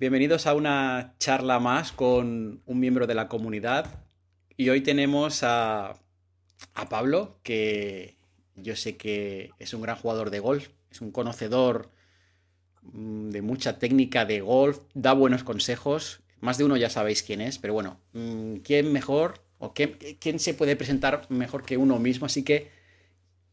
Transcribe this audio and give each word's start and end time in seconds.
Bienvenidos 0.00 0.46
a 0.46 0.54
una 0.54 1.14
charla 1.18 1.58
más 1.58 1.92
con 1.92 2.62
un 2.64 2.80
miembro 2.80 3.06
de 3.06 3.14
la 3.14 3.28
comunidad. 3.28 4.02
Y 4.56 4.70
hoy 4.70 4.80
tenemos 4.80 5.42
a, 5.42 6.00
Pablo, 6.88 7.38
que 7.42 8.16
yo 8.56 8.76
sé 8.76 8.96
que 8.96 9.50
es 9.58 9.74
un 9.74 9.82
gran 9.82 9.96
jugador 9.96 10.30
de 10.30 10.40
golf, 10.40 10.70
es 10.90 11.02
un 11.02 11.10
conocedor 11.10 11.90
mm, 12.80 13.28
de 13.28 13.42
mucha 13.42 13.78
técnica 13.78 14.24
de 14.24 14.40
golf, 14.40 14.80
da 14.94 15.12
buenos 15.12 15.44
consejos. 15.44 16.22
Más 16.40 16.56
de 16.56 16.64
uno 16.64 16.78
ya 16.78 16.88
sabéis 16.88 17.22
quién 17.22 17.42
es, 17.42 17.58
pero 17.58 17.74
bueno, 17.74 18.00
mm, 18.14 18.54
¿quién 18.64 18.90
mejor 18.94 19.44
o 19.58 19.74
qué- 19.74 20.16
quién 20.18 20.38
se 20.38 20.54
puede 20.54 20.76
presentar 20.76 21.26
mejor 21.28 21.62
que 21.62 21.76
uno 21.76 21.98
mismo? 21.98 22.24
Así 22.24 22.42
que, 22.42 22.70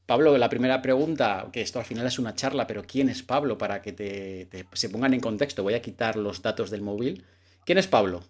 Pablo, 0.07 0.37
la 0.37 0.47
primera 0.47 0.81
pregunta, 0.81 1.49
que 1.51 1.59
esto 1.59 1.79
al 1.79 1.85
final 1.85 2.07
es 2.07 2.17
una 2.17 2.33
charla, 2.33 2.65
pero 2.65 2.83
¿quién 2.83 3.09
es 3.09 3.23
Pablo? 3.23 3.57
Para 3.57 3.81
que 3.81 3.91
te, 3.91 4.65
se 4.71 4.89
pongan 4.89 5.13
en 5.13 5.19
contexto, 5.19 5.63
voy 5.63 5.73
a 5.73 5.81
quitar 5.81 6.15
los 6.15 6.41
datos 6.41 6.71
del 6.71 6.81
móvil. 6.81 7.25
¿Quién 7.65 7.77
es 7.77 7.87
Pablo? 7.87 8.23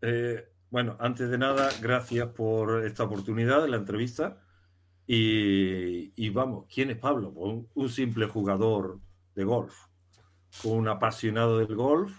Eh, 0.00 0.44
bueno, 0.68 0.96
antes 0.98 1.30
de 1.30 1.38
nada, 1.38 1.68
gracias 1.80 2.26
por 2.30 2.84
esta 2.84 3.04
oportunidad 3.04 3.62
de 3.62 3.68
la 3.68 3.76
entrevista. 3.76 4.40
Y, 5.06 6.28
vamos, 6.30 6.66
¿quién 6.68 6.90
es 6.90 6.98
Pablo? 6.98 7.32
Pues 7.32 7.66
un, 7.72 7.88
simple 7.88 8.26
jugador 8.26 8.98
de 9.36 9.44
golf, 9.44 9.74
un 10.64 10.88
apasionado 10.88 11.58
del 11.58 11.76
golf 11.76 12.18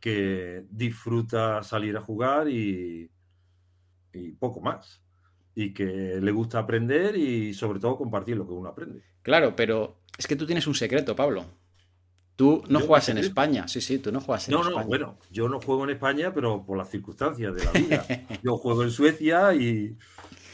que 0.00 0.66
disfruta 0.68 1.62
salir 1.62 1.96
a 1.96 2.02
jugar 2.02 2.50
y 2.50 3.10
poco 4.38 4.60
más. 4.60 5.03
Y 5.54 5.72
que 5.72 5.84
le 6.20 6.32
gusta 6.32 6.58
aprender 6.58 7.16
y 7.16 7.54
sobre 7.54 7.78
todo 7.78 7.96
compartir 7.96 8.36
lo 8.36 8.46
que 8.46 8.52
uno 8.52 8.68
aprende. 8.68 9.02
Claro, 9.22 9.54
pero 9.54 9.98
es 10.18 10.26
que 10.26 10.36
tú 10.36 10.46
tienes 10.46 10.66
un 10.66 10.74
secreto, 10.74 11.14
Pablo. 11.14 11.44
Tú 12.36 12.64
no 12.68 12.80
¿Yo 12.80 12.86
juegas 12.86 13.08
en? 13.10 13.18
España. 13.18 13.68
Sí, 13.68 13.80
sí, 13.80 14.00
tú 14.00 14.10
no 14.10 14.20
juegas 14.20 14.48
en 14.48 14.54
No, 14.54 14.62
no, 14.64 14.70
España. 14.70 14.86
bueno, 14.88 15.18
yo 15.30 15.48
no 15.48 15.60
juego 15.60 15.84
en 15.84 15.90
España, 15.90 16.34
pero 16.34 16.64
por 16.66 16.76
las 16.76 16.90
circunstancias 16.90 17.54
de 17.54 17.64
la 17.64 17.70
vida. 17.72 18.04
Yo 18.42 18.56
juego 18.56 18.82
en 18.82 18.90
Suecia 18.90 19.54
y, 19.54 19.96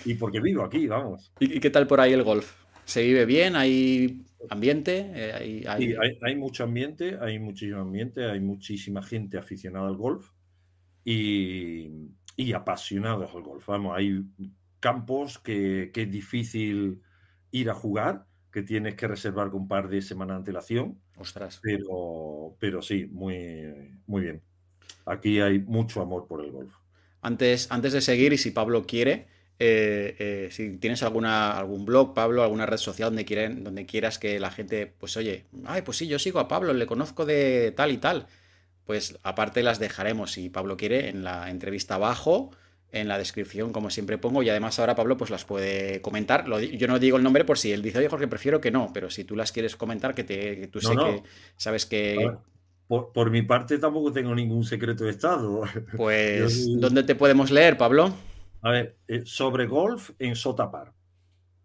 y 0.05 0.15
porque 0.15 0.41
vivo 0.41 0.63
aquí, 0.63 0.87
vamos. 0.87 1.33
¿Y, 1.41 1.57
y 1.57 1.61
qué 1.61 1.71
tal 1.71 1.87
por 1.87 2.01
ahí 2.01 2.13
el 2.13 2.23
golf? 2.23 2.53
¿Se 2.85 3.03
vive 3.03 3.25
bien? 3.25 3.57
¿Hay 3.57 4.27
ambiente? 4.51 5.11
Eh, 5.15 5.33
hay- 5.33 5.65
hay- 5.67 5.87
Sí, 5.87 5.95
hay, 5.99 6.19
hay 6.21 6.37
mucho 6.37 6.65
ambiente, 6.65 7.17
hay 7.19 7.39
muchísimo 7.39 7.81
ambiente, 7.81 8.27
hay 8.27 8.41
muchísima 8.41 9.03
gente 9.03 9.39
aficionada 9.39 9.89
al 9.89 9.97
golf 9.97 10.29
y, 11.05 11.89
y 12.37 12.53
apasionados 12.53 13.35
al 13.35 13.43
golf. 13.43 13.67
Vamos, 13.67 13.97
hay 13.97 14.23
campos 14.81 15.39
que, 15.39 15.91
que 15.93 16.03
es 16.03 16.11
difícil 16.11 17.03
ir 17.51 17.71
a 17.71 17.75
jugar, 17.75 18.27
que 18.53 18.63
tienes 18.63 18.95
que 18.97 19.07
reservar 19.07 19.51
con 19.51 19.63
un 19.63 19.69
par 19.69 19.89
de 19.89 20.03
semanas 20.03 20.37
de 20.37 20.39
antelación, 20.39 21.01
Ostras. 21.17 21.61
pero, 21.63 22.57
pero 22.59 22.83
sí, 22.83 23.07
muy, 23.07 23.99
muy 24.07 24.23
bien. 24.23 24.43
Aquí 25.07 25.41
hay 25.41 25.61
mucho 25.61 26.03
amor 26.03 26.27
por 26.27 26.45
el 26.45 26.51
golf. 26.51 26.75
Antes, 27.23 27.71
antes 27.71 27.93
de 27.93 28.01
seguir, 28.01 28.33
y 28.33 28.39
si 28.39 28.51
Pablo 28.51 28.87
quiere, 28.87 29.29
eh, 29.59 30.17
eh, 30.19 30.49
si 30.51 30.79
tienes 30.79 31.03
alguna, 31.03 31.59
algún 31.59 31.85
blog, 31.85 32.15
Pablo, 32.15 32.43
alguna 32.43 32.67
red 32.67 32.79
social 32.79 33.11
donde, 33.11 33.25
quieren, 33.27 33.63
donde 33.63 33.87
quieras 33.87 34.19
que 34.19 34.41
la 34.41 34.51
gente, 34.51 34.87
pues 34.87 35.17
oye, 35.17 35.45
ay, 35.67 35.83
pues 35.83 35.99
sí, 35.99 36.09
yo 36.09 36.19
sigo 36.19 36.41
a 36.41 36.49
Pablo, 36.49 36.73
le 36.73 36.87
conozco 36.87 37.27
de 37.27 37.73
tal 37.77 37.93
y 37.93 37.99
tal. 37.99 38.27
Pues 38.85 39.19
aparte 39.23 39.63
las 39.63 39.79
dejaremos, 39.79 40.33
si 40.33 40.49
Pablo 40.49 40.77
quiere, 40.77 41.11
en 41.11 41.23
la 41.23 41.51
entrevista 41.51 41.97
abajo, 41.97 42.51
en 42.93 43.09
la 43.09 43.19
descripción, 43.19 43.73
como 43.73 43.91
siempre 43.91 44.19
pongo, 44.19 44.43
y 44.43 44.49
además 44.49 44.79
ahora 44.79 44.95
Pablo 44.95 45.17
pues 45.17 45.31
las 45.31 45.45
puede 45.45 46.01
comentar. 46.01 46.49
Lo 46.49 46.61
yo 46.61 46.89
no 46.89 46.99
digo 46.99 47.17
el 47.17 47.23
nombre 47.23 47.45
por 47.45 47.59
si 47.59 47.73
él 47.73 47.83
dice, 47.83 47.99
oye, 47.99 48.09
Jorge, 48.09 48.29
prefiero 48.29 48.61
que 48.61 48.71
no, 48.71 48.91
pero 48.93 49.11
si 49.11 49.25
tú 49.25 49.37
las 49.37 49.53
quieres 49.53 49.77
comentar, 49.77 50.15
que, 50.15 50.25
te, 50.25 50.61
que 50.61 50.67
tú 50.67 50.81
No, 50.83 50.89
sé 50.89 50.95
no. 50.95 51.05
que 51.05 51.23
sabes 51.57 51.87
que, 51.87 52.17
ver, 52.19 52.39
por, 52.89 53.13
por 53.13 53.31
mi 53.31 53.43
parte 53.43 53.79
tampoco 53.79 54.13
tengo 54.13 54.35
ningún 54.35 54.65
secreto 54.65 55.05
de 55.05 55.11
Estado. 55.11 55.63
pues, 55.97 56.67
Yo. 56.67 56.79
¿dónde 56.79 57.05
te 57.05 57.15
podemos 57.15 57.51
leer, 57.51 57.77
Pablo? 57.77 58.13
A 58.63 58.71
ver, 58.71 58.97
eh, 59.07 59.23
sobre 59.25 59.67
golf 59.67 60.11
en 60.19 60.35
Sotapar. 60.35 60.93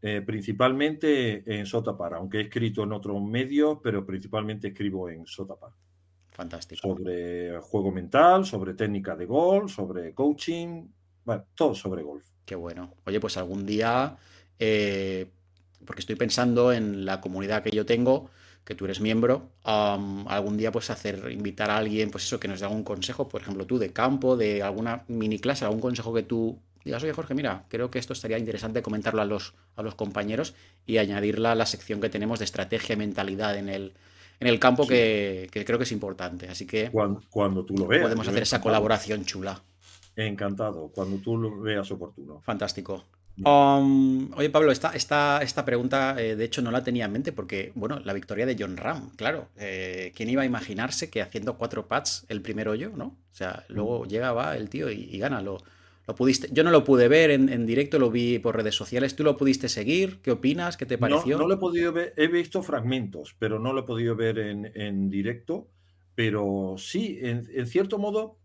Eh, 0.02 0.22
principalmente 0.22 1.44
en 1.48 1.66
Sotapar, 1.66 2.14
aunque 2.14 2.38
he 2.38 2.42
escrito 2.42 2.84
en 2.84 2.94
otros 2.94 3.20
medios, 3.24 3.80
pero 3.82 4.06
principalmente 4.06 4.68
escribo 4.68 5.10
en 5.10 5.26
Sotapar. 5.26 5.72
Fantástico. 6.30 6.90
Sobre 6.90 7.60
juego 7.62 7.92
mental, 7.92 8.46
sobre 8.46 8.76
técnica 8.76 9.16
de 9.16 9.26
golf, 9.26 9.72
sobre 9.72 10.14
coaching, 10.14 10.84
bueno, 11.26 11.46
todo 11.56 11.74
sobre 11.76 12.04
golf. 12.04 12.26
Qué 12.46 12.56
bueno. 12.56 12.94
Oye, 13.06 13.20
pues 13.20 13.38
algún 13.38 13.66
día, 13.66 14.18
eh, 14.60 15.28
porque 15.86 16.00
estoy 16.02 16.16
pensando 16.16 16.72
en 16.72 17.06
la 17.06 17.20
comunidad 17.22 17.64
que 17.64 17.72
yo 17.72 17.86
tengo, 17.86 18.30
que 18.64 18.76
tú 18.76 18.86
eres 18.86 19.00
miembro, 19.02 19.50
algún 19.64 20.58
día 20.58 20.72
pues 20.72 20.90
hacer, 20.90 21.32
invitar 21.32 21.70
a 21.70 21.78
alguien, 21.78 22.10
pues 22.12 22.24
eso, 22.26 22.40
que 22.40 22.48
nos 22.48 22.60
dé 22.60 22.66
algún 22.66 22.84
consejo, 22.84 23.28
por 23.28 23.42
ejemplo, 23.42 23.66
tú 23.66 23.78
de 23.78 23.92
campo, 23.94 24.38
de 24.38 24.64
alguna 24.64 25.04
mini 25.08 25.40
clase, 25.40 25.66
algún 25.66 25.82
consejo 25.82 26.14
que 26.14 26.24
tú 26.24 26.60
digas, 26.84 27.04
oye 27.04 27.14
Jorge, 27.14 27.34
mira, 27.36 27.66
creo 27.70 27.90
que 27.92 28.00
esto 28.00 28.14
estaría 28.14 28.38
interesante 28.40 28.82
comentarlo 28.82 29.22
a 29.22 29.26
los, 29.26 29.54
a 29.76 29.84
los 29.84 29.96
compañeros 29.96 30.56
y 30.86 30.98
añadirla 30.98 31.52
a 31.52 31.56
la 31.56 31.66
sección 31.66 32.00
que 32.02 32.10
tenemos 32.10 32.40
de 32.40 32.46
estrategia 32.46 32.94
y 32.94 32.98
mentalidad 32.98 33.58
en 33.58 33.70
el, 33.70 33.94
en 34.40 34.48
el 34.48 34.60
campo 34.60 34.84
Sí. 34.84 34.90
que, 34.90 35.50
que 35.52 35.66
creo 35.66 35.78
que 35.80 35.84
es 35.86 35.92
importante. 35.92 36.48
Así 36.48 36.66
que 36.68 36.92
Cuando, 36.92 37.22
cuando 37.30 37.66
tú 37.66 37.76
lo 37.78 37.88
veas. 37.88 38.04
podemos 38.04 38.28
hacer 38.28 38.44
esa 38.44 38.62
colaboración 38.62 39.26
chula. 39.26 39.64
Encantado, 40.16 40.92
cuando 40.94 41.18
tú 41.18 41.38
lo 41.38 41.60
veas 41.62 41.92
oportuno. 41.92 42.42
Fantástico. 42.42 43.04
Um, 43.44 44.32
oye, 44.36 44.50
Pablo, 44.50 44.72
esta, 44.72 44.92
esta, 44.96 45.40
esta 45.44 45.66
pregunta, 45.66 46.16
eh, 46.20 46.36
de 46.38 46.46
hecho, 46.46 46.62
no 46.62 46.72
la 46.72 46.84
tenía 46.84 47.06
en 47.06 47.12
mente 47.12 47.34
porque, 47.34 47.72
bueno, 47.76 48.00
la 48.00 48.14
victoria 48.14 48.46
de 48.46 48.56
John 48.58 48.78
Ram, 48.78 49.10
claro. 49.18 49.50
eh, 49.58 50.14
¿quién 50.16 50.30
iba 50.30 50.44
a 50.44 50.46
imaginarse 50.46 51.10
que 51.10 51.22
haciendo 51.22 51.58
cuatro 51.58 51.88
pats 51.88 52.26
el 52.30 52.42
primer 52.42 52.70
hoyo, 52.70 52.92
¿no? 52.96 53.06
O 53.32 53.36
sea, 53.36 53.66
luego 53.68 54.06
llega, 54.06 54.32
va 54.32 54.56
el 54.56 54.70
tío 54.70 54.90
y, 54.90 55.04
y 55.12 55.20
gana. 55.20 55.42
Lo, 55.42 55.58
lo 56.08 56.16
pudiste, 56.16 56.48
yo 56.52 56.64
no 56.64 56.72
lo 56.72 56.84
pude 56.86 57.08
ver 57.10 57.30
en, 57.30 57.50
en 57.50 57.66
directo, 57.66 58.00
lo 58.00 58.10
vi 58.10 58.40
por 58.40 58.56
redes 58.56 58.76
sociales. 58.76 59.16
¿Tú 59.18 59.24
lo 59.24 59.36
pudiste 59.36 59.68
seguir? 59.70 60.22
¿Qué 60.22 60.32
opinas? 60.32 60.78
¿Qué 60.78 60.86
te 60.86 60.98
No, 60.98 61.00
pareció? 61.02 61.38
no 61.38 61.48
lo 61.48 61.56
he 61.56 61.58
podido 61.58 61.92
ver, 61.94 62.14
he 62.18 62.28
visto 62.28 62.64
fragmentos, 62.64 63.36
pero 63.38 63.60
no 63.60 63.74
lo 63.74 63.82
he 63.82 63.84
podido 63.84 64.16
ver 64.16 64.40
en, 64.40 64.72
en 64.76 65.10
directo. 65.10 65.68
Pero 66.16 66.76
sí, 66.78 67.20
en, 67.22 67.48
en 67.54 67.68
cierto 67.68 67.98
modo, 68.00 68.40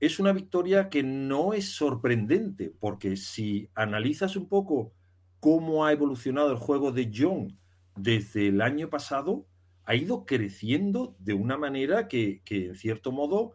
es 0.00 0.18
una 0.18 0.32
victoria 0.32 0.88
que 0.88 1.02
no 1.02 1.52
es 1.52 1.74
sorprendente, 1.74 2.72
porque 2.80 3.16
si 3.16 3.68
analizas 3.74 4.34
un 4.34 4.48
poco 4.48 4.92
cómo 5.40 5.84
ha 5.84 5.92
evolucionado 5.92 6.50
el 6.52 6.58
juego 6.58 6.90
de 6.90 7.10
John 7.14 7.58
desde 7.96 8.48
el 8.48 8.62
año 8.62 8.88
pasado, 8.88 9.46
ha 9.84 9.94
ido 9.94 10.24
creciendo 10.24 11.16
de 11.18 11.34
una 11.34 11.58
manera 11.58 12.08
que, 12.08 12.42
que 12.44 12.66
en 12.66 12.74
cierto 12.74 13.12
modo, 13.12 13.54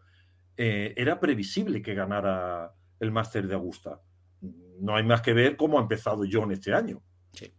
eh, 0.58 0.94
era 0.96 1.20
previsible 1.20 1.82
que 1.82 1.94
ganara 1.94 2.74
el 3.00 3.12
Máster 3.12 3.48
de 3.48 3.56
Augusta. 3.56 4.02
No 4.80 4.96
hay 4.96 5.04
más 5.04 5.22
que 5.22 5.34
ver 5.34 5.58
cómo 5.58 5.80
ha 5.80 5.82
empezado 5.82 6.24
John 6.30 6.52
este 6.52 6.74
año. 6.74 7.02
Sí. 7.34 7.52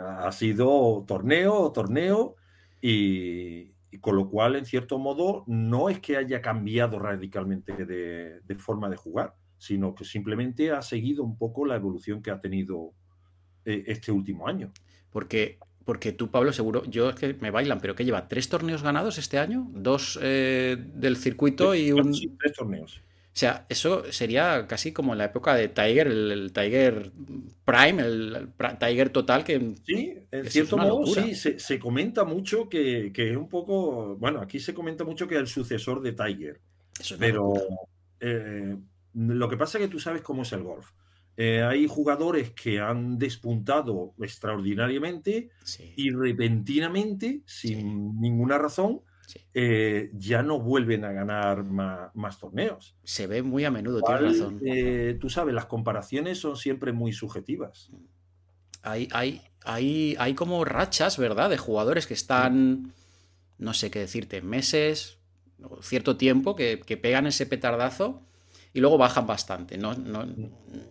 ha 0.00 0.30
sido 0.32 1.04
torneo, 1.06 1.72
torneo, 1.72 2.36
y, 2.80 3.71
y 3.92 3.98
con 3.98 4.16
lo 4.16 4.28
cual, 4.28 4.56
en 4.56 4.64
cierto 4.64 4.98
modo, 4.98 5.44
no 5.46 5.90
es 5.90 6.00
que 6.00 6.16
haya 6.16 6.40
cambiado 6.40 6.98
radicalmente 6.98 7.84
de, 7.84 8.40
de 8.40 8.54
forma 8.56 8.88
de 8.88 8.96
jugar, 8.96 9.34
sino 9.58 9.94
que 9.94 10.04
simplemente 10.04 10.72
ha 10.72 10.82
seguido 10.82 11.22
un 11.22 11.36
poco 11.36 11.66
la 11.66 11.76
evolución 11.76 12.22
que 12.22 12.30
ha 12.30 12.40
tenido 12.40 12.94
eh, 13.64 13.84
este 13.86 14.10
último 14.10 14.48
año. 14.48 14.72
Porque, 15.10 15.58
porque 15.84 16.12
tú, 16.12 16.30
Pablo, 16.30 16.52
seguro, 16.52 16.84
yo 16.86 17.10
es 17.10 17.16
que 17.16 17.34
me 17.34 17.50
bailan, 17.50 17.80
pero 17.80 17.94
que 17.94 18.04
lleva 18.04 18.28
tres 18.28 18.48
torneos 18.48 18.82
ganados 18.82 19.18
este 19.18 19.38
año, 19.38 19.70
dos 19.72 20.18
eh, 20.22 20.76
del 20.94 21.16
circuito 21.16 21.74
y 21.74 21.92
un, 21.92 22.14
Sí, 22.14 22.34
tres 22.40 22.54
torneos. 22.54 23.02
O 23.34 23.36
sea, 23.38 23.66
eso 23.70 24.12
sería 24.12 24.66
casi 24.66 24.92
como 24.92 25.12
en 25.12 25.18
la 25.18 25.24
época 25.26 25.54
de 25.54 25.68
Tiger, 25.68 26.06
el, 26.08 26.30
el 26.32 26.52
Tiger 26.52 27.12
Prime, 27.64 28.02
el, 28.02 28.52
Tiger 28.78 29.10
total, 29.10 29.42
que 29.44 29.74
Sí, 29.86 30.14
en 30.30 30.46
cierto 30.50 30.76
modo, 30.76 31.00
locura. 31.00 31.22
sí, 31.22 31.34
se, 31.34 31.58
se 31.58 31.78
comenta 31.78 32.24
mucho 32.24 32.68
que, 32.68 33.10
que 33.12 33.30
es 33.30 33.36
un 33.36 33.48
poco, 33.48 34.16
bueno, 34.16 34.40
aquí 34.40 34.60
se 34.60 34.74
comenta 34.74 35.04
mucho 35.04 35.26
que 35.26 35.34
es 35.36 35.40
el 35.40 35.46
sucesor 35.46 36.02
de 36.02 36.12
Tiger. 36.12 36.60
eso 36.98 37.14
es 37.14 37.20
una 37.22 37.26
Pero 37.26 37.52
eh, 38.20 38.76
lo 39.14 39.48
que 39.48 39.56
pasa 39.56 39.78
es 39.78 39.84
que 39.84 39.90
tú 39.90 39.98
sabes 40.00 40.22
cómo 40.22 40.42
es 40.42 40.52
el 40.52 40.62
golf. 40.62 40.90
Eh, 41.36 41.62
hay 41.62 41.86
jugadores 41.86 42.50
que 42.52 42.78
han 42.80 43.16
despuntado 43.18 44.14
extraordinariamente 44.20 45.50
Sí, 45.64 45.92
y 45.96 46.10
repentinamente, 46.10 47.42
sin 47.46 48.20
ninguna 48.20 48.58
razón, 48.58 49.02
sí. 49.26 49.40
eh, 49.54 50.10
ya 50.14 50.42
no 50.42 50.60
vuelven 50.60 51.04
a 51.04 51.12
ganar 51.12 51.64
más, 51.64 52.38
torneos. 52.38 52.94
Se 53.04 53.26
ve 53.26 53.42
muy 53.42 53.64
a 53.64 53.70
menudo, 53.70 54.00
tienes 54.02 54.40
razón. 54.40 54.60
eh, 54.64 55.16
tú 55.20 55.30
sabes, 55.30 55.54
las 55.54 55.66
comparaciones 55.66 56.38
son 56.38 56.56
siempre 56.56 56.92
muy 56.92 57.12
subjetivas. 57.12 57.90
Hay, 58.82 59.08
hay, 59.12 59.42
hay, 59.64 60.16
hay 60.18 60.34
como 60.34 60.64
rachas, 60.64 61.18
¿verdad? 61.18 61.50
De 61.50 61.58
jugadores 61.58 62.06
que 62.06 62.14
están, 62.14 62.92
no 63.58 63.74
sé 63.74 63.90
qué 63.90 64.00
decirte, 64.00 64.42
meses 64.42 65.18
o 65.62 65.82
cierto 65.82 66.16
tiempo 66.16 66.56
que, 66.56 66.80
que 66.80 66.96
pegan 66.96 67.26
ese 67.26 67.46
petardazo 67.46 68.22
y 68.74 68.80
luego 68.80 68.98
bajan 68.98 69.26
bastante. 69.26 69.76
No, 69.78 69.94
no, 69.94 70.26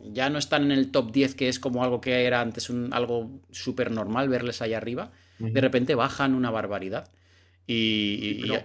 ya 0.04 0.30
no 0.30 0.38
están 0.38 0.63
en 0.63 0.72
el 0.72 0.92
top 0.92 1.12
10, 1.12 1.36
que 1.36 1.50
es 1.50 1.60
como 1.60 1.84
algo 1.84 2.00
que 2.00 2.25
era 2.25 2.42
antes 2.42 2.69
un, 2.69 2.94
algo 2.94 3.42
súper 3.51 3.92
normal 3.92 4.30
verles 4.30 4.62
ahí 4.62 4.74
arriba. 4.74 5.12
De 5.39 5.60
repente 5.60 5.95
bajan 5.95 6.36
una 6.36 6.51
barbaridad. 6.51 7.10
Y, 7.72 8.30
y- 8.30 8.42
Pero 8.42 8.56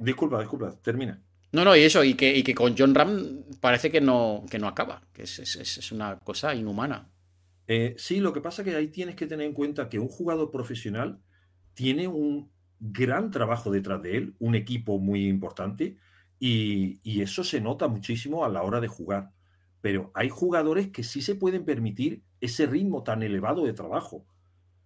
Disculpa, 0.00 0.40
disculpa, 0.40 0.74
termina. 0.80 1.20
No, 1.52 1.64
no, 1.64 1.76
y 1.76 1.80
eso, 1.82 2.02
y 2.02 2.14
que, 2.14 2.34
y 2.34 2.42
que 2.42 2.54
con 2.54 2.74
John 2.76 2.94
Ram 2.94 3.44
parece 3.60 3.90
que 3.90 4.00
no, 4.00 4.44
que 4.50 4.58
no 4.58 4.68
acaba, 4.68 5.02
que 5.12 5.24
es, 5.24 5.38
es, 5.38 5.56
es 5.56 5.92
una 5.92 6.18
cosa 6.18 6.54
inhumana. 6.54 7.10
Eh, 7.66 7.94
sí, 7.98 8.20
lo 8.20 8.32
que 8.32 8.40
pasa 8.40 8.62
es 8.62 8.68
que 8.68 8.74
ahí 8.76 8.88
tienes 8.88 9.14
que 9.14 9.26
tener 9.26 9.46
en 9.46 9.52
cuenta 9.52 9.88
que 9.88 9.98
un 9.98 10.08
jugador 10.08 10.50
profesional 10.50 11.20
tiene 11.74 12.08
un 12.08 12.50
gran 12.80 13.30
trabajo 13.30 13.70
detrás 13.70 14.02
de 14.02 14.16
él, 14.16 14.34
un 14.38 14.54
equipo 14.54 14.98
muy 14.98 15.28
importante, 15.28 15.96
y, 16.38 16.98
y 17.02 17.20
eso 17.20 17.44
se 17.44 17.60
nota 17.60 17.86
muchísimo 17.88 18.44
a 18.44 18.48
la 18.48 18.62
hora 18.62 18.80
de 18.80 18.88
jugar. 18.88 19.30
Pero 19.82 20.10
hay 20.14 20.30
jugadores 20.30 20.88
que 20.88 21.02
sí 21.04 21.20
se 21.20 21.34
pueden 21.34 21.64
permitir 21.64 22.22
ese 22.40 22.66
ritmo 22.66 23.02
tan 23.02 23.22
elevado 23.22 23.66
de 23.66 23.74
trabajo. 23.74 24.26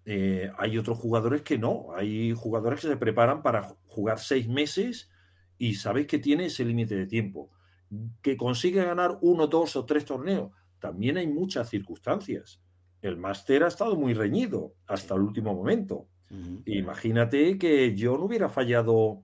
Eh, 0.08 0.50
hay 0.56 0.78
otros 0.78 0.98
jugadores 0.98 1.42
que 1.42 1.58
no. 1.58 1.88
Hay 1.94 2.32
jugadores 2.32 2.80
que 2.80 2.88
se 2.88 2.96
preparan 2.96 3.42
para 3.42 3.74
jugar 3.86 4.20
seis 4.20 4.48
meses 4.48 5.10
y 5.58 5.74
sabes 5.74 6.06
que 6.06 6.18
tiene 6.18 6.46
ese 6.46 6.64
límite 6.64 6.94
de 6.96 7.06
tiempo. 7.06 7.50
Que 8.22 8.36
consigue 8.36 8.84
ganar 8.84 9.18
uno, 9.20 9.48
dos 9.48 9.74
o 9.74 9.84
tres 9.84 10.04
torneos. 10.04 10.52
También 10.78 11.16
hay 11.18 11.26
muchas 11.26 11.68
circunstancias. 11.68 12.62
El 13.02 13.16
máster 13.16 13.64
ha 13.64 13.68
estado 13.68 13.96
muy 13.96 14.14
reñido 14.14 14.74
hasta 14.86 15.14
el 15.14 15.22
último 15.22 15.54
momento. 15.54 16.08
Imagínate 16.64 17.58
que 17.58 17.94
yo 17.94 18.16
no 18.18 18.24
hubiera 18.24 18.48
fallado 18.48 19.22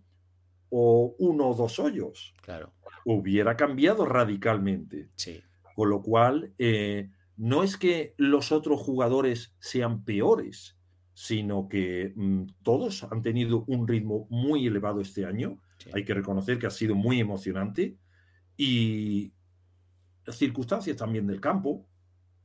o 0.71 1.15
uno 1.19 1.49
o 1.49 1.55
dos 1.55 1.79
hoyos. 1.79 2.35
Claro. 2.43 2.73
Hubiera 3.05 3.57
cambiado 3.57 4.05
radicalmente. 4.07 5.11
Sí. 5.17 5.43
Con 5.75 5.91
lo 5.91 6.03
cual, 6.03 6.53
eh, 6.59 7.11
no 7.43 7.65
es 7.65 7.77
que 7.77 8.15
los 8.19 8.53
otros 8.53 8.81
jugadores 8.81 9.53
sean 9.59 10.05
peores, 10.05 10.79
sino 11.13 11.69
que 11.69 12.13
mm, 12.15 12.45
todos 12.63 13.03
han 13.11 13.21
tenido 13.21 13.65
un 13.67 13.89
ritmo 13.89 14.29
muy 14.31 14.65
elevado 14.65 15.01
este 15.01 15.27
año. 15.27 15.61
Hay 15.93 16.05
que 16.05 16.15
reconocer 16.15 16.61
que 16.61 16.69
ha 16.69 16.71
sido 16.71 16.95
muy 16.95 17.19
emocionante 17.19 17.97
y 18.57 19.33
circunstancias 20.31 20.97
también 20.97 21.27
del 21.27 21.41
campo. 21.41 21.85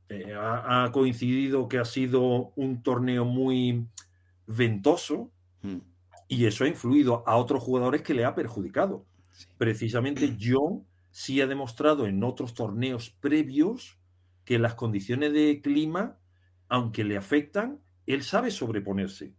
Eh, 0.08 0.34
ha, 0.36 0.90
coincidido 0.92 1.68
que 1.68 1.78
ha 1.78 1.84
sido 1.84 2.52
un 2.56 2.82
torneo 2.82 3.24
muy 3.24 3.86
ventoso 4.48 5.30
hmm. 5.62 5.78
y 6.26 6.46
eso 6.46 6.64
ha 6.64 6.68
influido 6.68 7.22
a 7.24 7.36
otros 7.36 7.62
jugadores 7.62 8.02
que 8.02 8.14
le 8.14 8.24
ha 8.24 8.34
perjudicado. 8.34 9.06
Precisamente 9.58 10.36
John 10.40 10.88
sí 11.12 11.40
ha 11.40 11.46
demostrado 11.46 12.08
en 12.08 12.24
otros 12.24 12.52
torneos 12.52 13.10
previos 13.10 13.97
que 14.48 14.58
las 14.58 14.76
condiciones 14.76 15.34
de 15.34 15.60
clima, 15.60 16.16
aunque 16.70 17.04
le 17.04 17.18
afectan, 17.18 17.82
él 18.06 18.22
sabe 18.22 18.50
sobreponerse. 18.50 19.34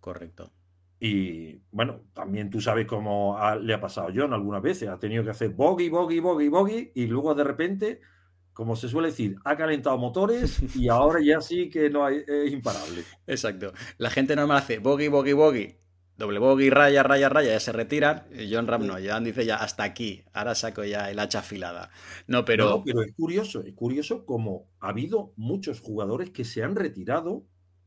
Correcto. 0.00 0.52
Y 0.98 1.62
bueno, 1.70 2.00
también 2.12 2.50
tú 2.50 2.60
sabes 2.60 2.84
cómo 2.84 3.38
le 3.60 3.72
ha 3.72 3.80
pasado 3.80 4.08
a 4.08 4.12
John 4.12 4.32
algunas 4.32 4.60
veces. 4.60 4.88
Ha 4.88 4.98
tenido 4.98 5.22
que 5.22 5.30
hacer 5.30 5.50
bogey, 5.50 5.88
bogey, 5.88 6.18
bogey, 6.18 6.48
bogey, 6.48 6.90
y 6.96 7.06
luego 7.06 7.32
de 7.36 7.44
repente, 7.44 8.00
como 8.52 8.74
se 8.74 8.88
suele 8.88 9.10
decir, 9.10 9.36
ha 9.44 9.56
calentado 9.56 9.98
motores 9.98 10.60
y 10.74 10.88
ahora 10.88 11.20
ya 11.24 11.40
sí 11.40 11.70
que 11.70 11.88
no 11.88 12.04
hay, 12.04 12.24
es 12.26 12.52
imparable. 12.52 13.04
Exacto. 13.28 13.72
La 13.98 14.10
gente 14.10 14.34
normal 14.34 14.56
hace 14.56 14.80
bogey, 14.80 15.06
bogey, 15.06 15.34
bogey, 15.34 15.78
doble 16.16 16.38
bogey, 16.38 16.70
raya, 16.70 17.02
raya, 17.02 17.28
raya, 17.28 17.52
ya 17.52 17.60
se 17.60 17.72
retiran. 17.72 18.24
John 18.50 18.66
Ram 18.66 18.86
no, 18.86 18.94
John 19.04 19.24
dice 19.24 19.44
ya 19.44 19.56
hasta 19.56 19.84
aquí, 19.84 20.24
ahora 20.32 20.54
saco 20.54 20.84
ya 20.84 21.10
el 21.10 21.18
hacha 21.18 21.40
afilada. 21.40 21.90
No, 22.26 22.44
pero. 22.44 22.82
pero 22.84 23.02
es 23.02 23.12
curioso, 23.14 23.62
es 23.62 23.74
curioso 23.74 24.24
como 24.24 24.68
ha 24.80 24.88
habido 24.90 25.32
muchos 25.36 25.80
jugadores 25.80 26.30
que 26.30 26.44
se 26.44 26.62
han 26.62 26.76
retirado 26.76 27.44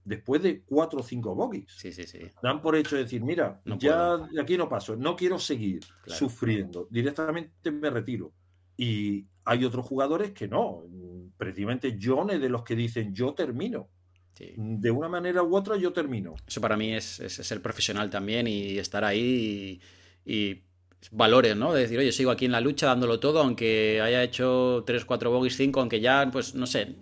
después 0.07 0.41
de 0.41 0.62
cuatro 0.63 1.01
o 1.01 1.03
cinco 1.03 1.35
bogies. 1.35 1.71
Sí, 1.75 1.91
sí, 1.91 2.06
sí. 2.06 2.19
Dan 2.41 2.62
por 2.62 2.75
hecho 2.75 2.95
de 2.95 3.03
decir, 3.03 3.21
mira, 3.24 3.62
ya 3.77 4.18
de 4.18 4.41
aquí 4.41 4.57
no 4.57 4.69
paso, 4.69 4.95
no 4.95 5.15
quiero 5.15 5.38
seguir 5.38 5.81
sufriendo, 6.06 6.88
directamente 6.89 7.71
me 7.71 7.89
retiro. 7.89 8.31
Y 8.77 9.27
hay 9.44 9.65
otros 9.65 9.85
jugadores 9.85 10.31
que 10.31 10.47
no. 10.47 10.83
Precisamente 11.38 11.97
John 12.01 12.30
es 12.30 12.39
de 12.39 12.50
los 12.50 12.63
que 12.63 12.75
dicen, 12.75 13.13
yo 13.13 13.33
termino. 13.33 13.89
De 14.56 14.92
una 14.92 15.07
manera 15.07 15.44
u 15.44 15.56
otra 15.56 15.78
yo 15.78 15.94
termino. 15.94 16.36
Eso 16.48 16.62
para 16.62 16.78
mí 16.78 16.94
es, 16.94 17.06
ser 17.06 17.62
profesional 17.62 18.10
también 18.10 18.48
y 18.48 18.78
estar 18.78 19.04
ahí 19.04 19.81
y, 20.25 20.62
valores, 21.12 21.56
¿no? 21.56 21.74
De 21.74 21.81
decir, 21.81 21.98
oye, 22.00 22.12
sigo 22.12 22.31
aquí 22.31 22.45
en 22.45 22.51
la 22.51 22.62
lucha 22.62 22.88
dándolo 22.88 23.19
todo, 23.19 23.39
aunque 23.39 24.01
haya 24.01 24.24
hecho 24.24 24.84
3, 24.86 25.06
4 25.06 25.31
bogies, 25.31 25.56
5, 25.56 25.80
aunque 25.80 26.01
ya, 26.01 26.30
pues, 26.31 26.54
no 26.56 26.68
sé, 26.68 26.95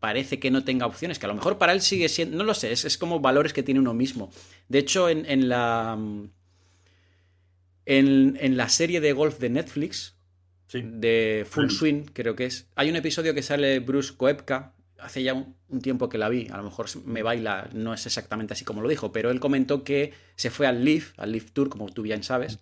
parece 0.00 0.38
que 0.38 0.50
no 0.50 0.64
tenga 0.64 0.86
opciones, 0.86 1.18
que 1.18 1.26
a 1.26 1.28
lo 1.28 1.34
mejor 1.34 1.56
para 1.56 1.72
él 1.72 1.80
sigue 1.80 2.08
siendo, 2.08 2.36
no 2.36 2.44
lo 2.44 2.54
sé, 2.54 2.72
es, 2.72 2.98
como 2.98 3.20
valores 3.20 3.52
que 3.52 3.62
tiene 3.62 3.80
uno 3.80 3.94
mismo. 3.94 4.30
De 4.68 4.78
hecho, 4.78 5.08
en, 5.08 5.48
la... 5.48 5.98
En, 7.86 8.56
la 8.56 8.68
serie 8.68 9.00
de 9.00 9.12
golf 9.12 9.38
de 9.38 9.50
Netflix, 9.50 10.16
de 10.72 11.46
Full 11.48 11.70
Swing, 11.70 12.02
creo 12.12 12.34
que 12.34 12.46
es, 12.46 12.68
hay 12.74 12.90
un 12.90 12.96
episodio 12.96 13.34
que 13.34 13.42
sale 13.42 13.78
Bruce 13.80 14.14
Koepka, 14.16 14.74
hace 15.00 15.22
ya 15.22 15.34
un, 15.34 15.80
tiempo 15.80 16.08
que 16.08 16.18
la 16.18 16.28
vi, 16.28 16.48
a 16.50 16.56
lo 16.56 16.64
mejor 16.64 16.86
me 17.04 17.22
baila, 17.22 17.68
no 17.72 17.94
es 17.94 18.06
exactamente 18.06 18.54
así 18.54 18.64
como 18.64 18.80
lo 18.80 18.88
dijo, 18.88 19.12
pero 19.12 19.30
él 19.30 19.40
comentó 19.40 19.84
que 19.84 20.12
se 20.36 20.50
fue 20.50 20.66
al 20.66 20.84
Leaf, 20.84 21.12
al 21.18 21.32
Leaf 21.32 21.50
Tour, 21.52 21.68
como 21.68 21.88
tú 21.88 22.02
bien 22.02 22.22
sabes, 22.22 22.58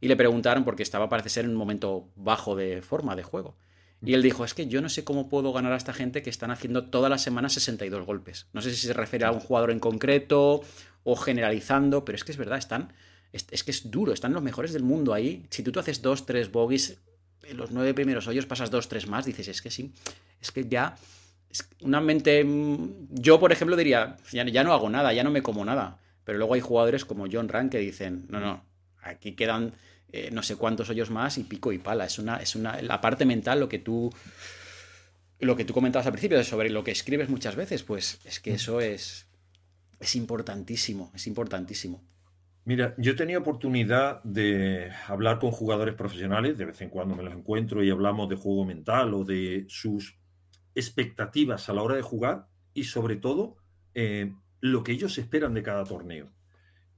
y 0.00 0.08
le 0.08 0.16
preguntaron 0.16 0.64
porque 0.64 0.82
estaba, 0.82 1.08
parece 1.08 1.28
ser, 1.28 1.44
en 1.44 1.50
un 1.50 1.56
momento 1.56 2.08
bajo 2.16 2.56
de 2.56 2.82
forma 2.82 3.16
de 3.16 3.22
juego. 3.22 3.56
Y 4.02 4.14
él 4.14 4.22
dijo, 4.22 4.44
es 4.44 4.54
que 4.54 4.66
yo 4.66 4.80
no 4.80 4.88
sé 4.88 5.04
cómo 5.04 5.28
puedo 5.28 5.52
ganar 5.52 5.72
a 5.72 5.76
esta 5.76 5.92
gente 5.92 6.22
que 6.22 6.30
están 6.30 6.50
haciendo 6.50 6.86
todas 6.86 7.10
las 7.10 7.22
semanas 7.22 7.52
62 7.52 8.06
golpes. 8.06 8.46
No 8.54 8.62
sé 8.62 8.74
si 8.74 8.86
se 8.86 8.94
refiere 8.94 9.26
a 9.26 9.30
un 9.30 9.40
jugador 9.40 9.70
en 9.70 9.78
concreto 9.78 10.62
o 11.04 11.16
generalizando, 11.16 12.04
pero 12.04 12.16
es 12.16 12.24
que 12.24 12.32
es 12.32 12.38
verdad, 12.38 12.58
están, 12.58 12.94
es, 13.32 13.62
que 13.62 13.70
es 13.70 13.90
duro, 13.90 14.14
están 14.14 14.32
los 14.32 14.42
mejores 14.42 14.72
del 14.72 14.84
mundo 14.84 15.12
ahí. 15.12 15.46
Si 15.50 15.62
tú, 15.62 15.70
tú 15.70 15.80
haces 15.80 16.00
dos, 16.00 16.24
tres 16.24 16.50
bogies, 16.50 16.98
en 17.42 17.58
los 17.58 17.72
nueve 17.72 17.92
primeros 17.92 18.26
hoyos 18.26 18.46
pasas 18.46 18.70
dos, 18.70 18.88
tres 18.88 19.06
más, 19.06 19.26
dices, 19.26 19.48
es 19.48 19.60
que 19.60 19.70
sí, 19.70 19.92
es 20.40 20.50
que 20.50 20.66
ya 20.66 20.96
una 21.82 22.00
mente. 22.00 22.44
Mm, 22.44 23.08
yo, 23.10 23.40
por 23.40 23.52
ejemplo, 23.52 23.76
diría, 23.76 24.16
ya, 24.32 24.64
no 24.64 24.72
hago 24.72 24.88
nada, 24.88 25.12
ya 25.12 25.24
no 25.24 25.30
me 25.30 25.42
como 25.42 25.64
nada. 25.64 25.98
Pero 26.24 26.38
luego 26.38 26.54
hay 26.54 26.60
jugadores 26.60 27.04
como 27.04 27.26
John 27.30 27.48
Rand 27.48 27.70
que 27.70 27.78
dicen, 27.78 28.26
no, 28.28 28.40
no, 28.40 28.64
aquí 29.02 29.32
quedan 29.32 29.72
eh, 30.12 30.30
no 30.32 30.42
sé 30.42 30.56
cuántos 30.56 30.90
hoyos 30.90 31.10
más 31.10 31.38
y 31.38 31.44
pico 31.44 31.72
y 31.72 31.78
pala. 31.78 32.04
Es 32.04 32.18
una, 32.18 32.36
es 32.36 32.54
una. 32.54 32.80
La 32.82 33.00
parte 33.00 33.24
mental, 33.24 33.60
lo 33.60 33.68
que 33.68 33.78
tú. 33.78 34.12
Lo 35.38 35.56
que 35.56 35.64
tú 35.64 35.72
comentabas 35.72 36.04
al 36.06 36.12
principio, 36.12 36.42
sobre 36.44 36.68
lo 36.68 36.84
que 36.84 36.90
escribes 36.90 37.30
muchas 37.30 37.56
veces, 37.56 37.82
pues 37.82 38.20
es 38.24 38.40
que 38.40 38.52
eso 38.52 38.80
es. 38.80 39.26
Es 39.98 40.16
importantísimo, 40.16 41.10
es 41.14 41.26
importantísimo. 41.26 42.02
Mira, 42.64 42.94
yo 42.98 43.16
tenía 43.16 43.38
oportunidad 43.38 44.22
de 44.22 44.90
hablar 45.08 45.38
con 45.38 45.50
jugadores 45.50 45.94
profesionales, 45.94 46.58
de 46.58 46.66
vez 46.66 46.80
en 46.82 46.90
cuando 46.90 47.16
me 47.16 47.22
los 47.22 47.34
encuentro 47.34 47.82
y 47.82 47.90
hablamos 47.90 48.28
de 48.28 48.36
juego 48.36 48.64
mental 48.64 49.14
o 49.14 49.24
de 49.24 49.64
sus 49.68 50.19
expectativas 50.74 51.68
a 51.68 51.74
la 51.74 51.82
hora 51.82 51.96
de 51.96 52.02
jugar 52.02 52.48
y 52.74 52.84
sobre 52.84 53.16
todo 53.16 53.56
eh, 53.94 54.32
lo 54.60 54.82
que 54.82 54.92
ellos 54.92 55.18
esperan 55.18 55.54
de 55.54 55.62
cada 55.62 55.84
torneo. 55.84 56.30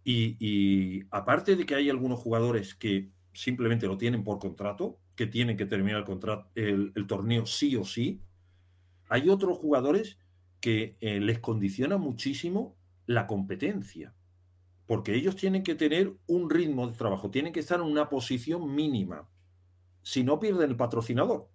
Y, 0.04 1.04
aparte 1.10 1.54
de 1.54 1.64
que 1.64 1.76
hay 1.76 1.88
algunos 1.88 2.18
jugadores 2.18 2.74
que 2.74 3.10
simplemente 3.32 3.86
lo 3.86 3.96
tienen 3.96 4.24
por 4.24 4.40
contrato, 4.40 4.98
que 5.14 5.26
tienen 5.26 5.56
que 5.56 5.66
terminar 5.66 6.04
el, 6.56 7.06
torneo 7.06 7.46
sí 7.46 7.76
o 7.76 7.84
sí, 7.84 8.20
hay 9.08 9.28
otros 9.28 9.58
jugadores 9.58 10.18
que 10.60 10.96
eh, 11.00 11.20
les 11.20 11.38
condiciona 11.38 11.98
muchísimo 11.98 12.76
la 13.06 13.26
competencia, 13.26 14.12
porque 14.86 15.14
ellos 15.14 15.36
tienen 15.36 15.62
que 15.62 15.76
tener 15.76 16.14
un 16.26 16.50
ritmo 16.50 16.88
de 16.88 16.96
trabajo, 16.96 17.30
tienen 17.30 17.52
que 17.52 17.60
estar 17.60 17.78
en 17.78 17.86
una 17.86 18.08
posición 18.08 18.74
mínima, 18.74 19.28
si 20.02 20.24
no 20.24 20.40
pierden 20.40 20.70
el 20.70 20.76
patrocinador 20.76 21.48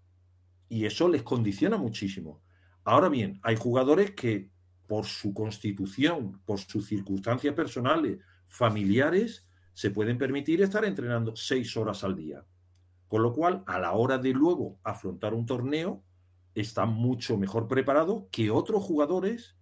y 0.70 0.86
eso 0.86 1.08
les 1.10 1.24
condiciona 1.24 1.78
muchísimo. 1.78 2.42
Ahora 2.84 3.10
bien, 3.10 3.40
hay 3.44 3.56
jugadores 3.56 4.12
que 4.12 4.50
por 4.88 5.06
su 5.06 5.34
constitución, 5.34 6.42
por 6.46 6.60
sus 6.60 6.88
circunstancias 6.88 7.54
personales, 7.54 8.20
familiares, 8.46 9.50
se 9.74 9.92
pueden 9.92 10.18
permitir 10.18 10.62
estar 10.62 10.86
entrenando 10.86 11.36
seis 11.36 11.76
horas 11.78 12.04
al 12.04 12.16
día. 12.16 12.46
Con 13.08 13.22
lo 13.22 13.34
cual, 13.34 13.64
a 13.68 13.80
la 13.80 13.92
hora 13.94 14.18
de 14.18 14.32
luego 14.32 14.80
afrontar 14.84 15.34
un 15.34 15.46
torneo, 15.46 16.04
están 16.56 16.90
mucho 16.90 17.38
mejor 17.38 17.68
preparados 17.68 18.24
que 18.32 18.50
otros 18.50 18.84
jugadores 18.84 19.56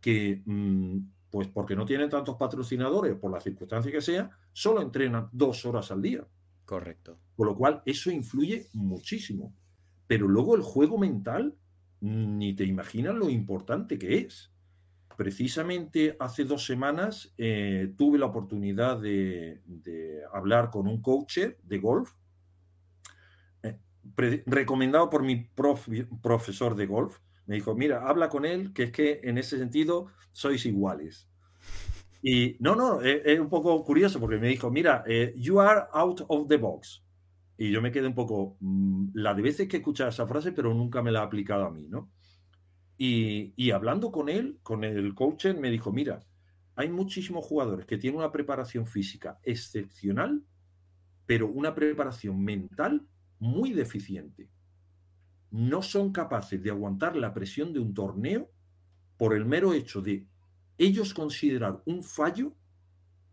que, 0.00 0.42
mm, 0.44 0.98
pues 1.30 1.48
porque 1.48 1.76
no 1.76 1.86
tienen 1.86 2.10
tantos 2.10 2.36
patrocinadores, 2.36 3.14
por 3.16 3.30
la 3.30 3.40
circunstancia 3.40 3.92
que 3.92 4.00
sea, 4.00 4.30
solo 4.52 4.82
entrenan 4.82 5.28
dos 5.32 5.64
horas 5.64 5.90
al 5.90 6.02
día. 6.02 6.26
Correcto. 6.64 7.18
Con 7.36 7.46
lo 7.46 7.56
cual, 7.56 7.82
eso 7.86 8.10
influye 8.10 8.68
muchísimo. 8.72 9.54
Pero 10.06 10.28
luego 10.28 10.56
el 10.56 10.62
juego 10.62 10.98
mental, 10.98 11.56
ni 12.00 12.54
te 12.54 12.64
imaginas 12.64 13.14
lo 13.14 13.30
importante 13.30 13.98
que 13.98 14.18
es. 14.18 14.52
Precisamente 15.16 16.16
hace 16.18 16.44
dos 16.44 16.64
semanas 16.64 17.32
eh, 17.38 17.92
tuve 17.96 18.18
la 18.18 18.26
oportunidad 18.26 19.00
de, 19.00 19.60
hablar 20.32 20.70
con 20.70 20.88
un 20.88 21.00
coach 21.00 21.38
de 21.62 21.78
golf, 21.78 22.12
eh, 23.62 23.78
recomendado 24.46 25.10
por 25.10 25.22
mi 25.22 25.48
profesor 26.22 26.74
de 26.74 26.86
golf. 26.86 27.18
Me 27.46 27.56
dijo, 27.56 27.74
mira, 27.74 28.08
habla 28.08 28.28
con 28.28 28.44
él, 28.44 28.72
que 28.72 28.84
es 28.84 28.92
que 28.92 29.20
en 29.22 29.38
ese 29.38 29.58
sentido 29.58 30.08
sois 30.30 30.64
iguales. 30.64 31.28
Y 32.22 32.56
no, 32.60 32.76
no, 32.76 33.00
es, 33.00 33.38
un 33.40 33.48
poco 33.48 33.84
curioso 33.84 34.20
porque 34.20 34.38
me 34.38 34.46
dijo, 34.48 34.70
mira, 34.70 35.02
eh, 35.06 35.34
you 35.36 35.60
are 35.60 35.86
out 35.92 36.22
of 36.28 36.46
the 36.48 36.56
box. 36.56 37.01
Y 37.62 37.70
yo 37.70 37.80
me 37.80 37.92
quedé 37.92 38.08
un 38.08 38.14
poco, 38.16 38.56
mm, 38.58 39.10
la 39.14 39.34
de 39.34 39.42
veces 39.42 39.68
que 39.68 39.76
he 39.76 39.78
escuchado 39.78 40.10
esa 40.10 40.26
frase, 40.26 40.50
pero 40.50 40.74
nunca 40.74 41.00
me 41.00 41.12
la 41.12 41.20
ha 41.20 41.26
aplicado 41.26 41.64
a 41.64 41.70
mí, 41.70 41.86
¿no? 41.86 42.10
Y, 42.98 43.54
y 43.54 43.70
hablando 43.70 44.10
con 44.10 44.28
él, 44.28 44.58
con 44.64 44.82
el 44.82 45.14
coach, 45.14 45.46
me 45.46 45.70
dijo, 45.70 45.92
mira, 45.92 46.18
hay 46.74 46.88
muchísimos 46.88 47.44
jugadores 47.44 47.86
que 47.86 47.98
tienen 47.98 48.18
una 48.18 48.32
preparación 48.32 48.84
física 48.84 49.38
excepcional, 49.44 50.42
pero 51.24 51.46
una 51.46 51.72
preparación 51.72 52.42
mental 52.42 53.06
muy 53.38 53.72
deficiente. 53.72 54.50
No 55.52 55.82
son 55.82 56.10
capaces 56.10 56.60
de 56.60 56.70
aguantar 56.70 57.14
la 57.14 57.32
presión 57.32 57.72
de 57.72 57.78
un 57.78 57.94
torneo 57.94 58.50
por 59.16 59.36
el 59.36 59.44
mero 59.44 59.72
hecho 59.72 60.00
de 60.00 60.26
ellos 60.78 61.14
considerar 61.14 61.80
un 61.86 62.02
fallo 62.02 62.56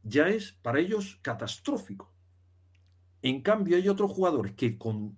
ya 0.04 0.30
es 0.30 0.52
para 0.52 0.80
ellos 0.80 1.18
catastrófico. 1.24 2.14
En 3.22 3.42
cambio, 3.42 3.78
hay 3.78 3.88
otros 3.90 4.12
jugadores 4.12 4.54
que 4.54 4.78
con 4.78 5.18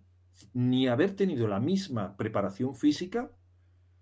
ni 0.54 0.88
haber 0.88 1.16
tenido 1.16 1.48
la 1.48 1.60
misma 1.60 2.18
preparación 2.18 2.76
física, 2.76 3.32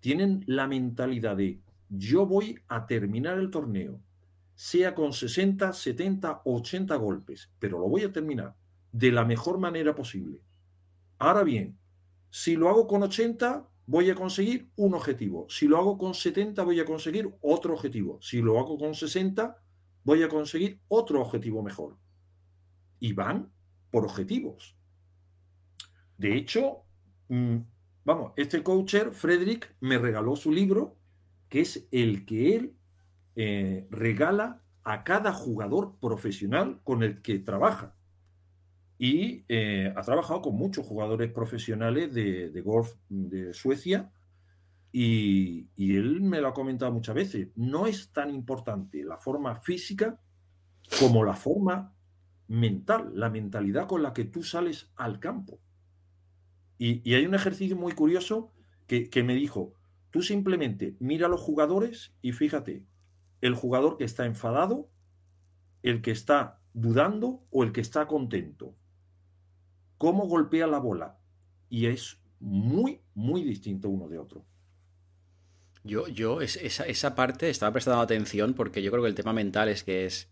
tienen 0.00 0.44
la 0.46 0.66
mentalidad 0.66 1.36
de 1.36 1.60
yo 1.88 2.26
voy 2.26 2.58
a 2.68 2.86
terminar 2.86 3.38
el 3.38 3.50
torneo, 3.50 4.00
sea 4.54 4.94
con 4.94 5.12
60, 5.12 5.72
70 5.72 6.42
o 6.44 6.56
80 6.56 6.94
golpes, 6.96 7.50
pero 7.58 7.78
lo 7.78 7.88
voy 7.88 8.02
a 8.02 8.12
terminar 8.12 8.54
de 8.92 9.12
la 9.12 9.24
mejor 9.24 9.58
manera 9.58 9.94
posible. 9.94 10.42
Ahora 11.18 11.42
bien, 11.42 11.78
si 12.30 12.56
lo 12.56 12.68
hago 12.68 12.86
con 12.86 13.02
80, 13.02 13.68
voy 13.86 14.10
a 14.10 14.14
conseguir 14.14 14.70
un 14.76 14.94
objetivo. 14.94 15.46
Si 15.48 15.66
lo 15.66 15.78
hago 15.78 15.98
con 15.98 16.14
70, 16.14 16.62
voy 16.62 16.80
a 16.80 16.84
conseguir 16.84 17.30
otro 17.40 17.74
objetivo. 17.74 18.18
Si 18.22 18.40
lo 18.40 18.58
hago 18.58 18.78
con 18.78 18.94
60, 18.94 19.56
voy 20.04 20.22
a 20.22 20.28
conseguir 20.28 20.80
otro 20.88 21.20
objetivo 21.20 21.62
mejor. 21.62 21.96
Y 23.00 23.12
van 23.12 23.50
por 23.90 24.04
objetivos. 24.04 24.76
De 26.18 26.36
hecho, 26.36 26.84
mm, 27.28 27.56
vamos, 28.04 28.32
este 28.36 28.62
coacher, 28.62 29.12
Frederick, 29.12 29.74
me 29.80 29.98
regaló 29.98 30.36
su 30.36 30.52
libro, 30.52 30.96
que 31.48 31.60
es 31.60 31.88
el 31.90 32.24
que 32.26 32.56
él 32.56 32.76
eh, 33.36 33.86
regala 33.90 34.62
a 34.84 35.04
cada 35.04 35.32
jugador 35.32 35.96
profesional 36.00 36.80
con 36.84 37.02
el 37.02 37.22
que 37.22 37.38
trabaja 37.38 37.94
y 39.00 39.46
eh, 39.48 39.90
ha 39.96 40.02
trabajado 40.02 40.42
con 40.42 40.56
muchos 40.56 40.86
jugadores 40.86 41.32
profesionales 41.32 42.12
de, 42.12 42.60
golf 42.62 42.92
de 43.08 43.54
Suecia 43.54 44.12
y, 44.92 45.68
él 45.78 46.20
me 46.20 46.42
lo 46.42 46.48
ha 46.48 46.52
comentado 46.52 46.92
muchas 46.92 47.14
veces. 47.14 47.48
No 47.56 47.86
es 47.86 48.12
tan 48.12 48.28
importante 48.28 49.02
la 49.02 49.16
forma 49.16 49.54
física 49.54 50.20
como 50.98 51.24
la 51.24 51.32
forma 51.32 51.94
mental, 52.50 53.12
la 53.14 53.30
mentalidad 53.30 53.86
con 53.86 54.02
la 54.02 54.12
que 54.12 54.24
tú 54.24 54.42
sales 54.42 54.92
al 54.96 55.20
campo. 55.20 55.58
Y, 56.76 57.14
hay 57.14 57.24
un 57.24 57.34
ejercicio 57.34 57.76
muy 57.76 57.92
curioso 57.92 58.52
que, 58.86 59.08
que 59.08 59.22
me 59.22 59.34
dijo, 59.34 59.74
tú 60.10 60.22
simplemente 60.22 60.96
mira 60.98 61.26
a 61.26 61.30
los 61.30 61.40
jugadores 61.40 62.12
y 62.20 62.32
fíjate, 62.32 62.84
el 63.40 63.54
jugador 63.54 63.96
que 63.96 64.04
está 64.04 64.26
enfadado, 64.26 64.90
el 65.82 66.02
que 66.02 66.10
está 66.10 66.60
dudando 66.74 67.46
o 67.50 67.64
el 67.64 67.72
que 67.72 67.80
está 67.80 68.06
contento 68.06 68.76
cómo 70.00 70.26
golpea 70.26 70.66
la 70.66 70.78
bola. 70.78 71.18
Y 71.68 71.84
es 71.84 72.18
muy, 72.38 73.02
muy 73.14 73.44
distinto 73.44 73.90
uno 73.90 74.08
de 74.08 74.16
otro. 74.16 74.46
Yo, 75.84 76.08
yo 76.08 76.40
esa, 76.40 76.86
esa 76.86 77.14
parte 77.14 77.50
estaba 77.50 77.72
prestando 77.72 78.00
atención 78.00 78.54
porque 78.54 78.82
yo 78.82 78.90
creo 78.90 79.02
que 79.02 79.10
el 79.10 79.14
tema 79.14 79.34
mental 79.34 79.68
es 79.68 79.84
que 79.84 80.06
es... 80.06 80.30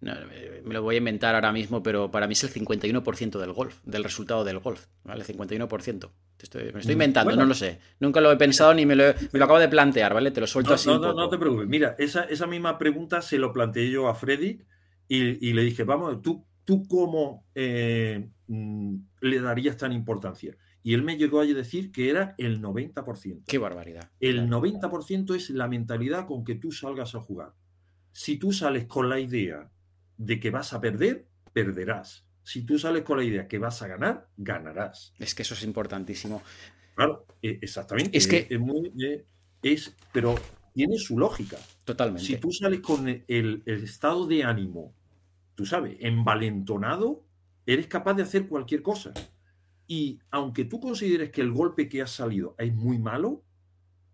me 0.00 0.74
lo 0.74 0.82
voy 0.82 0.96
a 0.96 0.98
inventar 0.98 1.34
ahora 1.34 1.52
mismo, 1.52 1.82
pero 1.82 2.10
para 2.10 2.26
mí 2.26 2.32
es 2.32 2.44
el 2.44 2.52
51% 2.52 3.38
del 3.38 3.52
golf, 3.52 3.78
del 3.84 4.04
resultado 4.04 4.44
del 4.44 4.58
golf, 4.58 4.86
¿vale? 5.04 5.24
51%. 5.24 6.10
Estoy, 6.38 6.72
me 6.72 6.80
estoy 6.80 6.86
mm, 6.86 6.90
inventando, 6.92 7.34
no 7.34 7.46
lo 7.46 7.54
sé. 7.54 7.80
Nunca 7.98 8.20
lo 8.20 8.30
he 8.30 8.36
pensado 8.36 8.74
ni 8.74 8.84
me 8.84 8.94
lo, 8.94 9.04
me 9.32 9.38
lo, 9.38 9.44
acabo 9.44 9.58
de 9.58 9.68
plantear, 9.68 10.12
¿vale? 10.12 10.30
Te 10.30 10.40
lo 10.40 10.46
suelto 10.46 10.74
así. 10.74 10.88
No, 10.88 10.98
no, 10.98 11.28
te 11.28 11.38
preocupes. 11.38 11.66
Mira, 11.66 11.96
esa, 11.98 12.24
esa, 12.24 12.46
misma 12.46 12.78
pregunta 12.78 13.22
se 13.22 13.38
lo 13.38 13.52
planteé 13.52 13.90
yo 13.90 14.08
a 14.08 14.14
Freddy 14.14 14.60
y, 15.08 15.48
y 15.48 15.52
le 15.54 15.62
dije, 15.62 15.84
vamos, 15.84 16.20
tú, 16.20 16.46
tú 16.64 16.86
cómo 16.86 17.46
eh, 17.54 18.28
Mm, 18.48 18.96
le 19.20 19.40
darías 19.40 19.76
tan 19.76 19.92
importancia? 19.92 20.56
Y 20.82 20.94
él 20.94 21.02
me 21.02 21.16
llegó 21.16 21.40
a 21.40 21.46
decir 21.46 21.90
que 21.90 22.10
era 22.10 22.34
el 22.38 22.62
90%. 22.62 23.42
Qué 23.46 23.58
barbaridad. 23.58 24.10
El 24.20 24.48
90% 24.48 25.34
es 25.34 25.50
la 25.50 25.68
mentalidad 25.68 26.26
con 26.26 26.44
que 26.44 26.54
tú 26.54 26.70
salgas 26.70 27.14
a 27.14 27.20
jugar. 27.20 27.54
Si 28.12 28.38
tú 28.38 28.52
sales 28.52 28.86
con 28.86 29.08
la 29.08 29.18
idea 29.18 29.70
de 30.18 30.40
que 30.40 30.50
vas 30.50 30.72
a 30.72 30.80
perder, 30.80 31.26
perderás. 31.52 32.26
Si 32.42 32.64
tú 32.64 32.78
sales 32.78 33.02
con 33.02 33.18
la 33.18 33.24
idea 33.24 33.48
que 33.48 33.58
vas 33.58 33.82
a 33.82 33.88
ganar, 33.88 34.28
ganarás. 34.36 35.12
Es 35.18 35.34
que 35.34 35.42
eso 35.42 35.54
es 35.54 35.64
importantísimo. 35.64 36.42
Claro, 36.94 37.26
e, 37.42 37.58
exactamente. 37.60 38.16
Es 38.16 38.26
que 38.26 38.46
es, 38.48 38.60
muy, 38.60 38.92
es 39.62 39.94
pero 40.12 40.36
tiene 40.72 40.98
su 40.98 41.18
lógica. 41.18 41.58
Totalmente. 41.84 42.24
Si 42.24 42.36
tú 42.36 42.52
sales 42.52 42.80
con 42.80 43.08
el, 43.08 43.24
el 43.26 43.82
estado 43.82 44.26
de 44.26 44.44
ánimo, 44.44 44.94
tú 45.54 45.66
sabes, 45.66 45.96
envalentonado, 46.00 47.24
eres 47.66 47.88
capaz 47.88 48.14
de 48.14 48.22
hacer 48.22 48.46
cualquier 48.46 48.82
cosa. 48.82 49.12
Y 49.88 50.20
aunque 50.30 50.64
tú 50.64 50.80
consideres 50.80 51.30
que 51.30 51.40
el 51.40 51.52
golpe 51.52 51.88
que 51.88 52.02
ha 52.02 52.06
salido 52.06 52.54
es 52.58 52.74
muy 52.74 52.98
malo, 52.98 53.42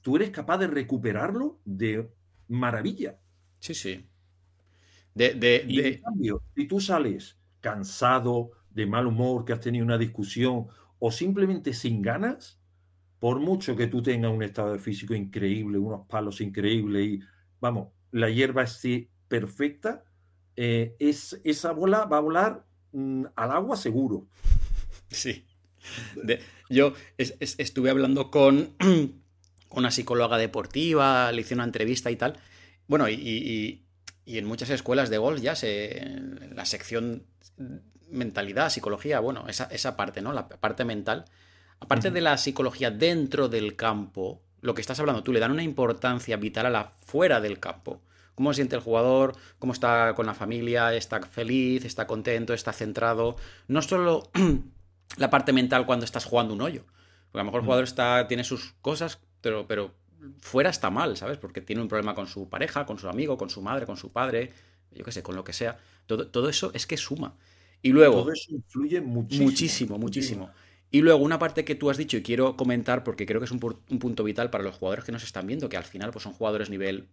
tú 0.02 0.16
eres 0.16 0.30
capaz 0.30 0.58
de 0.58 0.66
recuperarlo 0.66 1.60
de 1.64 2.10
maravilla. 2.48 3.18
Sí, 3.58 3.74
sí. 3.74 4.06
De, 5.14 5.64
y 5.68 5.80
en 5.80 6.00
cambio, 6.00 6.42
si 6.54 6.66
tú 6.66 6.80
sales 6.80 7.38
cansado, 7.60 8.52
de 8.70 8.86
mal 8.86 9.06
humor, 9.06 9.44
que 9.44 9.52
has 9.52 9.60
tenido 9.60 9.84
una 9.84 9.98
discusión 9.98 10.66
o 10.98 11.10
simplemente 11.10 11.74
sin 11.74 12.00
ganas, 12.00 12.58
por 13.18 13.38
mucho 13.38 13.76
que 13.76 13.86
tú 13.86 14.02
tengas 14.02 14.32
un 14.32 14.42
estado 14.42 14.72
de 14.72 14.78
físico 14.78 15.14
increíble, 15.14 15.78
unos 15.78 16.06
palos 16.08 16.40
increíbles 16.40 17.06
y, 17.06 17.20
vamos, 17.60 17.88
la 18.10 18.30
hierba 18.30 18.62
esté 18.62 19.10
perfecta, 19.28 20.04
eh, 20.56 20.96
es, 20.98 21.38
esa 21.44 21.72
bola 21.72 22.06
va 22.06 22.16
a 22.16 22.20
volar 22.20 22.64
Mm, 22.92 23.24
al 23.36 23.50
agua 23.50 23.76
seguro. 23.76 24.26
Sí. 25.10 25.46
yo 26.68 26.94
estuve 27.18 27.90
hablando 27.90 28.30
con 28.30 28.74
una 29.70 29.90
psicóloga 29.90 30.38
deportiva, 30.38 31.32
le 31.32 31.40
hice 31.40 31.54
una 31.54 31.64
entrevista 31.64 32.10
y 32.10 32.16
tal. 32.16 32.38
Bueno, 32.86 33.08
y, 33.08 33.84
en 34.26 34.44
muchas 34.46 34.70
escuelas 34.70 35.10
de 35.10 35.18
golf 35.18 35.40
ya 35.40 35.54
se. 35.54 35.98
En 35.98 36.52
la 36.54 36.64
sección 36.64 37.24
mentalidad, 38.08 38.70
psicología, 38.70 39.20
bueno, 39.20 39.46
esa, 39.48 39.64
esa 39.64 39.96
parte, 39.96 40.20
¿no? 40.20 40.32
La 40.32 40.48
parte 40.48 40.84
mental. 40.84 41.24
Aparte 41.80 42.10
de 42.10 42.20
la 42.20 42.38
psicología 42.38 42.90
dentro 42.90 43.48
del 43.48 43.74
campo, 43.74 44.42
lo 44.60 44.74
que 44.74 44.80
estás 44.80 45.00
hablando 45.00 45.22
tú, 45.22 45.32
le 45.32 45.40
dan 45.40 45.50
una 45.50 45.64
importancia 45.64 46.36
vital 46.36 46.66
a 46.66 46.70
la 46.70 46.92
fuera 47.06 47.40
del 47.40 47.58
campo 47.58 48.02
cómo 48.34 48.52
se 48.52 48.56
siente 48.56 48.76
el 48.76 48.82
jugador, 48.82 49.36
cómo 49.58 49.72
está 49.72 50.14
con 50.14 50.26
la 50.26 50.34
familia, 50.34 50.94
está 50.94 51.20
feliz, 51.20 51.84
está 51.84 52.06
contento, 52.06 52.54
está 52.54 52.72
centrado. 52.72 53.36
No 53.68 53.82
solo 53.82 54.30
la 55.16 55.30
parte 55.30 55.52
mental 55.52 55.86
cuando 55.86 56.04
estás 56.04 56.24
jugando 56.24 56.54
un 56.54 56.62
hoyo. 56.62 56.84
Porque 57.30 57.40
a 57.40 57.44
lo 57.44 57.44
mejor 57.44 57.60
el 57.60 57.66
jugador 57.66 57.84
está, 57.84 58.26
tiene 58.28 58.44
sus 58.44 58.74
cosas, 58.80 59.20
pero, 59.40 59.66
pero 59.66 59.94
fuera 60.40 60.70
está 60.70 60.90
mal, 60.90 61.16
¿sabes? 61.16 61.38
Porque 61.38 61.60
tiene 61.60 61.82
un 61.82 61.88
problema 61.88 62.14
con 62.14 62.26
su 62.26 62.48
pareja, 62.48 62.86
con 62.86 62.98
su 62.98 63.08
amigo, 63.08 63.36
con 63.36 63.50
su 63.50 63.62
madre, 63.62 63.86
con 63.86 63.96
su 63.96 64.12
padre, 64.12 64.52
yo 64.92 65.04
qué 65.04 65.12
sé, 65.12 65.22
con 65.22 65.36
lo 65.36 65.44
que 65.44 65.52
sea. 65.52 65.78
Todo, 66.06 66.28
todo 66.28 66.48
eso 66.48 66.70
es 66.74 66.86
que 66.86 66.96
suma. 66.96 67.36
Y 67.82 67.90
luego. 67.90 68.22
Todo 68.22 68.32
eso 68.32 68.50
influye 68.50 69.00
muchísimo. 69.00 69.46
Muchísimo, 69.46 69.98
muchísimo. 69.98 70.50
Y 70.90 71.00
luego 71.00 71.24
una 71.24 71.38
parte 71.38 71.64
que 71.64 71.74
tú 71.74 71.90
has 71.90 71.96
dicho 71.96 72.16
y 72.16 72.22
quiero 72.22 72.56
comentar 72.56 73.02
porque 73.02 73.24
creo 73.24 73.40
que 73.40 73.46
es 73.46 73.50
un, 73.50 73.60
un, 73.62 73.98
punto 73.98 74.24
vital 74.24 74.50
para 74.50 74.62
los 74.62 74.76
jugadores 74.76 75.04
que 75.04 75.12
nos 75.12 75.24
están 75.24 75.46
viendo, 75.46 75.68
que 75.68 75.78
al 75.78 75.84
final 75.84 76.10
pues 76.10 76.22
son 76.22 76.34
jugadores 76.34 76.68
nivel 76.68 77.08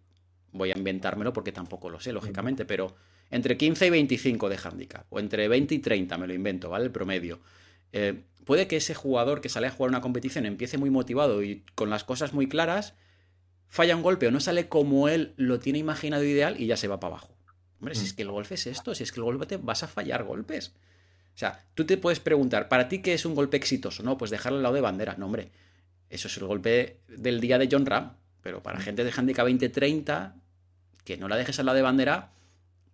voy 0.52 0.70
a 0.70 0.76
inventármelo 0.76 1.32
porque 1.32 1.52
tampoco 1.52 1.88
lo 1.90 2.00
sé, 2.00 2.12
lógicamente, 2.12 2.64
pero 2.64 2.94
entre 3.30 3.56
15 3.56 3.86
y 3.86 3.90
25 3.90 4.48
de 4.48 4.58
handicap, 4.62 5.06
o 5.10 5.20
entre 5.20 5.48
20 5.48 5.74
y 5.74 5.78
30, 5.78 6.18
me 6.18 6.26
lo 6.26 6.34
invento, 6.34 6.68
¿vale? 6.68 6.86
El 6.86 6.90
promedio. 6.90 7.40
Eh, 7.92 8.24
puede 8.44 8.66
que 8.66 8.76
ese 8.76 8.94
jugador 8.94 9.40
que 9.40 9.48
sale 9.48 9.66
a 9.66 9.70
jugar 9.70 9.90
una 9.90 10.00
competición 10.00 10.46
empiece 10.46 10.78
muy 10.78 10.90
motivado 10.90 11.42
y 11.42 11.64
con 11.74 11.90
las 11.90 12.04
cosas 12.04 12.32
muy 12.32 12.48
claras, 12.48 12.94
falla 13.68 13.96
un 13.96 14.02
golpe 14.02 14.26
o 14.26 14.30
no 14.30 14.40
sale 14.40 14.68
como 14.68 15.08
él 15.08 15.34
lo 15.36 15.58
tiene 15.60 15.78
imaginado 15.78 16.24
ideal 16.24 16.60
y 16.60 16.66
ya 16.66 16.76
se 16.76 16.88
va 16.88 17.00
para 17.00 17.14
abajo. 17.14 17.34
Hombre, 17.80 17.94
si 17.94 18.04
es 18.04 18.12
que 18.12 18.22
el 18.22 18.30
golpe 18.30 18.54
es 18.54 18.66
esto, 18.66 18.94
si 18.94 19.04
es 19.04 19.12
que 19.12 19.20
el 19.20 19.24
golpe 19.24 19.46
te 19.46 19.56
vas 19.56 19.82
a 19.82 19.88
fallar 19.88 20.24
golpes. 20.24 20.74
O 21.34 21.38
sea, 21.40 21.64
tú 21.74 21.86
te 21.86 21.96
puedes 21.96 22.20
preguntar, 22.20 22.68
¿para 22.68 22.88
ti 22.88 23.00
qué 23.00 23.14
es 23.14 23.24
un 23.24 23.34
golpe 23.34 23.56
exitoso? 23.56 24.02
No, 24.02 24.18
pues 24.18 24.30
dejarlo 24.30 24.58
al 24.58 24.62
lado 24.62 24.74
de 24.74 24.82
bandera. 24.82 25.14
No, 25.16 25.26
hombre, 25.26 25.50
eso 26.10 26.28
es 26.28 26.36
el 26.36 26.44
golpe 26.44 26.98
del 27.08 27.40
día 27.40 27.56
de 27.58 27.68
John 27.70 27.86
Ram. 27.86 28.16
Pero 28.42 28.62
para 28.62 28.80
gente 28.80 29.04
de 29.04 29.12
handicap 29.16 29.46
20-30, 29.46 30.34
que 31.04 31.16
no 31.16 31.28
la 31.28 31.36
dejes 31.36 31.58
al 31.58 31.66
lado 31.66 31.76
de 31.76 31.82
bandera, 31.82 32.32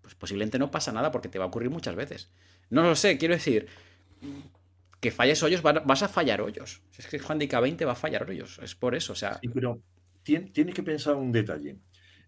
pues 0.03 0.15
posiblemente 0.15 0.59
no 0.59 0.71
pasa 0.71 0.93
nada 0.93 1.11
porque 1.11 1.29
te 1.29 1.39
va 1.39 1.47
a 1.47 1.49
ocurrir 1.49 1.71
muchas 1.71 1.97
veces. 1.97 2.29
No 2.71 2.83
lo 2.83 2.95
sé, 2.95 3.19
quiero 3.19 3.35
decir, 3.35 3.69
que 5.07 5.13
falles 5.13 5.41
hoyos, 5.45 5.63
vas 5.63 6.03
a 6.03 6.09
fallar 6.09 6.41
hoyos. 6.41 6.83
Si 6.91 7.01
es 7.01 7.07
que 7.07 7.21
handicap 7.21 7.63
20 7.63 7.85
va 7.85 7.93
a 7.93 7.95
fallar 7.95 8.29
hoyos, 8.29 8.59
es 8.61 8.75
por 8.75 8.97
eso, 8.97 9.13
o 9.13 9.17
sea... 9.17 9.39
Sí, 9.41 9.49
pero 9.49 9.81
tienes 10.25 10.75
que 10.75 10.83
pensar 10.83 11.15
un 11.15 11.31
detalle. 11.31 11.79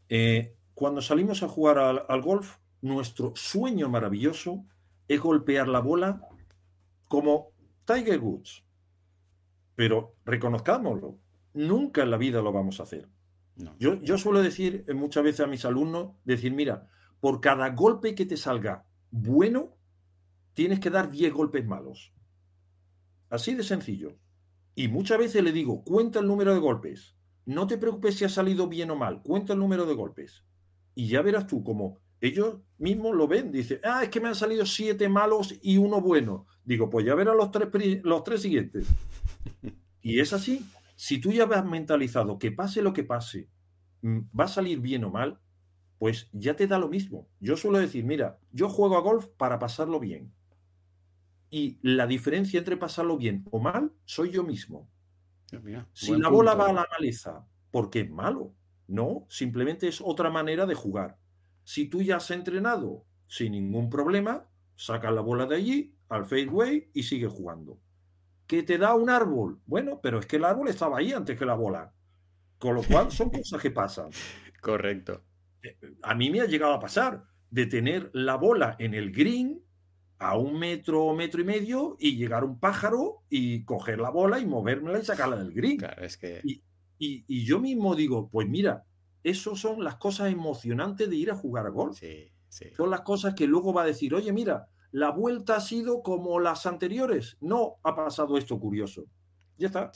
Eh, 0.08 0.54
cuando 0.74 1.02
salimos 1.02 1.42
a 1.42 1.48
jugar 1.48 1.78
al, 1.78 2.04
al 2.08 2.22
golf, 2.22 2.58
nuestro 2.80 3.32
sueño 3.34 3.88
maravilloso 3.88 4.64
es 5.08 5.18
golpear 5.18 5.66
la 5.66 5.80
bola 5.80 6.20
como 7.08 7.50
Tiger 7.84 8.20
Woods. 8.20 8.62
Pero 9.74 10.14
reconozcámoslo, 10.24 11.18
nunca 11.54 12.04
en 12.04 12.12
la 12.12 12.16
vida 12.16 12.40
lo 12.42 12.52
vamos 12.52 12.78
a 12.78 12.84
hacer. 12.84 13.08
Yo, 13.80 14.00
yo, 14.00 14.18
suelo 14.18 14.40
decir 14.40 14.84
muchas 14.94 15.24
veces 15.24 15.40
a 15.40 15.48
mis 15.48 15.64
alumnos, 15.64 16.12
decir, 16.24 16.54
mira, 16.54 16.86
por 17.18 17.40
cada 17.40 17.70
golpe 17.70 18.14
que 18.14 18.24
te 18.24 18.36
salga 18.36 18.86
bueno, 19.10 19.74
tienes 20.54 20.78
que 20.78 20.90
dar 20.90 21.10
10 21.10 21.32
golpes 21.32 21.66
malos. 21.66 22.12
Así 23.30 23.54
de 23.54 23.62
sencillo. 23.62 24.18
Y 24.74 24.88
muchas 24.88 25.18
veces 25.18 25.42
le 25.42 25.52
digo, 25.52 25.82
cuenta 25.84 26.20
el 26.20 26.26
número 26.26 26.54
de 26.54 26.60
golpes. 26.60 27.16
No 27.44 27.66
te 27.66 27.78
preocupes 27.78 28.16
si 28.16 28.24
ha 28.24 28.28
salido 28.28 28.68
bien 28.68 28.90
o 28.90 28.96
mal, 28.96 29.22
cuenta 29.22 29.54
el 29.54 29.58
número 29.58 29.86
de 29.86 29.94
golpes. 29.94 30.44
Y 30.94 31.08
ya 31.08 31.22
verás 31.22 31.46
tú 31.46 31.62
como 31.64 32.00
ellos 32.20 32.58
mismos 32.78 33.14
lo 33.14 33.28
ven. 33.28 33.52
Dice, 33.52 33.80
ah, 33.84 34.02
es 34.02 34.08
que 34.08 34.20
me 34.20 34.28
han 34.28 34.34
salido 34.34 34.66
siete 34.66 35.08
malos 35.08 35.54
y 35.62 35.78
uno 35.78 36.00
bueno. 36.00 36.46
Digo, 36.64 36.90
pues 36.90 37.06
ya 37.06 37.14
verás 37.14 37.36
los 37.36 37.50
tres, 37.50 37.68
los 38.02 38.22
tres 38.22 38.42
siguientes. 38.42 38.86
Y 40.00 40.20
es 40.20 40.32
así. 40.32 40.64
Si 40.96 41.20
tú 41.20 41.32
ya 41.32 41.44
has 41.44 41.64
mentalizado 41.64 42.38
que 42.38 42.50
pase 42.50 42.82
lo 42.82 42.92
que 42.92 43.04
pase, 43.04 43.48
mm, 44.02 44.20
va 44.38 44.44
a 44.44 44.48
salir 44.48 44.80
bien 44.80 45.04
o 45.04 45.10
mal, 45.10 45.40
pues 45.98 46.28
ya 46.32 46.54
te 46.54 46.66
da 46.66 46.78
lo 46.78 46.88
mismo. 46.88 47.28
Yo 47.40 47.56
suelo 47.56 47.78
decir, 47.78 48.04
mira, 48.04 48.38
yo 48.52 48.68
juego 48.68 48.96
a 48.96 49.00
golf 49.00 49.26
para 49.36 49.58
pasarlo 49.58 50.00
bien. 50.00 50.32
Y 51.50 51.78
la 51.82 52.06
diferencia 52.06 52.58
entre 52.58 52.76
pasarlo 52.76 53.16
bien 53.16 53.44
o 53.50 53.58
mal 53.58 53.92
soy 54.04 54.30
yo 54.30 54.44
mismo. 54.44 54.90
si 55.92 56.16
la 56.16 56.28
bola 56.28 56.54
va 56.54 56.68
a 56.68 56.72
la 56.72 56.86
maleza 56.90 57.46
porque 57.70 58.00
es 58.00 58.10
malo, 58.10 58.54
no, 58.86 59.26
simplemente 59.28 59.88
es 59.88 60.00
otra 60.00 60.30
manera 60.30 60.66
de 60.66 60.74
jugar. 60.74 61.18
Si 61.64 61.88
tú 61.88 62.02
ya 62.02 62.16
has 62.16 62.30
entrenado 62.30 63.04
sin 63.26 63.52
ningún 63.52 63.90
problema, 63.90 64.48
sacas 64.74 65.12
la 65.12 65.20
bola 65.20 65.46
de 65.46 65.56
allí 65.56 65.94
al 66.08 66.24
fairway 66.24 66.90
y 66.94 67.02
sigues 67.02 67.32
jugando. 67.32 67.78
¿Qué 68.46 68.62
te 68.62 68.78
da 68.78 68.94
un 68.94 69.10
árbol? 69.10 69.60
Bueno, 69.66 70.00
pero 70.02 70.18
es 70.18 70.26
que 70.26 70.36
el 70.36 70.44
árbol 70.44 70.68
estaba 70.68 70.98
ahí 70.98 71.12
antes 71.12 71.38
que 71.38 71.44
la 71.44 71.54
bola. 71.54 71.92
Con 72.58 72.74
lo 72.74 72.82
cual 72.82 73.12
son 73.12 73.28
cosas 73.30 73.60
que 73.60 73.70
pasan. 73.70 74.08
Correcto. 74.62 75.22
Eh, 75.62 75.76
a 76.02 76.14
mí 76.14 76.30
me 76.30 76.40
ha 76.40 76.46
llegado 76.46 76.72
a 76.72 76.80
pasar 76.80 77.24
de 77.50 77.66
tener 77.66 78.10
la 78.14 78.36
bola 78.36 78.76
en 78.78 78.94
el 78.94 79.12
green 79.12 79.62
a 80.18 80.36
un 80.36 80.58
metro 80.58 81.04
o 81.04 81.14
metro 81.14 81.40
y 81.40 81.44
medio 81.44 81.96
y 81.98 82.16
llegar 82.16 82.44
un 82.44 82.58
pájaro 82.58 83.22
y 83.28 83.64
coger 83.64 84.00
la 84.00 84.10
bola 84.10 84.38
y 84.38 84.46
movérmela 84.46 84.98
y 84.98 85.04
sacarla 85.04 85.36
del 85.36 85.52
green. 85.52 85.78
Claro, 85.78 86.04
es 86.04 86.16
que... 86.16 86.40
y, 86.44 86.62
y, 86.98 87.44
yo 87.44 87.60
mismo 87.60 87.94
digo, 87.94 88.28
pues 88.28 88.48
mira, 88.48 88.84
eso 89.22 89.54
son 89.54 89.84
las 89.84 89.96
cosas 89.96 90.32
emocionantes 90.32 91.08
de 91.08 91.16
ir 91.16 91.30
a 91.30 91.36
jugar 91.36 91.66
a 91.66 91.70
golf. 91.70 92.00
Son 92.76 92.90
las 92.90 93.02
cosas 93.02 93.34
que 93.34 93.46
luego 93.46 93.72
va 93.72 93.82
a 93.82 93.86
decir, 93.86 94.14
oye, 94.14 94.32
mira, 94.32 94.68
la 94.90 95.10
vuelta 95.10 95.56
ha 95.56 95.60
sido 95.60 96.02
como 96.02 96.40
las 96.40 96.66
anteriores. 96.66 97.36
No 97.40 97.76
ha 97.82 97.94
pasado 97.94 98.36
esto 98.38 98.58
curioso. 98.58 99.04
Ya 99.56 99.68
está. 99.68 99.92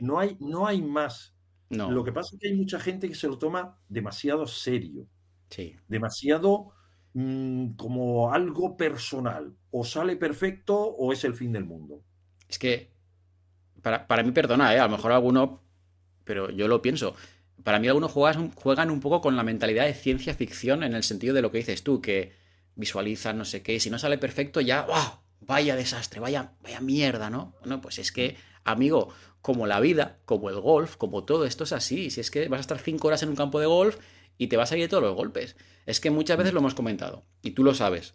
No, 0.00 0.18
hay, 0.18 0.36
no 0.40 0.66
hay 0.66 0.82
más. 0.82 1.34
No. 1.68 1.90
Lo 1.90 2.04
que 2.04 2.12
pasa 2.12 2.34
es 2.34 2.40
que 2.40 2.48
hay 2.48 2.54
mucha 2.54 2.80
gente 2.80 3.08
que 3.08 3.14
se 3.14 3.28
lo 3.28 3.38
toma 3.38 3.78
demasiado 3.88 4.46
serio. 4.46 5.06
Demasiado 5.88 6.72
mm, 7.18 7.76
como 7.76 8.32
algo 8.32 8.76
personal. 8.76 9.56
O 9.70 9.84
sale 9.84 10.16
perfecto 10.16 10.76
o 10.76 11.12
es 11.12 11.24
el 11.24 11.34
fin 11.34 11.52
del 11.52 11.64
mundo. 11.64 12.02
Es 12.48 12.58
que, 12.58 12.90
para, 13.82 14.06
para 14.06 14.22
mí, 14.22 14.32
perdona, 14.32 14.74
¿eh? 14.74 14.78
a 14.78 14.84
lo 14.84 14.96
mejor 14.96 15.12
alguno, 15.12 15.60
pero 16.24 16.50
yo 16.50 16.68
lo 16.68 16.80
pienso 16.80 17.14
para 17.66 17.80
mí 17.80 17.88
algunos 17.88 18.12
juegan, 18.12 18.52
juegan 18.52 18.92
un 18.92 19.00
poco 19.00 19.20
con 19.20 19.34
la 19.34 19.42
mentalidad 19.42 19.86
de 19.86 19.94
ciencia 19.94 20.34
ficción 20.34 20.84
en 20.84 20.94
el 20.94 21.02
sentido 21.02 21.34
de 21.34 21.42
lo 21.42 21.50
que 21.50 21.58
dices 21.58 21.82
tú, 21.82 22.00
que 22.00 22.32
visualizan 22.76 23.36
no 23.36 23.44
sé 23.44 23.62
qué, 23.62 23.74
y 23.74 23.80
si 23.80 23.90
no 23.90 23.98
sale 23.98 24.18
perfecto 24.18 24.60
ya, 24.60 24.82
¡wow! 24.82 25.18
Vaya 25.40 25.74
desastre, 25.74 26.20
vaya, 26.20 26.52
vaya 26.62 26.80
mierda, 26.80 27.28
¿no? 27.28 27.56
Bueno, 27.58 27.80
pues 27.80 27.98
es 27.98 28.12
que, 28.12 28.36
amigo, 28.62 29.08
como 29.42 29.66
la 29.66 29.80
vida, 29.80 30.20
como 30.26 30.48
el 30.48 30.60
golf, 30.60 30.94
como 30.94 31.24
todo 31.24 31.44
esto 31.44 31.64
es 31.64 31.72
así. 31.72 32.10
Si 32.10 32.20
es 32.20 32.30
que 32.30 32.46
vas 32.46 32.58
a 32.58 32.60
estar 32.60 32.78
cinco 32.78 33.08
horas 33.08 33.24
en 33.24 33.30
un 33.30 33.36
campo 33.36 33.58
de 33.58 33.66
golf 33.66 33.98
y 34.38 34.48
te 34.48 34.56
vas 34.56 34.72
a 34.72 34.76
ir 34.76 34.82
de 34.82 34.88
todos 34.88 35.02
los 35.02 35.14
golpes. 35.14 35.56
Es 35.86 36.00
que 36.00 36.10
muchas 36.10 36.36
veces 36.36 36.52
lo 36.52 36.60
hemos 36.60 36.74
comentado, 36.74 37.24
y 37.42 37.52
tú 37.52 37.64
lo 37.64 37.74
sabes. 37.74 38.14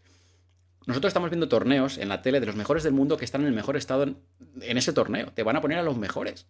Nosotros 0.88 1.10
estamos 1.10 1.30
viendo 1.30 1.48
torneos 1.48 1.98
en 1.98 2.10
la 2.10 2.22
tele 2.22 2.40
de 2.40 2.48
los 2.48 2.56
mejores 2.56 2.84
del 2.84 2.94
mundo 2.94 3.18
que 3.18 3.26
están 3.26 3.42
en 3.42 3.48
el 3.48 3.54
mejor 3.54 3.78
estado 3.78 4.04
en, 4.04 4.18
en 4.62 4.78
ese 4.78 4.94
torneo. 4.94 5.32
Te 5.34 5.44
van 5.44 5.56
a 5.56 5.62
poner 5.62 5.78
a 5.78 5.84
los 5.84 5.98
mejores. 5.98 6.48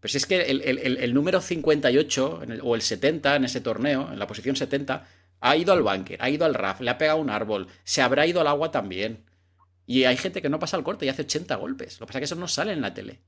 Pero 0.00 0.10
si 0.10 0.16
es 0.16 0.26
que 0.26 0.40
el, 0.40 1.14
número 1.14 1.40
58 1.40 2.40
o 2.62 2.74
el 2.74 2.82
70 2.82 3.36
en 3.36 3.44
ese 3.44 3.60
torneo, 3.60 4.10
en 4.10 4.18
la 4.18 4.26
posición 4.26 4.56
70, 4.56 5.06
ha 5.40 5.56
ido 5.56 5.72
al 5.72 5.82
bunker, 5.82 6.18
ha 6.22 6.30
ido 6.30 6.46
al 6.46 6.54
RAF, 6.54 6.80
le 6.80 6.90
ha 6.90 6.98
pegado 6.98 7.18
un 7.18 7.30
árbol, 7.30 7.68
se 7.84 8.00
habrá 8.00 8.26
ido 8.26 8.40
al 8.40 8.46
agua 8.46 8.70
también. 8.70 9.24
Y 9.86 10.04
hay 10.04 10.16
gente 10.16 10.40
que 10.40 10.48
no 10.48 10.58
pasa 10.58 10.76
el 10.76 10.84
corte 10.84 11.04
y 11.04 11.10
hace 11.10 11.22
80 11.22 11.54
golpes. 11.56 12.00
Lo 12.00 12.06
que 12.06 12.12
pasa 12.12 12.18
es 12.18 12.20
que 12.20 12.24
eso 12.24 12.36
no 12.36 12.48
sale 12.48 12.72
en 12.72 12.80
la 12.80 12.94
tele. 12.94 13.20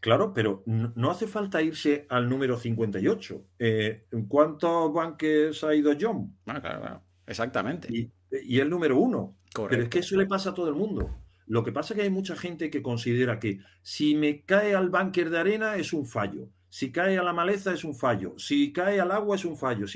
Claro, 0.00 0.32
pero 0.32 0.62
no 0.66 1.10
hace 1.10 1.26
falta 1.26 1.60
irse 1.60 2.06
al 2.08 2.28
número 2.28 2.56
58. 2.56 3.46
Eh, 3.58 4.06
¿En 4.12 4.26
cuántos 4.26 4.92
bunkers 4.92 5.64
ha 5.64 5.74
ido 5.74 5.92
John? 6.00 6.36
Bueno, 6.44 6.60
claro, 6.60 6.80
claro. 6.80 7.02
Exactamente. 7.26 7.88
Y, 7.90 8.12
y 8.30 8.60
el 8.60 8.70
número 8.70 8.96
uno. 8.96 9.36
Pero 9.68 9.82
es 9.82 9.88
que 9.88 10.00
eso 10.00 10.16
le 10.16 10.26
pasa 10.26 10.50
a 10.50 10.54
todo 10.54 10.68
el 10.68 10.74
mundo. 10.74 11.10
Lo 11.46 11.64
que 11.64 11.72
pasa 11.72 11.94
es 11.94 11.98
que 11.98 12.04
hay 12.04 12.10
mucha 12.10 12.36
gente 12.36 12.70
que 12.70 12.82
considera 12.82 13.40
que 13.40 13.60
si 13.82 14.14
me 14.14 14.44
cae 14.44 14.74
al 14.74 14.90
búnker 14.90 15.30
de 15.30 15.38
arena 15.38 15.76
es 15.76 15.92
un 15.92 16.06
fallo, 16.06 16.50
si 16.68 16.92
cae 16.92 17.18
a 17.18 17.22
la 17.22 17.32
maleza 17.32 17.72
es 17.72 17.84
un 17.84 17.94
fallo, 17.94 18.34
si 18.38 18.72
cae 18.72 19.00
al 19.00 19.10
agua 19.10 19.36
es 19.36 19.46
un 19.46 19.56
fallo, 19.56 19.86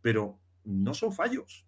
pero 0.00 0.38
no 0.64 0.94
son 0.94 1.12
fallos. 1.12 1.66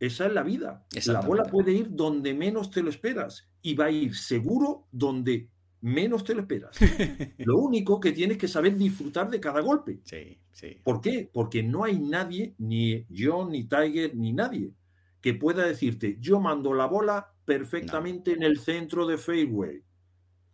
Esa 0.00 0.26
es 0.26 0.32
la 0.32 0.42
vida. 0.42 0.84
La 1.06 1.20
bola 1.20 1.44
puede 1.44 1.72
ir 1.72 1.94
donde 1.94 2.34
menos 2.34 2.70
te 2.70 2.82
lo 2.82 2.90
esperas 2.90 3.48
y 3.62 3.74
va 3.74 3.86
a 3.86 3.90
ir 3.90 4.14
seguro 4.16 4.88
donde 4.90 5.48
menos 5.84 6.24
te 6.24 6.34
lo 6.34 6.40
esperas. 6.40 6.76
lo 7.38 7.58
único 7.58 8.00
que 8.00 8.12
tienes 8.12 8.38
que 8.38 8.48
saber 8.48 8.76
disfrutar 8.76 9.30
de 9.30 9.38
cada 9.38 9.60
golpe. 9.60 10.00
Sí, 10.04 10.40
sí. 10.50 10.80
¿Por 10.82 11.02
qué? 11.02 11.28
Porque 11.30 11.62
no 11.62 11.84
hay 11.84 11.98
nadie, 11.98 12.54
ni 12.56 13.04
yo, 13.10 13.46
ni 13.46 13.64
Tiger, 13.64 14.16
ni 14.16 14.32
nadie, 14.32 14.72
que 15.20 15.34
pueda 15.34 15.66
decirte, 15.66 16.16
yo 16.18 16.40
mando 16.40 16.72
la 16.72 16.86
bola 16.86 17.34
perfectamente 17.44 18.32
en 18.32 18.42
el 18.42 18.58
centro 18.58 19.06
de 19.06 19.18
fairway 19.18 19.82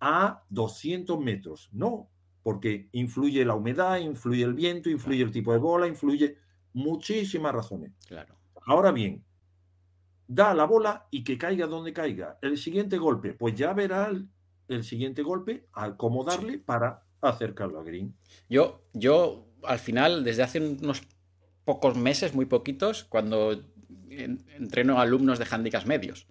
a 0.01 0.43
200 0.49 1.21
metros. 1.21 1.71
No, 1.73 2.11
porque 2.43 2.89
influye 2.91 3.45
la 3.45 3.55
humedad, 3.55 3.99
influye 3.99 4.43
el 4.43 4.55
viento, 4.55 4.91
influye 4.91 5.23
el 5.23 5.31
tipo 5.31 5.53
de 5.53 5.59
bola, 5.59 5.87
influye 5.87 6.39
muchísimas 6.73 7.55
razones. 7.55 7.93
Claro. 8.09 8.35
Ahora 8.67 8.91
bien, 8.91 9.25
da 10.27 10.55
la 10.55 10.65
bola 10.65 11.07
y 11.13 11.23
que 11.23 11.39
caiga 11.39 11.69
donde 11.69 11.93
caiga. 11.93 12.37
El 12.43 12.59
siguiente 12.59 12.99
golpe, 12.99 13.33
pues 13.33 13.55
ya 13.55 13.73
verá 13.73 14.11
el, 14.71 14.85
siguiente 14.85 15.23
golpe 15.23 15.67
a 15.73 15.97
cómo 15.97 16.25
darle 16.25 16.59
para 16.59 17.05
acercarlo 17.21 17.81
a 17.81 17.85
green. 17.85 18.15
Yo, 18.49 18.83
yo, 18.93 19.47
al 19.65 19.79
final, 19.79 20.25
desde 20.25 20.43
hace 20.43 20.61
unos 20.61 21.03
pocos 21.65 21.97
meses, 21.97 22.35
muy 22.35 22.47
poquitos, 22.47 23.05
cuando 23.05 23.65
entreno 24.11 24.99
a 24.99 25.03
alumnos 25.03 25.39
de 25.39 25.47
handicaps 25.51 25.87
medios. 25.87 26.27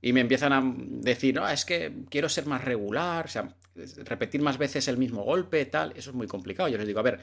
Y 0.00 0.12
me 0.12 0.20
empiezan 0.20 0.52
a 0.52 0.62
decir, 1.00 1.34
no, 1.34 1.48
es 1.48 1.64
que 1.64 2.04
quiero 2.08 2.28
ser 2.28 2.46
más 2.46 2.64
regular, 2.64 3.24
o 3.24 3.28
sea, 3.28 3.56
repetir 4.04 4.42
más 4.42 4.58
veces 4.58 4.86
el 4.88 4.96
mismo 4.96 5.24
golpe, 5.24 5.64
tal. 5.66 5.92
Eso 5.96 6.10
es 6.10 6.16
muy 6.16 6.28
complicado. 6.28 6.68
Yo 6.68 6.78
les 6.78 6.86
digo, 6.86 7.00
a 7.00 7.02
ver, 7.02 7.20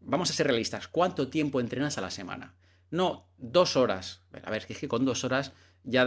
vamos 0.00 0.30
a 0.30 0.32
ser 0.32 0.46
realistas. 0.46 0.86
¿Cuánto 0.88 1.28
tiempo 1.28 1.60
entrenas 1.60 1.98
a 1.98 2.00
la 2.00 2.10
semana? 2.10 2.54
No, 2.90 3.28
dos 3.36 3.76
horas. 3.76 4.22
A 4.42 4.50
ver, 4.50 4.64
es 4.68 4.78
que 4.78 4.88
con 4.88 5.04
dos 5.04 5.24
horas 5.24 5.52
ya 5.88 6.04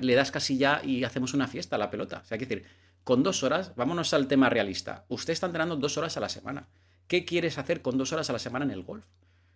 le 0.00 0.14
das 0.14 0.30
casi 0.30 0.58
ya 0.58 0.80
y 0.84 1.04
hacemos 1.04 1.34
una 1.34 1.46
fiesta 1.46 1.76
a 1.76 1.78
la 1.78 1.90
pelota. 1.90 2.22
O 2.24 2.26
sea, 2.26 2.34
hay 2.36 2.38
que 2.38 2.46
decir, 2.46 2.66
con 3.04 3.22
dos 3.22 3.42
horas, 3.42 3.74
vámonos 3.76 4.12
al 4.14 4.28
tema 4.28 4.50
realista. 4.50 5.04
Usted 5.08 5.32
está 5.32 5.46
entrenando 5.46 5.76
dos 5.76 5.96
horas 5.98 6.16
a 6.16 6.20
la 6.20 6.28
semana. 6.28 6.68
¿Qué 7.06 7.24
quieres 7.24 7.58
hacer 7.58 7.82
con 7.82 7.96
dos 7.96 8.12
horas 8.12 8.28
a 8.30 8.32
la 8.32 8.38
semana 8.38 8.64
en 8.64 8.70
el 8.70 8.82
golf? 8.82 9.04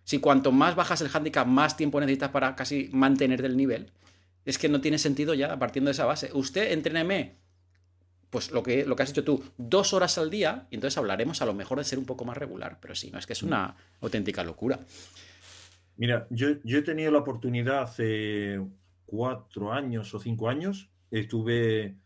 Si 0.03 0.19
cuanto 0.19 0.51
más 0.51 0.75
bajas 0.75 1.01
el 1.01 1.09
handicap, 1.13 1.47
más 1.47 1.77
tiempo 1.77 1.99
necesitas 1.99 2.31
para 2.31 2.55
casi 2.55 2.89
mantener 2.91 3.41
del 3.41 3.55
nivel, 3.55 3.91
es 4.45 4.57
que 4.57 4.69
no 4.69 4.81
tiene 4.81 4.97
sentido 4.97 5.33
ya 5.33 5.57
partiendo 5.57 5.89
de 5.89 5.93
esa 5.93 6.05
base. 6.05 6.29
Usted 6.33 6.71
entréneme, 6.71 7.35
pues 8.29 8.51
lo 8.51 8.63
que, 8.63 8.85
lo 8.85 8.95
que 8.95 9.03
has 9.03 9.11
hecho 9.11 9.23
tú, 9.23 9.43
dos 9.57 9.93
horas 9.93 10.17
al 10.17 10.29
día, 10.29 10.67
y 10.71 10.75
entonces 10.75 10.97
hablaremos 10.97 11.41
a 11.41 11.45
lo 11.45 11.53
mejor 11.53 11.77
de 11.77 11.85
ser 11.85 11.99
un 11.99 12.05
poco 12.05 12.25
más 12.25 12.35
regular. 12.35 12.79
Pero 12.81 12.95
sí, 12.95 13.11
no, 13.11 13.19
es 13.19 13.25
que 13.25 13.33
es 13.33 13.43
una 13.43 13.75
auténtica 14.01 14.43
locura. 14.43 14.79
Mira, 15.95 16.27
yo, 16.29 16.49
he 16.49 16.81
tenido 16.81 17.11
la 17.11 17.19
oportunidad 17.19 17.83
hace 17.83 18.59
cuatro 19.05 19.71
años 19.71 20.13
o 20.13 20.19
cinco 20.19 20.49
años, 20.49 20.89
estuve 21.11 21.97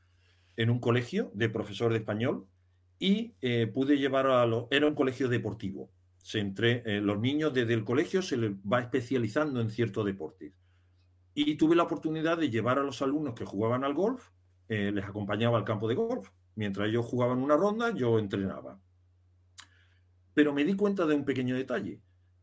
en 0.56 0.70
un 0.70 0.80
colegio 0.80 1.32
de 1.34 1.50
profesor 1.50 1.92
de 1.92 2.00
español 2.00 2.48
y 3.00 3.36
eh, 3.42 3.68
pude 3.68 3.98
llevar 3.98 4.28
a 4.28 4.46
los... 4.46 4.66
Era 4.72 4.88
un 4.88 4.96
colegio 4.96 5.30
deportivo 5.30 5.92
se 6.28 6.40
entre, 6.40 6.84
eh, 6.86 7.00
los 7.00 7.18
niños 7.22 7.54
desde 7.54 7.74
el 7.74 7.86
colegio 7.86 8.22
se 8.22 8.36
les 8.36 8.52
va 8.52 8.82
especializando 8.82 9.62
en 9.62 9.70
ciertos 9.70 10.06
deportes. 10.06 10.52
Y 11.34 11.56
tuve 11.56 11.74
la 11.74 11.84
oportunidad 11.84 12.38
de 12.38 12.50
llevar 12.50 12.80
a 12.80 12.84
los 12.84 13.02
alumnos 13.02 13.34
que 13.34 13.46
jugaban 13.46 13.86
al 13.86 13.94
golf, 13.94 14.28
eh, 14.68 14.92
les 14.92 15.06
acompañaba 15.06 15.58
al 15.58 15.64
campo 15.64 15.88
de 15.88 15.96
golf. 15.96 16.30
Mientras 16.56 16.90
ellos 16.90 17.06
jugaban 17.06 17.38
una 17.38 17.56
ronda, 17.56 17.96
yo 17.96 18.20
entrenaba. 18.20 18.78
Pero 20.34 20.52
me 20.52 20.66
di 20.66 20.74
cuenta 20.74 21.06
de 21.06 21.16
un 21.16 21.24
pequeño 21.24 21.56
detalle. 21.56 22.02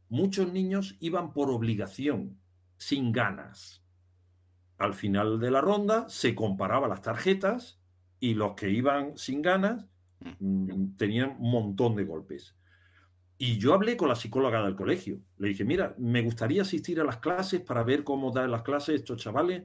muchos 0.08 0.50
niños 0.50 0.96
iban 1.00 1.34
por 1.34 1.50
obligación, 1.50 2.40
sin 2.78 3.12
ganas. 3.12 3.83
Al 4.84 4.92
final 4.92 5.40
de 5.40 5.50
la 5.50 5.62
ronda 5.62 6.06
se 6.08 6.34
comparaba 6.34 6.88
las 6.88 7.00
tarjetas 7.00 7.80
y 8.20 8.34
los 8.34 8.52
que 8.52 8.70
iban 8.70 9.16
sin 9.16 9.40
ganas 9.40 9.86
mm, 10.40 10.96
tenían 10.96 11.36
un 11.38 11.50
montón 11.50 11.96
de 11.96 12.04
golpes. 12.04 12.54
Y 13.38 13.56
yo 13.58 13.72
hablé 13.72 13.96
con 13.96 14.08
la 14.08 14.14
psicóloga 14.14 14.62
del 14.62 14.76
colegio. 14.76 15.20
Le 15.38 15.48
dije, 15.48 15.64
mira, 15.64 15.94
me 15.98 16.20
gustaría 16.20 16.62
asistir 16.62 17.00
a 17.00 17.04
las 17.04 17.16
clases 17.16 17.62
para 17.62 17.82
ver 17.82 18.04
cómo 18.04 18.30
dan 18.30 18.50
las 18.50 18.62
clases 18.62 18.96
estos 18.96 19.16
chavales. 19.16 19.64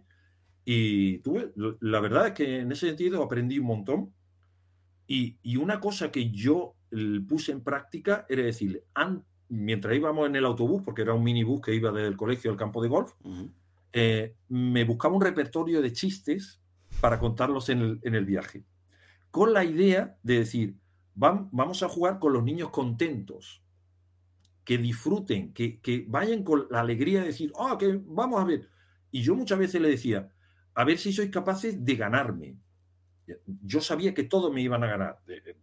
Y 0.64 1.20
tuve, 1.20 1.52
la 1.56 2.00
verdad 2.00 2.28
es 2.28 2.34
que 2.34 2.60
en 2.60 2.72
ese 2.72 2.88
sentido 2.88 3.22
aprendí 3.22 3.60
un 3.60 3.68
montón. 3.68 4.14
Y, 5.06 5.38
y 5.42 5.58
una 5.58 5.82
cosa 5.82 6.12
que 6.12 6.32
yo 6.32 6.76
puse 7.28 7.52
en 7.52 7.62
práctica 7.62 8.26
era 8.30 8.44
decirle, 8.44 8.86
mientras 9.50 9.96
íbamos 9.96 10.28
en 10.28 10.36
el 10.38 10.46
autobús, 10.46 10.82
porque 10.84 11.02
era 11.02 11.14
un 11.14 11.24
minibús 11.24 11.62
que 11.62 11.76
iba 11.76 11.92
del 11.92 12.16
colegio 12.16 12.52
al 12.52 12.58
campo 12.58 12.82
de 12.82 12.90
golf, 12.90 13.14
eh, 13.94 14.36
me 14.48 14.84
buscaba 14.84 15.16
un 15.16 15.22
repertorio 15.22 15.82
de 15.82 15.94
chistes 15.94 16.62
para 17.02 17.20
contarlos 17.20 17.70
en 17.70 18.00
el, 18.04 18.26
viaje. 18.26 18.64
Con 19.32 19.54
la 19.54 19.64
idea 19.64 20.18
de 20.24 20.40
decir, 20.40 20.76
vamos 21.16 21.84
a 21.84 21.90
jugar 21.90 22.20
con 22.20 22.34
los 22.34 22.44
niños 22.44 22.70
contentos, 22.70 23.64
que 24.64 24.78
disfruten, 24.78 25.54
que, 25.54 25.80
que 25.80 26.06
vayan 26.08 26.44
con 26.44 26.68
la 26.70 26.82
alegría 26.82 27.22
de 27.22 27.28
decir, 27.28 27.52
ah, 27.58 27.76
que 27.80 28.00
vamos 28.06 28.40
a 28.40 28.46
ver. 28.46 28.70
Y 29.12 29.24
yo 29.24 29.34
muchas 29.34 29.58
veces 29.58 29.82
le 29.82 29.90
decía, 29.90 30.32
a 30.76 30.84
ver 30.84 30.98
si 30.98 31.12
sois 31.12 31.32
capaces 31.32 31.84
de 31.84 31.96
ganarme. 31.96 32.58
Yo 33.46 33.82
sabía 33.82 34.14
que 34.14 34.24
todos 34.24 34.54
me 34.54 34.62
iban 34.62 34.84
a 34.84 34.88
ganar. 34.88 35.20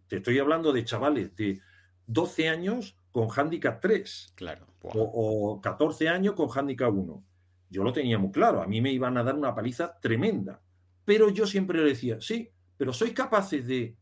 Te 0.07 0.17
estoy 0.17 0.39
hablando 0.39 0.73
de 0.73 0.85
chavales 0.85 1.35
de 1.35 1.61
12 2.07 2.49
años 2.49 2.97
con 3.11 3.29
handicap 3.29 3.79
3. 3.81 4.33
Claro. 4.35 4.67
O, 4.81 5.53
o, 5.53 5.61
14 5.61 6.09
años 6.09 6.35
con 6.35 6.49
handicap 6.49 6.93
1. 6.93 7.23
Yo 7.69 7.83
lo 7.83 7.93
tenía 7.93 8.17
muy 8.17 8.31
claro. 8.31 8.61
A 8.61 8.67
mí 8.67 8.81
me 8.81 8.91
iban 8.91 9.17
a 9.17 9.23
dar 9.23 9.35
una 9.35 9.53
paliza 9.53 9.97
tremenda. 9.99 10.61
Pero 11.05 11.29
yo 11.29 11.47
siempre 11.47 11.79
le 11.79 11.89
decía, 11.89 12.19
sí, 12.19 12.49
pero 12.77 12.93
¿sois 12.93 13.13
capaces 13.13 13.65
de 13.65 13.97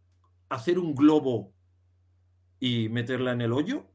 hacer 0.50 0.80
un 0.80 0.96
globo 0.96 1.54
y 2.60 2.90
meterla 2.90 3.32
en 3.32 3.42
el 3.42 3.54
hoyo? 3.54 3.92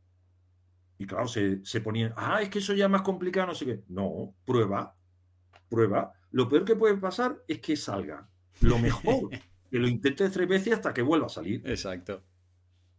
Y 0.98 1.06
claro, 1.06 1.26
se, 1.26 1.64
se 1.64 1.80
ponían, 1.80 2.12
ah, 2.16 2.42
es 2.42 2.50
que 2.50 2.59
eso 2.59 2.74
ya 2.74 2.85
es 2.85 2.90
más 2.90 3.02
complicado, 3.02 3.48
no 3.48 3.54
sé 3.54 3.64
qué. 3.64 3.85
No, 3.88 4.35
prueba, 4.44 4.96
prueba. 5.68 6.12
Lo 6.30 6.48
peor 6.48 6.64
que 6.64 6.76
puede 6.76 6.96
pasar 6.96 7.42
es 7.48 7.61
que 7.61 7.76
salga. 7.76 8.28
Lo 8.61 8.78
mejor, 8.78 9.30
que 9.70 9.78
lo 9.78 9.88
intentes 9.88 10.30
tres 10.33 10.48
veces 10.48 10.74
hasta 10.74 10.92
que 10.92 11.02
vuelva 11.02 11.26
a 11.26 11.30
salir. 11.30 11.62
Exacto. 11.64 12.22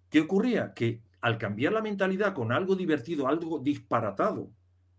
¿Qué 0.10 0.22
ocurría? 0.22 0.74
Que 0.74 1.04
al 1.22 1.38
cambiar 1.38 1.74
la 1.74 1.82
mentalidad 1.82 2.34
con 2.34 2.52
algo 2.52 2.76
divertido, 2.76 3.28
algo 3.28 3.60
disparatado, 3.60 4.52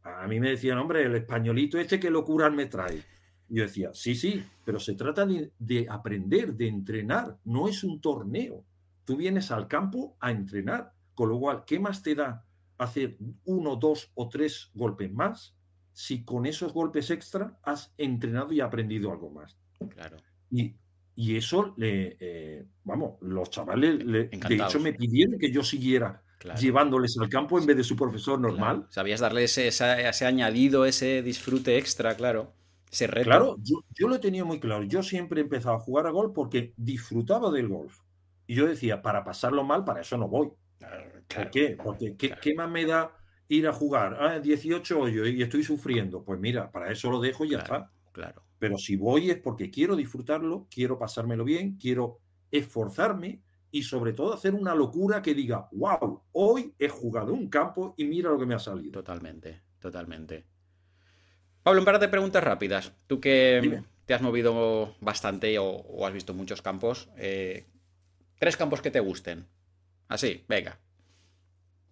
a 0.02 0.26
mí 0.26 0.40
me 0.40 0.50
decían, 0.50 0.78
hombre, 0.78 1.04
el 1.04 1.14
españolito 1.14 1.78
este 1.78 2.00
que 2.00 2.10
locura 2.10 2.50
me 2.50 2.66
trae. 2.66 3.02
Yo 3.48 3.62
decía, 3.62 3.90
sí, 3.92 4.14
sí, 4.14 4.44
pero 4.64 4.80
se 4.80 4.94
trata 4.94 5.26
de, 5.26 5.52
de, 5.58 5.86
aprender, 5.88 6.54
de 6.54 6.68
entrenar, 6.68 7.38
no 7.44 7.68
es 7.68 7.84
un 7.84 8.00
torneo. 8.00 8.64
Tú 9.04 9.16
vienes 9.16 9.50
al 9.50 9.68
campo 9.68 10.16
a 10.20 10.30
entrenar, 10.30 10.92
con 11.14 11.28
lo 11.28 11.38
cual, 11.38 11.64
¿qué 11.66 11.78
más 11.78 12.02
te 12.02 12.14
da 12.14 12.46
hacer 12.78 13.16
uno, 13.44 13.76
dos 13.76 14.10
o 14.14 14.28
tres 14.28 14.70
golpes 14.74 15.12
más 15.12 15.54
si 15.92 16.24
con 16.24 16.46
esos 16.46 16.72
golpes 16.72 17.10
extra 17.10 17.58
has 17.62 17.92
entrenado 17.98 18.52
y 18.52 18.60
aprendido 18.60 19.12
algo 19.12 19.30
más? 19.30 19.58
Claro. 19.90 20.16
Y 20.50 20.74
y 21.14 21.36
eso, 21.36 21.74
le, 21.76 22.16
eh, 22.18 22.64
vamos, 22.84 23.16
los 23.20 23.50
chavales, 23.50 23.98
de 24.04 24.30
hecho, 24.32 24.80
me 24.80 24.94
pidieron 24.94 25.38
que 25.38 25.52
yo 25.52 25.62
siguiera 25.62 26.22
llevándoles 26.58 27.16
al 27.18 27.28
campo 27.28 27.58
en 27.58 27.66
vez 27.66 27.76
de 27.76 27.84
su 27.84 27.96
profesor 27.96 28.38
normal. 28.38 28.86
Sabías 28.90 29.20
darle 29.20 29.44
ese, 29.44 29.68
ese, 29.68 30.24
añadido, 30.24 30.84
ese 30.84 31.22
disfrute 31.22 31.78
extra, 31.78 32.14
claro. 32.16 32.52
Ese 32.90 33.06
reto. 33.06 33.24
Claro, 33.24 33.56
yo, 33.62 34.08
lo 34.08 34.16
he 34.16 34.18
tenido 34.18 34.44
muy 34.44 34.60
claro. 34.60 34.84
Yo 34.84 35.02
siempre 35.02 35.40
he 35.40 35.44
empezado 35.44 35.76
a 35.76 35.80
jugar 35.80 36.06
a 36.06 36.10
golf 36.10 36.32
porque 36.34 36.74
disfrutaba 36.76 37.50
del 37.50 37.68
golf. 37.68 38.00
Y 38.46 38.54
yo 38.54 38.66
decía, 38.66 39.00
para 39.00 39.24
pasarlo 39.24 39.64
mal, 39.64 39.84
para 39.84 40.00
eso 40.02 40.16
no 40.18 40.28
voy. 40.28 40.50
¿Por 41.34 41.50
qué? 41.50 41.78
Porque 41.82 42.16
¿qué, 42.16 42.54
más 42.54 42.68
me 42.70 42.84
da 42.84 43.16
ir 43.48 43.66
a 43.66 43.72
jugar? 43.72 44.18
Ah, 44.20 44.38
18 44.40 45.00
hoyos 45.00 45.28
y 45.28 45.42
estoy 45.42 45.64
sufriendo. 45.64 46.22
Pues 46.22 46.38
mira, 46.38 46.70
para 46.70 46.90
eso 46.92 47.10
lo 47.10 47.20
dejo 47.20 47.44
y 47.44 47.50
ya 47.50 47.58
está. 47.58 47.90
Claro. 48.12 48.42
Pero 48.58 48.76
si 48.76 48.96
voy 48.96 49.30
es 49.30 49.38
porque 49.38 49.70
quiero 49.70 49.96
disfrutarlo, 49.96 50.66
quiero 50.70 50.98
pasármelo 50.98 51.44
bien, 51.44 51.78
quiero 51.78 52.18
esforzarme 52.50 53.40
y 53.72 53.82
sobre 53.82 54.12
todo 54.12 54.34
hacer 54.34 54.54
una 54.54 54.74
locura 54.74 55.20
que 55.20 55.34
diga, 55.34 55.68
wow, 55.72 56.22
hoy 56.32 56.74
he 56.78 56.88
jugado 56.88 57.32
un 57.32 57.48
campo 57.48 57.94
y 57.96 58.04
mira 58.04 58.30
lo 58.30 58.38
que 58.38 58.46
me 58.46 58.54
ha 58.54 58.58
salido. 58.58 58.92
Totalmente, 58.92 59.62
totalmente. 59.80 60.44
Pablo, 61.64 61.80
un 61.80 61.84
par 61.84 61.98
de 61.98 62.08
preguntas 62.08 62.44
rápidas. 62.44 62.92
Tú 63.06 63.20
que 63.20 63.82
te 64.04 64.14
has 64.14 64.22
movido 64.22 64.94
bastante 65.00 65.58
o, 65.58 66.06
has 66.06 66.12
visto 66.12 66.34
muchos 66.34 66.62
campos, 66.62 67.08
eh, 67.16 67.66
tres 68.38 68.56
campos 68.56 68.82
que 68.82 68.90
te 68.90 69.00
gusten. 69.00 69.46
Así, 70.08 70.44
venga. 70.48 70.78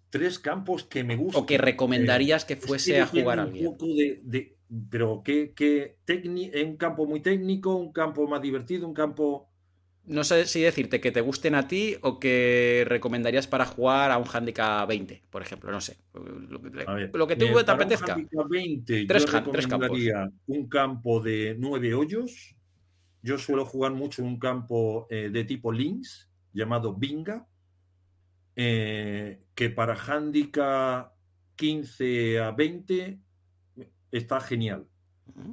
Tres 0.09 0.39
campos 0.39 0.83
que 0.83 1.03
me 1.03 1.15
gusten. 1.15 1.43
O 1.43 1.45
que 1.45 1.57
recomendarías 1.57 2.45
que 2.45 2.57
fuese 2.57 3.01
a 3.01 3.07
jugar 3.07 3.39
alguien. 3.39 3.65
Poco 3.65 3.87
de 3.87 4.57
pero 4.89 5.21
¿qué, 5.23 5.53
qué 5.53 5.97
un 6.65 6.77
campo 6.77 7.05
muy 7.05 7.19
técnico, 7.19 7.75
un 7.75 7.91
campo 7.91 8.27
más 8.27 8.41
divertido, 8.41 8.87
un 8.87 8.93
campo... 8.93 9.49
No 10.05 10.23
sé 10.23 10.47
si 10.47 10.61
decirte 10.61 10.99
que 10.99 11.11
te 11.11 11.21
gusten 11.21 11.53
a 11.53 11.67
ti 11.67 11.95
o 12.01 12.19
que 12.19 12.83
recomendarías 12.87 13.47
para 13.47 13.65
jugar 13.65 14.09
a 14.11 14.17
un 14.17 14.25
handicap 14.31 14.87
20, 14.87 15.21
por 15.29 15.43
ejemplo, 15.43 15.71
no 15.71 15.79
sé. 15.79 15.97
Lo 16.13 17.27
que, 17.27 17.35
tú 17.35 17.45
te 17.63 17.71
apetezca. 17.71 18.15
Un 18.15 18.49
20, 18.49 19.05
tres, 19.05 19.25
yo 19.25 19.51
recomendaría 19.51 20.31
un 20.47 20.67
campo 20.67 21.19
de 21.19 21.55
nueve 21.57 21.93
hoyos. 21.93 22.55
Yo 23.21 23.37
suelo 23.37 23.65
jugar 23.65 23.91
mucho 23.91 24.23
en 24.23 24.29
un 24.29 24.39
campo 24.39 25.05
eh, 25.11 25.29
de 25.29 25.43
tipo 25.43 25.71
links, 25.71 26.27
llamado 26.51 26.95
Binga, 26.95 27.47
eh, 28.55 29.43
que 29.53 29.69
para 29.69 29.95
handicap 29.95 31.13
15 31.55 32.39
a 32.39 32.51
20 32.51 33.19
está 34.11 34.41
genial, 34.41 34.87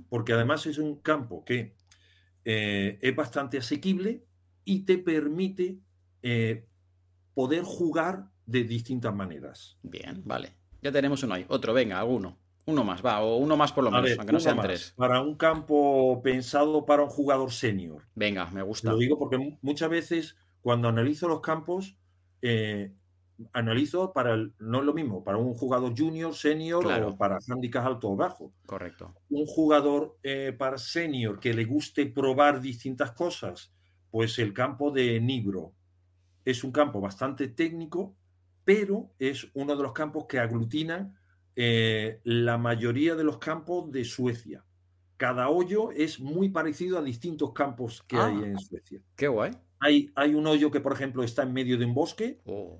porque 0.08 0.32
además 0.32 0.64
es 0.64 0.78
un 0.78 1.02
campo 1.02 1.44
que 1.44 1.76
eh, 2.44 2.98
es 3.02 3.14
bastante 3.14 3.58
asequible 3.58 4.24
y 4.68 4.80
te 4.80 4.98
permite 4.98 5.78
eh, 6.20 6.66
poder 7.32 7.62
jugar 7.62 8.26
de 8.44 8.64
distintas 8.64 9.14
maneras. 9.14 9.78
Bien, 9.82 10.20
vale. 10.26 10.56
Ya 10.82 10.92
tenemos 10.92 11.22
uno 11.22 11.32
ahí. 11.32 11.46
Otro, 11.48 11.72
venga, 11.72 12.04
uno. 12.04 12.38
Uno 12.66 12.84
más, 12.84 13.02
va, 13.02 13.22
o 13.22 13.38
uno 13.38 13.56
más 13.56 13.72
por 13.72 13.82
lo 13.82 13.90
menos, 13.90 14.10
aunque 14.18 14.32
no 14.34 14.40
sean 14.40 14.60
tres. 14.60 14.92
Para 14.94 15.22
un 15.22 15.36
campo 15.36 16.20
pensado 16.22 16.84
para 16.84 17.02
un 17.02 17.08
jugador 17.08 17.50
senior. 17.50 18.02
Venga, 18.14 18.50
me 18.50 18.60
gusta. 18.60 18.90
Lo 18.90 18.98
digo 18.98 19.18
porque 19.18 19.56
muchas 19.62 19.88
veces 19.88 20.36
cuando 20.60 20.88
analizo 20.88 21.28
los 21.28 21.40
campos, 21.40 21.96
eh, 22.42 22.92
analizo 23.54 24.12
para 24.12 24.34
el, 24.34 24.52
no 24.58 24.80
es 24.80 24.84
lo 24.84 24.92
mismo, 24.92 25.24
para 25.24 25.38
un 25.38 25.54
jugador 25.54 25.94
junior, 25.96 26.34
senior 26.34 26.86
o 26.86 27.16
para 27.16 27.38
handicaps 27.48 27.86
alto 27.86 28.10
o 28.10 28.16
bajo. 28.16 28.52
Correcto. 28.66 29.14
Un 29.30 29.46
jugador 29.46 30.18
eh, 30.22 30.54
para 30.58 30.76
senior 30.76 31.40
que 31.40 31.54
le 31.54 31.64
guste 31.64 32.04
probar 32.04 32.60
distintas 32.60 33.12
cosas, 33.12 33.72
pues 34.10 34.38
el 34.38 34.52
campo 34.52 34.90
de 34.90 35.20
Nibro 35.20 35.72
es 36.44 36.64
un 36.64 36.72
campo 36.72 37.00
bastante 37.00 37.48
técnico, 37.48 38.16
pero 38.64 39.10
es 39.18 39.48
uno 39.54 39.76
de 39.76 39.82
los 39.82 39.92
campos 39.92 40.26
que 40.26 40.38
aglutinan 40.38 41.16
eh, 41.56 42.20
la 42.24 42.58
mayoría 42.58 43.14
de 43.14 43.24
los 43.24 43.38
campos 43.38 43.90
de 43.90 44.04
Suecia. 44.04 44.64
Cada 45.16 45.48
hoyo 45.48 45.90
es 45.90 46.20
muy 46.20 46.48
parecido 46.48 46.98
a 46.98 47.02
distintos 47.02 47.52
campos 47.52 48.02
que 48.06 48.16
hay 48.16 48.36
ah, 48.42 48.46
en 48.46 48.58
Suecia. 48.58 49.00
Qué 49.16 49.28
guay. 49.28 49.52
Hay, 49.80 50.10
hay, 50.14 50.34
un 50.34 50.46
hoyo 50.46 50.70
que, 50.70 50.80
por 50.80 50.92
ejemplo, 50.92 51.22
está 51.22 51.42
en 51.42 51.52
medio 51.52 51.76
de 51.76 51.84
un 51.84 51.94
bosque. 51.94 52.40
Oh 52.44 52.78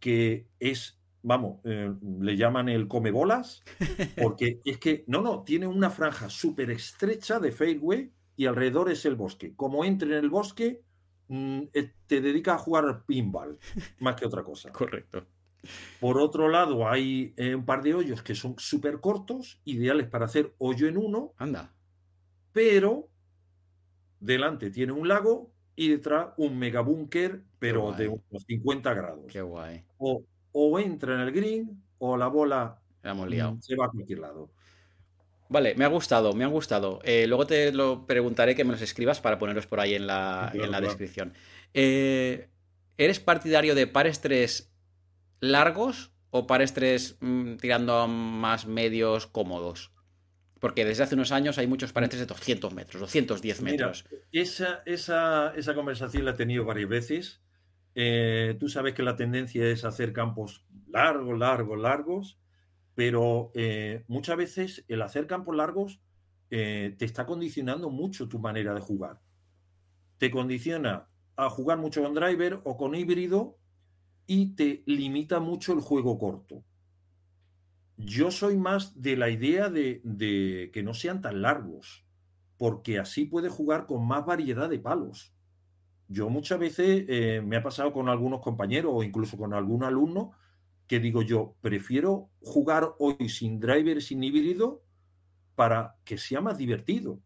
que 0.00 0.48
es, 0.60 0.98
vamos, 1.22 1.60
eh, 1.64 1.92
le 2.20 2.36
llaman 2.36 2.68
el 2.68 2.88
come 2.88 3.10
bolas, 3.10 3.62
porque 4.22 4.60
es 4.64 4.78
que, 4.78 5.04
no, 5.06 5.20
no, 5.20 5.42
tiene 5.42 5.66
una 5.66 5.90
franja 5.90 6.28
súper 6.28 6.70
estrecha 6.70 7.38
de 7.40 7.52
fairway 7.52 8.12
y 8.36 8.46
alrededor 8.46 8.90
es 8.90 9.04
el 9.04 9.16
bosque. 9.16 9.54
Como 9.56 9.84
entre 9.84 10.08
en 10.08 10.24
el 10.24 10.30
bosque, 10.30 10.82
mm, 11.28 11.62
eh, 11.72 11.92
te 12.06 12.20
dedica 12.20 12.54
a 12.54 12.58
jugar 12.58 13.04
pinball, 13.06 13.58
más 14.00 14.16
que 14.16 14.26
otra 14.26 14.44
cosa. 14.44 14.70
Correcto. 14.72 15.26
Por 16.00 16.18
otro 16.18 16.48
lado, 16.48 16.88
hay 16.88 17.34
eh, 17.36 17.54
un 17.54 17.64
par 17.64 17.82
de 17.82 17.94
hoyos 17.94 18.22
que 18.22 18.34
son 18.34 18.54
súper 18.58 19.00
cortos, 19.00 19.60
ideales 19.64 20.06
para 20.06 20.26
hacer 20.26 20.54
hoyo 20.58 20.86
en 20.86 20.96
uno. 20.96 21.32
Anda. 21.38 21.74
Pero 22.52 23.08
delante 24.20 24.70
tiene 24.70 24.92
un 24.92 25.08
lago 25.08 25.52
y 25.74 25.88
detrás 25.88 26.28
un 26.36 26.58
megabúnker, 26.58 27.42
pero 27.58 27.92
de 27.92 28.08
unos 28.08 28.44
50 28.46 28.94
grados. 28.94 29.24
Qué 29.28 29.42
guay. 29.42 29.84
O, 29.98 30.24
o, 30.52 30.78
entra 30.78 31.14
en 31.14 31.20
el 31.20 31.32
green 31.32 31.82
o 31.98 32.16
la 32.16 32.28
bola 32.28 32.80
mm, 33.02 33.60
se 33.60 33.76
va 33.76 33.86
a 33.86 33.90
cualquier 33.90 34.20
lado. 34.20 34.50
Vale, 35.48 35.74
me 35.76 35.84
ha 35.84 35.88
gustado, 35.88 36.32
me 36.32 36.44
ha 36.44 36.48
gustado. 36.48 37.00
Eh, 37.04 37.26
luego 37.26 37.46
te 37.46 37.72
lo 37.72 38.06
preguntaré 38.06 38.54
que 38.54 38.64
me 38.64 38.72
los 38.72 38.82
escribas 38.82 39.20
para 39.20 39.38
ponerlos 39.38 39.66
por 39.66 39.80
ahí 39.80 39.94
en 39.94 40.06
la, 40.06 40.50
en 40.54 40.70
la 40.70 40.80
descripción. 40.80 41.32
Eh, 41.74 42.48
¿Eres 42.98 43.20
partidario 43.20 43.74
de 43.74 43.86
pares 43.86 44.20
tres 44.20 44.72
largos 45.40 46.12
o 46.30 46.46
parestres 46.46 47.16
mm, 47.20 47.56
tirando 47.56 47.98
a 47.98 48.06
más 48.06 48.66
medios 48.66 49.26
cómodos? 49.26 49.92
Porque 50.58 50.84
desde 50.84 51.04
hace 51.04 51.14
unos 51.14 51.32
años 51.32 51.58
hay 51.58 51.66
muchos 51.66 51.92
parestres 51.92 52.20
de 52.20 52.26
200 52.26 52.74
metros, 52.74 53.00
210 53.00 53.62
metros. 53.62 54.06
esa, 54.32 54.82
esa, 54.86 55.52
esa, 55.54 55.74
conversación 55.74 56.24
la 56.24 56.30
he 56.32 56.34
tenido 56.34 56.64
varias 56.64 56.88
veces. 56.88 57.42
Eh, 57.94 58.56
tú 58.58 58.68
sabes 58.68 58.94
que 58.94 59.02
la 59.02 59.16
tendencia 59.16 59.64
es 59.66 59.84
hacer 59.84 60.12
campos 60.12 60.64
largos, 60.88 61.38
largos, 61.38 61.78
largos, 61.78 62.38
pero 62.96 63.52
eh, 63.54 64.04
muchas 64.08 64.38
veces 64.38 64.84
el 64.88 65.02
hacer 65.02 65.26
campos 65.26 65.54
largos 65.54 66.00
eh, 66.50 66.96
te 66.98 67.04
está 67.04 67.26
condicionando 67.26 67.90
mucho 67.90 68.26
tu 68.26 68.38
manera 68.38 68.72
de 68.72 68.80
jugar. 68.80 69.20
Te 70.16 70.30
condiciona 70.30 71.06
a 71.36 71.50
jugar 71.50 71.76
mucho 71.76 72.02
con 72.02 72.14
driver 72.14 72.62
o 72.64 72.78
con 72.78 72.94
híbrido 72.94 73.58
y 74.26 74.54
te 74.54 74.82
limita 74.86 75.40
mucho 75.40 75.74
el 75.74 75.80
juego 75.80 76.18
corto. 76.18 76.64
Yo 77.98 78.30
soy 78.30 78.56
más 78.56 79.02
de 79.02 79.18
la 79.18 79.28
idea 79.28 79.68
de, 79.68 80.70
que 80.72 80.82
no 80.82 80.94
sean 80.94 81.20
tan 81.20 81.42
largos, 81.42 82.06
porque 82.56 82.98
así 82.98 83.26
puedes 83.26 83.52
jugar 83.52 83.84
con 83.84 84.06
más 84.06 84.24
variedad 84.24 84.70
de 84.70 84.78
palos. 84.78 85.34
Yo 86.08 86.30
muchas 86.30 86.58
veces 86.58 87.04
eh, 87.08 87.42
me 87.44 87.56
ha 87.56 87.62
pasado 87.62 87.92
con 87.92 88.08
algunos 88.08 88.40
compañeros 88.40 88.92
o 88.94 89.02
incluso 89.02 89.36
con 89.36 89.52
algún 89.52 89.84
alumno 89.84 90.32
que 90.86 91.00
digo 91.00 91.22
yo, 91.22 91.56
prefiero 91.60 92.30
jugar 92.42 92.94
hoy 92.98 93.28
sin 93.28 93.58
driver, 93.58 94.00
sin 94.00 94.22
híbrido, 94.22 94.82
para 95.54 95.96
que 96.04 96.18
sea 96.18 96.40
más 96.40 96.58
divertido. 96.58 97.20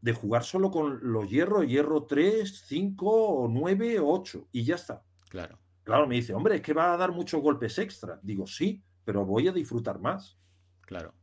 De 0.00 0.12
jugar 0.14 0.44
solo 0.44 0.70
con 0.70 1.12
los 1.12 1.28
hierros, 1.28 1.66
hierro 1.66 2.04
3, 2.04 2.64
5 2.66 3.10
o 3.10 3.48
9 3.48 3.98
o 4.00 4.08
8 4.08 4.48
y 4.50 4.64
ya 4.64 4.76
está. 4.76 5.02
Claro. 5.28 5.58
Claro, 5.82 6.06
me 6.06 6.14
dice, 6.14 6.32
hombre, 6.32 6.56
es 6.56 6.62
que 6.62 6.72
va 6.72 6.94
a 6.94 6.96
dar 6.96 7.12
muchos 7.12 7.42
golpes 7.42 7.78
extra. 7.78 8.18
Digo, 8.22 8.46
sí, 8.46 8.82
pero 9.04 9.26
voy 9.26 9.48
a 9.48 9.52
disfrutar 9.52 9.98
más. 9.98 10.38
Claro. 10.82 11.14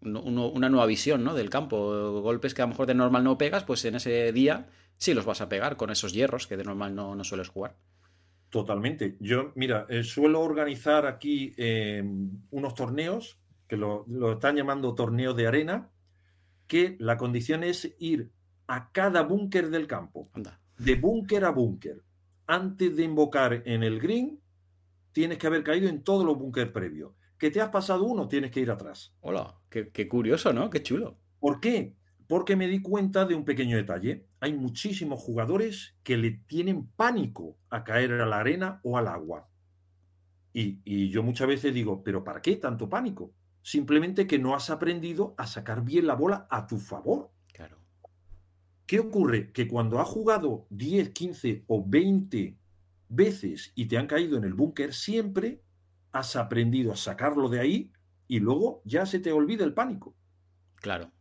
una 0.00 0.68
nueva 0.68 0.86
visión 0.86 1.22
¿no? 1.22 1.34
del 1.34 1.50
campo. 1.50 2.20
Golpes 2.20 2.54
que 2.54 2.62
a 2.62 2.64
lo 2.64 2.70
mejor 2.70 2.86
de 2.86 2.94
normal 2.94 3.22
no 3.22 3.38
pegas, 3.38 3.64
pues 3.64 3.84
en 3.84 3.94
ese 3.94 4.32
día 4.32 4.68
sí 4.96 5.14
los 5.14 5.24
vas 5.24 5.40
a 5.40 5.48
pegar 5.48 5.76
con 5.76 5.90
esos 5.90 6.12
hierros 6.12 6.46
que 6.46 6.56
de 6.56 6.64
normal 6.64 6.94
no, 6.94 7.14
no 7.14 7.24
sueles 7.24 7.48
jugar. 7.48 7.76
Totalmente. 8.50 9.16
Yo, 9.20 9.52
mira, 9.54 9.86
eh, 9.88 10.02
suelo 10.02 10.40
organizar 10.40 11.06
aquí 11.06 11.54
eh, 11.56 12.02
unos 12.50 12.74
torneos, 12.74 13.38
que 13.68 13.76
lo, 13.76 14.04
están 14.32 14.56
llamando 14.56 14.94
torneos 14.96 15.36
de 15.36 15.46
arena, 15.46 15.90
que 16.66 16.96
la 16.98 17.16
condición 17.16 17.62
es 17.62 17.94
ir 18.00 18.32
a 18.66 18.90
cada 18.90 19.22
búnker 19.22 19.70
del 19.70 19.86
campo, 19.86 20.30
de 20.78 20.94
búnker 20.96 21.44
a 21.44 21.50
búnker. 21.50 22.02
Antes 22.46 22.96
de 22.96 23.04
invocar 23.04 23.62
en 23.64 23.84
el 23.84 24.00
green, 24.00 24.40
tienes 25.12 25.38
que 25.38 25.46
haber 25.46 25.62
caído 25.62 25.88
en 25.88 26.02
todos 26.02 26.24
los 26.24 26.36
búnker 26.36 26.72
previos. 26.72 27.12
Que 27.38 27.52
te 27.52 27.60
has 27.60 27.70
pasado 27.70 28.04
uno, 28.04 28.26
tienes 28.26 28.50
que 28.50 28.60
ir 28.60 28.70
atrás. 28.70 29.14
Hola, 29.20 29.56
qué, 29.70 30.08
curioso, 30.08 30.52
¿no? 30.52 30.68
Qué 30.68 30.82
chulo. 30.82 31.16
¿Por 31.38 31.60
qué? 31.60 31.94
Porque 32.26 32.56
me 32.56 32.66
di 32.66 32.82
cuenta 32.82 33.24
de 33.24 33.36
un 33.36 33.44
pequeño 33.44 33.76
detalle. 33.76 34.26
Hay 34.40 34.54
muchísimos 34.54 35.20
jugadores 35.20 35.96
que 36.02 36.16
le 36.16 36.30
tienen 36.46 36.86
pánico 36.88 37.56
a 37.68 37.84
caer 37.84 38.12
a 38.14 38.26
la 38.26 38.40
arena 38.40 38.80
o 38.82 38.96
al 38.96 39.06
agua. 39.06 39.48
Y, 40.52 40.80
y, 40.84 41.10
yo 41.10 41.22
muchas 41.22 41.46
veces 41.46 41.72
digo, 41.72 42.02
¿pero 42.02 42.24
para 42.24 42.42
qué 42.42 42.56
tanto 42.56 42.88
pánico? 42.88 43.32
Simplemente 43.62 44.26
que 44.26 44.38
no 44.38 44.54
has 44.54 44.70
aprendido 44.70 45.34
a 45.36 45.46
sacar 45.46 45.84
bien 45.84 46.06
la 46.06 46.14
bola 46.14 46.46
a 46.50 46.66
tu 46.66 46.78
favor. 46.78 47.30
Claro. 47.52 47.78
¿Qué 48.86 48.98
ocurre? 48.98 49.52
Que 49.52 49.68
cuando 49.68 50.00
has 50.00 50.08
jugado 50.08 50.66
10, 50.70 51.10
15 51.10 51.64
o 51.68 51.84
20 51.86 52.58
veces 53.08 53.72
y 53.74 53.86
te 53.86 53.98
han 53.98 54.06
caído 54.06 54.38
en 54.38 54.44
el 54.44 54.54
búnker, 54.54 54.94
siempre 54.94 55.62
has 56.12 56.34
aprendido 56.36 56.92
a 56.92 56.96
sacarlo 56.96 57.48
de 57.48 57.60
ahí 57.60 57.92
y 58.26 58.40
luego 58.40 58.80
ya 58.84 59.06
se 59.06 59.20
te 59.20 59.32
olvida 59.32 59.64
el 59.64 59.74
pánico. 59.74 60.16
Claro. 60.76 61.12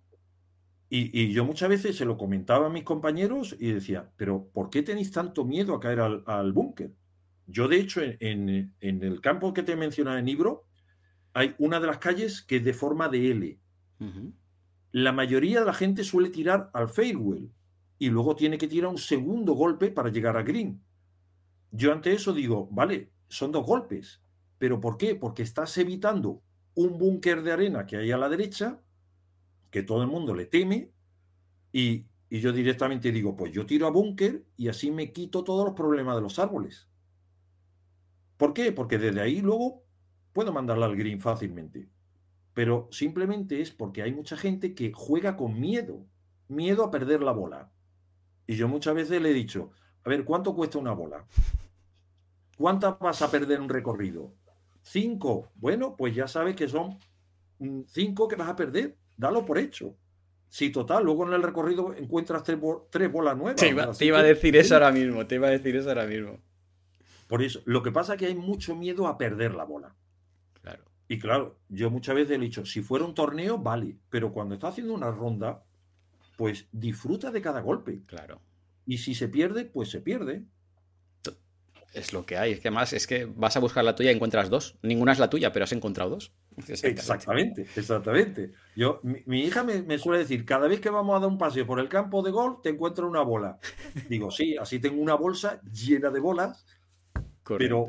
Y, 0.92 1.32
yo 1.34 1.46
muchas 1.46 1.70
veces 1.70 1.96
se 1.96 2.06
lo 2.06 2.18
comentaba 2.18 2.66
a 2.66 2.72
mis 2.72 2.84
compañeros 2.84 3.56
y 3.60 3.72
decía, 3.72 4.10
pero 4.18 4.50
¿por 4.52 4.72
qué 4.72 4.82
tenéis 4.82 5.12
tanto 5.12 5.46
miedo 5.46 5.76
a 5.76 5.80
caer 5.80 6.00
al, 6.00 6.52
búnker? 6.52 6.92
Yo, 7.46 7.68
de 7.68 7.78
hecho, 7.78 8.02
en, 8.04 8.74
el 8.80 9.22
campo 9.22 9.54
que 9.54 9.62
te 9.62 9.74
he 9.74 9.76
mencionado 9.76 10.18
en 10.18 10.28
Ibro, 10.28 10.66
hay 11.34 11.54
una 11.60 11.80
de 11.80 11.88
las 11.88 12.00
calles 12.00 12.42
que 12.42 12.58
es 12.58 12.64
de 12.64 12.74
forma 12.74 13.08
de 13.08 13.32
L. 13.32 13.60
La 14.92 15.12
mayoría 15.12 15.60
de 15.60 15.68
la 15.68 15.74
gente 15.74 16.04
suele 16.04 16.30
tirar 16.30 16.72
al 16.74 16.90
fairway 16.90 17.52
y 18.00 18.10
luego 18.10 18.36
tiene 18.36 18.58
que 18.58 18.68
tirar 18.68 18.90
un 18.90 18.98
segundo 18.98 19.54
golpe 19.54 19.92
para 19.92 20.10
llegar 20.10 20.38
a 20.38 20.42
green. 20.42 20.82
Yo 21.72 21.94
ante 21.94 22.14
eso 22.14 22.34
digo, 22.34 22.68
vale, 22.72 23.12
son 23.28 23.52
dos 23.52 23.66
golpes, 23.66 24.24
pero 24.58 24.80
¿por 24.80 24.98
qué? 24.98 25.14
Porque 25.14 25.44
estás 25.44 25.78
evitando 25.78 26.42
un 26.74 26.98
búnker 26.98 27.44
de 27.44 27.52
arena 27.52 27.86
que 27.86 27.98
hay 27.98 28.12
a 28.12 28.18
la 28.18 28.30
derecha, 28.30 28.82
que 29.72 29.84
todo 29.84 30.02
el 30.02 30.08
mundo 30.08 30.34
le 30.34 30.46
teme, 30.46 30.92
y, 31.72 32.06
yo 32.30 32.52
directamente 32.52 33.12
digo, 33.12 33.36
pues 33.36 33.52
yo 33.52 33.66
tiro 33.66 33.88
a 33.88 33.92
búnker 33.92 34.46
y 34.56 34.68
así 34.68 34.92
me 34.92 35.12
quito 35.12 35.44
todos 35.44 35.66
los 35.66 35.74
problemas 35.74 36.16
de 36.16 36.22
los 36.22 36.38
árboles. 36.38 36.88
¿Por 38.38 38.54
qué? 38.54 38.72
Porque 38.72 38.98
desde 38.98 39.22
ahí 39.22 39.42
luego 39.42 39.84
puedo 40.32 40.54
mandarla 40.54 40.86
al 40.86 40.96
green 40.96 41.20
fácilmente. 41.20 41.90
Pero 42.54 42.88
simplemente 42.92 43.62
es 43.62 43.72
porque 43.72 44.04
hay 44.04 44.14
mucha 44.14 44.38
gente 44.38 44.76
que 44.76 44.92
juega 44.94 45.36
con 45.38 45.60
miedo, 45.60 46.06
miedo 46.48 46.84
a 46.84 46.92
perder 46.92 47.22
la 47.24 47.32
bola. 47.32 47.72
Y 48.46 48.56
yo 48.56 48.68
muchas 48.68 48.96
veces 48.96 49.22
le 49.22 49.32
he 49.32 49.34
dicho, 49.34 49.72
a 50.04 50.10
ver, 50.10 50.24
¿cuánto 50.24 50.56
cuesta 50.56 50.78
una 50.78 50.92
bola? 50.92 51.26
¿Cuántas 52.58 53.00
vas 53.00 53.22
a 53.22 53.32
perder 53.32 53.62
un 53.62 53.70
recorrido? 53.70 54.34
Cinco. 54.82 55.50
Bueno, 55.56 55.96
pues 55.96 56.14
ya 56.14 56.28
sabes 56.28 56.56
que 56.56 56.68
son 56.68 57.00
mm, 57.60 57.82
cinco 57.88 58.28
que 58.28 58.36
vas 58.36 58.50
a 58.50 58.56
perder. 58.56 58.98
Dalo 59.20 59.46
por 59.46 59.58
hecho. 59.58 59.98
Si 60.48 60.70
total, 60.70 61.04
luego 61.04 61.28
en 61.28 61.34
el 61.34 61.44
recorrido 61.44 61.94
encuentras 61.94 62.42
tres, 62.42 62.58
bolas 63.12 63.38
nuevas. 63.38 63.58
Te 63.58 63.68
iba, 64.06 64.20
a 64.20 64.24
decir 64.24 64.56
eso 64.56 64.76
ahora 64.76 64.94
mismo, 64.94 65.28
te 65.28 65.36
iba 65.36 65.48
a 65.48 65.52
decir 65.52 65.76
eso 65.76 65.90
ahora 65.90 66.06
mismo. 66.06 66.40
Por 67.28 67.44
eso, 67.44 67.62
lo 67.66 67.84
que 67.84 67.92
pasa 67.92 68.14
es 68.14 68.20
que 68.20 68.28
hay 68.28 68.36
mucho 68.36 68.78
miedo 68.78 69.08
a 69.08 69.18
perder 69.18 69.56
la 69.56 69.66
bola. 69.66 69.94
Claro. 70.62 70.86
Y 71.10 71.20
claro, 71.20 71.60
yo 71.68 71.92
muchas 71.92 72.16
veces 72.16 72.38
he 72.38 72.40
dicho, 72.40 72.66
si 72.66 72.82
fuera 72.82 73.04
un 73.04 73.14
torneo, 73.14 73.58
vale, 73.58 73.98
pero 74.10 74.32
cuando 74.32 74.56
estás 74.56 74.72
haciendo 74.72 74.94
una 74.94 75.12
ronda, 75.12 75.66
pues 76.38 76.70
disfruta 76.72 77.30
de 77.30 77.42
cada 77.42 77.60
golpe. 77.60 78.04
Claro. 78.06 78.40
Y 78.86 79.00
si 79.00 79.16
se 79.16 79.28
pierde, 79.28 79.66
pues 79.66 79.90
se 79.90 80.00
pierde. 80.00 80.46
Es 81.94 82.14
lo 82.14 82.26
que 82.26 82.38
hay. 82.38 82.52
Es 82.54 82.60
que 82.60 82.70
más, 82.70 82.94
es 82.94 83.08
que 83.08 83.26
vas 83.26 83.58
a 83.58 83.60
buscar 83.60 83.84
la 83.84 83.96
tuya 83.96 84.12
y 84.12 84.16
encuentras 84.16 84.50
dos. 84.50 84.78
Ninguna 84.84 85.12
es 85.12 85.20
la 85.20 85.30
tuya, 85.30 85.52
pero 85.52 85.64
has 85.64 85.72
encontrado 85.72 86.12
dos. 86.12 86.32
Exactamente, 86.68 87.68
exactamente. 87.76 88.52
Yo, 88.76 89.00
mi, 89.04 89.42
hija 89.42 89.64
me, 89.64 89.98
suele 89.98 90.20
decir, 90.20 90.46
cada 90.46 90.68
vez 90.68 90.80
que 90.80 90.90
vamos 90.90 91.16
a 91.16 91.20
dar 91.20 91.30
un 91.30 91.38
paseo 91.38 91.66
por 91.66 91.80
el 91.80 91.90
campo 91.90 92.22
de 92.22 92.32
golf, 92.32 92.62
te 92.62 92.70
encuentro 92.70 93.08
una 93.08 93.22
bola. 93.22 93.60
Digo, 94.10 94.30
sí, 94.30 94.56
así 94.58 94.80
tengo 94.80 95.02
una 95.02 95.16
bolsa 95.16 95.62
llena 95.64 96.10
de 96.12 96.20
bolas. 96.20 96.66
Pero, 97.58 97.88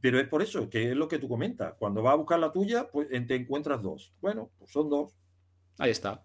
pero 0.00 0.18
es 0.18 0.28
por 0.28 0.40
eso, 0.40 0.70
que 0.70 0.90
es 0.90 0.96
lo 0.96 1.08
que 1.08 1.18
tú 1.18 1.28
comentas. 1.28 1.74
Cuando 1.78 2.02
vas 2.02 2.14
a 2.14 2.16
buscar 2.16 2.38
la 2.38 2.50
tuya, 2.50 2.88
pues 2.90 3.08
te 3.08 3.34
encuentras 3.34 3.82
dos. 3.82 4.14
Bueno, 4.20 4.50
pues 4.58 4.70
son 4.70 4.88
dos. 4.88 5.16
Ahí 5.78 5.90
está. 5.90 6.24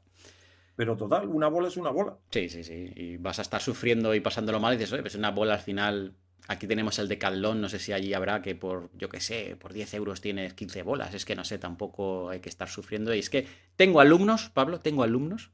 Pero 0.80 0.96
total, 0.96 1.28
una 1.28 1.50
bola 1.50 1.68
es 1.68 1.76
una 1.76 1.90
bola. 1.90 2.18
Sí, 2.30 2.48
sí, 2.48 2.64
sí. 2.64 2.94
Y 2.96 3.18
vas 3.18 3.40
a 3.40 3.42
estar 3.42 3.62
sufriendo 3.62 4.16
y 4.16 4.22
pasándolo 4.22 4.62
mal 4.62 4.76
y 4.76 4.78
dices, 4.78 4.94
oye, 4.94 5.02
pues 5.02 5.16
una 5.16 5.32
bola 5.32 5.56
al 5.56 5.60
final. 5.60 6.16
Aquí 6.52 6.66
tenemos 6.66 6.98
el 6.98 7.08
de 7.08 7.20
Caldón, 7.20 7.62
no 7.62 7.70
sé 7.70 7.78
si 7.78 7.94
allí 7.94 8.12
habrá 8.16 8.42
que 8.42 8.56
por, 8.56 8.90
yo 8.98 9.08
qué 9.08 9.20
sé, 9.20 9.56
por 9.60 9.72
10 9.72 9.94
euros 9.94 10.20
tienes 10.20 10.56
15 10.56 10.82
bolas. 10.82 11.14
Es 11.14 11.24
que 11.24 11.36
no 11.36 11.46
sé, 11.46 11.60
tampoco 11.60 12.32
hay 12.32 12.40
que 12.40 12.50
estar 12.50 12.68
sufriendo. 12.68 13.14
Y 13.14 13.20
es 13.20 13.30
que 13.30 13.46
tengo 13.76 14.00
alumnos, 14.00 14.50
Pablo, 14.50 14.80
tengo 14.80 15.04
alumnos 15.04 15.52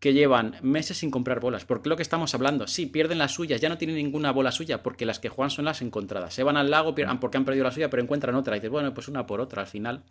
que 0.00 0.12
llevan 0.12 0.56
meses 0.60 0.98
sin 0.98 1.10
comprar 1.10 1.40
bolas. 1.40 1.64
Porque 1.64 1.88
lo 1.88 1.96
que 1.96 2.02
estamos 2.02 2.34
hablando, 2.34 2.66
sí, 2.66 2.84
pierden 2.84 3.16
las 3.16 3.32
suyas, 3.32 3.62
ya 3.62 3.70
no 3.70 3.78
tienen 3.78 3.96
ninguna 3.96 4.32
bola 4.32 4.52
suya, 4.52 4.82
porque 4.82 5.06
las 5.06 5.18
que 5.18 5.30
juegan 5.30 5.48
son 5.48 5.64
las 5.64 5.80
encontradas. 5.80 6.34
Se 6.34 6.42
van 6.42 6.58
al 6.58 6.70
lago 6.70 6.94
porque 7.18 7.38
han 7.38 7.44
perdido 7.46 7.64
la 7.64 7.70
suya, 7.70 7.88
pero 7.88 8.02
encuentran 8.02 8.34
otra. 8.34 8.54
Y 8.54 8.58
dices, 8.58 8.70
bueno, 8.70 8.92
pues 8.92 9.08
una 9.08 9.26
por 9.26 9.40
otra 9.40 9.62
al 9.62 9.68
final. 9.68 10.04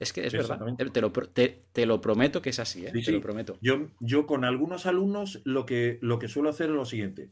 Es 0.00 0.12
que 0.12 0.26
es 0.26 0.32
verdad, 0.32 0.58
te 0.92 1.00
lo, 1.00 1.12
te, 1.12 1.86
lo, 1.86 2.00
prometo 2.00 2.42
que 2.42 2.50
es 2.50 2.58
así, 2.58 2.86
¿eh? 2.86 2.92
te 2.92 3.12
lo 3.12 3.20
prometo. 3.20 3.56
Yo, 3.60 3.86
yo 4.00 4.26
con 4.26 4.44
algunos 4.44 4.86
alumnos 4.86 5.42
lo 5.44 5.64
que, 5.64 6.00
lo 6.00 6.18
que 6.18 6.26
suelo 6.26 6.50
hacer 6.50 6.70
es 6.70 6.74
lo 6.74 6.86
siguiente. 6.86 7.30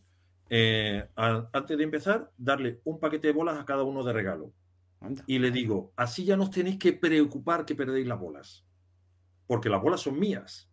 Eh, 0.54 1.08
antes 1.16 1.78
de 1.78 1.84
empezar, 1.84 2.30
darle 2.36 2.80
un 2.84 3.00
paquete 3.00 3.28
de 3.28 3.32
bolas 3.32 3.58
a 3.58 3.64
cada 3.64 3.84
uno 3.84 4.04
de 4.04 4.12
regalo. 4.12 4.52
Y 5.26 5.38
le 5.38 5.50
digo, 5.50 5.92
así 5.96 6.24
ya 6.24 6.36
no 6.36 6.44
os 6.44 6.50
tenéis 6.50 6.78
que 6.78 6.92
preocupar 6.92 7.64
que 7.64 7.74
perdéis 7.74 8.06
las 8.06 8.20
bolas. 8.20 8.66
Porque 9.46 9.68
las 9.68 9.80
bolas 9.80 10.00
son 10.00 10.18
mías 10.18 10.72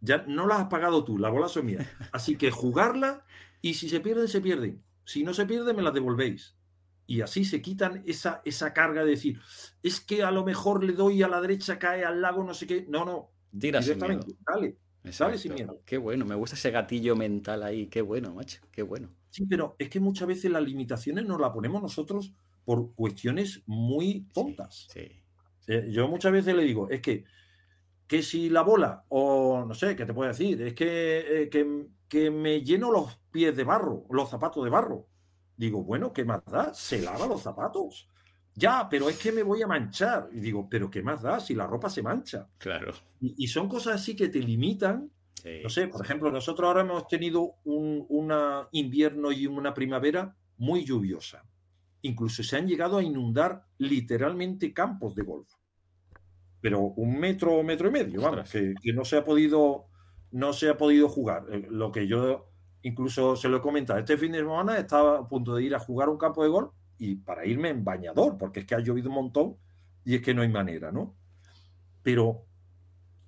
ya 0.00 0.24
no 0.26 0.46
las 0.46 0.60
has 0.60 0.68
pagado 0.68 1.04
tú, 1.04 1.18
las 1.18 1.32
bolas 1.32 1.52
son 1.52 1.66
mías. 1.66 1.86
Así 2.12 2.36
que 2.36 2.50
jugarla 2.50 3.24
y 3.60 3.74
si 3.74 3.88
se 3.88 4.00
pierden, 4.00 4.28
se 4.28 4.40
pierden. 4.40 4.82
Si 5.04 5.22
no 5.24 5.34
se 5.34 5.46
pierden, 5.46 5.76
me 5.76 5.82
las 5.82 5.94
devolvéis. 5.94 6.56
Y 7.08 7.20
así 7.20 7.44
se 7.44 7.62
quitan 7.62 8.02
esa, 8.04 8.42
esa 8.44 8.72
carga 8.72 9.04
de 9.04 9.10
decir, 9.10 9.40
es 9.80 10.00
que 10.00 10.24
a 10.24 10.32
lo 10.32 10.44
mejor 10.44 10.82
le 10.82 10.92
doy 10.92 11.22
a 11.22 11.28
la 11.28 11.40
derecha, 11.40 11.78
cae 11.78 12.04
al 12.04 12.20
lago, 12.20 12.42
no 12.42 12.52
sé 12.52 12.66
qué. 12.66 12.84
No, 12.88 13.04
no. 13.04 13.30
Tira 13.56 13.78
directamente. 13.78 14.34
Dale. 14.44 14.76
Dale 15.18 15.38
sin 15.38 15.54
miedo. 15.54 15.82
Qué 15.84 15.98
bueno, 15.98 16.24
me 16.24 16.34
gusta 16.34 16.56
ese 16.56 16.70
gatillo 16.70 17.14
mental 17.14 17.62
ahí. 17.62 17.86
Qué 17.86 18.02
bueno, 18.02 18.34
macho. 18.34 18.60
Qué 18.72 18.82
bueno. 18.82 19.10
Sí, 19.30 19.46
pero 19.46 19.76
es 19.78 19.88
que 19.88 20.00
muchas 20.00 20.26
veces 20.26 20.50
las 20.50 20.62
limitaciones 20.62 21.24
nos 21.24 21.40
las 21.40 21.50
ponemos 21.50 21.80
nosotros 21.80 22.32
por 22.64 22.94
cuestiones 22.94 23.62
muy 23.66 24.26
tontas. 24.32 24.88
Eh, 24.94 25.88
yo 25.90 26.08
muchas 26.08 26.32
veces 26.32 26.54
le 26.54 26.64
digo, 26.64 26.90
es 26.90 27.00
que, 27.00 27.24
que 28.06 28.22
si 28.22 28.50
la 28.50 28.62
bola, 28.62 29.04
o 29.08 29.64
no 29.66 29.74
sé, 29.74 29.94
¿qué 29.94 30.04
te 30.04 30.14
puedo 30.14 30.28
decir? 30.28 30.60
Es 30.62 30.74
que, 30.74 31.42
eh, 31.42 31.48
que, 31.48 31.86
que, 32.08 32.30
me 32.30 32.62
lleno 32.62 32.90
los 32.90 33.18
pies 33.30 33.56
de 33.56 33.64
barro, 33.64 34.06
los 34.10 34.28
zapatos 34.28 34.64
de 34.64 34.70
barro. 34.70 35.06
Digo, 35.56 35.82
bueno, 35.84 36.12
¿qué 36.12 36.24
más 36.24 36.44
da? 36.46 36.74
Se 36.74 37.00
lava 37.00 37.26
los 37.26 37.42
zapatos. 37.42 38.10
Ya, 38.56 38.88
pero 38.88 39.10
es 39.10 39.18
que 39.18 39.32
me 39.32 39.42
voy 39.42 39.62
a 39.62 39.66
manchar. 39.66 40.30
Y 40.32 40.40
digo, 40.40 40.66
pero 40.68 40.90
¿qué 40.90 41.02
más 41.02 41.22
da 41.22 41.38
si 41.38 41.54
la 41.54 41.66
ropa 41.66 41.90
se 41.90 42.02
mancha? 42.02 42.48
Claro. 42.56 42.94
Y, 43.20 43.46
son 43.48 43.68
cosas 43.68 43.96
así 43.96 44.16
que 44.16 44.28
te 44.28 44.40
limitan. 44.40 45.10
no 45.62 45.68
sé, 45.68 45.88
por 45.88 46.02
ejemplo, 46.02 46.32
nosotros 46.32 46.66
ahora 46.66 46.80
hemos 46.80 47.06
tenido 47.06 47.56
un 47.64 48.06
una 48.08 48.66
invierno 48.72 49.30
y 49.30 49.46
una 49.46 49.74
primavera 49.74 50.34
muy 50.56 50.84
lluviosa. 50.84 51.44
Incluso 52.00 52.42
se 52.42 52.56
han 52.56 52.66
llegado 52.66 52.96
a 52.96 53.02
inundar 53.02 53.66
literalmente 53.76 54.72
campos 54.72 55.14
de 55.14 55.22
golf. 55.22 55.52
Pero 56.62 56.80
un 56.80 57.18
metro 57.18 57.52
o 57.52 57.62
metro 57.62 57.88
y 57.88 57.92
medio, 57.92 58.22
vamos, 58.22 58.50
que, 58.50 58.74
no 58.94 59.04
se 59.04 59.18
ha 59.18 59.24
podido 59.24 59.86
no 60.32 60.54
se 60.54 60.70
ha 60.70 60.78
podido 60.78 61.08
jugar. 61.10 61.44
Eh, 61.50 61.66
lo 61.70 61.92
que 61.92 62.06
yo 62.06 62.50
incluso 62.82 63.36
se 63.36 63.48
lo 63.48 63.58
he 63.58 63.60
comentado, 63.60 63.98
este 63.98 64.16
fin 64.16 64.32
de 64.32 64.38
semana 64.38 64.78
estaba 64.78 65.18
a 65.18 65.28
punto 65.28 65.54
de 65.54 65.64
ir 65.64 65.74
a 65.74 65.78
jugar 65.78 66.08
un 66.08 66.16
campo 66.16 66.42
de 66.42 66.48
golf 66.48 66.72
y 66.98 67.16
para 67.16 67.46
irme 67.46 67.70
en 67.70 67.84
bañador, 67.84 68.38
porque 68.38 68.60
es 68.60 68.66
que 68.66 68.74
ha 68.74 68.80
llovido 68.80 69.08
un 69.08 69.16
montón 69.16 69.56
y 70.04 70.14
es 70.14 70.22
que 70.22 70.34
no 70.34 70.42
hay 70.42 70.48
manera, 70.48 70.92
¿no? 70.92 71.14
Pero 72.02 72.46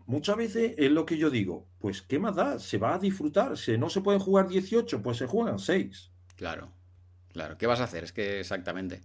muchas 0.06 0.36
veces 0.36 0.74
es 0.78 0.90
lo 0.90 1.04
que 1.04 1.18
yo 1.18 1.30
digo, 1.30 1.68
pues 1.78 2.02
¿qué 2.02 2.18
más 2.18 2.36
da? 2.36 2.58
Se 2.58 2.78
va 2.78 2.94
a 2.94 2.98
disfrutar, 2.98 3.56
si 3.56 3.76
no 3.76 3.90
se 3.90 4.00
pueden 4.00 4.20
jugar 4.20 4.48
18, 4.48 5.02
pues 5.02 5.18
se 5.18 5.26
juegan 5.26 5.58
6. 5.58 6.10
Claro, 6.36 6.72
claro, 7.32 7.58
¿qué 7.58 7.66
vas 7.66 7.80
a 7.80 7.84
hacer? 7.84 8.04
Es 8.04 8.12
que 8.12 8.40
exactamente, 8.40 9.00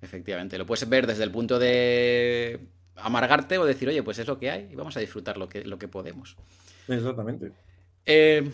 efectivamente, 0.00 0.58
lo 0.58 0.66
puedes 0.66 0.88
ver 0.88 1.06
desde 1.06 1.24
el 1.24 1.30
punto 1.30 1.58
de 1.58 2.68
amargarte 2.96 3.58
o 3.58 3.64
decir, 3.64 3.88
oye, 3.88 4.02
pues 4.02 4.18
es 4.18 4.26
lo 4.26 4.38
que 4.38 4.50
hay 4.50 4.68
y 4.70 4.74
vamos 4.74 4.96
a 4.96 5.00
disfrutar 5.00 5.36
lo 5.36 5.48
que, 5.48 5.64
lo 5.64 5.78
que 5.78 5.88
podemos. 5.88 6.36
Exactamente. 6.88 7.52
Eh, 8.06 8.50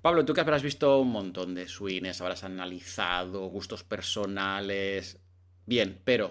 Pablo, 0.00 0.24
tú 0.24 0.32
que 0.32 0.40
habrás 0.40 0.62
visto 0.62 1.00
un 1.00 1.10
montón 1.10 1.54
de 1.54 1.66
swings, 1.66 2.20
habrás 2.20 2.44
analizado 2.44 3.46
gustos 3.48 3.82
personales. 3.82 5.18
Bien, 5.66 6.00
pero 6.04 6.28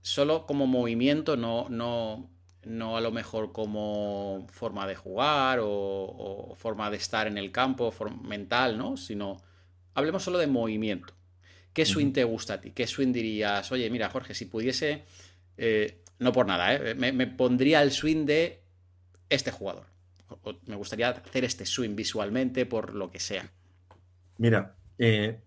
solo 0.00 0.44
como 0.44 0.66
movimiento, 0.66 1.36
no, 1.36 1.68
no, 1.68 2.28
no 2.64 2.96
a 2.96 3.00
lo 3.00 3.12
mejor 3.12 3.52
como 3.52 4.46
forma 4.50 4.86
de 4.88 4.96
jugar 4.96 5.60
o, 5.62 6.54
forma 6.56 6.90
de 6.90 6.96
estar 6.96 7.28
en 7.28 7.38
el 7.38 7.52
campo 7.52 7.94
mental, 8.22 8.76
¿no? 8.76 8.96
Sino 8.96 9.36
hablemos 9.94 10.24
solo 10.24 10.38
de 10.38 10.48
movimiento. 10.48 11.14
¿Qué 11.72 11.86
swing 11.86 12.12
te 12.12 12.24
gusta 12.24 12.54
a 12.54 12.60
ti? 12.60 12.72
¿Qué 12.72 12.88
swing 12.88 13.12
dirías? 13.12 13.70
Oye, 13.70 13.88
mira, 13.90 14.10
Jorge, 14.10 14.34
si 14.34 14.46
pudiese, 14.46 15.04
eh, 15.56 16.02
no 16.18 16.32
por 16.32 16.46
nada, 16.46 16.74
¿eh? 16.74 16.94
me 16.96 17.26
pondría 17.28 17.80
el 17.82 17.92
swing 17.92 18.26
de 18.26 18.60
este 19.28 19.52
jugador 19.52 19.97
me 20.66 20.76
gustaría 20.76 21.10
hacer 21.10 21.44
este 21.44 21.66
swing 21.66 21.94
visualmente 21.94 22.66
por 22.66 22.94
lo 22.94 23.10
que 23.10 23.20
sea. 23.20 23.50
Mira, 24.38 24.76
eh, 24.98 25.40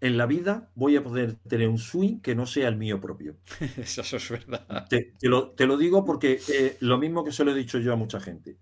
en 0.00 0.16
la 0.18 0.26
vida 0.26 0.70
voy 0.74 0.96
a 0.96 1.02
poder 1.02 1.36
tener 1.48 1.68
un 1.68 1.78
swing 1.78 2.20
que 2.20 2.34
no 2.34 2.46
sea 2.46 2.68
el 2.68 2.76
mío 2.76 3.00
propio. 3.00 3.36
eso, 3.76 4.02
es 4.16 4.30
verdad. 4.30 4.86
Te, 4.88 5.14
lo, 5.28 5.76
digo 5.76 6.04
porque 6.04 6.40
eh, 6.52 6.76
lo 6.80 6.98
mismo 6.98 7.24
que 7.24 7.32
se 7.32 7.44
lo 7.44 7.52
he 7.52 7.54
dicho 7.54 7.78
yo 7.78 7.92
a 7.92 7.96
mucha 7.96 8.20
gente. 8.20 8.58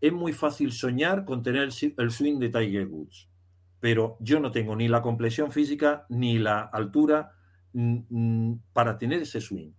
Es 0.00 0.12
muy 0.12 0.32
fácil 0.32 0.72
soñar 0.72 1.24
con 1.24 1.42
tener 1.42 1.62
el 1.62 2.10
swing 2.10 2.38
de 2.38 2.50
Tiger 2.50 2.86
Woods, 2.86 3.28
pero 3.80 4.18
yo 4.20 4.38
no 4.40 4.50
tengo 4.50 4.76
ni 4.76 4.88
la 4.88 5.00
complexión 5.00 5.50
física 5.50 6.04
ni 6.10 6.38
la 6.38 6.60
altura 6.60 7.32
mm, 7.72 7.98
mm, 8.10 8.60
para 8.74 8.98
tener 8.98 9.22
ese 9.22 9.40
swing. 9.40 9.70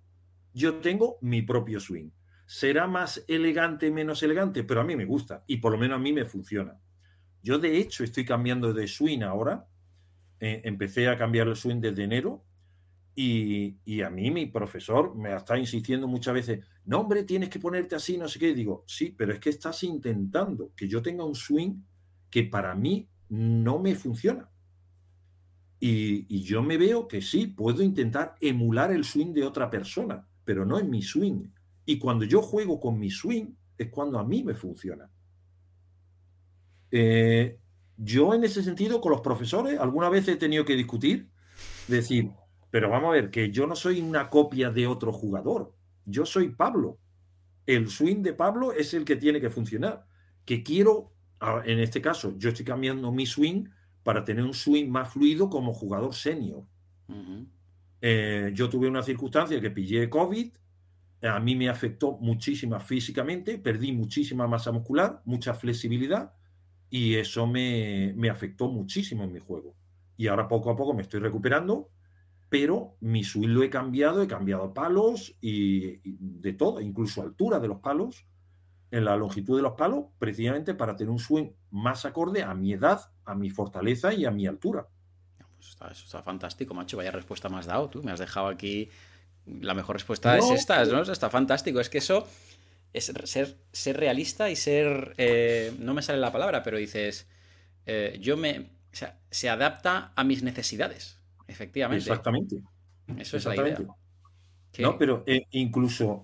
Yo 0.54 0.76
tengo 0.76 1.18
mi 1.22 1.44
propio 1.44 1.80
swing 1.80 2.10
será 2.46 2.88
más 2.88 3.24
elegante, 3.28 3.92
menos 3.92 4.22
elegante, 4.24 4.64
pero 4.64 4.82
a 4.82 4.84
mí 4.84 4.96
me 4.96 5.06
gusta 5.06 5.44
y 5.48 5.58
por 5.58 5.72
lo 5.72 5.78
menos 5.78 5.98
a 5.98 6.02
mí 6.02 6.14
me 6.14 6.26
funciona. 6.26 6.80
Yo 7.42 7.60
de 7.60 7.78
hecho 7.78 8.04
estoy 8.04 8.26
cambiando 8.26 8.74
de 8.74 8.88
swing 8.88 9.22
ahora. 9.22 9.68
Eh, 10.40 10.62
empecé 10.66 11.08
a 11.08 11.18
cambiar 11.18 11.48
el 11.48 11.56
swing 11.56 11.80
desde 11.80 12.04
enero 12.04 12.44
y, 13.16 13.78
y, 13.86 14.02
a 14.02 14.10
mí 14.10 14.30
mi 14.30 14.48
profesor 14.48 15.16
me 15.16 15.34
está 15.34 15.58
insistiendo 15.58 16.06
muchas 16.06 16.34
veces, 16.34 16.66
no 16.84 17.00
hombre, 17.00 17.24
tienes 17.24 17.48
que 17.48 17.60
ponerte 17.60 17.96
así, 17.96 18.18
no 18.18 18.28
sé 18.28 18.40
qué. 18.40 18.54
digo, 18.54 18.84
sí, 18.86 19.16
pero 19.18 19.32
es 19.32 19.40
que 19.40 19.50
estás 19.50 19.82
intentando 19.84 20.74
que 20.76 20.90
yo 20.90 21.02
tenga 21.02 21.24
un 21.24 21.34
swing 21.34 21.82
que 22.30 22.44
para 22.44 22.76
mí 22.76 23.08
no 23.30 23.80
me 23.80 23.96
funciona. 23.96 24.50
Y, 25.80 26.26
y 26.28 26.42
yo 26.42 26.62
me 26.62 26.78
veo 26.78 27.08
que 27.08 27.22
sí, 27.22 27.48
puedo 27.48 27.82
intentar 27.82 28.36
emular 28.42 28.92
el 28.92 29.06
swing 29.06 29.32
de 29.32 29.46
otra 29.46 29.70
persona, 29.70 30.28
pero 30.44 30.66
no 30.66 30.78
en 30.78 30.90
mi 30.90 31.02
swing. 31.02 31.48
Y 31.86 32.00
cuando 32.00 32.26
yo 32.26 32.42
juego 32.42 32.80
con 32.80 33.00
mi 33.00 33.10
swing, 33.10 33.54
es 33.78 33.90
cuando 33.90 34.20
a 34.20 34.24
mí 34.24 34.44
me 34.44 34.56
funciona. 34.56 35.10
Eh, 36.92 37.60
yo 37.98 38.34
en 38.34 38.44
ese 38.44 38.64
sentido, 38.64 39.02
con 39.02 39.12
los 39.12 39.22
profesores, 39.22 39.80
alguna 39.80 40.10
vez 40.10 40.28
he 40.28 40.36
tenido 40.36 40.66
que 40.66 40.76
discutir, 40.76 41.30
decir, 41.88 42.32
pero 42.72 42.90
vamos 42.90 43.10
a 43.10 43.14
ver, 43.14 43.32
que 43.32 43.52
yo 43.52 43.68
no 43.68 43.76
soy 43.76 44.02
una 44.02 44.30
copia 44.30 44.70
de 44.70 44.88
otro 44.88 45.14
jugador, 45.14 45.74
yo 46.06 46.26
soy 46.26 46.50
Pablo. 46.50 47.00
El 47.66 47.90
swing 47.90 48.22
de 48.22 48.34
Pablo 48.34 48.72
es 48.72 48.94
el 48.94 49.06
que 49.06 49.16
tiene 49.16 49.42
que 49.42 49.50
funcionar. 49.50 50.06
Que 50.46 50.62
quiero, 50.62 51.14
en 51.66 51.80
este 51.80 52.02
caso, 52.02 52.38
yo 52.38 52.50
estoy 52.50 52.66
cambiando 52.66 53.12
mi 53.12 53.26
swing 53.26 53.66
para 54.04 54.24
tener 54.24 54.44
un 54.44 54.54
swing 54.54 54.88
más 54.88 55.12
fluido 55.12 55.50
como 55.50 55.74
jugador 55.74 56.14
senior. 56.14 56.64
Eh, 58.02 58.52
yo 58.54 58.70
tuve 58.70 58.88
una 58.88 59.02
circunstancia 59.02 59.60
que 59.60 59.72
pillé 59.72 60.10
COVID, 60.10 60.52
a 61.28 61.40
mí 61.40 61.56
me 61.56 61.70
afectó 61.70 62.18
muchísimo 62.20 62.80
físicamente, 62.80 63.58
perdí 63.58 63.92
muchísima 63.92 64.48
masa 64.48 64.72
muscular, 64.72 65.22
mucha 65.26 65.54
flexibilidad 65.54 66.34
y 66.90 67.16
eso 67.16 67.48
me, 67.48 68.14
afectó 68.30 68.70
muchísimo 68.70 69.24
en 69.24 69.32
mi 69.32 69.40
juego. 69.40 69.76
Y 70.18 70.28
ahora 70.28 70.48
poco 70.48 70.70
a 70.70 70.76
poco 70.76 70.94
me 70.94 71.02
estoy 71.02 71.20
recuperando, 71.20 71.90
pero 72.50 72.96
mi 73.02 73.24
swing 73.24 73.50
lo 73.50 73.64
he 73.64 73.70
cambiado, 73.70 74.22
he 74.22 74.28
cambiado 74.28 74.74
palos 74.74 75.36
y, 75.42 76.00
de 76.04 76.54
todo, 76.54 76.80
incluso 76.80 77.22
altura 77.22 77.60
de 77.60 77.68
los 77.68 77.80
palos, 77.80 78.26
en 78.92 79.04
la 79.04 79.18
longitud 79.18 79.58
de 79.58 79.64
los 79.64 79.74
palos, 79.74 80.06
precisamente 80.20 80.74
para 80.74 80.96
tener 80.96 81.12
un 81.12 81.20
swing 81.20 81.50
más 81.72 82.06
acorde 82.06 82.44
a 82.44 82.54
mi 82.54 82.74
edad, 82.74 83.02
a 83.26 83.36
mi 83.36 83.50
fortaleza 83.50 84.14
y 84.14 84.26
a 84.26 84.32
mi 84.32 84.48
altura. 84.48 84.88
Pues 85.78 85.98
eso 85.98 86.06
está 86.06 86.24
fantástico, 86.24 86.74
macho. 86.74 86.98
Vaya 86.98 87.12
respuesta 87.12 87.50
más 87.50 87.66
dado 87.66 87.90
tú. 87.90 88.04
Me 88.04 88.12
has 88.12 88.20
dejado 88.20 88.48
aquí 88.48 88.90
la 89.46 89.74
mejor 89.74 89.96
respuesta 89.96 90.38
es 90.38 90.50
esta, 90.50 90.84
¿no? 90.86 91.02
Está 91.02 91.30
fantástico. 91.30 91.80
Es 91.80 91.90
que 91.90 92.00
eso 92.00 92.28
es 92.94 93.12
ser, 93.26 93.58
ser 93.72 93.98
realista 93.98 94.50
y 94.50 94.56
ser. 94.56 95.14
Eh, 95.18 95.74
no 95.80 95.94
me 95.94 96.02
sale 96.02 96.20
la 96.20 96.32
palabra, 96.32 96.64
pero 96.64 96.78
dices. 96.78 97.28
Eh, 97.86 98.18
yo 98.22 98.38
me. 98.38 98.72
O 98.92 98.98
sea, 98.98 99.20
se 99.30 99.50
adapta 99.50 100.14
a 100.16 100.24
mis 100.24 100.42
necesidades. 100.44 101.20
Efectivamente. 101.48 102.04
Exactamente. 102.04 102.62
Eso 103.18 103.38
es 103.38 103.46
la 103.46 103.56
idea. 103.56 103.78
No, 104.80 104.98
pero 104.98 105.24
eh, 105.28 105.46
incluso 105.52 106.24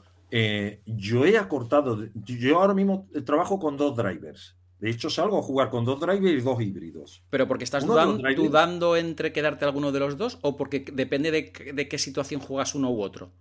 yo 0.85 1.25
he 1.25 1.37
acortado. 1.37 2.07
Yo 2.15 2.59
ahora 2.59 2.73
mismo 2.73 3.07
trabajo 3.25 3.59
con 3.59 3.77
dos 3.77 3.95
drivers. 3.95 4.55
De 4.81 4.89
hecho, 4.89 5.11
salgo 5.11 5.37
a 5.37 5.43
jugar 5.43 5.69
con 5.69 5.85
dos 5.85 5.99
drivers 5.99 6.41
y 6.41 6.43
dos 6.43 6.59
híbridos. 6.59 7.23
¿Pero 7.29 7.47
porque 7.47 7.65
estás 7.65 7.85
dudando, 7.85 8.95
entre 8.95 9.31
quedarte 9.31 9.63
alguno 9.63 9.91
de 9.91 9.99
los 9.99 10.17
dos 10.17 10.39
o 10.41 10.57
porque 10.57 10.83
depende 10.91 11.29
de, 11.29 11.51
qué 11.51 11.97
situación 11.99 12.41
juegas 12.41 12.73
uno 12.73 12.89
u 12.89 13.03
otro? 13.03 13.31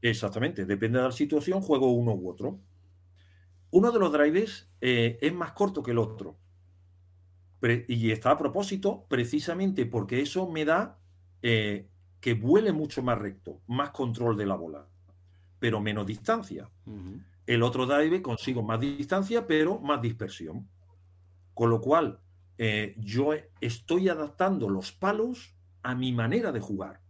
Exactamente, 0.00 0.66
depende 0.66 0.98
de 0.98 1.04
la 1.04 1.12
situación, 1.12 1.62
juego 1.62 1.92
uno 1.92 2.12
u 2.12 2.28
otro. 2.28 2.58
Uno 3.70 3.92
de 3.92 4.00
los 4.00 4.12
drivers 4.12 4.68
eh, 4.80 5.16
es 5.22 5.32
más 5.32 5.52
corto 5.52 5.80
que 5.80 5.92
el 5.92 5.98
otro. 5.98 6.36
y 7.86 8.10
está 8.10 8.32
a 8.32 8.38
propósito 8.38 9.06
precisamente 9.08 9.86
porque 9.86 10.20
eso 10.22 10.50
me 10.50 10.64
da 10.64 10.98
eh, 11.42 11.86
que 12.20 12.34
vuele 12.34 12.72
mucho 12.72 13.00
más 13.00 13.16
recto, 13.16 13.60
más 13.68 13.90
control 13.90 14.36
de 14.36 14.46
la 14.46 14.56
bola, 14.56 14.88
pero 15.60 15.80
menos 15.80 16.04
distancia. 16.04 16.68
El 17.46 17.62
otro 17.62 17.86
drive 17.86 18.22
consigo 18.22 18.62
más 18.62 18.80
distancia, 18.80 19.46
pero 19.46 19.80
más 19.80 20.00
dispersión. 20.00 20.68
Con 21.54 21.70
lo 21.70 21.80
cual, 21.80 22.20
eh, 22.58 22.94
yo 22.98 23.30
estoy 23.60 24.08
adaptando 24.08 24.68
los 24.68 24.92
palos 24.92 25.56
a 25.82 25.94
mi 25.94 26.12
manera 26.12 26.52
de 26.52 26.60
jugar. 26.60 27.00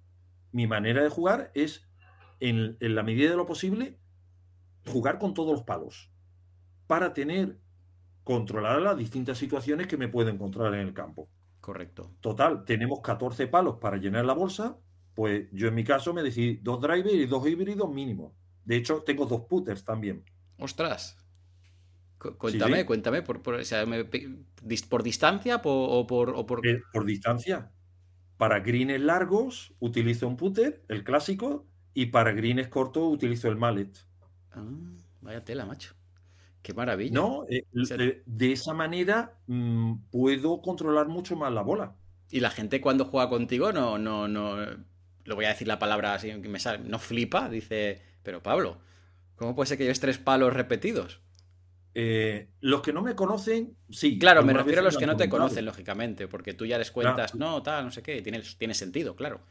Mi 0.51 0.67
manera 0.67 1.03
de 1.03 1.11
jugar 1.11 1.51
es, 1.55 1.87
en, 2.41 2.77
la 2.81 3.03
medida 3.03 3.31
de 3.31 3.37
lo 3.37 3.47
posible, 3.47 3.99
jugar 4.87 5.19
con 5.19 5.35
todos 5.35 5.53
los 5.53 5.63
palos 5.63 6.11
para 6.87 7.13
tener 7.13 7.59
controladas 8.25 8.83
las 8.83 8.97
distintas 8.97 9.39
situaciones 9.39 9.87
que 9.87 9.97
me 9.97 10.09
puedo 10.09 10.31
encontrar 10.31 10.75
en 10.75 10.81
el 10.81 10.95
campo. 10.95 11.29
Correcto. 11.61 12.13
Total, 12.21 12.65
tenemos 12.65 13.01
14 13.01 13.47
palos 13.47 13.77
para 13.81 13.97
llenar 13.97 14.25
la 14.25 14.33
bolsa, 14.33 14.77
pues 15.15 15.49
yo 15.53 15.69
en 15.69 15.75
mi 15.75 15.85
caso 15.85 16.13
me 16.13 16.23
decidí 16.23 16.57
dos 16.57 16.81
drivers 16.81 17.15
y 17.15 17.27
dos 17.27 17.47
híbridos 17.47 17.91
mínimos. 17.93 18.33
De 18.65 18.77
hecho, 18.77 19.03
tengo 19.03 19.27
dos 19.27 19.43
putters 19.43 19.85
también. 19.85 20.25
Ostras. 20.59 21.19
Cuéntame, 22.39 22.87
cuéntame, 22.87 23.23
por, 23.23 23.43
por, 23.43 23.57
distancia 25.03 25.61
o 25.65 26.07
por, 26.07 26.65
eh, 26.65 26.83
por... 26.93 27.05
distancia. 27.05 27.73
Para 28.37 28.61
greens 28.61 29.01
largos 29.01 29.75
utilizo 29.81 30.29
un 30.29 30.37
putter, 30.37 30.85
el 30.89 31.03
clásico, 31.03 31.67
y 31.95 32.07
para 32.07 32.33
greens 32.33 32.69
cortos 32.69 33.13
utilizo 33.13 33.49
el 33.49 33.57
mallet. 33.57 33.91
Ah, 34.53 34.65
vaya 35.21 35.45
tela, 35.45 35.67
macho. 35.67 35.95
Qué 36.63 36.73
maravilla. 36.75 37.13
No, 37.13 37.45
eh, 37.49 37.67
eh, 37.75 38.23
de 38.25 38.53
esa 38.53 38.73
manera 38.73 39.37
mm, 39.49 39.95
puedo 40.11 40.63
controlar 40.63 41.09
mucho 41.09 41.35
más 41.35 41.53
la 41.53 41.63
bola. 41.63 41.97
Y 42.31 42.39
la 42.39 42.51
gente 42.51 42.81
cuando 42.81 43.05
juega 43.05 43.29
contigo 43.29 43.73
no, 43.73 43.99
no, 43.99 44.29
no, 44.29 44.57
lo 45.25 45.35
voy 45.35 45.45
a 45.45 45.49
decir 45.49 45.67
la 45.69 45.79
palabra 45.79 46.15
así 46.15 46.29
que 46.41 46.49
me 46.49 46.59
sale, 46.59 46.79
no 46.85 46.99
flipa, 46.99 47.49
dice, 47.49 48.01
pero 48.23 48.43
Pablo, 48.43 48.79
¿cómo 49.37 49.55
puede 49.55 49.69
ser 49.69 49.79
que 49.79 49.85
lleves 49.85 50.01
tres 50.01 50.19
palos 50.19 50.53
repetidos? 50.53 51.21
Eh, 51.95 52.49
los 52.61 52.81
que 52.81 52.93
no 52.93 53.03
me 53.03 53.15
conocen, 53.15 53.77
sí. 53.91 54.19
Claro, 54.19 54.43
me 54.43 54.55
refiero 54.55 54.81
a 54.81 54.85
los 54.85 54.97
que 54.97 55.07
no 55.07 55.17
te 55.17 55.29
conocen, 55.29 55.65
lógicamente, 55.65 56.27
porque 56.27 56.55
tú 56.55 56.65
ya 56.65 56.79
les 56.79 56.91
cuentas, 56.91 57.35
no, 57.35 57.63
tal, 57.63 57.85
no 57.85 57.91
sé 57.91 58.03
qué, 58.03 58.23
tiene, 58.23 58.43
tiene 58.59 58.75
sentido, 58.75 59.15
claro. 59.15 59.43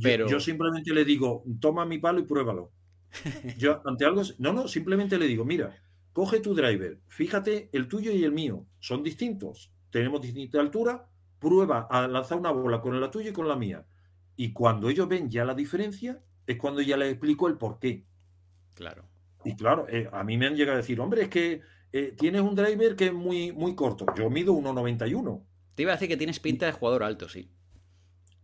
Pero... 0.00 0.28
Yo, 0.28 0.40
simplemente 0.40 0.94
le 0.94 1.04
digo, 1.04 1.44
toma 1.60 1.84
mi 1.84 1.98
palo 1.98 2.20
y 2.20 2.24
pruébalo. 2.24 2.72
yo, 3.58 3.82
ante 3.86 4.04
algo, 4.04 4.22
no, 4.38 4.52
no, 4.52 4.68
simplemente 4.68 5.18
le 5.18 5.26
digo, 5.26 5.44
mira, 5.44 5.76
coge 6.12 6.40
tu 6.40 6.54
driver, 6.54 7.00
fíjate, 7.08 7.68
el 7.72 7.88
tuyo 7.88 8.12
y 8.12 8.24
el 8.24 8.32
mío 8.32 8.66
son 8.78 9.02
distintos, 9.02 9.72
tenemos 9.90 10.22
distinta 10.22 10.60
altura, 10.60 11.06
prueba 11.38 11.86
a 11.90 12.06
lanzar 12.06 12.38
una 12.38 12.50
bola 12.50 12.80
con 12.80 12.98
la 13.00 13.10
tuya 13.10 13.30
y 13.30 13.32
con 13.32 13.48
la 13.48 13.56
mía. 13.56 13.84
Y 14.36 14.52
cuando 14.52 14.88
ellos 14.88 15.08
ven 15.08 15.28
ya 15.28 15.44
la 15.44 15.54
diferencia, 15.54 16.22
es 16.46 16.56
cuando 16.56 16.80
ya 16.80 16.96
les 16.96 17.10
explico 17.10 17.48
el 17.48 17.58
por 17.58 17.78
qué. 17.78 18.06
Claro. 18.74 19.08
Y 19.44 19.56
claro, 19.56 19.86
eh, 19.88 20.08
a 20.12 20.22
mí 20.22 20.36
me 20.36 20.46
han 20.46 20.56
llegado 20.56 20.74
a 20.74 20.80
decir, 20.80 21.00
hombre, 21.00 21.22
es 21.22 21.28
que 21.28 21.62
eh, 21.92 22.14
tienes 22.16 22.42
un 22.42 22.54
driver 22.54 22.94
que 22.94 23.06
es 23.06 23.12
muy, 23.12 23.52
muy 23.52 23.74
corto. 23.74 24.06
Yo 24.16 24.30
mido 24.30 24.54
1,91. 24.54 25.44
Te 25.74 25.82
iba 25.82 25.92
a 25.92 25.96
decir 25.96 26.08
que 26.08 26.16
tienes 26.16 26.40
pinta 26.40 26.66
de 26.66 26.72
jugador 26.72 27.02
alto, 27.02 27.28
sí. 27.28 27.50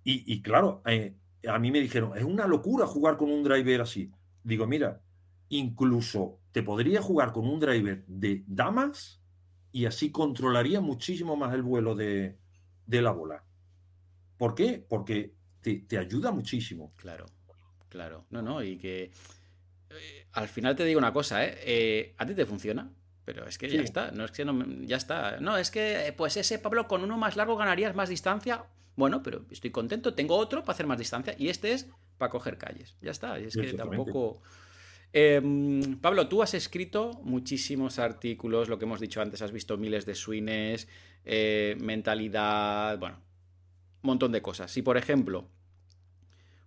Y, 0.08 0.40
claro, 0.40 0.82
eh, 0.86 1.16
a 1.48 1.58
mí 1.58 1.72
me 1.72 1.80
dijeron, 1.80 2.16
es 2.16 2.22
una 2.22 2.46
locura 2.46 2.86
jugar 2.86 3.16
con 3.16 3.28
un 3.28 3.42
driver 3.42 3.80
así. 3.80 4.12
Digo, 4.44 4.64
mira, 4.64 5.02
incluso 5.48 6.38
te 6.52 6.62
podría 6.62 7.02
jugar 7.02 7.32
con 7.32 7.48
un 7.48 7.58
driver 7.58 8.04
de 8.06 8.44
damas 8.46 9.20
y 9.72 9.84
así 9.86 10.12
controlaría 10.12 10.80
muchísimo 10.80 11.36
más 11.36 11.52
el 11.54 11.62
vuelo 11.62 11.96
de, 11.96 12.38
la 12.86 13.10
bola. 13.10 13.44
¿Por 14.38 14.54
qué? 14.54 14.84
Porque 14.88 15.34
te, 15.60 15.98
ayuda 15.98 16.30
muchísimo. 16.30 16.94
Claro, 16.94 17.26
claro. 17.88 18.26
No, 18.30 18.42
no, 18.42 18.62
y 18.62 18.78
que 18.78 19.10
eh, 19.90 20.26
al 20.32 20.48
final 20.48 20.76
te 20.76 20.84
digo 20.84 20.98
una 20.98 21.12
cosa, 21.12 21.44
¿eh? 21.44 22.14
¿A 22.18 22.26
ti 22.26 22.34
te 22.34 22.46
funciona? 22.46 22.90
Pero 23.24 23.44
es 23.46 23.58
que 23.58 23.68
ya 23.68 23.80
está, 23.82 24.12
no 24.12 24.24
es 24.24 24.30
que 24.30 24.44
no, 24.44 24.64
ya 24.82 24.96
está. 24.96 25.40
No, 25.40 25.58
es 25.58 25.72
que 25.72 26.14
pues 26.16 26.36
ese 26.36 26.60
Pablo 26.60 26.86
con 26.86 27.02
uno 27.02 27.18
más 27.18 27.36
largo 27.36 27.56
ganarías 27.56 27.94
más 27.94 28.08
distancia. 28.08 28.64
Bueno, 28.94 29.22
pero 29.22 29.44
estoy 29.50 29.70
contento, 29.70 30.14
tengo 30.14 30.36
otro 30.36 30.62
para 30.62 30.74
hacer 30.74 30.86
más 30.86 30.98
distancia 30.98 31.34
y 31.36 31.48
este 31.48 31.72
es 31.72 31.88
para 32.18 32.30
coger 32.30 32.56
calles. 32.56 32.96
Ya 33.02 33.10
está, 33.10 33.38
y 33.40 33.44
es 33.44 33.56
que 33.56 33.72
tampoco... 33.72 34.42
Em, 35.12 35.98
Pablo, 35.98 36.28
tú 36.28 36.42
has 36.42 36.54
escrito 36.54 37.12
muchísimos 37.22 37.98
artículos, 37.98 38.68
lo 38.68 38.78
que 38.78 38.84
hemos 38.84 39.00
dicho 39.00 39.20
antes, 39.20 39.42
has 39.42 39.52
visto 39.52 39.76
miles 39.76 40.04
de 40.06 40.14
swings, 40.14 40.88
eh, 41.24 41.76
mentalidad, 41.80 42.98
bueno, 42.98 43.16
un 44.02 44.08
montón 44.08 44.32
de 44.32 44.42
cosas. 44.42 44.70
Si, 44.70 44.82
por 44.82 44.96
ejemplo, 44.96 45.48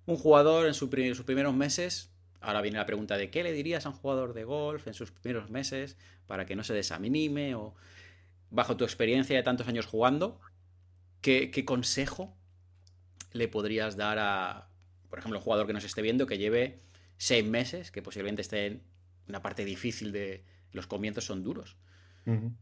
un 0.06 0.18
jugador 0.18 0.68
en 0.68 0.74
sus 0.74 0.90
primeros 0.90 1.54
meses 1.54 2.12
Ahora 2.42 2.62
viene 2.62 2.78
la 2.78 2.86
pregunta 2.86 3.18
de 3.18 3.30
qué 3.30 3.44
le 3.44 3.52
dirías 3.52 3.86
a 3.86 3.90
un 3.90 3.96
jugador 3.96 4.34
de 4.34 4.46
golf 4.46 4.88
en 4.88 4.94
sus 4.94 5.12
primeros 5.12 5.50
meses 5.50 5.98
para 6.26 6.46
que 6.46 6.56
no 6.56 6.64
se 6.64 6.74
desanime 6.74 7.56
o 7.56 7.76
bajo 8.50 8.78
tu 8.78 8.84
experiencia 8.84 9.36
de 9.36 9.44
tantos 9.44 9.68
años 9.68 9.86
jugando, 9.86 10.40
¿qué, 11.22 11.64
consejo 11.66 12.36
le 13.34 13.48
podrías 13.48 13.98
dar 13.98 14.18
a, 14.20 14.70
por 15.10 15.20
ejemplo, 15.20 15.40
un 15.40 15.44
jugador 15.44 15.68
que 15.68 15.74
nos 15.74 15.84
esté 15.84 16.02
viendo 16.02 16.28
que 16.28 16.38
lleve 16.38 16.80
seis 17.18 17.46
meses, 17.46 17.92
que 17.92 18.02
posiblemente 18.02 18.42
esté 18.42 18.66
en 18.68 18.84
una 19.28 19.42
parte 19.42 19.66
difícil 19.66 20.12
de 20.12 20.46
los 20.72 20.88
comienzos 20.88 21.26
son 21.26 21.44
duros? 21.44 21.78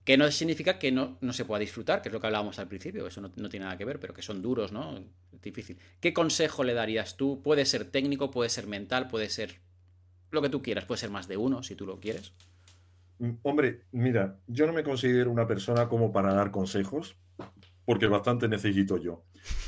Que 0.05 0.15
no 0.15 0.32
significa 0.32 0.80
que 0.80 0.93
no, 0.93 1.17
no, 1.19 1.34
se 1.34 1.43
pueda 1.43 1.59
disfrutar, 1.59 2.01
que 2.01 2.07
es 2.07 2.13
lo 2.13 2.21
que 2.21 2.28
hablábamos 2.28 2.57
al 2.57 2.69
principio, 2.69 3.05
eso 3.05 3.19
no, 3.19 3.34
no, 3.36 3.49
tiene 3.49 3.65
nada 3.65 3.78
que 3.78 3.84
ver, 3.84 3.99
pero 3.99 4.13
que 4.13 4.21
son 4.21 4.41
duros, 4.41 4.71
¿no? 4.71 5.03
Difícil. 5.41 5.78
¿Qué 5.99 6.13
consejo 6.13 6.63
le 6.63 6.73
darías 6.73 7.17
tú? 7.17 7.41
Puede 7.43 7.65
ser 7.65 7.84
técnico, 7.84 8.32
puede 8.32 8.49
ser 8.49 8.65
mental, 8.65 9.09
puede 9.09 9.30
ser 9.30 9.59
lo 10.32 10.41
que 10.41 10.49
tú 10.49 10.61
quieras, 10.61 10.86
puede 10.86 10.99
ser 10.99 11.09
más 11.09 11.28
de 11.28 11.38
uno 11.38 11.63
si 11.63 11.75
tú 11.75 11.86
lo 11.86 11.99
quieres. 11.99 12.34
Mm, 13.19 13.32
hombre, 13.43 13.84
mira, 13.91 14.39
yo 14.47 14.67
no 14.67 14.73
me 14.73 14.84
considero 14.84 15.32
una 15.32 15.47
persona 15.47 15.88
como 15.88 16.11
para 16.11 16.34
dar 16.34 16.51
consejos, 16.51 17.17
porque 17.86 18.07
bastante 18.07 18.47
necesito 18.47 18.97
yo. 18.97 19.23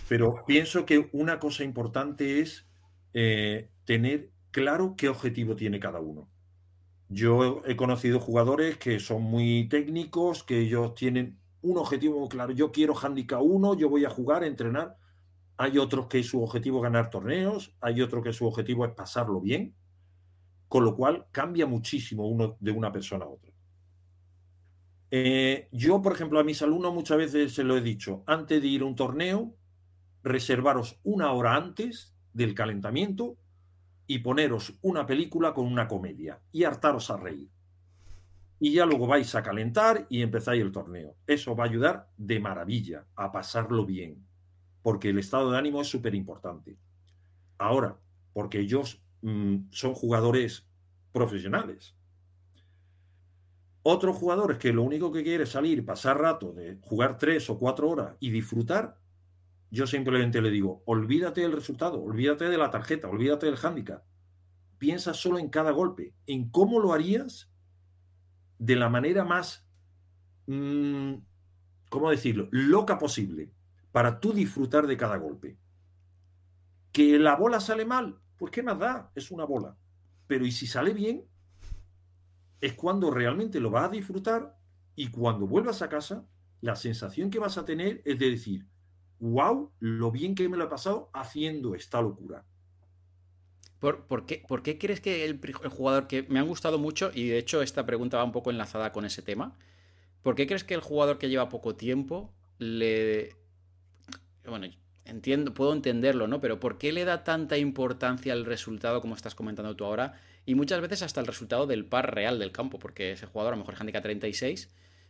Pero 0.07 0.43
pienso 0.45 0.86
que 0.86 1.10
una 1.14 1.39
cosa 1.39 1.64
importante 1.64 2.41
es 2.41 2.68
eh, 3.14 3.70
tener 3.86 4.32
claro 4.51 4.95
qué 4.97 5.10
objetivo 5.10 5.55
tiene 5.55 5.80
cada 5.80 5.99
uno. 5.99 6.30
Yo 7.07 7.64
he 7.66 7.76
conocido 7.76 8.20
jugadores 8.20 8.78
que 8.78 8.99
son 8.99 9.24
muy 9.24 9.68
técnicos, 9.68 10.43
que 10.43 10.60
ellos 10.60 10.93
tienen 10.93 11.39
un 11.62 11.78
objetivo 11.78 12.28
claro. 12.30 12.51
Yo 12.51 12.72
quiero 12.72 12.93
handicap 12.93 13.41
1, 13.41 13.78
yo 13.78 13.89
voy 13.89 14.05
a 14.05 14.10
jugar, 14.10 14.43
entrenar. 14.43 14.97
Hay 15.57 15.78
otros 15.78 16.07
que 16.07 16.24
su 16.24 16.43
objetivo 16.43 16.78
es 16.78 16.84
ganar 16.84 17.10
torneos, 17.10 17.76
hay 17.82 18.01
otros 18.01 18.24
que 18.24 18.32
su 18.32 18.45
objetivo 18.45 18.86
es 18.86 18.93
pasarlo 18.93 19.41
bien 19.41 19.76
con 20.70 20.86
lo 20.86 20.95
cual 20.95 21.26
cambia 21.32 21.65
muchísimo 21.65 22.28
uno 22.28 22.55
de 22.59 22.72
una 22.72 22.91
persona 22.91 23.26
a 23.26 23.30
otra. 23.30 23.51
Eh, 25.11 25.67
yo, 25.72 26.01
por 26.01 26.13
ejemplo, 26.13 26.39
a 26.39 26.43
mis 26.43 26.61
alumnos 26.61 26.93
muchas 26.93 27.17
veces 27.17 27.53
se 27.53 27.63
lo 27.63 27.76
he 27.76 27.82
dicho, 27.82 28.24
antes 28.28 28.61
de 28.61 28.67
ir 28.67 28.84
a 28.84 28.86
un 28.86 28.95
torneo, 28.95 29.55
reservaros 30.24 30.99
una 31.03 31.32
hora 31.32 31.55
antes 31.55 32.15
del 32.34 32.53
calentamiento 32.53 33.36
y 34.05 34.20
poneros 34.20 34.76
una 34.82 35.07
película 35.07 35.53
con 35.53 35.65
una 35.65 35.88
comedia 35.88 36.39
y 36.51 36.63
hartaros 36.63 37.09
a 37.09 37.17
reír. 37.17 37.49
Y 38.59 38.74
ya 38.74 38.86
luego 38.86 39.07
vais 39.07 39.34
a 39.34 39.41
calentar 39.41 40.05
y 40.09 40.22
empezáis 40.22 40.61
el 40.61 40.72
torneo. 40.72 41.15
Eso 41.26 41.55
va 41.55 41.63
a 41.63 41.67
ayudar 41.67 42.09
de 42.17 42.39
maravilla 42.39 43.05
a 43.15 43.32
pasarlo 43.32 43.86
bien, 43.86 44.24
porque 44.84 45.09
el 45.09 45.17
estado 45.17 45.51
de 45.51 45.57
ánimo 45.57 45.82
es 45.82 45.88
súper 45.88 46.13
importante. 46.13 46.78
Ahora, 47.57 47.97
porque 48.34 48.59
ellos 48.59 49.01
Mm, 49.22 49.70
son 49.72 49.93
jugadores 49.93 50.65
profesionales. 51.11 51.95
Otros 53.84 54.17
jugadores 54.17 54.57
que 54.57 54.74
lo 54.74 54.84
único 54.84 55.11
que 55.11 55.24
quiere 55.24 55.43
es 55.43 55.49
salir, 55.49 55.86
pasar 55.86 56.20
rato, 56.20 56.51
de 56.51 56.78
jugar 56.82 57.17
tres 57.17 57.49
o 57.49 57.57
cuatro 57.57 57.89
horas 57.89 58.15
y 58.20 58.30
disfrutar, 58.30 58.99
yo 59.72 59.88
simplemente 59.88 60.41
le 60.41 60.51
digo, 60.51 60.84
olvídate 60.86 61.41
del 61.41 61.53
resultado, 61.53 62.01
olvídate 62.01 62.49
de 62.49 62.57
la 62.57 62.70
tarjeta, 62.70 63.07
olvídate 63.07 63.45
del 63.45 63.55
hándicap. 63.55 64.03
Piensa 64.78 65.13
solo 65.13 65.39
en 65.39 65.49
cada 65.49 65.72
golpe, 65.72 66.13
en 66.26 66.49
cómo 66.49 66.80
lo 66.80 66.93
harías 66.93 67.51
de 68.57 68.76
la 68.76 68.89
manera 68.89 69.24
más, 69.24 69.67
mm, 70.47 71.13
¿cómo 71.89 72.09
decirlo?, 72.09 72.47
loca 72.51 72.97
posible, 72.97 73.51
para 73.91 74.20
tú 74.20 74.34
disfrutar 74.34 74.88
de 74.88 74.97
cada 74.97 75.17
golpe. 75.17 75.57
Que 76.91 77.17
la 77.20 77.36
bola 77.36 77.59
sale 77.59 77.86
mal, 77.86 78.20
pues 78.40 78.52
¿qué 78.52 78.64
más 78.64 78.80
da? 78.80 79.12
Es 79.14 79.30
una 79.30 79.44
bola. 79.44 79.78
Pero 80.26 80.46
y 80.46 80.52
si 80.52 80.66
sale 80.66 80.94
bien, 80.94 81.26
es 82.62 82.74
cuando 82.74 83.12
realmente 83.12 83.60
lo 83.60 83.70
vas 83.70 83.90
a 83.90 83.92
disfrutar 83.92 84.58
y 84.96 85.10
cuando 85.10 85.46
vuelvas 85.46 85.82
a 85.82 85.90
casa, 85.90 86.26
la 86.62 86.76
sensación 86.76 87.30
que 87.30 87.40
vas 87.40 87.58
a 87.58 87.66
tener 87.66 88.02
es 88.06 88.18
de 88.18 88.32
decir, 88.32 88.66
wow, 89.20 89.72
lo 89.80 90.12
bien 90.12 90.36
que 90.36 90.50
me 90.50 90.58
lo 90.58 90.66
he 90.66 90.68
pasado 90.68 91.10
haciendo 91.14 91.76
esta 91.76 92.02
locura. 92.02 92.46
¿Por, 93.80 94.26
qué, 94.26 94.44
¿Por, 94.46 94.62
qué, 94.62 94.78
crees 94.78 95.00
que 95.00 95.24
el, 95.24 95.40
jugador 95.70 96.08
que 96.08 96.24
me 96.24 96.40
ha 96.40 96.44
gustado 96.44 96.80
mucho, 96.80 97.12
y 97.14 97.30
de 97.30 97.38
hecho 97.38 97.62
esta 97.62 97.86
pregunta 97.86 98.18
va 98.18 98.26
un 98.26 98.34
poco 98.34 98.52
enlazada 98.52 98.92
con 98.92 99.06
ese 99.06 99.22
tema, 99.22 99.58
¿por 100.22 100.36
qué 100.36 100.48
crees 100.48 100.66
que 100.66 100.74
el 100.74 100.82
jugador 100.82 101.18
que 101.18 101.30
lleva 101.30 101.48
poco 101.48 101.76
tiempo 101.76 102.34
le... 102.58 103.38
Bueno, 104.46 104.68
entiendo, 105.10 105.53
puedo 105.53 105.74
entenderlo, 105.74 106.28
¿no? 106.28 106.39
Pero 106.41 106.60
¿por 106.60 106.78
qué 106.78 106.91
le 106.91 107.05
da 107.05 107.24
tanta 107.24 107.57
importancia 107.57 108.34
al 108.34 108.45
resultado, 108.45 109.01
como 109.01 109.16
estás 109.16 109.36
comentando 109.36 109.76
tú 109.76 109.86
ahora? 109.86 110.14
Y 110.45 110.55
muchas 110.55 110.82
veces 110.82 111.03
hasta 111.03 111.20
el 111.20 111.28
resultado 111.28 111.68
del 111.68 111.86
par 111.86 112.14
real 112.14 112.39
del 112.39 112.51
campo, 112.51 112.80
porque 112.80 113.12
ese 113.12 113.26
jugador 113.26 113.53
a 113.53 113.55
lo 113.57 113.62
mejor 113.64 113.76
handicap 113.80 114.03
36, 114.03 114.70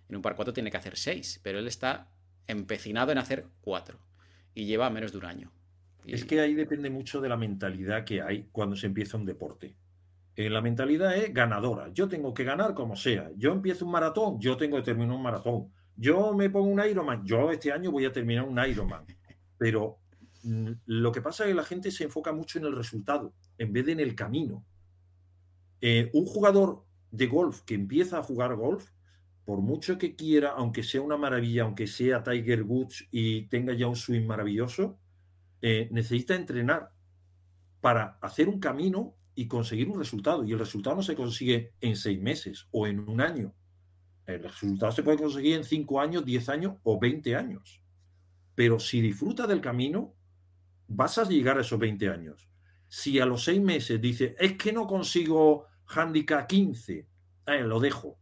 en 0.10 0.16
un 0.16 0.22
par 0.22 0.36
4 0.36 0.54
tiene 0.54 0.72
que 0.72 0.78
hacer 0.78 0.98
6, 0.98 1.42
pero 1.44 1.60
él 1.60 1.68
está 1.68 2.10
empecinado 2.48 3.12
en 3.12 3.20
hacer 3.20 3.46
4 3.62 4.00
y 4.56 4.66
lleva 4.66 4.90
menos 4.90 5.12
de 5.12 5.20
un 5.20 5.26
año. 5.26 5.52
Es 6.06 6.26
que 6.26 6.40
ahí 6.40 6.56
depende 6.56 6.90
mucho 6.90 7.22
de 7.22 7.30
la 7.30 7.38
mentalidad 7.38 8.04
que 8.04 8.22
hay 8.22 8.48
cuando 8.52 8.76
se 8.76 8.88
empieza 8.88 9.18
un 9.18 9.26
deporte. 9.26 9.76
Eh, 10.36 10.50
la 10.50 10.62
mentalidad 10.62 11.16
es 11.16 11.34
ganadora. 11.34 11.90
Yo 11.94 12.08
tengo 12.08 12.34
que 12.34 12.44
ganar 12.44 12.74
como 12.74 12.96
sea. 12.96 13.30
Yo 13.36 13.52
empiezo 13.52 13.86
un 13.86 13.92
maratón, 13.92 14.40
yo 14.40 14.58
tengo 14.58 14.78
que 14.78 14.84
terminar 14.84 15.16
un 15.16 15.22
maratón. 15.22 15.72
Yo 15.96 16.34
me 16.34 16.50
pongo 16.50 16.68
un 16.68 16.84
Ironman, 16.84 17.26
yo 17.26 17.52
este 17.52 17.72
año 17.74 17.92
voy 17.92 18.06
a 18.06 18.12
terminar 18.12 18.46
un 18.46 18.58
Ironman. 18.58 19.06
Pero 19.60 20.00
mm, 20.44 20.72
lo 20.88 21.12
que 21.12 21.22
pasa 21.22 21.44
es 21.44 21.50
que 21.50 21.56
la 21.56 21.64
gente 21.64 21.92
se 21.92 22.06
enfoca 22.06 22.34
mucho 22.34 22.58
en 22.58 22.66
el 22.66 22.76
resultado 22.76 23.36
en 23.60 23.72
vez 23.72 23.86
de 23.86 23.92
en 23.92 24.00
el 24.00 24.16
camino. 24.16 24.66
Eh, 25.82 26.10
un 26.14 26.26
jugador 26.26 26.86
de 27.12 27.28
golf 27.28 27.62
que 27.62 27.76
empieza 27.76 28.18
a 28.18 28.24
jugar 28.24 28.56
golf, 28.56 28.90
por 29.46 29.62
mucho 29.62 29.98
que 29.98 30.16
quiera, 30.16 30.50
aunque 30.52 30.84
sea 30.84 31.02
una 31.02 31.18
maravilla, 31.18 31.64
aunque 31.64 31.88
sea 31.88 32.24
Tiger 32.24 32.64
Woods 32.64 33.08
y 33.12 33.48
tenga 33.48 33.74
ya 33.74 33.88
un 33.88 33.96
swing 33.96 34.26
maravilloso, 34.26 35.00
eh, 35.62 35.90
necesita 35.92 36.36
entrenar 36.36 36.92
para 37.82 38.18
hacer 38.22 38.48
un 38.48 38.60
camino 38.60 39.16
y 39.36 39.48
conseguir 39.48 39.90
un 39.90 39.98
resultado. 39.98 40.44
Y 40.44 40.52
el 40.52 40.60
resultado 40.60 40.98
no 40.98 41.04
se 41.04 41.16
consigue 41.16 41.74
en 41.82 41.96
seis 41.96 42.22
meses 42.22 42.68
o 42.72 42.88
en 42.88 43.00
un 43.00 43.22
año. 43.22 43.54
El 44.26 44.44
resultado 44.44 44.92
se 44.92 45.02
puede 45.02 45.18
conseguir 45.18 45.56
en 45.56 45.64
cinco 45.64 46.00
años, 46.00 46.24
diez 46.24 46.50
años 46.50 46.76
o 46.84 47.00
veinte 47.00 47.36
años. 47.36 47.79
Pero 48.60 48.78
si 48.78 49.00
disfrutas 49.00 49.48
del 49.48 49.62
camino, 49.62 50.18
vas 50.90 51.18
a 51.18 51.24
llegar 51.24 51.58
a 51.58 51.62
esos 51.62 51.80
20 51.80 52.10
años. 52.10 52.50
Si 52.90 53.18
a 53.18 53.26
los 53.26 53.46
seis 53.46 53.62
meses 53.62 54.02
dices, 54.02 54.36
es 54.38 54.58
que 54.58 54.74
no 54.74 54.86
consigo 54.86 55.68
handicap 55.86 56.46
15, 56.46 57.08
eh, 57.46 57.62
lo 57.62 57.80
dejo. 57.80 58.20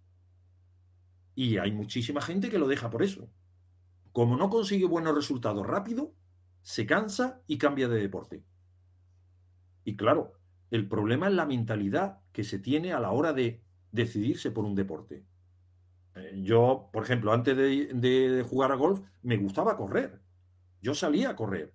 Y 1.34 1.58
hay 1.58 1.72
muchísima 1.72 2.22
gente 2.22 2.52
que 2.52 2.60
lo 2.60 2.68
deja 2.68 2.92
por 2.92 3.02
eso. 3.02 3.32
Como 4.12 4.38
no 4.38 4.52
consigue 4.52 4.86
buenos 4.86 5.16
resultados 5.16 5.66
rápido, 5.66 6.14
se 6.62 6.86
cansa 6.86 7.42
y 7.48 7.58
cambia 7.58 7.88
de 7.88 8.00
deporte. 8.00 8.44
Y 9.86 9.98
claro, 9.98 10.34
el 10.70 10.88
problema 10.88 11.30
es 11.30 11.34
la 11.34 11.48
mentalidad 11.48 12.20
que 12.32 12.44
se 12.44 12.60
tiene 12.60 12.94
a 12.94 13.00
la 13.00 13.10
hora 13.10 13.34
de 13.34 13.64
decidirse 13.92 14.52
por 14.52 14.66
un 14.66 14.76
deporte. 14.76 15.26
Eh, 16.14 16.42
yo, 16.44 16.92
por 16.94 17.04
ejemplo, 17.04 17.34
antes 17.34 17.58
de, 17.58 18.46
jugar 18.48 18.72
a 18.72 18.76
golf, 18.76 19.02
me 19.24 19.38
gustaba 19.38 19.76
correr. 19.76 20.27
Yo 20.82 20.94
salía 20.94 21.32
a 21.32 21.36
correr. 21.36 21.74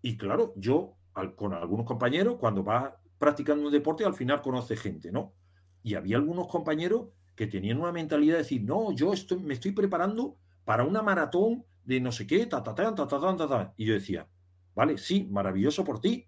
Y 0.00 0.16
claro, 0.16 0.52
yo 0.56 0.96
con 1.36 1.52
algunos 1.52 1.86
compañeros, 1.86 2.36
cuando 2.38 2.62
vas 2.62 2.92
practicando 3.18 3.66
un 3.66 3.72
deporte, 3.72 4.04
al 4.04 4.14
final 4.14 4.42
conoce 4.42 4.76
gente, 4.76 5.12
¿no? 5.12 5.34
Y 5.82 5.94
había 5.94 6.16
algunos 6.16 6.48
compañeros 6.48 7.08
que 7.34 7.46
tenían 7.46 7.78
una 7.78 7.92
mentalidad 7.92 8.34
de 8.34 8.42
decir, 8.42 8.62
no, 8.62 8.92
yo 8.92 9.12
estoy, 9.12 9.38
me 9.38 9.54
estoy 9.54 9.72
preparando 9.72 10.36
para 10.64 10.84
una 10.84 11.02
maratón 11.02 11.64
de 11.84 12.00
no 12.00 12.12
sé 12.12 12.26
qué, 12.26 12.46
ta, 12.46 12.62
ta, 12.62 12.74
ta, 12.74 12.94
ta, 12.94 13.06
ta, 13.06 13.36
ta, 13.36 13.48
ta. 13.48 13.74
Y 13.76 13.86
yo 13.86 13.94
decía, 13.94 14.28
vale, 14.74 14.98
sí, 14.98 15.28
maravilloso 15.30 15.84
por 15.84 16.00
ti, 16.00 16.26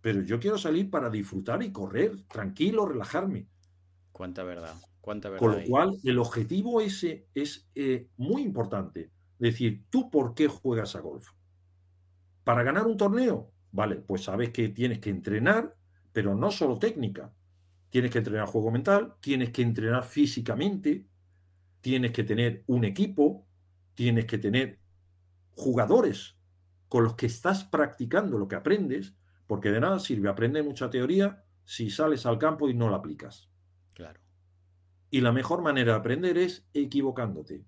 pero 0.00 0.22
yo 0.22 0.40
quiero 0.40 0.58
salir 0.58 0.90
para 0.90 1.10
disfrutar 1.10 1.62
y 1.62 1.72
correr 1.72 2.24
tranquilo, 2.28 2.86
relajarme. 2.86 3.48
Cuánta 4.12 4.42
verdad, 4.42 4.74
cuánta 5.00 5.30
verdad. 5.30 5.46
Con 5.46 5.60
lo 5.60 5.66
cual, 5.66 5.98
el 6.04 6.18
objetivo 6.18 6.80
ese 6.80 7.26
es 7.34 7.68
eh, 7.74 8.08
muy 8.16 8.42
importante. 8.42 9.10
Decir, 9.38 9.84
¿tú 9.90 10.10
por 10.10 10.34
qué 10.34 10.48
juegas 10.48 10.94
a 10.94 11.00
golf? 11.00 11.28
¿Para 12.44 12.62
ganar 12.62 12.86
un 12.86 12.96
torneo? 12.96 13.52
Vale, 13.70 13.96
pues 13.96 14.24
sabes 14.24 14.50
que 14.50 14.68
tienes 14.68 14.98
que 14.98 15.10
entrenar, 15.10 15.74
pero 16.12 16.34
no 16.34 16.50
solo 16.50 16.78
técnica. 16.78 17.32
Tienes 17.90 18.10
que 18.10 18.18
entrenar 18.18 18.46
juego 18.46 18.70
mental, 18.70 19.14
tienes 19.20 19.50
que 19.50 19.62
entrenar 19.62 20.04
físicamente, 20.04 21.06
tienes 21.80 22.12
que 22.12 22.24
tener 22.24 22.64
un 22.66 22.84
equipo, 22.84 23.46
tienes 23.94 24.26
que 24.26 24.38
tener 24.38 24.78
jugadores 25.54 26.36
con 26.88 27.04
los 27.04 27.14
que 27.14 27.26
estás 27.26 27.64
practicando 27.64 28.38
lo 28.38 28.48
que 28.48 28.56
aprendes, 28.56 29.14
porque 29.46 29.70
de 29.70 29.80
nada 29.80 29.98
sirve 29.98 30.28
aprender 30.28 30.64
mucha 30.64 30.90
teoría 30.90 31.44
si 31.64 31.90
sales 31.90 32.26
al 32.26 32.38
campo 32.38 32.68
y 32.68 32.74
no 32.74 32.90
la 32.90 32.96
aplicas. 32.96 33.50
Claro. 33.94 34.20
Y 35.10 35.20
la 35.20 35.32
mejor 35.32 35.62
manera 35.62 35.92
de 35.92 35.98
aprender 35.98 36.38
es 36.38 36.66
equivocándote. 36.72 37.64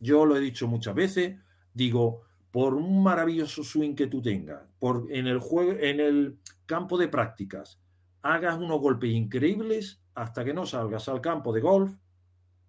Yo 0.00 0.24
lo 0.26 0.36
he 0.36 0.40
dicho 0.40 0.68
muchas 0.68 0.94
veces, 0.94 1.38
digo, 1.74 2.22
por 2.50 2.74
un 2.74 3.02
maravilloso 3.02 3.62
swing 3.62 3.94
que 3.94 4.06
tú 4.06 4.22
tengas, 4.22 4.62
por 4.78 5.06
en 5.10 5.26
el 5.26 5.38
juego, 5.38 5.72
en 5.72 6.00
el 6.00 6.38
campo 6.66 6.96
de 6.98 7.08
prácticas, 7.08 7.78
hagas 8.22 8.58
unos 8.58 8.80
golpes 8.80 9.10
increíbles 9.10 10.00
hasta 10.14 10.44
que 10.44 10.54
no 10.54 10.66
salgas 10.66 11.08
al 11.08 11.20
campo 11.20 11.52
de 11.52 11.60
golf, 11.60 11.92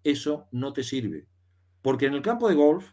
eso 0.04 0.46
no 0.52 0.72
te 0.72 0.82
sirve. 0.82 1.26
Porque 1.82 2.06
en 2.06 2.14
el 2.14 2.22
campo 2.22 2.48
de 2.48 2.54
golf 2.54 2.92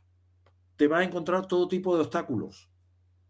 te 0.77 0.87
vas 0.87 1.01
a 1.01 1.03
encontrar 1.03 1.47
todo 1.47 1.67
tipo 1.67 1.95
de 1.95 2.01
obstáculos. 2.01 2.69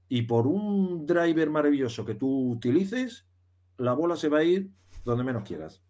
Y 0.10 0.24
por 0.24 0.48
un 0.48 1.06
driver 1.06 1.50
maravilloso 1.50 2.06
que 2.06 2.16
tú 2.16 2.52
utilices, 2.52 3.26
la 3.78 3.94
bola 3.94 4.16
se 4.16 4.30
va 4.30 4.40
a 4.40 4.44
ir 4.44 4.70
donde 5.04 5.24
menos 5.24 5.44
quieras. 5.44 5.82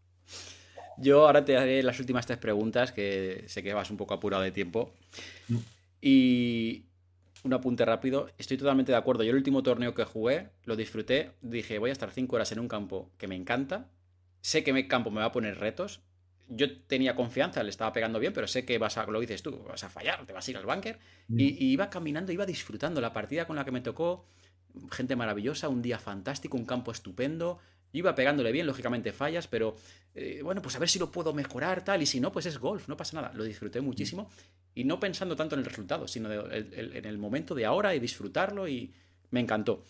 Yo 0.98 1.28
ahora 1.28 1.46
te 1.46 1.58
haré 1.58 1.84
las 1.84 2.00
últimas 2.00 2.26
tres 2.26 2.40
preguntas, 2.40 2.92
que 2.92 3.44
sé 3.48 3.62
que 3.62 3.74
vas 3.74 3.92
un 3.92 3.98
poco 3.98 4.16
apurado 4.16 4.44
de 4.44 4.52
tiempo. 4.52 4.92
Mm. 5.48 5.58
Y 6.02 6.86
un 7.44 7.54
apunte 7.54 7.86
rápido, 7.86 8.30
estoy 8.38 8.58
totalmente 8.58 8.92
de 8.92 8.98
acuerdo. 8.98 9.24
Yo 9.24 9.32
el 9.32 9.38
último 9.38 9.64
torneo 9.64 9.94
que 9.94 10.04
jugué, 10.04 10.50
lo 10.66 10.76
disfruté, 10.76 11.32
dije, 11.42 11.80
voy 11.80 11.90
a 11.90 11.94
estar 11.94 12.12
cinco 12.12 12.36
horas 12.36 12.52
en 12.52 12.60
un 12.60 12.68
campo 12.68 13.12
que 13.18 13.28
me 13.28 13.36
encanta, 13.36 13.90
sé 14.42 14.64
que 14.64 14.74
mi 14.74 14.88
campo 14.88 15.12
me 15.12 15.20
va 15.20 15.26
a 15.26 15.32
poner 15.32 15.60
retos, 15.60 16.02
yo 16.50 16.80
tenía 16.84 17.16
confianza, 17.16 17.62
le 17.64 17.70
estaba 17.70 17.92
pegando 17.92 18.20
bien, 18.20 18.34
pero 18.34 18.48
sé 18.48 18.66
que 18.66 18.78
vas 18.78 18.98
a, 18.98 19.06
lo 19.06 19.20
dices 19.20 19.44
tú, 19.44 19.64
vas 19.68 19.84
a 19.84 19.90
fallar, 19.90 20.26
te 20.26 20.34
vas 20.34 20.48
a 20.48 20.52
ir 20.52 20.58
al 20.58 20.66
bunker. 20.66 21.00
Mm. 21.28 21.40
Y, 21.40 21.46
iba 21.72 21.90
caminando, 21.90 22.32
iba 22.32 22.46
disfrutando 22.46 23.02
la 23.02 23.14
partida 23.14 23.46
con 23.46 23.56
la 23.56 23.66
que 23.66 23.72
me 23.72 23.82
tocó, 23.82 24.26
gente 24.92 25.16
maravillosa, 25.16 25.68
un 25.68 25.82
día 25.82 26.00
fantástico, 26.00 26.58
un 26.58 26.66
campo 26.66 26.92
estupendo. 26.92 27.60
Iba 27.92 28.16
pegándole 28.16 28.52
bien, 28.52 28.66
lógicamente 28.66 29.12
fallas, 29.12 29.48
pero 29.48 29.76
eh, 30.14 30.42
bueno, 30.44 30.62
pues 30.62 30.76
a 30.76 30.80
ver 30.80 30.90
si 30.90 31.00
lo 31.00 31.12
puedo 31.12 31.34
mejorar, 31.34 31.84
tal, 31.84 32.02
y 32.02 32.06
si 32.06 32.20
no, 32.20 32.32
pues 32.32 32.46
es 32.46 32.60
golf, 32.60 32.88
no 32.88 32.96
pasa 32.96 33.20
nada. 33.20 33.34
Lo 33.34 33.44
disfruté 33.44 33.82
muchísimo 33.82 34.30
y 34.78 34.84
no 34.84 35.00
pensando 35.00 35.36
tanto 35.36 35.56
en 35.56 35.60
el 35.60 35.66
resultado, 35.66 36.08
sino 36.08 36.30
en 36.32 37.06
el 37.06 37.18
momento 37.18 37.56
de 37.56 37.66
ahora 37.66 37.96
y 37.96 38.00
disfrutarlo 38.00 38.68
y 38.68 38.94
me 39.32 39.40
encantó. 39.40 39.84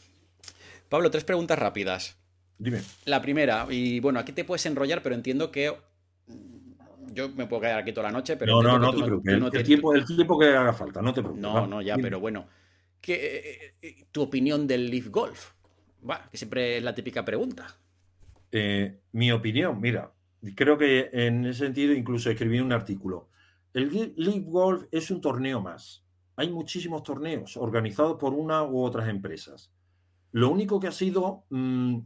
Pablo, 0.88 1.12
tres 1.12 1.26
preguntas 1.26 1.60
rápidas. 1.60 2.18
Dime. 2.58 2.82
La 3.04 3.22
primera, 3.22 3.68
y 3.70 4.00
bueno, 4.00 4.18
aquí 4.18 4.32
te 4.32 4.46
puedes 4.46 4.66
enrollar, 4.66 5.04
pero 5.04 5.14
entiendo 5.14 5.52
que 5.52 5.76
yo 7.12 7.28
me 7.30 7.48
puedo 7.48 7.64
quedar 7.64 7.80
aquí 7.80 7.92
toda 7.92 8.08
la 8.08 8.14
noche, 8.14 8.38
pero... 8.38 8.62
No, 8.62 8.80
no, 8.80 8.80
no 8.80 8.94
te 8.94 9.04
preocupes. 9.04 9.34
el, 9.34 9.64
tiempo, 9.66 9.94
el, 9.94 10.06
tiempo, 10.06 10.40
que 10.40 10.46
haga 10.46 10.72
falta, 10.72 11.02
no 11.02 11.14
te 11.14 11.22
preocupes. 11.22 11.42
No, 11.42 11.68
no, 11.68 11.82
ya, 11.82 11.98
pero 11.98 12.22
bueno. 12.22 12.48
¿qué, 13.02 13.14
eh, 13.14 13.74
eh, 13.82 14.06
¿Tu 14.10 14.22
opinión 14.22 14.66
del 14.66 14.90
Leaf 14.90 15.10
Golf? 15.10 15.52
que 16.32 16.38
siempre 16.38 16.78
es 16.78 16.84
la 16.84 16.96
típica 16.96 17.26
pregunta. 17.26 17.76
Eh, 18.54 19.02
mi 19.12 19.34
opinión, 19.34 19.82
mira, 19.82 20.14
creo 20.56 20.78
que 20.78 21.10
en 21.12 21.46
ese 21.46 21.66
sentido 21.66 21.92
incluso 21.92 22.30
escribí 22.30 22.62
un 22.62 22.72
artículo. 22.72 23.28
El 23.78 24.14
Leaf 24.16 24.46
Golf 24.48 24.86
es 24.90 25.12
un 25.12 25.22
torneo 25.22 25.62
más. 25.62 26.04
Hay 26.36 26.50
muchísimos 26.52 27.04
torneos 27.04 27.58
organizados 27.58 28.18
por 28.18 28.34
una 28.34 28.64
u 28.64 28.82
otras 28.82 29.08
empresas. 29.08 29.72
Lo 30.32 30.50
único 30.50 30.80
que 30.80 30.88
ha 30.88 30.92
sido 30.92 31.46
mm, 31.52 32.00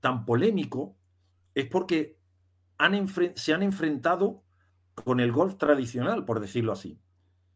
tan 0.00 0.24
polémico 0.24 0.96
es 1.54 1.66
porque 1.66 2.18
se 3.36 3.54
han 3.54 3.62
enfrentado 3.62 4.42
con 4.96 5.20
el 5.20 5.30
golf 5.30 5.58
tradicional, 5.58 6.24
por 6.24 6.40
decirlo 6.40 6.72
así. 6.72 6.98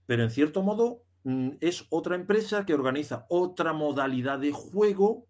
Pero 0.07 0.23
en 0.23 0.31
cierto 0.31 0.63
modo 0.63 1.03
mm, 1.25 1.55
es 1.61 1.89
otra 1.91 2.15
empresa 2.15 2.67
que 2.67 2.75
organiza 2.75 3.27
otra 3.29 3.73
modalidad 3.73 4.39
de 4.39 4.53
juego 4.53 5.27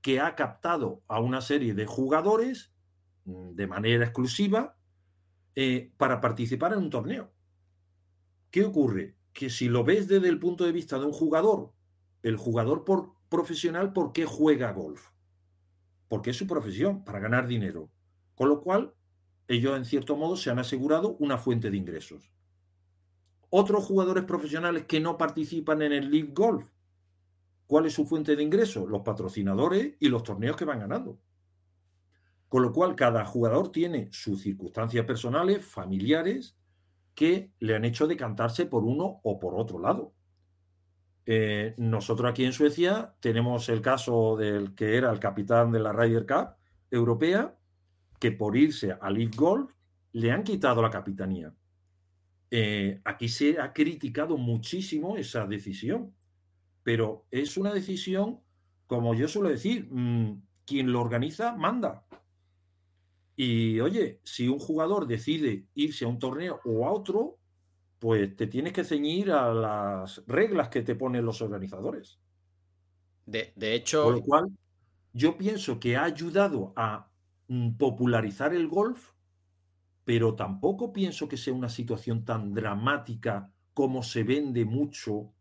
que 0.00 0.20
ha 0.20 0.36
captado 0.36 1.02
a 1.08 1.18
una 1.18 1.40
serie 1.40 1.74
de 1.74 1.86
jugadores 1.86 2.72
mm, 3.24 3.56
de 3.56 3.66
manera 3.66 4.04
exclusiva 4.04 4.76
eh, 5.56 5.90
para 5.96 6.20
participar 6.20 6.74
en 6.74 6.78
un 6.78 6.90
torneo. 6.90 7.32
¿Qué 8.50 8.64
ocurre? 8.64 9.16
Que 9.32 9.48
si 9.48 9.68
lo 9.68 9.84
ves 9.84 10.08
desde 10.08 10.28
el 10.28 10.38
punto 10.38 10.64
de 10.64 10.72
vista 10.72 10.98
de 10.98 11.06
un 11.06 11.12
jugador, 11.12 11.72
el 12.22 12.36
jugador 12.36 12.84
por, 12.84 13.14
profesional, 13.28 13.92
¿por 13.92 14.12
qué 14.12 14.26
juega 14.26 14.72
golf? 14.72 15.10
Porque 16.08 16.30
es 16.30 16.36
su 16.36 16.46
profesión, 16.46 17.04
para 17.04 17.20
ganar 17.20 17.46
dinero. 17.46 17.90
Con 18.34 18.48
lo 18.48 18.60
cual, 18.60 18.94
ellos 19.46 19.76
en 19.76 19.84
cierto 19.84 20.16
modo 20.16 20.36
se 20.36 20.50
han 20.50 20.58
asegurado 20.58 21.16
una 21.18 21.38
fuente 21.38 21.70
de 21.70 21.76
ingresos. 21.76 22.32
Otros 23.50 23.84
jugadores 23.84 24.24
profesionales 24.24 24.84
que 24.86 25.00
no 25.00 25.16
participan 25.16 25.82
en 25.82 25.92
el 25.92 26.10
League 26.10 26.32
Golf, 26.32 26.68
¿cuál 27.66 27.86
es 27.86 27.94
su 27.94 28.06
fuente 28.06 28.34
de 28.34 28.42
ingresos? 28.42 28.88
Los 28.88 29.02
patrocinadores 29.02 29.94
y 30.00 30.08
los 30.08 30.24
torneos 30.24 30.56
que 30.56 30.64
van 30.64 30.80
ganando. 30.80 31.20
Con 32.48 32.62
lo 32.62 32.72
cual, 32.72 32.96
cada 32.96 33.24
jugador 33.24 33.70
tiene 33.70 34.08
sus 34.10 34.42
circunstancias 34.42 35.04
personales, 35.04 35.64
familiares, 35.64 36.56
que 37.20 37.52
le 37.58 37.76
han 37.76 37.84
hecho 37.84 38.06
decantarse 38.06 38.64
por 38.64 38.82
uno 38.82 39.20
o 39.24 39.38
por 39.38 39.54
otro 39.54 39.78
lado. 39.78 40.14
Eh, 41.26 41.74
nosotros 41.76 42.30
aquí 42.30 42.46
en 42.46 42.54
Suecia 42.54 43.14
tenemos 43.20 43.68
el 43.68 43.82
caso 43.82 44.38
del 44.38 44.74
que 44.74 44.96
era 44.96 45.12
el 45.12 45.20
capitán 45.20 45.70
de 45.70 45.80
la 45.80 45.92
Ryder 45.92 46.24
Cup 46.24 46.54
europea, 46.90 47.58
que 48.18 48.32
por 48.32 48.56
irse 48.56 48.96
a 48.98 49.10
Leaf 49.10 49.36
Golf 49.36 49.70
le 50.12 50.32
han 50.32 50.44
quitado 50.44 50.80
la 50.80 50.88
capitanía. 50.88 51.52
Eh, 52.50 53.02
aquí 53.04 53.28
se 53.28 53.60
ha 53.60 53.74
criticado 53.74 54.38
muchísimo 54.38 55.18
esa 55.18 55.46
decisión, 55.46 56.14
pero 56.82 57.26
es 57.30 57.58
una 57.58 57.74
decisión, 57.74 58.40
como 58.86 59.12
yo 59.12 59.28
suelo 59.28 59.50
decir, 59.50 59.88
mm, 59.90 60.40
quien 60.64 60.90
lo 60.90 61.02
organiza 61.02 61.54
manda. 61.54 62.02
Y 63.42 63.80
oye, 63.80 64.20
si 64.22 64.48
un 64.48 64.58
jugador 64.58 65.06
decide 65.06 65.66
irse 65.74 66.04
a 66.04 66.08
un 66.08 66.18
torneo 66.18 66.60
o 66.64 66.86
a 66.86 66.92
otro, 66.92 67.38
pues 67.98 68.36
te 68.36 68.46
tienes 68.46 68.72
que 68.72 68.84
ceñir 68.84 69.30
a 69.30 69.54
las 69.54 70.22
reglas 70.26 70.68
que 70.68 70.82
te 70.82 70.94
ponen 70.94 71.24
los 71.24 71.40
organizadores. 71.40 72.20
De, 73.24 73.52
de 73.56 73.74
hecho. 73.74 74.04
Con 74.04 74.14
lo 74.16 74.22
cual, 74.22 74.50
yo 75.12 75.38
pienso 75.38 75.80
que 75.80 75.96
ha 75.96 76.04
ayudado 76.04 76.72
a 76.76 77.10
Mm, 77.50 77.72
popularizar 77.78 78.54
el 78.54 78.68
golf, 78.68 79.10
pero 80.04 80.36
tampoco 80.36 80.92
pienso 80.92 81.26
que 81.26 81.36
sea 81.36 81.52
una 81.52 81.68
situación 81.68 82.24
tan 82.24 82.52
dramática 82.52 83.52
como 83.74 84.04
se 84.04 84.22
vende 84.22 84.64
mucho, 84.64 85.32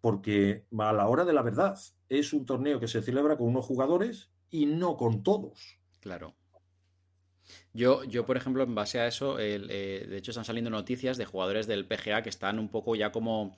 porque 0.00 0.64
a 0.78 0.92
la 0.94 1.06
hora 1.06 1.26
de 1.26 1.34
la 1.34 1.42
verdad 1.42 1.78
es 2.08 2.32
un 2.32 2.46
torneo 2.46 2.80
que 2.80 2.88
se 2.88 3.02
celebra 3.02 3.36
con 3.36 3.48
unos 3.48 3.66
jugadores 3.66 4.30
y 4.48 4.64
no 4.64 4.96
con 4.96 5.22
todos. 5.22 5.78
Claro. 6.00 6.34
Yo, 7.72 8.04
yo, 8.04 8.26
por 8.26 8.36
ejemplo, 8.36 8.62
en 8.62 8.74
base 8.74 8.98
a 9.00 9.06
eso, 9.06 9.38
eh, 9.38 9.58
de 9.58 10.16
hecho 10.16 10.30
están 10.30 10.44
saliendo 10.44 10.70
noticias 10.70 11.16
de 11.16 11.24
jugadores 11.24 11.66
del 11.66 11.86
PGA 11.86 12.22
que 12.22 12.30
están 12.30 12.58
un 12.58 12.68
poco 12.68 12.96
ya 12.96 13.12
como 13.12 13.56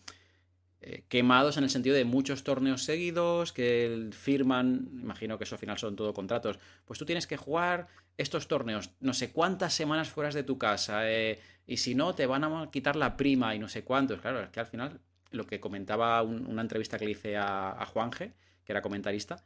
eh, 0.80 1.04
quemados 1.08 1.56
en 1.56 1.64
el 1.64 1.70
sentido 1.70 1.96
de 1.96 2.04
muchos 2.04 2.44
torneos 2.44 2.84
seguidos, 2.84 3.52
que 3.52 4.10
firman, 4.12 4.88
imagino 5.00 5.38
que 5.38 5.44
eso 5.44 5.56
al 5.56 5.58
final 5.58 5.78
son 5.78 5.96
todo 5.96 6.14
contratos, 6.14 6.58
pues 6.84 6.98
tú 6.98 7.04
tienes 7.04 7.26
que 7.26 7.36
jugar 7.36 7.88
estos 8.16 8.48
torneos 8.48 8.90
no 9.00 9.14
sé 9.14 9.32
cuántas 9.32 9.74
semanas 9.74 10.08
fuera 10.08 10.30
de 10.30 10.42
tu 10.42 10.58
casa, 10.58 11.10
eh, 11.10 11.40
y 11.66 11.78
si 11.78 11.94
no, 11.94 12.14
te 12.14 12.26
van 12.26 12.44
a 12.44 12.70
quitar 12.70 12.96
la 12.96 13.16
prima 13.16 13.54
y 13.54 13.58
no 13.58 13.68
sé 13.68 13.84
cuántos. 13.84 14.20
Claro, 14.20 14.40
es 14.40 14.48
que 14.48 14.60
al 14.60 14.66
final, 14.66 15.00
lo 15.30 15.46
que 15.46 15.60
comentaba 15.60 16.22
una 16.22 16.62
entrevista 16.62 16.98
que 16.98 17.04
le 17.04 17.10
hice 17.10 17.36
a, 17.36 17.84
Juanje, 17.92 18.32
que 18.64 18.72
era 18.72 18.80
comentarista, 18.80 19.44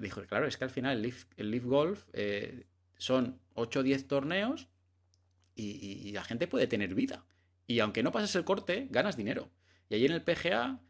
dijo, 0.00 0.22
claro, 0.28 0.46
es 0.46 0.56
que 0.56 0.64
al 0.64 0.70
final 0.70 1.04
el 1.36 1.50
Leaf, 1.50 1.64
Golf 1.64 2.04
son 2.98 3.40
8 3.54 3.80
o 3.80 3.82
10 3.82 4.06
torneos 4.06 4.68
y, 5.54 6.12
la 6.12 6.22
gente 6.22 6.46
puede 6.46 6.66
tener 6.66 6.94
vida. 6.94 7.24
Y 7.66 7.80
aunque 7.80 8.02
no 8.02 8.12
pases 8.12 8.34
el 8.36 8.44
corte, 8.44 8.86
ganas 8.90 9.16
dinero. 9.16 9.50
Y 9.88 9.96
allí 9.96 10.06
en 10.06 10.12
el 10.12 10.22
PGA 10.22 10.80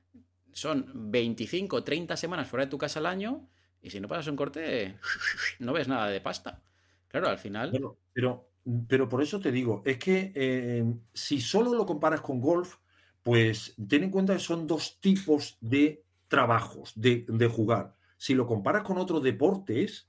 son 0.53 1.11
25, 1.11 1.85
30 1.85 2.17
semanas 2.17 2.49
fuera 2.49 2.67
de 2.67 2.71
tu 2.71 2.79
casa 2.79 2.99
al 2.99 3.07
año 3.07 3.49
y 3.81 3.91
si 3.91 4.01
no 4.01 4.09
pasas 4.09 4.27
un 4.29 4.37
corte, 4.37 4.99
no 5.59 5.73
ves 5.73 5.89
nada 5.89 6.09
de 6.09 6.21
pasta. 6.21 6.63
Claro, 7.09 7.29
al 7.29 7.39
final... 7.39 7.71
Pero, 8.13 8.51
pero, 8.87 9.09
por 9.09 9.23
eso 9.23 9.41
te 9.41 9.53
digo, 9.53 9.83
es 9.87 9.99
que 9.99 10.33
eh, 10.35 10.85
si 11.15 11.41
solo 11.41 11.73
lo 11.73 11.87
comparas 11.87 12.21
con 12.21 12.41
golf, 12.41 12.77
pues 13.23 13.75
ten 13.89 14.05
en 14.05 14.11
cuenta 14.11 14.35
que 14.35 14.41
son 14.41 14.67
dos 14.67 15.01
tipos 15.01 15.57
de 15.61 16.05
trabajos, 16.27 16.93
de, 16.95 17.25
de 17.29 17.47
jugar. 17.47 17.95
Si 18.19 18.35
lo 18.35 18.47
comparas 18.47 18.83
con 18.83 18.99
otros 18.99 19.23
deportes, 19.23 20.09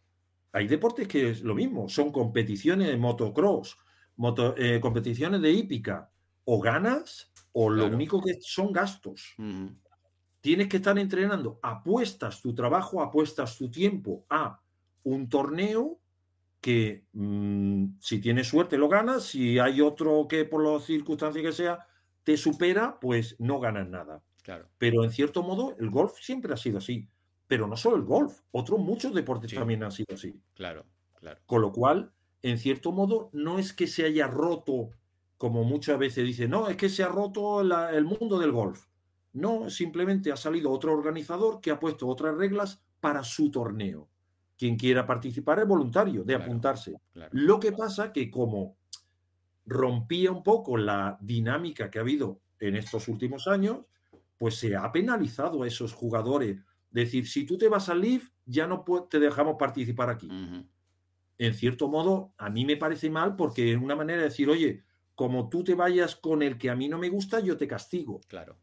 hay 0.52 0.68
deportes 0.68 1.08
que 1.08 1.30
es 1.32 1.42
lo 1.42 1.56
mismo, 1.56 1.90
son 1.90 2.12
competiciones 2.12 2.88
de 2.88 2.98
motocross, 2.98 3.78
eh, 4.58 4.80
competiciones 4.82 5.42
de 5.42 5.52
hípica, 5.52 6.12
o 6.46 6.60
ganas 6.60 7.32
o 7.52 7.70
lo 7.70 7.86
único 7.86 8.22
que 8.22 8.38
son 8.42 8.72
gastos. 8.72 9.36
Tienes 10.42 10.68
que 10.68 10.78
estar 10.78 10.98
entrenando, 10.98 11.60
apuestas 11.62 12.42
tu 12.42 12.56
trabajo, 12.56 13.02
apuestas 13.02 13.58
tu 13.58 13.70
tiempo 13.70 14.26
a 14.30 14.60
un 15.04 15.30
torneo 15.30 16.00
que 16.62 17.06
mm, 17.14 18.00
si 18.00 18.20
tienes 18.20 18.48
suerte 18.48 18.78
lo 18.78 18.90
ganas, 18.90 19.24
si 19.24 19.60
hay 19.60 19.80
otro 19.82 20.28
que 20.28 20.46
por 20.46 20.64
las 20.64 20.86
circunstancias 20.86 21.44
que 21.44 21.52
sea 21.52 21.86
te 22.24 22.36
supera, 22.36 23.00
pues 23.00 23.36
no 23.40 23.60
ganas 23.60 23.88
nada. 23.88 24.24
Claro. 24.44 24.70
Pero 24.78 25.04
en 25.04 25.12
cierto 25.12 25.44
modo 25.44 25.76
el 25.80 25.90
golf 25.90 26.18
siempre 26.20 26.54
ha 26.54 26.58
sido 26.58 26.80
así 26.80 27.08
pero 27.50 27.66
no 27.66 27.76
solo 27.76 27.96
el 27.96 28.04
golf, 28.04 28.42
otros 28.52 28.80
muchos 28.80 29.12
deportes 29.12 29.52
también 29.52 29.84
han 29.84 29.92
sido 29.92 30.14
así. 30.14 30.40
Claro, 30.54 30.86
claro. 31.16 31.42
Con 31.48 31.64
lo 31.64 31.72
cual, 31.72 32.14
en 32.44 32.60
cierto 32.60 32.92
modo, 32.92 33.32
no 33.34 33.58
es 33.58 33.74
que 33.74 33.88
se 33.88 34.06
haya 34.06 34.28
roto, 34.28 34.92
como 35.36 35.64
muchas 35.64 35.98
veces 35.98 36.24
dicen, 36.24 36.52
no, 36.52 36.68
es 36.70 36.78
que 36.78 36.90
se 36.90 37.02
ha 37.02 37.08
roto 37.08 37.62
el 37.62 38.06
mundo 38.06 38.38
del 38.38 38.52
golf. 38.52 38.86
No, 39.34 39.68
simplemente 39.72 40.32
ha 40.32 40.36
salido 40.36 40.70
otro 40.70 40.94
organizador 40.94 41.60
que 41.60 41.72
ha 41.72 41.80
puesto 41.80 42.08
otras 42.08 42.38
reglas 42.38 42.84
para 43.00 43.24
su 43.24 43.50
torneo. 43.50 44.08
Quien 44.56 44.78
quiera 44.78 45.08
participar 45.08 45.58
es 45.58 45.68
voluntario 45.68 46.24
de 46.24 46.36
apuntarse. 46.36 46.98
Lo 47.32 47.60
que 47.60 47.72
pasa 47.72 48.14
que 48.14 48.30
como 48.30 48.78
rompía 49.66 50.32
un 50.32 50.44
poco 50.44 50.78
la 50.78 51.18
dinámica 51.20 51.90
que 51.90 51.98
ha 51.98 52.04
habido 52.04 52.42
en 52.60 52.76
estos 52.76 53.08
últimos 53.08 53.48
años, 53.48 53.80
pues 54.38 54.54
se 54.56 54.76
ha 54.76 54.92
penalizado 54.92 55.64
a 55.64 55.68
esos 55.68 55.94
jugadores 55.94 56.60
Decir, 56.92 57.28
si 57.28 57.46
tú 57.46 57.58
te 57.58 57.68
vas 57.68 57.90
al 57.90 58.02
Leaf, 58.02 58.30
ya 58.46 58.66
no 58.66 58.84
te 59.10 59.20
dejamos 59.20 59.56
participar 59.60 60.10
aquí. 60.10 60.30
En 61.38 61.54
cierto 61.54 61.88
modo, 61.88 62.34
a 62.38 62.50
mí 62.50 62.66
me 62.66 62.78
parece 62.78 63.10
mal 63.10 63.36
porque 63.36 63.74
es 63.74 63.82
una 63.82 63.96
manera 63.96 64.20
de 64.20 64.30
decir, 64.30 64.50
oye, 64.50 64.84
como 65.16 65.50
tú 65.50 65.64
te 65.64 65.76
vayas 65.76 66.16
con 66.16 66.42
el 66.42 66.58
que 66.58 66.70
a 66.70 66.76
mí 66.76 66.88
no 66.88 66.98
me 66.98 67.10
gusta, 67.10 67.40
yo 67.40 67.58
te 67.58 67.68
castigo. 67.68 68.22
Claro. 68.28 68.58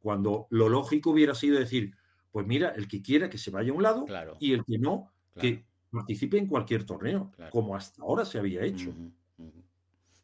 Cuando 0.00 0.46
lo 0.50 0.68
lógico 0.68 1.10
hubiera 1.10 1.34
sido 1.34 1.58
decir, 1.58 1.94
pues 2.32 2.46
mira, 2.46 2.70
el 2.70 2.88
que 2.88 3.02
quiera 3.02 3.28
que 3.28 3.38
se 3.38 3.50
vaya 3.50 3.70
a 3.70 3.74
un 3.74 3.82
lado 3.82 4.06
y 4.38 4.52
el 4.52 4.64
que 4.64 4.78
no, 4.78 5.12
que 5.38 5.64
participe 5.90 6.38
en 6.38 6.46
cualquier 6.46 6.84
torneo, 6.84 7.32
como 7.50 7.76
hasta 7.76 8.02
ahora 8.02 8.24
se 8.24 8.38
había 8.38 8.62
hecho. 8.62 8.94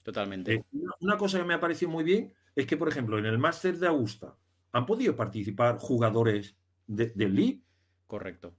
Totalmente. 0.03 0.55
Eh, 0.55 0.65
una 1.01 1.17
cosa 1.17 1.39
que 1.39 1.45
me 1.45 1.55
ha 1.55 1.61
parecido 1.61 1.91
muy 1.91 2.05
bien 2.05 2.33
es 2.55 2.67
que, 2.67 2.77
por 2.77 2.89
ejemplo, 2.89 3.19
en 3.19 3.27
el 3.27 3.39
Máster 3.39 3.77
de 3.77 3.89
Augusta 3.89 4.37
han 4.73 4.87
podido 4.87 5.17
participar 5.17 5.79
jugadores 5.79 6.57
del 6.87 7.35
League. 7.35 7.63
Correcto. 8.07 8.55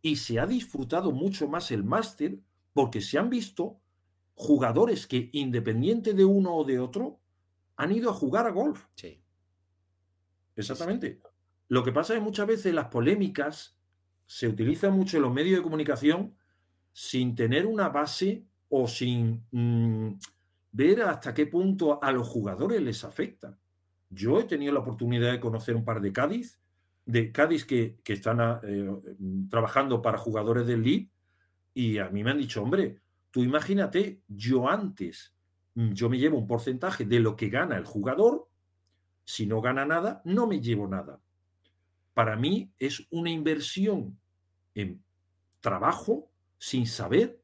Y 0.00 0.16
se 0.16 0.38
ha 0.38 0.46
disfrutado 0.46 1.12
mucho 1.12 1.48
más 1.48 1.70
el 1.70 1.84
máster 1.84 2.38
porque 2.72 3.00
se 3.00 3.18
han 3.18 3.30
visto 3.30 3.80
jugadores 4.34 5.06
que, 5.06 5.30
independiente 5.32 6.14
de 6.14 6.24
uno 6.24 6.54
o 6.54 6.64
de 6.64 6.78
otro, 6.78 7.20
han 7.76 7.92
ido 7.92 8.10
a 8.10 8.14
jugar 8.14 8.46
a 8.46 8.50
golf. 8.50 8.86
Sí. 8.96 9.22
Exactamente. 10.56 11.20
Lo 11.68 11.82
que 11.82 11.92
pasa 11.92 12.14
es 12.14 12.20
que 12.20 12.24
muchas 12.24 12.46
veces 12.46 12.74
las 12.74 12.88
polémicas 12.88 13.76
se 14.26 14.48
utilizan 14.48 14.92
mucho 14.94 15.16
en 15.16 15.22
los 15.22 15.32
medios 15.32 15.58
de 15.58 15.62
comunicación 15.62 16.34
sin 16.92 17.34
tener 17.34 17.66
una 17.66 17.88
base 17.88 18.44
o 18.68 18.86
sin 18.86 19.44
mm, 19.50 20.18
ver 20.72 21.02
hasta 21.02 21.34
qué 21.34 21.46
punto 21.46 22.02
a 22.02 22.12
los 22.12 22.28
jugadores 22.28 22.80
les 22.80 23.04
afecta. 23.04 23.58
Yo 24.10 24.40
he 24.40 24.44
tenido 24.44 24.72
la 24.72 24.80
oportunidad 24.80 25.32
de 25.32 25.40
conocer 25.40 25.76
un 25.76 25.84
par 25.84 26.00
de 26.00 26.12
Cádiz 26.12 26.61
de 27.04 27.32
Cádiz 27.32 27.64
que, 27.64 27.98
están 28.04 28.40
ah, 28.40 28.60
eh, 28.62 28.88
trabajando 29.50 30.02
para 30.02 30.18
jugadores 30.18 30.66
del 30.66 30.82
League 30.82 31.10
y 31.74 31.98
a 31.98 32.08
mí 32.08 32.22
me 32.22 32.30
han 32.30 32.38
dicho, 32.38 32.62
hombre, 32.62 33.00
tú 33.30 33.42
imagínate, 33.42 34.20
yo 34.28 34.68
antes, 34.68 35.34
yo 35.74 36.08
me 36.08 36.18
llevo 36.18 36.38
un 36.38 36.46
porcentaje 36.46 37.04
de 37.04 37.20
lo 37.20 37.34
que 37.34 37.48
gana 37.48 37.76
el 37.76 37.84
jugador, 37.84 38.48
si 39.24 39.46
no 39.46 39.60
gana 39.60 39.84
nada, 39.84 40.20
no 40.24 40.46
me 40.46 40.60
llevo 40.60 40.86
nada. 40.86 41.20
Para 42.14 42.36
mí 42.36 42.72
es 42.78 43.06
una 43.10 43.30
inversión 43.30 44.18
en 44.74 45.02
trabajo 45.60 46.30
sin 46.58 46.86
saber 46.86 47.40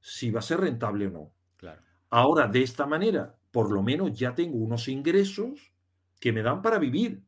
si 0.00 0.30
va 0.30 0.40
a 0.40 0.42
ser 0.42 0.60
rentable 0.60 1.08
o 1.08 1.10
no. 1.10 1.32
Claro. 1.56 1.82
Ahora, 2.10 2.46
de 2.46 2.62
esta 2.62 2.86
manera, 2.86 3.36
por 3.50 3.70
lo 3.70 3.82
menos 3.82 4.16
ya 4.18 4.34
tengo 4.34 4.58
unos 4.58 4.88
ingresos 4.88 5.72
que 6.20 6.32
me 6.32 6.42
dan 6.42 6.62
para 6.62 6.78
vivir. 6.78 7.22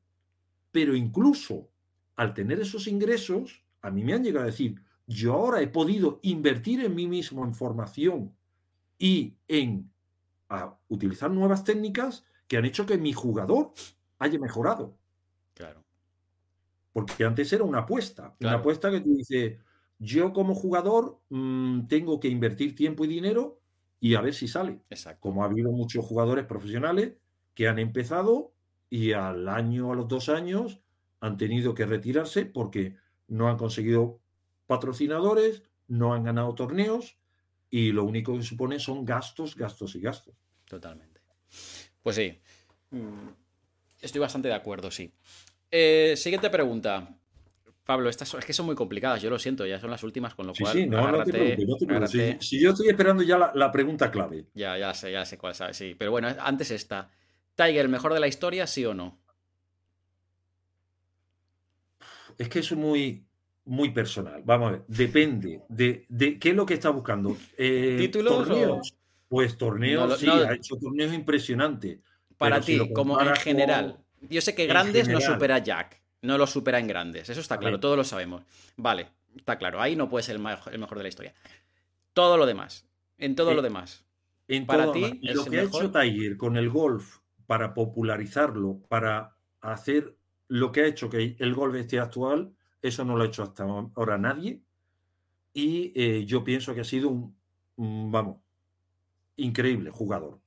Pero 0.71 0.95
incluso 0.95 1.71
al 2.17 2.35
tener 2.35 2.61
esos 2.61 2.87
ingresos, 2.87 3.65
a 3.83 3.91
mí 3.91 4.05
me 4.05 4.15
han 4.15 4.25
llegado 4.25 4.45
a 4.45 4.51
decir, 4.51 4.81
yo 5.07 5.35
ahora 5.35 5.61
he 5.61 5.69
podido 5.69 6.21
invertir 6.23 6.85
en 6.85 6.95
mí 6.95 7.07
mismo 7.07 7.45
en 7.45 7.55
formación 7.55 8.35
y 8.99 9.35
en 9.49 9.91
utilizar 10.89 11.31
nuevas 11.31 11.65
técnicas 11.65 12.25
que 12.47 12.57
han 12.57 12.65
hecho 12.65 12.87
que 12.87 12.97
mi 12.97 13.13
jugador 13.13 13.73
haya 14.19 14.39
mejorado. 14.39 14.97
Claro. 15.55 15.85
Porque 16.93 17.25
antes 17.25 17.53
era 17.53 17.65
una 17.65 17.81
apuesta, 17.81 18.37
una 18.41 18.55
apuesta 18.55 18.91
que 18.91 19.01
tú 19.01 19.17
dices, 19.17 19.59
yo 19.99 20.33
como 20.33 20.55
jugador 20.55 21.21
mm, 21.29 21.87
tengo 21.87 22.21
que 22.21 22.29
invertir 22.29 22.75
tiempo 22.75 23.05
y 23.05 23.09
dinero 23.09 23.61
y 23.99 24.15
a 24.15 24.21
ver 24.21 24.35
si 24.35 24.47
sale. 24.47 24.81
Exacto. 24.91 25.21
Como 25.21 25.43
ha 25.43 25.47
habido 25.47 25.73
muchos 25.73 26.05
jugadores 26.05 26.45
profesionales 26.45 27.15
que 27.55 27.69
han 27.69 27.79
empezado 27.79 28.53
y 28.91 29.13
al 29.13 29.49
año, 29.49 29.93
a 29.93 29.97
los 29.97 30.09
dos 30.09 30.29
años, 30.29 30.81
han 31.25 31.39
tenido 31.39 31.75
que 31.75 31.87
retirarse 31.87 32.45
porque 32.45 32.97
no 33.29 33.49
han 33.49 33.57
conseguido 33.57 34.21
patrocinadores, 34.67 35.63
no 35.89 36.13
han 36.13 36.23
ganado 36.23 36.55
torneos 36.55 37.17
y 37.71 37.93
lo 37.93 38.05
único 38.05 38.37
que 38.37 38.43
supone 38.43 38.79
son 38.79 39.07
gastos, 39.07 39.57
gastos 39.57 39.95
y 39.95 40.01
gastos. 40.01 40.35
Totalmente. 40.69 41.23
Pues 42.03 42.17
sí, 42.17 42.39
mm, 42.91 43.29
estoy 44.03 44.21
bastante 44.21 44.49
de 44.49 44.55
acuerdo, 44.55 44.91
sí. 44.91 45.11
Eh, 45.71 46.13
siguiente 46.15 46.51
pregunta. 46.51 47.17
Pablo, 47.85 48.11
estas 48.11 48.33
es 48.35 48.45
que 48.45 48.53
son 48.53 48.67
muy 48.67 48.75
complicadas, 48.75 49.23
yo 49.23 49.31
lo 49.31 49.39
siento, 49.39 49.65
ya 49.65 49.81
son 49.81 49.91
las 49.91 50.03
últimas, 50.03 50.35
con 50.35 50.47
lo 50.47 50.53
cual. 50.53 50.73
Sí, 50.75 50.87
no, 50.87 51.11
no 51.11 51.25
te 51.25 52.39
Si, 52.39 52.61
yo 52.61 52.71
estoy 52.71 52.89
esperando 52.89 53.23
ya 53.23 53.51
la, 53.55 53.73
pregunta 53.73 54.11
clave. 54.11 54.45
Ya, 54.53 54.77
ya 54.77 54.93
sé, 54.93 55.11
ya 55.11 55.25
sé 55.25 55.39
cuál 55.39 55.55
sabe, 55.55 55.73
sí. 55.73 55.95
Pero 55.99 56.11
bueno, 56.11 56.29
antes 56.39 56.71
está. 56.71 57.11
¿Tiger, 57.55 57.79
el 57.79 57.89
mejor 57.89 58.13
de 58.13 58.21
la 58.21 58.27
historia, 58.27 58.67
sí 58.67 58.85
o 58.85 58.93
no? 58.93 59.24
Es 62.39 62.49
que 62.49 62.59
es 62.61 62.73
muy, 62.73 63.25
muy 63.65 63.91
personal. 63.91 64.43
Vamos 64.45 64.69
a 64.69 64.73
ver, 64.73 64.85
depende 64.89 65.63
de, 65.69 66.07
qué 66.39 66.51
es 66.51 66.55
lo 66.55 66.67
que 66.67 66.75
está 66.75 66.91
buscando. 66.91 67.37
Eh, 67.57 67.97
¿Títulos? 67.99 68.33
Torneos. 68.33 68.95
Pues 69.29 69.57
torneos, 69.57 70.19
sí, 70.19 70.29
ha 70.29 70.55
hecho 70.55 70.77
torneos 70.77 71.13
impresionantes. 71.13 71.99
Para 72.37 72.61
ti, 72.61 72.79
como 72.93 73.21
en 73.21 73.35
general. 73.37 73.99
Yo 74.29 74.41
sé 74.41 74.55
que 74.55 74.67
grandes 74.67 75.09
no 75.09 75.21
supera 75.21 75.59
Jack, 75.59 76.01
no 76.23 76.39
lo 76.39 76.47
supera 76.47 76.79
en 76.79 76.87
grandes, 76.87 77.29
eso 77.29 77.41
está 77.41 77.59
claro, 77.59 77.81
todos 77.81 77.97
lo 77.97 78.05
sabemos. 78.05 78.43
Vale, 78.77 79.09
está 79.37 79.59
claro, 79.59 79.81
ahí 79.81 79.97
no 79.97 80.09
puede 80.09 80.23
ser 80.23 80.37
el 80.37 80.43
mejor, 80.43 80.97
de 80.97 81.03
la 81.03 81.09
historia. 81.09 81.35
Todo 82.13 82.37
lo 82.37 82.47
demás, 82.47 82.87
en 83.19 83.35
todo 83.35 83.55
lo 83.55 83.63
demás. 83.63 84.05
En 84.47 84.67
para 84.67 84.93
ti, 84.93 85.21
lo 85.23 85.45
que 85.45 85.61
ha 85.61 85.63
hecho 85.63 85.91
Tiger 85.91 86.37
con 86.37 86.57
el 86.57 86.69
golf 86.69 87.19
para 87.47 87.75
popularizarlo, 87.75 88.81
para 88.89 89.37
hacer 89.61 90.17
lo 90.55 90.71
que 90.71 90.83
ha 90.83 90.87
hecho 90.87 91.11
que 91.11 91.35
el 91.41 91.53
golf 91.53 91.75
este 91.75 91.99
actual, 91.99 92.55
eso 92.81 93.05
no 93.05 93.17
lo 93.17 93.25
ha 93.25 93.27
hecho 93.27 93.43
hasta 93.43 93.65
ahora 93.65 94.19
nadie. 94.19 94.63
Y 95.53 95.93
eh, 95.97 96.25
yo 96.27 96.45
pienso 96.45 96.73
que 96.73 96.83
ha 96.83 96.85
sido 96.85 97.09
un, 97.09 98.13
vamos, 98.13 98.39
increíble 99.35 99.91
jugador. 99.91 100.39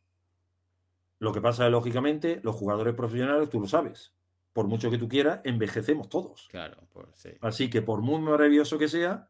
Lo 1.19 1.33
que 1.33 1.41
pasa 1.41 1.65
es, 1.65 1.71
lógicamente, 1.73 2.39
los 2.41 2.55
jugadores 2.55 2.93
profesionales, 2.93 3.49
tú 3.49 3.59
lo 3.59 3.67
sabes, 3.67 4.13
por 4.53 4.67
mucho 4.67 4.89
que 4.89 4.97
tú 4.97 5.09
quieras, 5.09 5.41
envejecemos 5.43 6.07
todos. 6.07 6.47
Claro, 6.51 6.77
pues 6.93 7.07
sí. 7.15 7.31
Así 7.41 7.69
que 7.69 7.81
por 7.81 8.01
muy 8.01 8.21
maravilloso 8.21 8.77
que 8.77 8.87
sea, 8.87 9.29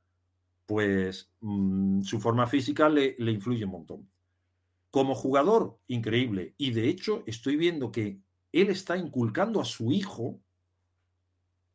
pues 0.68 1.32
mm, 1.40 2.04
su 2.04 2.20
forma 2.20 2.46
física 2.46 2.88
le, 2.88 3.16
le, 3.18 3.32
influye 3.32 3.66
un 3.66 3.72
montón. 3.72 4.10
Como 4.92 5.16
jugador, 5.16 5.80
increíble. 5.88 6.54
Y 6.56 6.70
de 6.70 6.88
hecho, 6.88 7.24
estoy 7.26 7.56
viendo 7.56 7.92
que 7.92 8.20
él 8.52 8.70
está 8.70 8.96
inculcando 8.96 9.60
a 9.60 9.66
su 9.66 9.92
hijo 9.92 10.40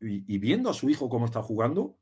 y, 0.02 0.24
y 0.26 0.38
viendo 0.38 0.70
a 0.70 0.74
su 0.74 0.90
hijo 0.90 1.08
cómo 1.08 1.26
está 1.26 1.42
jugando, 1.42 1.96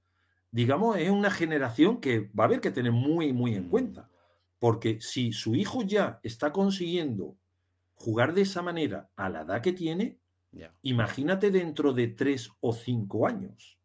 digamos, 0.51 0.97
es 0.97 1.11
una 1.11 1.31
generación 1.31 2.01
que 2.01 2.31
va 2.39 2.45
a 2.45 2.47
haber 2.47 2.61
que 2.61 2.71
tener 2.71 2.93
muy, 2.93 3.33
muy 3.33 3.55
en 3.55 3.69
cuenta. 3.69 4.09
Porque 4.59 5.01
si 5.01 5.33
su 5.33 5.55
hijo 5.55 5.83
ya 5.83 6.21
está 6.23 6.53
consiguiendo 6.53 7.37
jugar 7.95 8.35
de 8.35 8.43
esa 8.43 8.63
manera 8.63 9.11
a 9.17 9.29
la 9.29 9.43
edad 9.43 9.63
que 9.63 9.73
tiene, 9.73 10.19
imagínate 10.83 11.51
dentro 11.51 11.93
de 11.93 12.09
tres 12.09 12.51
o 12.61 12.73
cinco 12.73 13.27
años. 13.27 13.79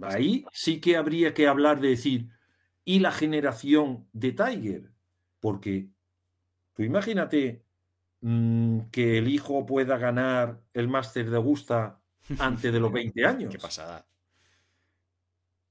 Ahí 0.00 0.44
sí 0.52 0.80
que 0.80 0.96
habría 0.96 1.34
que 1.34 1.46
hablar 1.46 1.80
de 1.80 1.88
decir, 1.88 2.28
¿y 2.84 3.00
la 3.00 3.12
generación 3.12 4.06
de 4.12 4.32
Tiger? 4.32 4.90
Porque 5.40 5.88
tú 6.74 6.82
imagínate 6.82 7.61
mm, 8.22 8.90
que 8.90 9.18
el 9.18 9.28
hijo 9.28 9.66
pueda 9.66 9.98
ganar 9.98 10.62
el 10.72 10.88
máster 10.88 11.28
de 11.28 11.36
Augusta 11.36 12.00
antes 12.38 12.72
de 12.72 12.80
los 12.80 12.92
20 12.92 13.24
años. 13.26 13.52
Qué 13.52 13.58
pasada. 13.58 14.06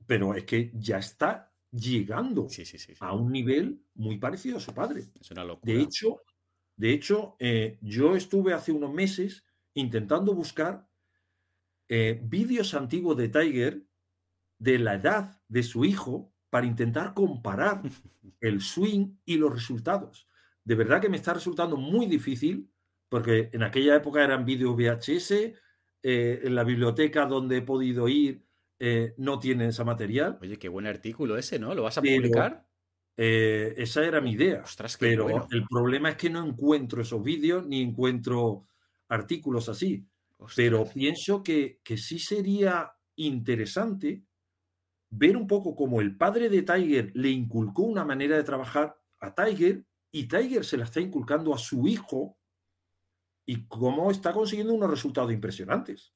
Pero 0.06 0.36
es 0.36 0.44
que 0.44 0.72
ya 0.76 0.98
está 1.00 1.54
llegando 1.72 2.50
Sí, 2.50 2.66
sí, 2.66 2.78
sí. 2.78 2.94
sí. 2.94 2.98
a 3.00 3.14
un 3.14 3.32
nivel 3.32 3.82
muy 3.96 4.18
parecido 4.18 4.58
a 4.58 4.60
su 4.60 4.74
padre. 4.74 5.06
Es 5.20 5.32
una 5.32 5.44
locura. 5.44 5.74
De 5.74 5.82
hecho, 5.82 6.22
de 6.76 6.94
hecho 6.94 7.36
eh, 7.40 7.78
yo 7.82 8.16
estuve 8.16 8.54
hace 8.54 8.72
unos 8.72 8.94
meses 8.94 9.46
intentando 9.74 10.34
buscar 10.34 10.88
eh, 11.88 12.20
vídeos 12.24 12.74
antiguos 12.74 13.18
de 13.18 13.30
Tiger 13.30 13.86
de 14.60 14.80
la 14.80 14.96
edad 14.96 15.42
de 15.48 15.64
su 15.64 15.86
hijo 15.86 16.34
para 16.50 16.66
intentar 16.68 17.14
comparar 17.14 17.82
el 18.42 18.62
swing 18.62 19.16
y 19.26 19.38
los 19.38 19.52
resultados. 19.54 20.28
De 20.72 20.76
verdad 20.76 21.02
que 21.02 21.10
me 21.10 21.18
está 21.18 21.34
resultando 21.34 21.76
muy 21.76 22.06
difícil 22.06 22.72
porque 23.10 23.50
en 23.52 23.62
aquella 23.62 23.94
época 23.98 24.24
eran 24.24 24.46
vídeos 24.46 24.74
VHS, 24.74 25.54
eh, 26.02 26.40
en 26.46 26.56
la 26.56 26.64
biblioteca 26.64 27.26
donde 27.26 27.58
he 27.58 27.62
podido 27.62 28.08
ir 28.08 28.46
eh, 28.80 29.14
no 29.18 29.38
tiene 29.38 29.68
ese 29.68 29.84
material. 29.84 30.40
Oye, 30.42 30.58
qué 30.58 30.70
buen 30.70 30.88
artículo 30.88 31.38
ese, 31.38 31.60
¿no? 31.60 31.76
¿Lo 31.76 31.84
vas 31.84 31.98
a 31.98 32.02
Pero- 32.02 32.16
publicar? 32.22 32.66
Eh, 33.18 33.74
esa 33.76 34.06
era 34.06 34.22
mi 34.22 34.32
idea. 34.32 34.62
Ostras, 34.64 34.96
qué 34.96 35.08
Pero 35.08 35.24
bueno. 35.24 35.46
el 35.52 35.68
problema 35.68 36.12
es 36.12 36.16
que 36.16 36.30
no 36.30 36.42
encuentro 36.42 37.02
esos 37.02 37.22
vídeos 37.22 37.68
ni 37.68 37.82
encuentro 37.82 38.66
artículos 39.10 39.68
así. 39.68 40.08
Pero 40.56 40.86
pienso 40.86 41.44
que, 41.44 41.82
que 41.84 41.98
sí 41.98 42.18
sería 42.18 42.94
interesante 43.18 44.24
ver 45.10 45.36
un 45.36 45.48
poco 45.48 45.76
cómo 45.76 46.00
el 46.00 46.16
padre 46.16 46.48
de 46.48 46.62
Tiger 46.62 47.12
le 47.14 47.30
inculcó 47.30 47.82
una 47.82 48.06
manera 48.06 48.38
de 48.38 48.44
trabajar 48.46 48.98
a 49.20 49.36
Tiger 49.36 49.84
y 50.12 50.28
Tiger 50.28 50.66
se 50.66 50.78
la 50.78 50.84
está 50.84 51.00
inculcando 51.00 51.54
a 51.54 51.58
su 51.58 51.88
hijo 51.88 52.38
y 53.46 53.66
cómo 53.68 54.12
está 54.12 54.34
consiguiendo 54.34 54.74
unos 54.74 54.90
resultados 54.90 55.32
impresionantes. 55.32 56.14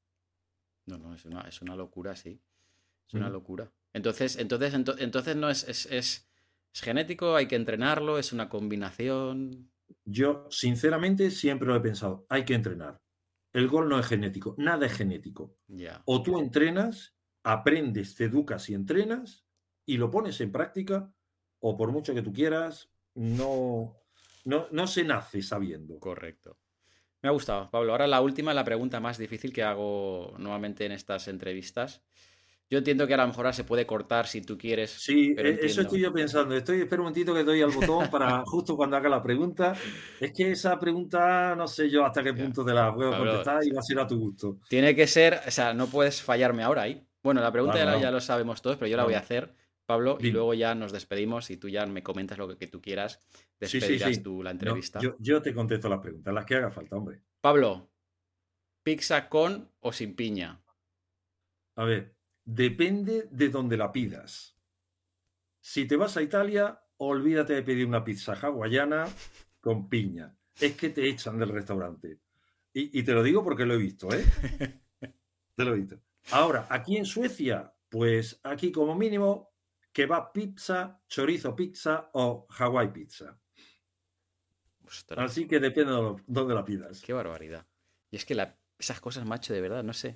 No, 0.86 0.98
no, 0.98 1.14
es 1.14 1.26
una, 1.26 1.42
es 1.42 1.62
una 1.62 1.76
locura, 1.76 2.16
sí. 2.16 2.42
Es 3.08 3.14
una 3.14 3.30
locura. 3.30 3.72
Entonces, 3.94 4.36
entonces, 4.38 4.74
ento- 4.74 4.96
entonces 5.00 5.36
no 5.36 5.50
es, 5.50 5.64
es, 5.68 5.86
es- 5.88 6.30
es 6.74 6.82
genético, 6.82 7.36
hay 7.36 7.48
que 7.48 7.56
entrenarlo, 7.56 8.18
es 8.20 8.34
una 8.34 8.50
combinación. 8.50 9.72
Yo, 10.04 10.48
sinceramente, 10.50 11.32
siempre 11.32 11.68
lo 11.68 11.76
he 11.76 11.80
pensado, 11.82 12.26
hay 12.30 12.44
que 12.46 12.54
entrenar. 12.54 13.02
El 13.54 13.68
gol 13.70 13.88
no 13.88 13.98
es 14.00 14.06
genético, 14.08 14.56
nada 14.58 14.86
es 14.86 14.94
genético. 14.94 15.58
O 16.06 16.22
tú 16.22 16.40
entrenas, 16.40 17.16
aprendes, 17.44 18.16
te 18.16 18.26
educas 18.26 18.70
y 18.70 18.74
entrenas 18.74 19.46
y 19.86 19.98
lo 19.98 20.12
pones 20.12 20.42
en 20.42 20.52
práctica, 20.52 21.14
o 21.60 21.78
por 21.78 21.92
mucho 21.92 22.14
que 22.14 22.22
tú 22.22 22.34
quieras, 22.34 22.92
no, 23.16 23.96
no, 24.46 24.68
no 24.72 24.88
se 24.88 25.04
nace 25.04 25.42
sabiendo. 25.42 26.00
Correcto. 26.00 26.58
Me 27.22 27.30
ha 27.30 27.32
gustado, 27.32 27.70
Pablo. 27.72 27.92
Ahora 27.92 28.08
la 28.08 28.22
última, 28.22 28.54
la 28.54 28.64
pregunta 28.64 29.00
más 29.00 29.18
difícil 29.18 29.52
que 29.52 29.64
hago 29.64 30.36
nuevamente 30.38 30.86
en 30.86 30.92
estas 30.92 31.28
entrevistas. 31.28 32.04
Yo 32.70 32.80
entiendo 32.80 33.06
que 33.06 33.14
a 33.14 33.18
lo 33.18 33.28
mejor 33.28 33.46
ahora 33.46 33.54
se 33.54 33.64
puede 33.64 33.86
cortar 33.86 34.28
si 34.28 34.42
tú 34.42 34.58
quieres. 34.58 34.92
Sí, 34.92 35.36
e- 35.38 35.42
eso 35.42 35.50
entiendo. 35.50 35.82
estoy 35.82 36.00
yo 36.02 36.14
pensando. 36.14 36.56
Estoy, 36.56 36.82
espera 36.82 37.02
un 37.02 37.06
momentito 37.06 37.34
que 37.34 37.44
doy 37.44 37.62
al 37.62 37.72
botón 37.72 38.10
para 38.10 38.42
justo 38.46 38.76
cuando 38.76 38.98
haga 38.98 39.10
la 39.10 39.22
pregunta. 39.22 39.74
Es 40.20 40.34
que 40.34 40.52
esa 40.52 40.80
pregunta 40.80 41.56
no 41.56 41.68
sé 41.68 41.90
yo 41.90 42.04
hasta 42.06 42.24
qué 42.24 42.34
punto 42.34 42.66
te 42.66 42.74
la 42.74 42.94
puedo 42.94 43.12
Pablo, 43.12 43.32
contestar 43.32 43.64
y 43.66 43.72
va 43.72 43.80
a 43.80 43.84
ser 43.84 44.00
a 44.00 44.08
tu 44.08 44.20
gusto. 44.20 44.60
Tiene 44.68 44.96
que 44.96 45.06
ser, 45.06 45.42
o 45.48 45.52
sea, 45.52 45.74
no 45.74 45.88
puedes 45.88 46.22
fallarme 46.22 46.64
ahora 46.64 46.84
ahí. 46.84 47.08
Bueno, 47.22 47.42
la 47.42 47.52
pregunta 47.52 47.78
ya, 47.78 48.00
ya 48.00 48.12
lo 48.12 48.20
sabemos 48.20 48.62
todos, 48.62 48.78
pero 48.78 48.88
yo 48.88 48.98
la 48.98 49.04
voy 49.04 49.16
a 49.16 49.20
hacer, 49.20 49.54
Pablo, 49.86 50.18
y 50.20 50.32
luego 50.32 50.54
ya 50.54 50.74
nos 50.76 50.92
despedimos 50.92 51.50
y 51.52 51.58
tú 51.58 51.70
ya 51.70 51.86
me 51.86 52.02
comentas 52.04 52.38
lo 52.38 52.48
que, 52.48 52.58
que 52.58 52.68
tú 52.68 52.82
quieras. 52.82 53.20
Sí, 53.62 53.80
Despedirás 53.80 54.16
sí. 54.16 54.24
tú 54.24 54.42
la 54.42 54.52
No, 54.52 54.60
entrevista. 54.60 55.00
yo, 55.00 55.16
yo 55.20 55.42
te 55.42 55.54
contesto 55.54 55.88
las 55.90 56.00
preguntas, 56.00 56.34
las 56.34 56.46
que 56.46 56.56
haga 56.56 56.72
falta, 56.72 56.96
hombre. 56.96 57.22
Pablo, 57.42 57.92
¿pizza 58.84 59.30
con 59.30 59.72
o 59.80 59.92
sin 59.94 60.16
piña? 60.16 60.64
A 61.76 61.84
ver, 61.84 62.16
depende 62.44 63.28
de 63.30 63.50
donde 63.50 63.78
la 63.78 63.92
pidas. 63.92 64.58
Si 65.62 65.86
te 65.86 65.96
vas 65.98 66.16
a 66.18 66.22
Italia, 66.22 66.82
olvídate 66.98 67.54
de 67.54 67.64
pedir 67.64 67.86
una 67.86 68.04
pizza 68.04 68.34
hawaiana 68.34 69.06
con 69.60 69.90
piña. 69.90 70.36
Es 70.60 70.76
que 70.76 70.90
te 70.90 71.08
echan 71.10 71.38
del 71.38 71.50
restaurante. 71.50 72.20
Y, 72.74 73.00
y 73.00 73.04
te 73.04 73.14
lo 73.14 73.24
digo 73.24 73.44
porque 73.44 73.66
lo 73.66 73.74
he 73.74 73.78
visto, 73.78 74.10
¿eh? 74.14 74.24
Te 75.56 75.64
lo 75.64 75.74
he 75.74 75.78
visto. 75.80 76.00
Ahora, 76.32 76.68
aquí 76.70 76.98
en 76.98 77.06
Suecia, 77.06 77.74
pues 77.90 78.40
aquí 78.44 78.72
como 78.72 78.94
mínimo, 78.96 79.55
kebab 79.96 80.34
pizza, 80.34 81.00
chorizo 81.08 81.56
pizza 81.56 82.10
o 82.14 82.46
Hawaii 82.60 82.90
pizza. 82.92 83.38
Ostras, 84.86 85.32
Así 85.32 85.48
que 85.48 85.60
depende 85.62 85.94
de 85.94 86.16
donde 86.28 86.54
la 86.54 86.66
pidas. 86.66 87.02
qué 87.02 87.14
barbaridad. 87.14 87.66
Y 88.12 88.18
es 88.18 88.26
que 88.26 88.36
la- 88.36 88.56
esas 88.78 89.00
cosas, 89.00 89.26
macho, 89.26 89.54
de 89.54 89.62
verdad, 89.62 89.84
no 89.84 89.94
sé. 89.94 90.16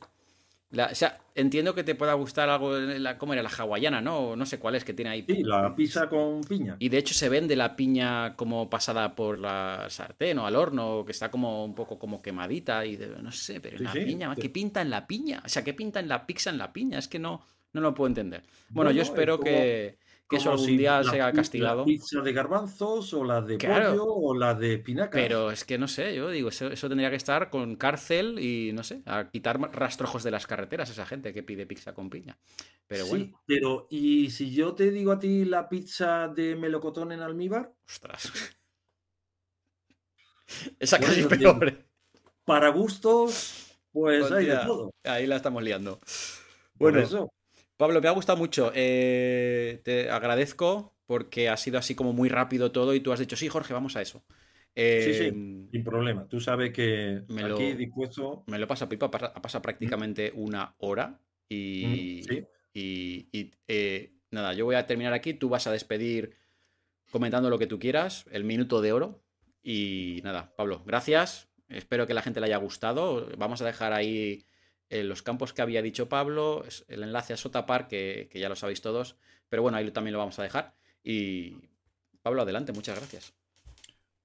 La- 0.71 0.87
o 0.91 0.95
sea, 0.95 1.19
entiendo 1.33 1.73
que 1.73 1.83
te 1.85 1.95
pueda 1.95 2.13
gustar 2.13 2.49
algo, 2.49 2.77
la, 2.77 3.17
¿cómo 3.17 3.33
era? 3.33 3.41
La 3.41 3.49
hawaiana, 3.49 4.01
¿no? 4.01 4.35
No 4.35 4.45
sé 4.45 4.59
cuál 4.59 4.75
es 4.75 4.83
que 4.83 4.93
tiene 4.93 5.11
ahí. 5.11 5.25
Sí, 5.27 5.43
la 5.43 5.73
pizza 5.73 6.07
con 6.09 6.41
piña. 6.43 6.75
Y 6.77 6.89
de 6.89 6.97
hecho 6.99 7.13
se 7.15 7.29
vende 7.29 7.55
la 7.55 7.75
piña 7.77 8.35
como 8.35 8.69
pasada 8.69 9.15
por 9.15 9.39
la 9.39 9.87
sartén 9.89 10.37
o 10.39 10.45
al 10.45 10.55
horno, 10.57 11.03
que 11.05 11.13
está 11.13 11.31
como 11.31 11.63
un 11.65 11.73
poco 11.73 11.97
como 11.97 12.21
quemadita 12.21 12.85
y 12.85 12.97
de- 12.97 13.07
no 13.21 13.31
sé, 13.31 13.61
pero 13.61 13.77
Sí, 13.77 13.83
la 13.85 13.93
sí. 13.93 14.01
piña, 14.01 14.35
¿qué 14.35 14.49
pinta 14.49 14.81
en 14.81 14.89
la 14.91 15.07
piña? 15.07 15.41
O 15.43 15.49
sea, 15.49 15.63
¿qué 15.63 15.73
pinta 15.73 16.01
en 16.01 16.09
la 16.09 16.27
pizza 16.27 16.49
en 16.51 16.57
la 16.59 16.71
piña? 16.73 16.99
Es 16.99 17.07
que 17.07 17.17
no, 17.17 17.43
no 17.73 17.81
lo 17.81 17.93
puedo 17.93 18.07
entender. 18.07 18.43
Bueno, 18.69 18.91
yo 18.91 19.01
es 19.01 19.09
espero 19.09 19.37
como- 19.37 19.45
que, 19.49 19.97
que 20.29 20.35
eso 20.37 20.51
algún 20.51 20.65
si 20.65 20.77
día 20.77 21.03
sea 21.03 21.31
castigado. 21.31 21.79
La 21.79 21.85
pizza 21.85 22.21
de 22.21 22.33
garbanzos 22.33 23.13
o 23.13 23.23
la 23.23 23.41
de 23.41 23.57
Claro. 23.57 23.91
pollo 23.91 24.05
o 24.05 24.35
la 24.35 24.53
de 24.53 24.75
espinacas. 24.75 25.19
Pero 25.19 25.49
es 25.51 25.63
que 25.65 25.77
no 25.79 25.87
sé, 25.87 26.15
yo 26.15 26.29
digo, 26.29 26.49
eso, 26.49 26.67
eso 26.67 26.87
tendría 26.87 27.09
que 27.09 27.15
estar 27.15 27.49
con 27.49 27.75
cárcel 27.77 28.37
y 28.39 28.71
no 28.73 28.83
sé, 28.83 29.01
a 29.05 29.29
quitar 29.31 29.59
rastrojos 29.73 30.23
de 30.23 30.31
las 30.31 30.45
carreteras 30.45 30.89
esa 30.89 31.05
gente 31.05 31.33
que 31.33 31.41
pide 31.43 31.65
pizza 31.65 31.93
con 31.93 32.09
piña. 32.09 32.37
Pero 32.87 33.05
sí, 33.05 33.09
bueno, 33.09 33.41
pero 33.45 33.87
¿y 33.89 34.29
si 34.31 34.51
yo 34.53 34.73
te 34.73 34.91
digo 34.91 35.11
a 35.11 35.19
ti 35.19 35.45
la 35.45 35.67
pizza 35.69 36.27
de 36.27 36.55
melocotón 36.55 37.11
en 37.11 37.21
almíbar? 37.21 37.73
ostras. 37.87 38.31
Esa 40.79 40.97
Bueno, 40.97 41.13
casi 41.13 41.23
peor. 41.27 41.67
¿eh? 41.67 41.85
Para 42.45 42.69
gustos, 42.69 43.77
pues 43.91 44.31
hay 44.31 44.45
de 44.45 44.57
todo. 44.57 44.91
Ahí 45.03 45.27
la 45.27 45.35
estamos 45.35 45.61
liando. 45.63 45.99
Bueno, 46.75 46.99
eso. 46.99 47.31
Pablo, 47.79 48.01
me 48.01 48.09
ha 48.09 48.11
gustado 48.11 48.37
mucho. 48.37 48.73
eh, 48.75 49.79
te 49.85 50.11
agradezco 50.11 50.93
porque 51.05 51.47
ha 51.47 51.55
sido 51.55 51.79
así 51.79 51.95
como 51.95 52.11
muy 52.11 52.27
rápido 52.27 52.73
todo 52.73 52.93
y 52.93 52.99
tú 52.99 53.13
has 53.13 53.19
dicho, 53.21 53.37
sí, 53.37 53.47
Jorge, 53.47 53.73
vamos 53.73 53.95
a 53.95 54.01
eso. 54.01 54.21
Sí, 54.27 55.13
sí, 55.13 55.23
Eh, 55.23 55.31
sin 55.71 55.83
problema. 55.85 56.27
Tú 56.27 56.41
sabes 56.41 56.73
que 56.73 57.23
Me 57.29 57.43
aquí 57.43 57.73
dispuesto. 57.75 58.43
Me 58.47 58.59
lo 58.59 58.67
pasa 58.67 58.89
pipa, 58.89 59.05
ha 59.05 59.11
pas- 59.11 59.31
ha 59.33 59.41
pasado 59.41 59.61
prácticamente 59.61 60.33
una 60.35 60.75
hora 60.79 61.21
y, 61.47 61.85
Mm, 61.85 62.23
sí. 62.27 62.43
y- 62.73 63.29
y, 63.31 63.51
eh, 63.69 64.11
nada, 64.29 64.53
yo 64.53 64.65
voy 64.65 64.75
a 64.75 64.85
terminar 64.85 65.13
aquí, 65.13 65.33
tú 65.33 65.47
vas 65.47 65.65
a 65.65 65.71
despedir 65.71 66.35
comentando 67.11 67.49
lo 67.49 67.57
que 67.57 67.65
tú 67.67 67.79
quieras, 67.79 68.25
el 68.29 68.43
minuto 68.43 68.81
de 68.81 68.91
oro 68.91 69.23
y 69.63 70.19
nada, 70.25 70.53
Pablo, 70.57 70.83
gracias, 70.85 71.47
espero 71.69 72.05
que 72.07 72.13
la 72.13 72.23
gente 72.23 72.41
le 72.41 72.47
haya 72.47 72.57
gustado, 72.57 73.29
vamos 73.37 73.61
a 73.61 73.65
dejar 73.65 73.93
ahí 73.93 74.45
eh, 74.89 75.03
los 75.03 75.21
campos 75.21 75.53
que 75.53 75.61
había 75.61 75.81
dicho 75.81 76.09
Pablo, 76.09 76.63
el 76.87 77.03
enlace 77.03 77.33
a 77.33 77.37
Sotapar, 77.37 77.87
que, 77.87 78.27
que 78.31 78.39
ya 78.39 78.49
lo 78.49 78.55
sabéis 78.55 78.81
todos, 78.81 79.17
pero 79.47 79.61
bueno, 79.61 79.77
ahí 79.77 79.89
también 79.91 80.13
lo 80.13 80.19
vamos 80.19 80.39
a 80.39 80.43
dejar 80.43 80.75
y 81.03 81.69
Pablo, 82.21 82.41
adelante, 82.41 82.73
muchas 82.73 82.97
gracias. 82.97 83.33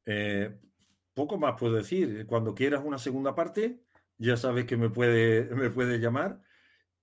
Eh, 0.06 0.54
poco 1.14 1.38
más 1.38 1.58
puedo 1.58 1.74
decir. 1.76 2.26
Cuando 2.26 2.54
quieras 2.54 2.82
una 2.84 2.98
segunda 2.98 3.34
parte, 3.34 3.80
ya 4.18 4.36
sabes 4.36 4.66
que 4.66 4.76
me 4.76 4.90
puede, 4.90 5.44
me 5.54 5.70
puede 5.70 5.98
llamar. 5.98 6.40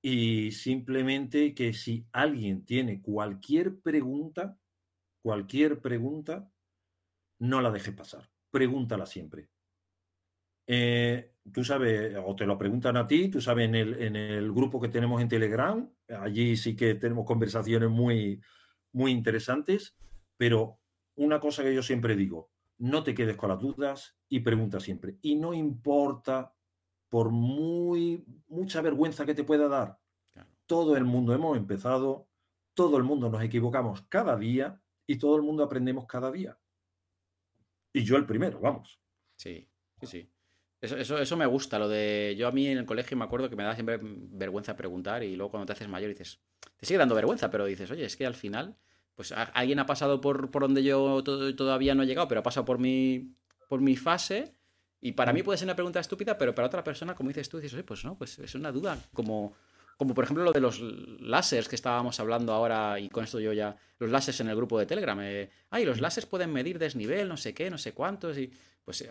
Y 0.02 0.52
simplemente 0.52 1.54
que 1.54 1.74
si 1.74 2.08
alguien 2.12 2.66
tiene 2.66 3.02
cualquier 3.02 3.80
pregunta, 3.80 4.58
cualquier 5.22 5.80
pregunta, 5.80 6.52
no 7.40 7.62
la 7.62 7.72
dejes 7.72 7.94
pasar. 7.94 8.30
Pregúntala 8.50 9.06
siempre. 9.06 9.48
Eh, 10.68 11.31
tú 11.54 11.64
sabes, 11.64 12.16
o 12.24 12.36
te 12.36 12.46
lo 12.46 12.58
preguntan 12.58 12.98
a 12.98 13.08
ti, 13.08 13.30
tú 13.30 13.42
sabes, 13.42 13.68
en 13.68 13.76
el, 13.76 14.02
en 14.02 14.16
el, 14.16 14.52
grupo 14.52 14.80
que 14.80 14.90
tenemos 14.90 15.22
en 15.22 15.28
Telegram, 15.28 15.90
allí 16.20 16.56
sí 16.56 16.76
que 16.76 16.96
tenemos 16.96 17.26
conversaciones 17.26 17.90
muy, 17.90 18.42
muy 18.92 19.12
interesantes, 19.12 19.96
pero 20.38 20.80
una 21.16 21.40
cosa 21.40 21.64
que 21.64 21.74
yo 21.74 21.84
siempre 21.84 22.16
digo, 22.16 22.52
no 22.78 23.04
te 23.04 23.14
quedes 23.14 23.38
con 23.38 23.50
las 23.50 23.60
dudas 23.60 24.18
y 24.28 24.40
pregunta 24.42 24.80
siempre. 24.80 25.18
Y 25.22 25.36
no 25.36 25.54
importa, 25.54 26.54
por 27.10 27.32
muy 27.32 28.26
mucha 28.48 28.82
vergüenza 28.82 29.26
que 29.26 29.36
te 29.36 29.44
pueda 29.44 29.68
dar, 29.68 30.00
todo 30.66 30.96
el 30.96 31.04
mundo 31.04 31.34
hemos 31.34 31.58
empezado, 31.58 32.30
todo 32.74 32.98
el 32.98 33.04
mundo 33.04 33.30
nos 33.30 33.44
equivocamos 33.44 34.04
cada 34.04 34.38
día 34.38 34.82
y 35.06 35.18
todo 35.18 35.36
el 35.36 35.42
mundo 35.42 35.64
aprendemos 35.64 36.06
cada 36.06 36.32
día. 36.32 36.58
Y 37.94 38.04
yo 38.04 38.16
el 38.16 38.26
primero, 38.26 38.60
vamos. 38.62 39.02
Sí, 39.36 39.70
sí, 40.00 40.08
sí. 40.08 40.32
Eso, 40.82 40.98
eso, 40.98 41.20
eso, 41.20 41.38
me 41.38 41.46
gusta, 41.46 41.78
lo 41.78 41.88
de. 41.88 42.36
Yo 42.38 42.48
a 42.48 42.52
mí 42.52 42.68
en 42.68 42.80
el 42.80 42.86
colegio 42.86 43.16
me 43.16 43.24
acuerdo 43.24 43.50
que 43.50 43.56
me 43.56 43.64
da 43.64 43.76
siempre 43.76 44.00
vergüenza 44.02 44.76
preguntar 44.76 45.24
y 45.24 45.36
luego 45.36 45.52
cuando 45.52 45.68
te 45.68 45.74
haces 45.74 45.88
mayor 45.88 46.10
dices. 46.10 46.40
Te 46.78 46.88
sigue 46.88 46.98
dando 46.98 47.14
vergüenza, 47.14 47.52
pero 47.52 47.66
dices, 47.66 47.92
oye, 47.92 48.06
es 48.06 48.18
que 48.18 48.26
al 48.26 48.34
final 48.34 48.76
pues 49.16 49.34
alguien 49.54 49.78
ha 49.80 49.86
pasado 49.86 50.20
por, 50.20 50.50
por 50.50 50.64
donde 50.64 50.84
yo 50.84 51.24
todavía 51.24 51.94
no 51.94 52.02
he 52.02 52.08
llegado, 52.08 52.28
pero 52.28 52.40
ha 52.40 52.44
pasado 52.44 52.66
por 52.66 52.80
mi, 52.80 53.36
por 53.68 53.80
mi 53.80 53.96
fase. 53.96 54.56
Y 55.00 55.12
para 55.12 55.34
mí 55.34 55.44
puede 55.44 55.58
ser 55.58 55.68
una 55.68 55.76
pregunta 55.76 56.00
estúpida, 56.00 56.38
pero 56.38 56.56
para 56.56 56.68
otra 56.68 56.84
persona, 56.84 57.14
como 57.14 57.30
dices 57.30 57.50
tú, 57.50 57.58
dices, 57.58 57.74
Oye, 57.74 57.84
pues 57.84 58.04
no, 58.06 58.18
pues 58.18 58.40
es 58.40 58.56
una 58.56 58.72
duda. 58.72 58.98
Como, 59.14 59.54
como 59.98 60.14
por 60.16 60.24
ejemplo 60.24 60.44
lo 60.44 60.52
de 60.52 60.60
los 60.60 60.80
láseres 60.80 61.68
que 61.68 61.76
estábamos 61.76 62.20
hablando 62.20 62.54
ahora, 62.54 63.00
y 63.00 63.10
con 63.10 63.24
esto 63.24 63.40
yo 63.40 63.54
ya, 63.54 63.76
los 64.00 64.10
láseres 64.10 64.40
en 64.42 64.50
el 64.50 64.56
grupo 64.56 64.80
de 64.80 64.86
Telegram. 64.86 65.20
Eh, 65.22 65.50
ay, 65.70 65.86
los 65.86 66.02
láseres 66.02 66.28
pueden 66.28 66.52
medir 66.52 66.80
desnivel, 66.80 67.28
no 67.28 67.38
sé 67.38 67.54
qué, 67.54 67.70
no 67.70 67.78
sé 67.78 67.94
cuántos. 67.94 68.38
Y 68.38 68.52
pues, 68.84 69.08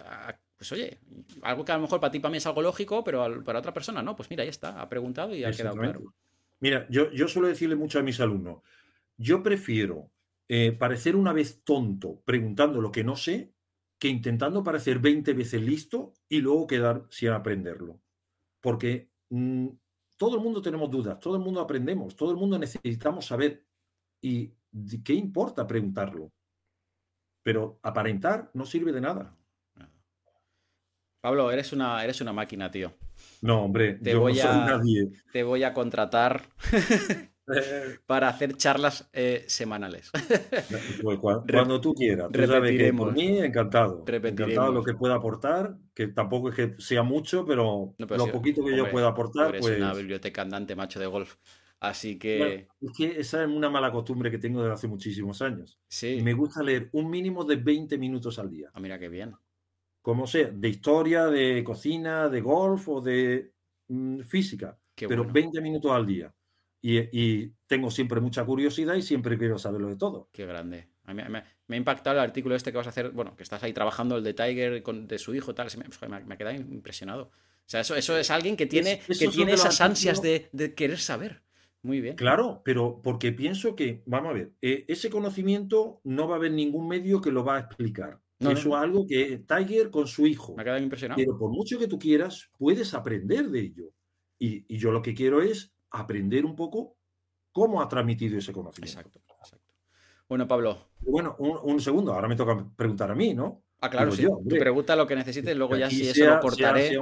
pues 0.60 0.72
oye, 0.72 0.98
algo 1.40 1.64
que 1.64 1.72
a 1.72 1.76
lo 1.76 1.80
mejor 1.80 2.00
para 2.00 2.10
ti, 2.10 2.20
para 2.20 2.32
mí 2.32 2.36
es 2.36 2.46
algo 2.46 2.60
lógico, 2.60 3.02
pero 3.02 3.42
para 3.42 3.60
otra 3.60 3.72
persona 3.72 4.02
no. 4.02 4.14
Pues 4.14 4.28
mira, 4.28 4.42
ahí 4.42 4.50
está, 4.50 4.78
ha 4.78 4.90
preguntado 4.90 5.34
y 5.34 5.42
ha 5.42 5.52
quedado 5.52 5.76
claro. 5.76 6.14
Mira, 6.58 6.86
yo, 6.90 7.10
yo 7.12 7.28
suelo 7.28 7.48
decirle 7.48 7.76
mucho 7.76 7.98
a 7.98 8.02
mis 8.02 8.20
alumnos, 8.20 8.60
yo 9.16 9.42
prefiero 9.42 10.10
eh, 10.48 10.72
parecer 10.72 11.16
una 11.16 11.32
vez 11.32 11.64
tonto 11.64 12.20
preguntando 12.26 12.82
lo 12.82 12.92
que 12.92 13.02
no 13.02 13.16
sé 13.16 13.54
que 13.98 14.08
intentando 14.08 14.62
parecer 14.62 14.98
20 14.98 15.32
veces 15.32 15.62
listo 15.62 16.12
y 16.28 16.40
luego 16.42 16.66
quedar 16.66 17.06
sin 17.08 17.30
aprenderlo. 17.30 17.98
Porque 18.60 19.08
mm, 19.30 19.68
todo 20.18 20.36
el 20.36 20.42
mundo 20.42 20.60
tenemos 20.60 20.90
dudas, 20.90 21.18
todo 21.20 21.36
el 21.36 21.42
mundo 21.42 21.62
aprendemos, 21.62 22.14
todo 22.16 22.32
el 22.32 22.36
mundo 22.36 22.58
necesitamos 22.58 23.24
saber. 23.24 23.64
¿Y 24.20 24.52
qué 25.02 25.14
importa 25.14 25.66
preguntarlo? 25.66 26.30
Pero 27.42 27.80
aparentar 27.82 28.50
no 28.52 28.66
sirve 28.66 28.92
de 28.92 29.00
nada. 29.00 29.39
Pablo, 31.20 31.50
eres 31.50 31.72
una, 31.72 32.02
eres 32.02 32.20
una 32.20 32.32
máquina, 32.32 32.70
tío. 32.70 32.92
No, 33.42 33.64
hombre, 33.64 33.94
te, 33.94 34.14
voy, 34.14 34.38
a, 34.40 34.80
te 35.32 35.42
voy 35.42 35.62
a 35.64 35.72
contratar 35.72 36.42
para 38.06 38.28
hacer 38.28 38.56
charlas 38.56 39.08
eh, 39.12 39.44
semanales. 39.46 40.10
Cuando, 41.46 41.80
tú 41.80 41.94
quieras. 41.94 42.30
Tú 42.32 42.46
sabes 42.46 42.76
que 42.76 42.92
por 42.92 43.12
mí, 43.12 43.38
encantado. 43.38 44.04
Encantado 44.06 44.72
lo 44.72 44.82
que 44.82 44.94
pueda 44.94 45.14
aportar, 45.14 45.76
que 45.94 46.08
tampoco 46.08 46.50
es 46.50 46.54
que 46.54 46.74
sea 46.78 47.02
mucho, 47.02 47.44
pero, 47.44 47.94
lo 47.98 48.32
poquito 48.32 48.64
que 48.64 48.76
yo 48.76 48.90
pueda 48.90 49.08
aportar. 49.08 49.56
Es 49.56 49.66
una 49.66 49.90
pues 49.90 49.98
biblioteca 49.98 50.42
andante, 50.42 50.74
macho 50.76 51.00
de 51.00 51.06
golf. 51.06 51.36
Así 51.80 52.18
que. 52.18 52.68
es 52.80 52.92
que 52.96 53.20
esa 53.20 53.42
es 53.42 53.48
una 53.48 53.70
mala 53.70 53.90
costumbre 53.90 54.30
que 54.30 54.38
tengo 54.38 54.60
desde 54.60 54.74
hace 54.74 54.88
muchísimos 54.88 55.40
años. 55.40 55.78
Sí. 55.88 56.20
Me 56.22 56.34
gusta 56.34 56.62
leer 56.62 56.90
un 56.92 57.08
mínimo 57.08 57.44
de 57.44 57.56
20 57.56 57.96
minutos 57.96 58.38
al 58.38 58.50
día. 58.50 58.70
Ah, 58.74 58.80
mira 58.80 58.98
qué 58.98 59.08
bien. 59.08 59.34
Como 60.02 60.26
sea, 60.26 60.48
de 60.48 60.68
historia, 60.68 61.26
de 61.26 61.62
cocina, 61.62 62.28
de 62.28 62.40
golf 62.40 62.88
o 62.88 63.00
de 63.00 63.52
mm, 63.88 64.20
física. 64.20 64.78
pero 64.94 65.24
20 65.24 65.60
minutos 65.60 65.92
al 65.92 66.06
día. 66.06 66.34
Y, 66.82 67.48
tengo 67.66 67.90
siempre 67.90 68.20
mucha 68.20 68.44
curiosidad 68.44 68.94
y 68.94 69.02
siempre 69.02 69.38
quiero 69.38 69.58
saberlo 69.58 69.88
de 69.88 69.96
todo. 69.96 70.28
Qué 70.32 70.44
grande. 70.46 70.88
me, 71.06 71.22
ha 71.22 71.76
impactado 71.76 72.16
el 72.16 72.22
artículo 72.22 72.56
este 72.56 72.72
que 72.72 72.78
vas 72.78 72.86
a 72.86 72.90
hacer, 72.90 73.10
bueno, 73.10 73.36
que 73.36 73.42
estás 73.42 73.62
ahí 73.62 73.72
trabajando 73.72 74.16
el 74.16 74.24
de 74.24 74.34
Tiger 74.34 74.82
con, 74.82 75.06
de 75.06 75.18
su 75.18 75.34
hijo, 75.34 75.54
tal, 75.54 75.68
me, 75.76 76.08
me, 76.24 76.34
ha 76.34 76.36
quedado 76.36 76.56
impresionado. 76.56 77.24
O 77.24 77.70
sea, 77.70 77.80
eso, 77.80 77.94
eso 77.94 78.16
es 78.18 78.30
alguien 78.30 78.56
que 78.56 78.66
tiene, 78.66 79.00
que 79.06 79.28
tiene 79.28 79.52
esas 79.52 79.80
ansias 79.80 80.20
de, 80.20 80.48
de, 80.52 80.74
querer 80.74 80.98
saber. 80.98 81.42
Muy 81.82 82.00
bien. 82.00 82.16
Claro, 82.16 82.62
pero 82.64 83.00
porque 83.02 83.32
pienso 83.32 83.76
que, 83.76 84.02
vamos 84.06 84.30
a 84.30 84.34
ver, 84.34 84.52
eh, 84.60 84.84
ese 84.88 85.08
conocimiento 85.08 86.00
no 86.04 86.26
va 86.26 86.34
a 86.34 86.38
haber 86.38 86.52
ningún 86.52 86.88
medio 86.88 87.20
que 87.20 87.30
lo 87.30 87.44
va 87.44 87.56
a 87.56 87.60
explicar. 87.60 88.20
Eso 88.40 88.68
es 88.68 88.74
algo 88.74 89.06
que 89.06 89.44
Tiger 89.46 89.90
con 89.90 90.06
su 90.06 90.26
hijo. 90.26 90.54
Me 90.56 90.62
ha 90.62 90.64
quedado 90.64 90.82
impresionado. 90.82 91.18
Pero 91.18 91.38
por 91.38 91.50
mucho 91.50 91.78
que 91.78 91.86
tú 91.86 91.98
quieras, 91.98 92.50
puedes 92.58 92.94
aprender 92.94 93.50
de 93.50 93.60
ello. 93.60 93.92
Y, 94.38 94.64
y 94.66 94.78
yo 94.78 94.90
lo 94.90 95.02
que 95.02 95.14
quiero 95.14 95.42
es 95.42 95.72
aprender 95.90 96.44
un 96.46 96.56
poco 96.56 96.96
cómo 97.52 97.82
ha 97.82 97.88
transmitido 97.88 98.38
ese 98.38 98.52
conocimiento. 98.52 98.98
Exacto, 98.98 99.20
exacto. 99.40 99.74
Bueno, 100.28 100.46
Pablo. 100.46 100.90
Bueno, 101.00 101.36
un, 101.38 101.80
segundo, 101.80 102.12
ahora 102.12 102.28
me 102.28 102.36
toca 102.36 102.64
preguntar 102.76 103.10
a 103.10 103.14
mí, 103.14 103.34
¿no? 103.34 103.64
Ah, 103.80 103.90
claro, 103.90 104.12
sí. 104.12 104.22
Tú 104.22 104.56
pregunta 104.58 104.94
lo 104.94 105.06
que 105.06 105.16
necesites, 105.16 105.56
luego 105.56 105.76
ya 105.76 105.90
si 105.90 106.08
eso 106.08 106.26
lo 106.26 106.40
cortaré. 106.40 106.96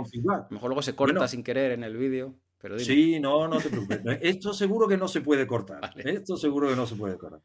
mejor 0.51 0.69
luego 0.69 0.83
se 0.83 0.95
corta 0.95 1.29
sin 1.29 1.43
querer 1.43 1.73
en 1.73 1.85
el 1.85 1.97
vídeo. 1.97 2.35
Pero 2.61 2.79
Sí, 2.79 3.21
no, 3.21 3.47
no 3.47 3.59
te 3.59 3.69
preocupes. 3.69 4.01
Esto 4.23 4.53
seguro 4.53 4.89
que 4.89 4.97
no 4.97 5.07
se 5.07 5.21
puede 5.21 5.47
cortar. 5.47 5.93
Esto 5.97 6.37
seguro 6.37 6.69
que 6.69 6.77
no 6.77 6.87
se 6.87 6.97
puede 6.97 7.17
cortar. 7.17 7.41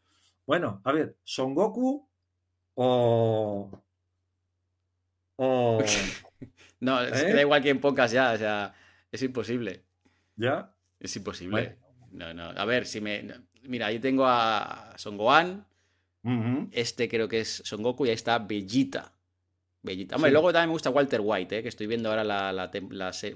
Bueno, 0.46 0.82
a 0.84 0.92
ver, 0.92 1.18
¿Son 1.24 1.54
Goku 1.54 2.08
o. 2.76 3.83
o... 5.36 5.84
no, 6.80 7.02
es 7.02 7.24
que 7.24 7.34
da 7.34 7.40
¿eh? 7.40 7.42
igual 7.42 7.62
quién 7.62 7.80
pongas 7.80 8.12
ya, 8.12 8.32
o 8.34 8.38
sea, 8.38 8.74
es 9.12 9.22
imposible. 9.24 9.84
¿Ya? 10.36 10.74
Es 11.00 11.16
imposible. 11.16 11.78
No, 12.12 12.34
no. 12.34 12.44
A 12.50 12.66
ver, 12.66 12.86
si 12.86 13.02
me. 13.02 13.28
Mira, 13.64 13.88
ahí 13.88 14.00
tengo 14.00 14.26
a 14.26 14.94
Son 14.98 15.18
Gohan. 15.18 15.66
Este 16.72 17.10
creo 17.10 17.28
que 17.28 17.42
es 17.42 17.62
Son 17.66 17.84
Goku 17.84 18.06
y 18.06 18.10
ahí 18.10 18.16
está 18.16 18.40
Bellita. 18.40 19.12
Bellita. 19.84 20.16
Hombre, 20.16 20.32
luego 20.32 20.52
también 20.52 20.70
me 20.70 20.74
gusta 20.74 20.90
Walter 20.90 21.22
White, 21.24 21.60
¿eh? 21.60 21.62
que 21.62 21.70
estoy 21.70 21.88
viendo 21.88 22.10
ahora 22.10 22.24
la, 22.24 22.52
la, 22.52 22.72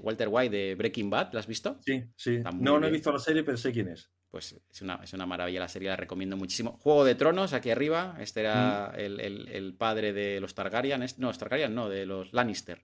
Walter 0.02 0.28
White 0.30 0.56
de 0.56 0.74
Breaking 0.74 1.10
Bad. 1.10 1.32
¿La 1.32 1.40
has 1.40 1.46
visto? 1.46 1.78
Sí, 1.84 2.02
sí. 2.16 2.40
No, 2.58 2.80
no 2.80 2.86
he 2.86 2.90
visto 2.90 3.12
la 3.12 3.18
serie, 3.18 3.44
pero 3.44 3.56
sé 3.56 3.70
quién 3.70 3.88
es. 3.88 4.10
Pues 4.30 4.58
es 4.70 4.82
una, 4.82 5.00
es 5.02 5.12
una 5.12 5.26
maravilla 5.26 5.60
la 5.60 5.68
serie, 5.68 5.88
la 5.88 5.96
recomiendo 5.96 6.36
muchísimo. 6.36 6.78
Juego 6.82 7.04
de 7.04 7.14
Tronos, 7.14 7.52
aquí 7.52 7.70
arriba. 7.70 8.16
Este 8.18 8.40
era 8.40 8.92
el, 8.96 9.20
el, 9.20 9.74
padre 9.74 10.12
de 10.12 10.40
los 10.40 10.54
Targaryen. 10.54 11.04
No, 11.18 11.28
los 11.28 11.38
Targaryen 11.38 11.74
no, 11.74 11.88
de 11.88 12.06
los 12.06 12.32
Lannister 12.32 12.82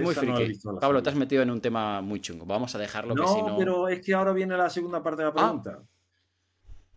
muy 0.00 0.14
friki. 0.14 0.58
Pablo, 0.80 1.02
te 1.02 1.10
has 1.10 1.16
metido 1.16 1.42
en 1.42 1.50
un 1.50 1.60
tema 1.60 2.00
muy 2.00 2.20
chungo. 2.20 2.46
Vamos 2.46 2.74
a 2.74 2.78
dejarlo. 2.78 3.14
No, 3.14 3.22
que 3.22 3.28
si 3.28 3.42
no, 3.42 3.56
pero 3.56 3.88
es 3.88 4.00
que 4.00 4.14
ahora 4.14 4.32
viene 4.32 4.56
la 4.56 4.70
segunda 4.70 5.02
parte 5.02 5.22
de 5.22 5.24
la 5.24 5.30
ah. 5.30 5.34
pregunta. 5.34 5.82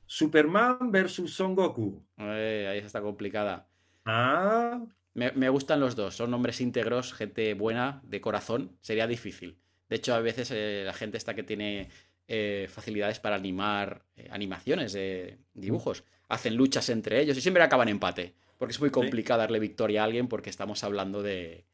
Superman 0.06 0.92
versus 0.92 1.34
Son 1.34 1.56
Goku. 1.56 2.04
ahí 2.18 2.80
está 2.80 3.02
complicada. 3.02 3.68
Ah. 4.06 4.82
Me, 5.20 5.50
gustan 5.50 5.80
los 5.80 5.96
dos. 5.96 6.16
Son 6.16 6.34
hombres 6.34 6.62
íntegros, 6.62 7.14
gente 7.14 7.54
buena, 7.54 8.02
de 8.04 8.22
corazón. 8.22 8.78
Sería 8.82 9.08
difícil. 9.08 9.58
De 9.90 9.98
hecho, 9.98 10.14
a 10.14 10.20
veces 10.20 10.52
eh, 10.52 10.84
la 10.86 10.94
gente 10.94 11.18
está 11.18 11.34
que 11.34 11.44
tiene 11.44 11.90
eh, 12.28 12.68
facilidades 12.70 13.20
para 13.20 13.36
animar 13.36 14.06
eh, 14.16 14.30
animaciones 14.32 14.94
de 14.94 15.40
dibujos. 15.54 16.04
Hacen 16.30 16.56
luchas 16.56 16.90
entre 16.90 17.20
ellos 17.20 17.38
y 17.38 17.42
siempre 17.42 17.64
acaban 17.64 17.90
empate. 17.90 18.36
Porque 18.58 18.72
es 18.72 18.80
muy 18.80 18.92
complicado 18.92 19.40
darle 19.40 19.60
victoria 19.60 20.02
a 20.02 20.06
alguien 20.06 20.28
porque 20.28 20.50
estamos 20.50 20.84
hablando 20.84 21.24
de, 21.24 21.66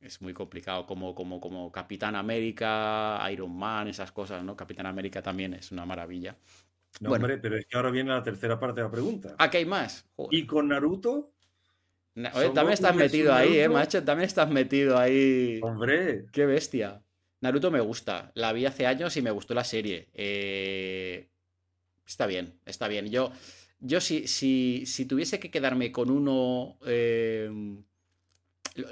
es 0.00 0.20
muy 0.20 0.32
complicado 0.32 0.86
como, 0.86 1.14
como, 1.14 1.40
como 1.40 1.72
Capitán 1.72 2.14
América, 2.14 3.20
Iron 3.32 3.56
Man, 3.56 3.88
esas 3.88 4.12
cosas, 4.12 4.44
¿no? 4.44 4.56
Capitán 4.56 4.86
América 4.86 5.22
también 5.22 5.54
es 5.54 5.72
una 5.72 5.84
maravilla. 5.84 6.36
No, 7.00 7.10
hombre, 7.10 7.38
pero 7.38 7.56
es 7.56 7.66
que 7.66 7.76
ahora 7.76 7.90
viene 7.90 8.10
la 8.10 8.22
tercera 8.22 8.58
parte 8.58 8.80
de 8.80 8.86
la 8.86 8.90
pregunta. 8.90 9.34
¿A 9.38 9.50
qué 9.50 9.58
hay 9.58 9.66
más? 9.66 10.08
¿Y 10.30 10.46
con 10.46 10.68
Naruto? 10.68 11.33
También 12.14 12.72
estás 12.72 12.94
metido 12.94 13.34
ahí, 13.34 13.58
¿eh, 13.58 13.68
macho? 13.68 14.02
También 14.04 14.26
estás 14.26 14.48
metido 14.48 14.98
ahí. 14.98 15.60
Hombre. 15.62 16.26
Qué 16.32 16.46
bestia. 16.46 17.02
Naruto 17.40 17.70
me 17.70 17.80
gusta. 17.80 18.32
La 18.34 18.52
vi 18.52 18.66
hace 18.66 18.86
años 18.86 19.16
y 19.16 19.22
me 19.22 19.30
gustó 19.30 19.54
la 19.54 19.64
serie. 19.64 20.08
Eh, 20.14 21.28
está 22.06 22.26
bien, 22.26 22.58
está 22.64 22.88
bien. 22.88 23.10
Yo, 23.10 23.32
yo 23.80 24.00
si, 24.00 24.26
si, 24.26 24.84
si 24.86 25.04
tuviese 25.04 25.38
que 25.38 25.50
quedarme 25.50 25.92
con 25.92 26.10
uno... 26.10 26.78
Eh, 26.86 27.50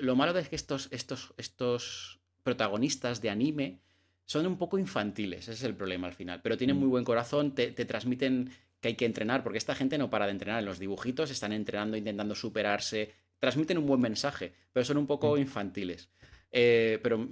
lo, 0.00 0.16
malo 0.16 0.36
es 0.38 0.48
que 0.48 0.56
estos, 0.56 0.88
estos, 0.92 1.34
estos 1.36 2.20
protagonistas 2.42 3.20
de 3.20 3.30
anime 3.30 3.80
son 4.24 4.46
un 4.46 4.56
poco 4.56 4.78
infantiles, 4.78 5.40
ese 5.40 5.52
es 5.52 5.62
el 5.64 5.74
problema 5.74 6.06
al 6.06 6.14
final, 6.14 6.40
pero 6.42 6.56
tienen 6.56 6.76
muy 6.76 6.88
mm. 6.88 6.90
buen 6.90 7.04
corazón, 7.04 7.54
te, 7.54 7.72
transmiten 7.72 8.50
que 8.82 8.88
hay 8.88 8.96
que 8.96 9.06
entrenar, 9.06 9.44
porque 9.44 9.58
esta 9.58 9.76
gente 9.76 9.96
no 9.96 10.10
para 10.10 10.26
de 10.26 10.32
entrenar 10.32 10.58
en 10.58 10.66
los 10.66 10.80
dibujitos, 10.80 11.30
están 11.30 11.52
entrenando, 11.52 11.96
intentando 11.96 12.34
superarse, 12.34 13.14
transmiten 13.38 13.78
un 13.78 13.86
buen 13.86 14.00
mensaje, 14.00 14.52
pero 14.72 14.84
son 14.84 14.96
un 14.96 15.06
poco 15.06 15.36
mm. 15.36 15.38
infantiles. 15.38 16.10
Eh, 16.50 16.98
pero 17.00 17.28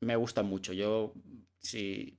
me 0.00 0.16
gustan 0.16 0.46
mucho. 0.46 0.72
Yo, 0.72 1.12
sí, 1.58 2.18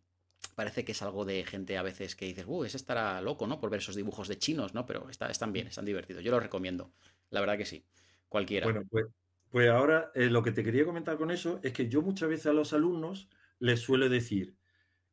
parece 0.53 0.85
que 0.85 0.91
es 0.91 1.01
algo 1.01 1.25
de 1.25 1.43
gente 1.43 1.75
a 1.75 1.81
veces 1.81 2.15
que 2.15 2.25
dices, 2.25 2.45
uh, 2.47 2.65
ese 2.65 2.77
estará 2.77 3.19
loco, 3.19 3.47
¿no? 3.47 3.59
Por 3.59 3.71
ver 3.71 3.79
esos 3.79 3.95
dibujos 3.95 4.27
de 4.27 4.37
chinos, 4.37 4.75
¿no? 4.75 4.85
Pero 4.85 5.09
está, 5.09 5.27
están 5.31 5.51
bien, 5.51 5.65
están 5.65 5.85
divertidos. 5.85 6.23
Yo 6.23 6.29
los 6.29 6.43
recomiendo. 6.43 6.93
La 7.31 7.39
verdad 7.39 7.57
que 7.57 7.65
sí. 7.65 7.83
Cualquiera. 8.29 8.67
Bueno, 8.67 8.83
pues, 8.87 9.07
pues 9.49 9.69
ahora 9.69 10.11
eh, 10.13 10.29
lo 10.29 10.43
que 10.43 10.51
te 10.51 10.63
quería 10.63 10.85
comentar 10.85 11.17
con 11.17 11.31
eso 11.31 11.59
es 11.63 11.73
que 11.73 11.89
yo 11.89 12.03
muchas 12.03 12.29
veces 12.29 12.45
a 12.45 12.53
los 12.53 12.73
alumnos 12.73 13.27
les 13.57 13.79
suelo 13.79 14.07
decir, 14.07 14.55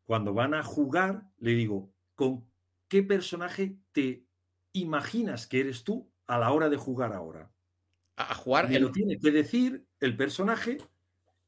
cuando 0.04 0.34
van 0.34 0.52
a 0.52 0.62
jugar, 0.62 1.30
le 1.38 1.52
digo, 1.52 1.90
¿con 2.14 2.44
qué 2.94 3.02
personaje 3.02 3.76
te 3.90 4.24
imaginas 4.72 5.48
que 5.48 5.58
eres 5.58 5.82
tú 5.82 6.12
a 6.28 6.38
la 6.38 6.52
hora 6.52 6.68
de 6.68 6.76
jugar 6.76 7.12
ahora? 7.12 7.50
A 8.14 8.36
jugar. 8.36 8.68
Me 8.68 8.78
lo 8.78 8.92
tiene 8.92 9.18
que 9.18 9.32
decir 9.32 9.84
el 9.98 10.16
personaje 10.16 10.78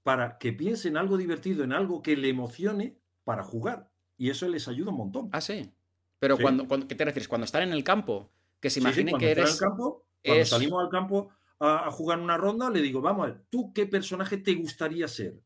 para 0.02 0.38
que 0.38 0.52
piense 0.52 0.88
en 0.88 0.96
algo 0.96 1.16
divertido, 1.16 1.62
en 1.62 1.72
algo 1.72 2.02
que 2.02 2.16
le 2.16 2.30
emocione 2.30 2.98
para 3.22 3.44
jugar. 3.44 3.88
Y 4.16 4.30
eso 4.30 4.48
les 4.48 4.66
ayuda 4.66 4.90
un 4.90 4.96
montón. 4.96 5.28
Ah, 5.30 5.40
sí. 5.40 5.72
Pero 6.18 6.36
Cuando, 6.36 6.66
¿qué 6.88 6.96
te 6.96 7.04
refieres? 7.04 7.28
Cuando 7.28 7.44
están 7.44 7.62
en 7.62 7.72
el 7.72 7.84
campo, 7.84 8.32
que 8.58 8.68
se 8.68 8.80
imaginen 8.80 9.16
que 9.16 9.30
eres. 9.30 9.60
campo, 9.60 10.04
cuando 10.24 10.44
salimos 10.46 10.82
al 10.82 10.90
campo 10.90 11.30
a, 11.60 11.92
jugar 11.92 12.18
una 12.18 12.36
ronda, 12.36 12.70
le 12.70 12.82
digo, 12.82 13.00
vamos 13.00 13.24
a 13.24 13.30
ver, 13.30 13.44
¿tú 13.48 13.72
qué 13.72 13.86
personaje 13.86 14.38
te 14.38 14.52
gustaría 14.54 15.06
ser? 15.06 15.40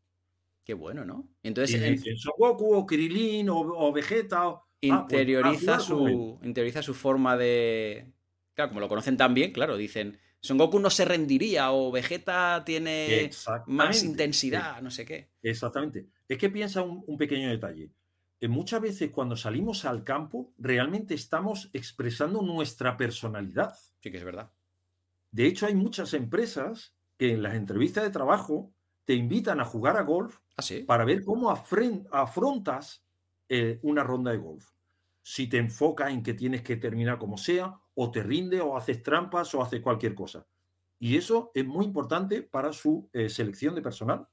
Qué 0.65 0.73
bueno, 0.73 1.05
¿no? 1.05 1.29
Entonces. 1.43 1.79
en... 1.83 2.17
Goku 2.39 2.75
o 2.75 2.87
Krilin 2.87 3.51
o, 3.51 3.93
Vegeta. 3.93 4.49
O... 4.49 4.70
Ah, 4.89 5.05
pues, 5.07 5.20
interioriza, 5.20 5.78
su, 5.78 6.39
interioriza 6.43 6.83
su 6.83 6.95
forma 6.95 7.37
de. 7.37 8.07
Claro, 8.55 8.70
como 8.70 8.81
lo 8.81 8.89
conocen 8.89 9.16
tan 9.16 9.35
bien, 9.35 9.53
claro, 9.53 9.76
dicen. 9.76 10.18
Son 10.43 10.57
Goku 10.57 10.81
no 10.81 10.89
se 10.89 11.05
rendiría 11.05 11.70
o 11.70 11.93
Vegeta 11.93 12.62
tiene 12.64 13.31
más 13.66 14.03
intensidad, 14.03 14.81
no 14.81 14.91
sé 14.91 15.05
qué. 15.05 15.28
Exactamente. 15.43 16.07
Es 16.26 16.39
que 16.39 16.49
piensa 16.49 16.81
un, 16.83 17.18
pequeño 17.18 17.51
detalle. 17.51 17.91
Que 18.39 18.49
muchas 18.49 18.81
veces 18.81 19.11
cuando 19.11 19.37
salimos 19.37 19.85
al 19.85 20.03
campo, 20.03 20.55
realmente 20.57 21.12
estamos 21.12 21.68
expresando 21.74 22.41
nuestra 22.41 22.97
personalidad. 22.97 23.74
Sí, 24.03 24.11
que 24.11 24.16
es 24.16 24.24
verdad. 24.24 24.51
De 25.31 25.45
hecho, 25.45 25.66
hay 25.66 25.74
muchas 25.74 26.14
empresas 26.14 26.95
que 27.18 27.35
en 27.35 27.43
las 27.43 27.55
entrevistas 27.55 28.03
de 28.05 28.11
trabajo 28.11 28.72
te 29.05 29.12
invitan 29.12 29.61
a 29.61 29.66
jugar 29.66 29.99
a 29.99 30.03
golf 30.03 30.39
¿Ah, 30.57 30.62
para 30.87 31.05
ver 31.05 31.22
cómo 31.22 31.51
afrontas 31.51 33.05
eh, 33.53 33.81
una 33.83 34.05
ronda 34.05 34.31
de 34.31 34.37
golf. 34.37 34.71
Si 35.23 35.49
te 35.49 35.59
enfocas 35.59 36.13
en 36.13 36.23
que 36.23 36.35
tienes 36.35 36.63
que 36.63 36.77
terminar 36.77 37.19
como 37.19 37.37
sea, 37.37 37.81
o 37.95 38.11
te 38.13 38.23
rinde, 38.23 38.61
o 38.61 38.77
haces 38.77 39.03
trampas, 39.03 39.53
o 39.57 39.61
haces 39.61 39.81
cualquier 39.81 40.15
cosa. 40.15 40.47
Y 41.01 41.17
eso 41.17 41.51
es 41.53 41.67
muy 41.67 41.85
importante 41.85 42.43
para 42.43 42.73
su 42.73 43.11
eh, 43.13 43.29
selección 43.29 43.75
de 43.75 43.83
personal. 43.83 44.29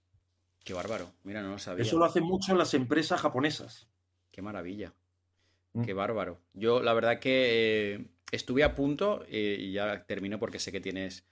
Qué 0.63 0.73
bárbaro. 0.73 1.11
Mira, 1.23 1.41
no 1.41 1.49
lo 1.49 1.57
sabía. 1.57 1.81
Eso 1.81 1.97
lo 1.97 2.05
hacen 2.05 2.23
mucho 2.23 2.53
las 2.55 2.75
empresas 2.75 3.19
japonesas. 3.19 3.89
Qué 4.31 4.43
maravilla. 4.43 4.93
Mm. 5.73 5.81
Qué 5.81 5.93
bárbaro. 5.93 6.39
Yo, 6.53 6.83
la 6.83 6.93
verdad 6.93 7.19
que 7.19 7.95
eh, 7.95 8.07
estuve 8.31 8.63
a 8.63 8.75
punto, 8.75 9.25
y 9.27 9.71
ya 9.71 10.05
termino 10.05 10.37
porque 10.37 10.59
sé 10.59 10.71
que 10.71 10.79
tienes 10.79 11.25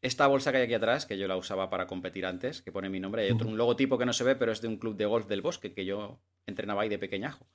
esta 0.00 0.26
bolsa 0.26 0.52
que 0.52 0.58
hay 0.58 0.64
aquí 0.64 0.74
atrás, 0.74 1.06
que 1.06 1.18
yo 1.18 1.26
la 1.26 1.36
usaba 1.36 1.70
para 1.70 1.86
competir 1.86 2.26
antes, 2.26 2.62
que 2.62 2.72
pone 2.72 2.88
mi 2.88 3.00
nombre. 3.00 3.24
Hay 3.24 3.30
otro, 3.30 3.48
un 3.48 3.56
logotipo 3.56 3.98
que 3.98 4.06
no 4.06 4.12
se 4.12 4.24
ve, 4.24 4.36
pero 4.36 4.52
es 4.52 4.60
de 4.60 4.68
un 4.68 4.76
club 4.76 4.96
de 4.96 5.06
golf 5.06 5.26
del 5.26 5.42
bosque 5.42 5.72
que 5.72 5.84
yo 5.84 6.20
entrenaba 6.46 6.82
ahí 6.82 6.88
de 6.88 6.98
pequeñajo. 6.98 7.46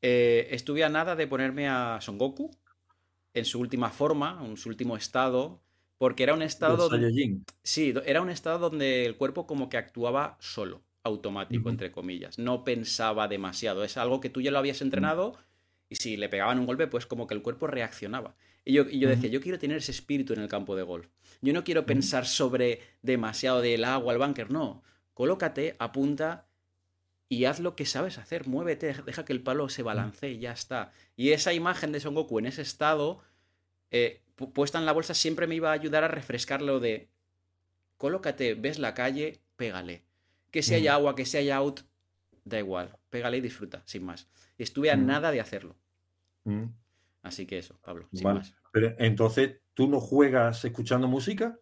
Eh, 0.00 0.48
estuve 0.50 0.84
a 0.84 0.88
nada 0.88 1.16
de 1.16 1.26
ponerme 1.26 1.68
a 1.68 1.98
Son 2.00 2.18
Goku 2.18 2.50
en 3.34 3.44
su 3.44 3.60
última 3.60 3.90
forma, 3.90 4.40
en 4.44 4.56
su 4.56 4.68
último 4.68 4.96
estado, 4.96 5.62
porque 5.98 6.22
era 6.22 6.34
un 6.34 6.42
estado. 6.42 6.88
sí, 7.62 7.94
era 8.04 8.20
un 8.20 8.30
estado 8.30 8.58
donde 8.58 9.06
el 9.06 9.16
cuerpo 9.16 9.46
como 9.46 9.68
que 9.68 9.76
actuaba 9.76 10.36
solo, 10.40 10.82
automático, 11.02 11.68
entre 11.68 11.90
comillas. 11.90 12.38
No 12.38 12.64
pensaba 12.64 13.28
demasiado. 13.28 13.84
Es 13.84 13.96
algo 13.96 14.20
que 14.20 14.30
tú 14.30 14.40
ya 14.40 14.50
lo 14.50 14.58
habías 14.58 14.82
entrenado 14.82 15.36
y 15.92 15.96
si 15.96 16.16
le 16.16 16.30
pegaban 16.30 16.58
un 16.58 16.64
golpe, 16.64 16.86
pues 16.86 17.04
como 17.04 17.26
que 17.26 17.34
el 17.34 17.42
cuerpo 17.42 17.66
reaccionaba. 17.66 18.34
Y 18.64 18.72
yo, 18.72 18.84
decía, 18.84 19.28
yo 19.28 19.42
quiero 19.42 19.58
tener 19.58 19.76
ese 19.76 19.90
espíritu 19.90 20.32
en 20.32 20.40
el 20.40 20.48
campo 20.48 20.74
de 20.74 20.82
golf. 20.82 21.06
Yo 21.42 21.52
no 21.52 21.64
quiero 21.64 21.84
pensar 21.84 22.24
sobre 22.24 22.80
demasiado 23.02 23.60
del 23.60 23.84
agua 23.84 24.14
al 24.14 24.18
bunker, 24.18 24.50
no. 24.50 24.82
Colócate, 25.12 25.76
apunta 25.78 26.46
y 27.28 27.44
haz 27.44 27.60
lo 27.60 27.76
que 27.76 27.84
sabes 27.84 28.16
hacer. 28.16 28.46
Muévete, 28.48 28.94
deja 29.04 29.26
que 29.26 29.34
el 29.34 29.42
palo 29.42 29.68
se 29.68 29.82
balancee 29.82 30.30
y 30.30 30.38
ya 30.38 30.52
está. 30.52 30.92
Y 31.14 31.32
esa 31.32 31.52
imagen 31.52 31.92
de 31.92 32.00
Son 32.00 32.14
Goku 32.14 32.38
en 32.38 32.46
ese 32.46 32.62
estado, 32.62 33.20
eh, 33.90 34.22
puesta 34.54 34.78
en 34.78 34.86
la 34.86 34.92
bolsa, 34.92 35.12
siempre 35.12 35.46
me 35.46 35.56
iba 35.56 35.68
a 35.68 35.74
ayudar 35.74 36.04
a 36.04 36.08
refrescarlo 36.08 36.80
de 36.80 37.10
colócate, 37.98 38.54
ves 38.54 38.78
la 38.78 38.94
calle, 38.94 39.42
pégale. 39.56 40.04
Que 40.50 40.62
si 40.62 40.72
hay 40.72 40.88
agua, 40.88 41.14
que 41.14 41.26
si 41.26 41.36
hay 41.36 41.50
out, 41.50 41.80
da 42.46 42.58
igual. 42.58 42.96
Pégale 43.10 43.36
y 43.36 43.40
disfruta, 43.42 43.82
sin 43.84 44.04
más. 44.04 44.26
Estuve 44.56 44.90
a 44.90 44.96
nada 44.96 45.32
de 45.32 45.40
hacerlo. 45.40 45.76
Así 47.22 47.46
que 47.46 47.58
eso, 47.58 47.78
Pablo. 47.82 48.08
Pero 48.72 48.94
entonces, 48.98 49.60
¿tú 49.74 49.88
no 49.88 50.00
juegas 50.00 50.64
escuchando 50.64 51.08
música? 51.08 51.58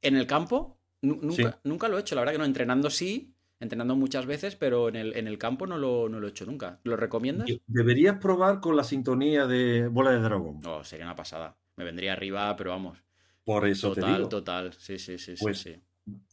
En 0.00 0.16
el 0.16 0.26
campo, 0.26 0.78
nunca, 1.00 1.60
nunca 1.64 1.88
lo 1.88 1.96
he 1.96 2.00
hecho. 2.00 2.14
La 2.14 2.22
verdad 2.22 2.32
que 2.32 2.38
no, 2.38 2.44
entrenando 2.44 2.90
sí, 2.90 3.34
entrenando 3.60 3.94
muchas 3.94 4.26
veces, 4.26 4.56
pero 4.56 4.88
en 4.88 4.96
el, 4.96 5.16
en 5.16 5.28
el 5.28 5.38
campo 5.38 5.66
no 5.66 5.78
lo, 5.78 6.08
no 6.08 6.18
lo, 6.18 6.26
he 6.26 6.30
hecho 6.30 6.44
nunca. 6.44 6.80
¿Lo 6.82 6.96
recomiendas? 6.96 7.48
Deberías 7.66 8.18
probar 8.18 8.60
con 8.60 8.76
la 8.76 8.82
sintonía 8.82 9.46
de 9.46 9.86
Bola 9.86 10.10
de 10.10 10.20
Dragón. 10.20 10.60
No, 10.60 10.82
sería 10.82 11.06
una 11.06 11.14
pasada. 11.14 11.56
Me 11.76 11.84
vendría 11.84 12.14
arriba, 12.14 12.54
pero 12.56 12.70
vamos. 12.70 12.98
Por 13.44 13.66
eso 13.68 13.90
total, 13.90 14.04
te 14.04 14.16
digo. 14.16 14.28
Total, 14.28 14.72
sí, 14.72 14.98
sí, 14.98 15.18
sí. 15.18 15.34
Pues 15.40 15.60
sí. 15.60 15.80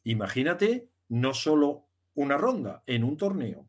imagínate 0.04 0.90
no 1.10 1.34
solo 1.34 1.88
una 2.16 2.36
ronda, 2.36 2.84
en 2.88 3.04
un 3.04 3.16
torneo. 3.16 3.69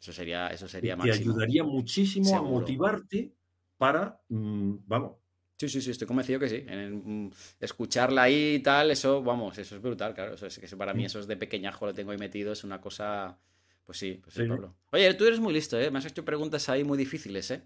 Eso 0.00 0.12
sería, 0.12 0.48
eso 0.48 0.68
sería 0.68 0.96
Te 0.96 1.10
ayudaría 1.10 1.64
muchísimo 1.64 2.36
a 2.36 2.42
motivarte 2.42 3.32
para, 3.76 4.20
mm, 4.28 4.74
vamos. 4.86 5.12
Sí, 5.56 5.68
sí, 5.68 5.80
sí, 5.80 5.90
estoy 5.90 6.06
convencido 6.06 6.38
que 6.38 6.48
sí. 6.48 6.64
En, 6.68 7.26
mm, 7.26 7.32
escucharla 7.58 8.22
ahí 8.22 8.54
y 8.56 8.58
tal, 8.60 8.92
eso, 8.92 9.22
vamos, 9.22 9.58
eso 9.58 9.74
es 9.74 9.82
brutal, 9.82 10.14
claro. 10.14 10.34
Eso 10.34 10.46
es, 10.46 10.58
que 10.58 10.76
para 10.76 10.94
mí 10.94 11.04
eso 11.04 11.18
es 11.18 11.26
de 11.26 11.36
pequeñajo, 11.36 11.86
lo 11.86 11.92
tengo 11.92 12.12
ahí 12.12 12.18
metido, 12.18 12.52
es 12.52 12.62
una 12.62 12.80
cosa. 12.80 13.36
Pues 13.84 13.98
sí, 13.98 14.20
pues 14.22 14.34
sí, 14.34 14.44
Pablo. 14.44 14.74
Oye, 14.92 15.12
tú 15.14 15.24
eres 15.24 15.40
muy 15.40 15.52
listo, 15.52 15.78
¿eh? 15.80 15.90
Me 15.90 15.98
has 15.98 16.06
hecho 16.06 16.24
preguntas 16.24 16.68
ahí 16.68 16.84
muy 16.84 16.96
difíciles, 16.96 17.50
¿eh? 17.50 17.62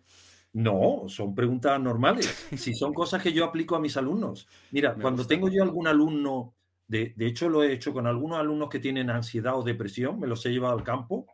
No, 0.55 1.05
son 1.09 1.35
preguntas 1.35 1.79
normales. 1.81 2.27
si 2.57 2.73
son 2.75 2.95
cosas 2.95 3.23
que 3.23 3.33
yo 3.33 3.45
aplico 3.45 3.77
a 3.77 3.81
mis 3.81 3.97
alumnos. 3.97 4.47
Mira, 4.71 4.95
cuando 4.95 5.27
tengo 5.27 5.51
yo 5.51 5.63
algún 5.63 5.87
alumno, 5.87 6.53
de, 6.87 7.13
de, 7.17 7.27
hecho 7.27 7.49
lo 7.49 7.63
he 7.63 7.73
hecho 7.73 7.93
con 7.93 8.07
algunos 8.07 8.39
alumnos 8.39 8.71
que 8.71 8.79
tienen 8.79 9.11
ansiedad 9.11 9.59
o 9.59 9.63
depresión, 9.63 10.19
me 10.19 10.27
los 10.27 10.45
he 10.47 10.51
llevado 10.51 10.79
al 10.79 10.85
campo 10.85 11.27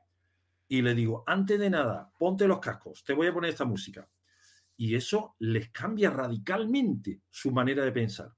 y 0.69 0.83
le 0.83 0.95
digo, 0.95 1.25
antes 1.27 1.59
de 1.59 1.71
nada, 1.71 2.13
ponte 2.19 2.47
los 2.47 2.61
cascos, 2.61 3.03
te 3.03 3.15
voy 3.15 3.27
a 3.27 3.33
poner 3.33 3.51
esta 3.51 3.65
música 3.65 4.09
y 4.77 4.95
eso 4.95 5.35
les 5.41 5.71
cambia 5.71 6.11
radicalmente 6.11 7.23
su 7.29 7.51
manera 7.51 7.85
de 7.85 7.93
pensar. 7.93 8.33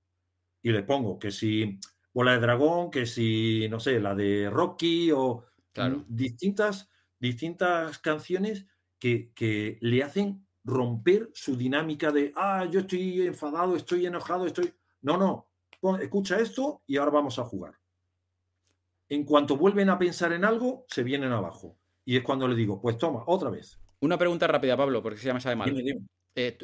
Y 0.62 0.72
le 0.72 0.82
pongo 0.82 1.18
que 1.18 1.30
si 1.30 1.78
Bola 2.12 2.32
de 2.32 2.40
Dragón, 2.40 2.90
que 2.90 3.04
si, 3.04 3.68
no 3.68 3.78
sé, 3.78 4.00
la 4.00 4.14
de 4.14 4.48
Rocky 4.50 5.10
o 5.12 5.44
distintas, 6.08 6.88
distintas 7.18 7.98
canciones 7.98 8.66
que, 8.98 9.32
que, 9.34 9.78
le 9.80 10.02
hacen 10.02 10.46
romper 10.64 11.30
su 11.34 11.56
dinámica 11.56 12.10
de, 12.10 12.32
ah, 12.36 12.64
yo 12.64 12.80
estoy 12.80 13.22
enfadado, 13.26 13.76
estoy 13.76 14.06
enojado, 14.06 14.46
estoy... 14.46 14.72
No, 15.02 15.16
no, 15.16 15.50
escucha 16.00 16.38
esto 16.38 16.82
y 16.86 16.96
ahora 16.96 17.12
vamos 17.12 17.38
a 17.38 17.44
jugar. 17.44 17.78
En 19.08 19.24
cuanto 19.24 19.56
vuelven 19.56 19.90
a 19.90 19.98
pensar 19.98 20.32
en 20.32 20.44
algo, 20.44 20.84
se 20.88 21.02
vienen 21.02 21.32
abajo. 21.32 21.79
Y 22.04 22.16
es 22.16 22.22
cuando 22.22 22.48
le 22.48 22.54
digo, 22.54 22.80
pues 22.80 22.98
toma, 22.98 23.22
otra 23.26 23.50
vez. 23.50 23.78
Una 24.00 24.16
pregunta 24.16 24.46
rápida, 24.46 24.76
Pablo, 24.76 25.02
porque 25.02 25.18
se 25.18 25.26
ya 25.26 25.34
me 25.34 25.40
sabe 25.40 25.56
mal. 25.56 25.74
Eh, 26.36 26.56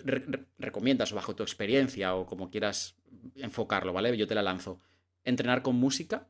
recomiendas, 0.58 1.12
o 1.12 1.16
bajo 1.16 1.34
tu 1.34 1.42
experiencia, 1.42 2.14
o 2.14 2.24
como 2.24 2.50
quieras 2.50 2.96
enfocarlo, 3.34 3.92
¿vale? 3.92 4.16
Yo 4.16 4.26
te 4.26 4.34
la 4.34 4.42
lanzo. 4.42 4.80
¿Entrenar 5.24 5.62
con 5.62 5.76
música? 5.76 6.28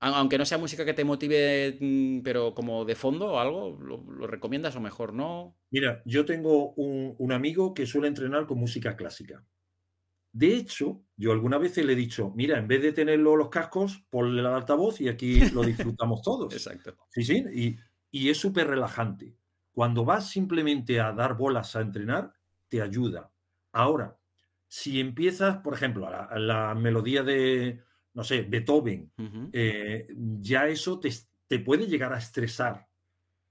Aunque 0.00 0.36
no 0.36 0.44
sea 0.44 0.58
música 0.58 0.84
que 0.84 0.94
te 0.94 1.04
motive, 1.04 1.78
mm, 1.80 2.22
pero 2.22 2.54
como 2.54 2.84
de 2.84 2.96
fondo 2.96 3.34
o 3.34 3.38
algo, 3.38 3.78
¿lo, 3.80 4.26
recomiendas 4.26 4.74
o 4.74 4.80
mejor 4.80 5.14
no? 5.14 5.56
Mira, 5.70 6.02
yo 6.04 6.24
tengo 6.24 6.72
un, 6.72 7.30
amigo 7.30 7.72
que 7.72 7.86
suele 7.86 8.08
entrenar 8.08 8.46
con 8.46 8.58
música 8.58 8.96
clásica. 8.96 9.46
De 10.32 10.56
hecho, 10.56 11.04
yo 11.16 11.30
alguna 11.30 11.56
vez 11.58 11.76
le 11.76 11.92
he 11.92 11.96
dicho, 11.96 12.32
mira, 12.34 12.58
en 12.58 12.66
vez 12.66 12.82
de 12.82 12.92
tenerlo 12.92 13.36
los 13.36 13.48
cascos, 13.48 14.04
ponle 14.10 14.40
el 14.40 14.46
altavoz 14.46 15.00
y 15.00 15.08
aquí 15.08 15.48
lo 15.50 15.62
disfrutamos 15.96 16.20
todos. 16.20 16.52
Exacto. 16.52 16.96
Sí, 17.10 17.22
sí, 17.22 17.44
y, 17.54 17.76
y 18.12 18.28
es 18.28 18.38
súper 18.38 18.68
relajante. 18.68 19.34
Cuando 19.72 20.04
vas 20.04 20.28
simplemente 20.28 21.00
a 21.00 21.12
dar 21.12 21.36
bolas 21.36 21.74
a 21.74 21.80
entrenar, 21.80 22.32
te 22.68 22.80
ayuda. 22.80 23.32
Ahora, 23.72 24.16
si 24.68 25.00
empiezas, 25.00 25.56
por 25.58 25.74
ejemplo, 25.74 26.06
a 26.06 26.38
la, 26.38 26.74
melodía 26.74 27.22
de, 27.22 27.82
no 28.14 28.22
sé, 28.22 28.42
Beethoven, 28.42 29.10
eh, 29.52 30.06
ya 30.40 30.68
eso 30.68 31.00
te, 31.00 31.58
puede 31.60 31.86
llegar 31.86 32.12
a 32.12 32.18
estresar. 32.18 32.86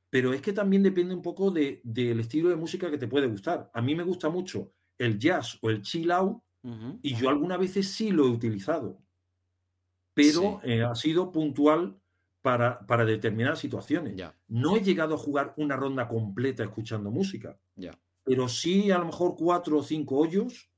Pero 0.10 0.34
es 0.34 0.42
que 0.42 0.54
también 0.54 0.84
depende 0.84 1.16
un 1.16 1.22
poco 1.22 1.52
del 1.52 2.20
estilo 2.20 2.50
de 2.50 2.56
música 2.56 2.90
que 2.92 2.98
te 2.98 3.08
puede 3.08 3.28
gustar. 3.28 3.72
A 3.74 3.82
mí 3.82 3.96
me 3.96 4.04
gusta 4.04 4.30
mucho 4.30 4.74
el 4.98 5.18
jazz 5.18 5.58
o 5.62 5.70
el 5.70 5.82
chill 5.82 6.12
out 6.12 6.44
y 7.02 7.16
yo 7.16 7.30
algunas 7.30 7.58
veces 7.58 7.88
sí 7.88 8.12
lo 8.12 8.26
he 8.26 8.30
utilizado. 8.30 9.02
Pero 10.14 10.60
eh, 10.64 10.84
ha 10.84 10.94
sido 10.94 11.32
puntual 11.32 12.01
para, 12.42 12.86
para 12.86 13.06
determinadas 13.06 13.60
situaciones. 13.60 14.16
No 14.48 14.76
he 14.76 14.82
llegado 14.82 15.16
a 15.16 15.18
jugar 15.18 15.54
una 15.58 15.76
ronda 15.76 16.08
completa 16.08 16.64
escuchando 16.64 17.12
música. 17.12 17.58
Pero 18.24 18.48
sí 18.48 18.92
a 18.92 18.98
lo 18.98 19.06
mejor 19.06 19.36
cuatro 19.38 19.80
o 19.80 19.84
cinco 19.84 20.18
hoyos. 20.18 20.70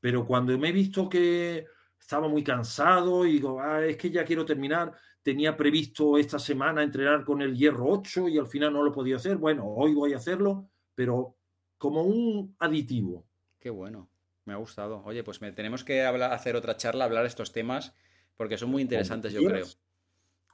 Pero 0.00 0.24
cuando 0.24 0.56
me 0.58 0.68
he 0.68 0.72
visto 0.72 1.08
que 1.08 1.66
estaba 1.98 2.28
muy 2.28 2.44
cansado 2.44 3.24
y 3.26 3.32
digo, 3.32 3.60
ah, 3.60 3.84
es 3.84 3.96
que 3.96 4.10
ya 4.10 4.24
quiero 4.24 4.44
terminar, 4.44 4.92
tenía 5.22 5.56
previsto 5.56 6.18
esta 6.18 6.38
semana 6.38 6.82
entrenar 6.82 7.24
con 7.24 7.40
el 7.40 7.56
hierro 7.56 7.86
8 7.88 8.28
y 8.28 8.38
al 8.38 8.46
final 8.46 8.74
no 8.74 8.82
lo 8.82 8.92
podía 8.92 9.16
hacer. 9.16 9.38
Bueno, 9.38 9.66
hoy 9.66 9.94
voy 9.94 10.12
a 10.12 10.18
hacerlo, 10.18 10.68
pero 10.94 11.38
como 11.78 12.02
un 12.02 12.54
aditivo. 12.58 13.26
Qué 13.58 13.70
bueno, 13.70 14.10
me 14.44 14.52
ha 14.52 14.56
gustado. 14.56 15.02
Oye, 15.06 15.24
pues 15.24 15.40
me, 15.40 15.50
tenemos 15.52 15.82
que 15.82 16.04
hablar, 16.04 16.32
hacer 16.34 16.56
otra 16.56 16.76
charla, 16.76 17.06
hablar 17.06 17.24
estos 17.24 17.52
temas, 17.52 17.94
porque 18.36 18.58
son 18.58 18.70
muy 18.70 18.82
interesantes, 18.82 19.32
yo 19.32 19.42
creo. 19.42 19.66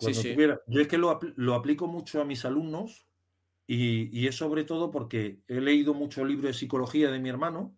Sí, 0.00 0.14
sí. 0.14 0.36
Yo 0.66 0.80
es 0.80 0.88
que 0.88 0.98
lo, 0.98 1.18
lo, 1.36 1.54
aplico 1.54 1.86
mucho 1.86 2.20
a 2.20 2.24
mis 2.24 2.44
alumnos 2.44 3.06
y, 3.66 4.08
y, 4.18 4.26
es 4.26 4.34
sobre 4.34 4.64
todo 4.64 4.90
porque 4.90 5.40
he 5.46 5.60
leído 5.60 5.94
mucho 5.94 6.24
libro 6.24 6.48
de 6.48 6.54
psicología 6.54 7.10
de 7.10 7.18
mi 7.18 7.28
hermano 7.28 7.76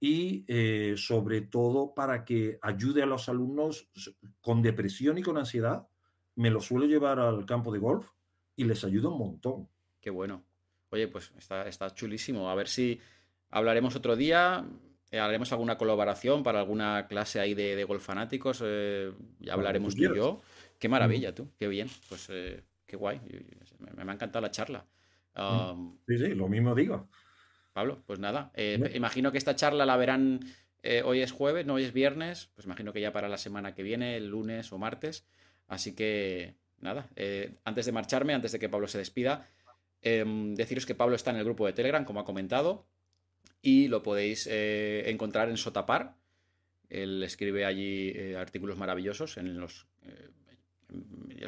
y 0.00 0.46
eh, 0.48 0.94
sobre 0.96 1.42
todo 1.42 1.94
para 1.94 2.24
que 2.24 2.58
ayude 2.62 3.02
a 3.02 3.06
los 3.06 3.28
alumnos 3.28 3.90
con 4.40 4.62
depresión 4.62 5.18
y 5.18 5.22
con 5.22 5.36
ansiedad. 5.36 5.86
Me 6.36 6.50
lo 6.50 6.60
suelo 6.60 6.86
llevar 6.86 7.20
al 7.20 7.44
campo 7.44 7.70
de 7.70 7.78
golf 7.78 8.08
y 8.56 8.64
les 8.64 8.82
ayuda 8.82 9.10
un 9.10 9.18
montón. 9.18 9.68
Qué 10.00 10.08
bueno. 10.08 10.42
Oye, 10.88 11.06
pues 11.06 11.32
está, 11.38 11.68
está 11.68 11.90
chulísimo. 11.94 12.48
A 12.48 12.54
ver 12.54 12.68
si 12.68 12.98
hablaremos 13.50 13.94
otro 13.94 14.16
día. 14.16 14.66
Eh, 15.10 15.18
haremos 15.18 15.52
alguna 15.52 15.76
colaboración 15.76 16.42
para 16.42 16.60
alguna 16.60 17.06
clase 17.06 17.38
ahí 17.38 17.52
de, 17.52 17.76
de 17.76 17.84
golf 17.84 18.02
fanáticos. 18.02 18.62
Eh, 18.64 19.12
ya 19.38 19.52
hablaremos 19.52 19.94
tú 19.94 20.04
y 20.04 20.16
yo. 20.16 20.40
Qué 20.80 20.88
maravilla, 20.88 21.32
tú. 21.32 21.52
Qué 21.56 21.68
bien. 21.68 21.88
Pues 22.08 22.26
qué 22.26 22.96
guay. 22.96 23.20
Me, 23.78 24.04
me, 24.04 24.10
ha 24.10 24.14
encantado 24.14 24.42
la 24.42 24.50
charla. 24.50 24.84
sí, 26.08 26.18
sí, 26.18 26.34
lo 26.34 26.48
mismo 26.48 26.74
digo. 26.74 27.08
Pablo, 27.72 28.02
pues 28.06 28.18
nada, 28.18 28.50
eh, 28.54 28.92
imagino 28.94 29.30
que 29.30 29.38
esta 29.38 29.54
charla 29.54 29.86
la 29.86 29.96
verán, 29.96 30.40
eh, 30.82 31.02
hoy 31.04 31.20
es 31.20 31.32
jueves, 31.32 31.66
no 31.66 31.74
hoy 31.74 31.84
es 31.84 31.92
viernes, 31.92 32.50
pues 32.54 32.66
imagino 32.66 32.92
que 32.92 33.00
ya 33.00 33.12
para 33.12 33.28
la 33.28 33.38
semana 33.38 33.74
que 33.74 33.82
viene, 33.82 34.16
el 34.16 34.28
lunes 34.28 34.72
o 34.72 34.78
martes. 34.78 35.26
Así 35.68 35.94
que 35.94 36.56
nada, 36.80 37.08
eh, 37.14 37.54
antes 37.64 37.86
de 37.86 37.92
marcharme, 37.92 38.34
antes 38.34 38.52
de 38.52 38.58
que 38.58 38.68
Pablo 38.68 38.88
se 38.88 38.98
despida, 38.98 39.48
em, 40.02 40.54
deciros 40.54 40.84
que 40.84 40.96
Pablo 40.96 41.14
está 41.14 41.30
en 41.30 41.36
el 41.36 41.44
grupo 41.44 41.64
de 41.66 41.72
Telegram, 41.72 42.04
como 42.04 42.20
ha 42.20 42.24
comentado, 42.24 42.86
y 43.62 43.88
lo 43.88 44.02
podéis 44.02 44.48
encontrar 44.50 45.48
en 45.50 45.56
Sotapar. 45.56 46.16
Él 46.88 47.22
escribe 47.22 47.66
allí 47.66 48.34
artículos 48.34 48.78
maravillosos 48.78 49.36
en 49.36 49.60
los 49.60 49.86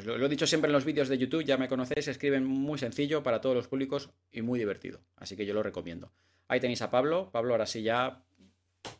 lo, 0.05 0.26
he 0.26 0.28
dicho 0.28 0.47
siempre 0.47 0.68
en 0.68 0.72
los 0.72 0.84
vídeos 0.84 1.09
de 1.09 1.18
YouTube, 1.18 1.45
ya 1.45 1.57
me 1.57 1.68
conocéis, 1.68 2.09
escriben 2.09 2.45
muy 2.45 2.78
sencillo 2.78 3.22
para 3.22 3.40
todos 3.40 3.55
los 3.55 3.68
públicos 3.68 4.11
y 4.30 4.43
muy 4.43 4.59
divertido. 4.59 5.01
Así 5.16 5.36
que 5.36 5.47
yo 5.47 5.55
lo 5.55 5.62
recomiendo. 5.62 6.12
Ahí 6.49 6.61
tenéis 6.61 6.82
a 6.82 6.90
Pablo. 6.90 7.30
Pablo, 7.30 7.55
ahora 7.55 7.66
sí 7.66 7.82
ya. 7.82 8.22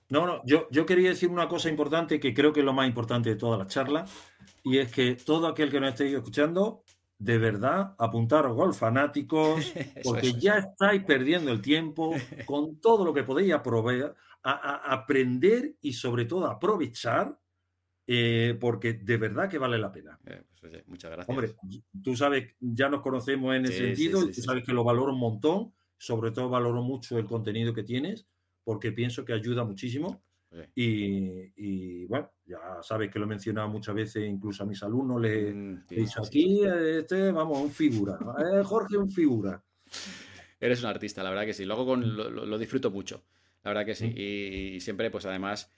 No, 0.09 0.26
no, 0.26 0.43
yo, 0.45 0.68
yo 0.70 0.86
quería 0.86 1.11
decir 1.11 1.28
una 1.28 1.49
cosa 1.49 1.68
importante 1.68 2.20
que 2.20 2.34
creo 2.34 2.53
que 2.53 2.61
es 2.61 2.66
lo 2.66 2.72
más 2.72 2.86
importante 2.86 3.30
de 3.30 3.36
toda 3.36 3.57
la 3.59 3.66
charla, 3.66 4.05
y 4.62 4.78
es 4.78 4.93
que 4.93 5.16
todo 5.16 5.49
aquel 5.49 5.70
que 5.70 5.80
nos 5.80 5.90
esté 5.90 6.14
escuchando, 6.14 6.84
de 7.18 7.38
verdad, 7.38 7.95
apuntaros 7.99 8.55
gol 8.55 8.74
fanáticos, 8.74 9.72
porque 10.05 10.34
ya 10.34 10.59
estáis 10.59 11.03
perdiendo 11.05 11.51
el 11.51 11.61
tiempo 11.61 12.14
con 12.47 12.80
todo 12.80 13.05
lo 13.05 13.12
que 13.12 13.24
podéis 13.24 13.53
aprobar, 13.53 14.14
a, 14.43 14.93
aprender 14.93 15.76
y 15.80 15.93
sobre 15.93 16.24
todo 16.24 16.47
aprovechar 16.47 17.38
eh, 18.14 18.58
porque 18.60 18.92
de 18.92 19.16
verdad 19.16 19.48
que 19.48 19.56
vale 19.56 19.78
la 19.78 19.90
pena. 19.90 20.18
Eh, 20.26 20.42
pues, 20.60 20.86
muchas 20.86 21.10
gracias. 21.10 21.30
Hombre, 21.30 21.54
tú 22.04 22.14
sabes, 22.14 22.54
ya 22.60 22.90
nos 22.90 23.00
conocemos 23.00 23.56
en 23.56 23.64
ese 23.64 23.78
sentido, 23.78 24.26
tú 24.26 24.42
sabes 24.42 24.64
que 24.64 24.74
lo 24.74 24.84
valoro 24.84 25.14
un 25.14 25.18
montón, 25.18 25.72
sobre 25.96 26.30
todo 26.30 26.50
valoro 26.50 26.82
mucho 26.82 27.16
el 27.16 27.24
contenido 27.24 27.72
que 27.72 27.84
tienes, 27.84 28.26
porque 28.64 28.92
pienso 28.92 29.24
que 29.24 29.32
ayuda 29.32 29.64
muchísimo. 29.64 30.22
Y, 30.74 32.04
bueno, 32.04 32.30
ya 32.44 32.58
sabes 32.82 33.10
que 33.10 33.18
lo 33.18 33.24
he 33.24 33.28
mencionado 33.28 33.70
muchas 33.70 33.94
veces, 33.94 34.28
incluso 34.28 34.62
a 34.62 34.66
mis 34.66 34.82
alumnos 34.82 35.18
les 35.22 35.54
mm, 35.54 35.84
he 35.88 35.94
dicho 35.94 36.22
aquí, 36.22 36.60
este, 36.66 37.32
vamos, 37.32 37.62
un 37.62 37.70
figura. 37.70 38.18
Eh, 38.38 38.62
Jorge, 38.62 38.98
un 38.98 39.10
figura. 39.10 39.64
Eres 40.60 40.80
un 40.80 40.90
artista, 40.90 41.22
la 41.22 41.30
verdad 41.30 41.46
que 41.46 41.54
sí. 41.54 41.64
Luego 41.64 41.86
con, 41.86 42.00
mm. 42.00 42.46
lo, 42.46 42.58
disfruto 42.58 42.90
mucho, 42.90 43.24
la 43.64 43.70
verdad 43.70 43.86
que 43.86 43.94
sí. 43.94 44.08
Mm. 44.08 44.76
y 44.76 44.80
siempre, 44.80 45.10
pues 45.10 45.24
además 45.24 45.70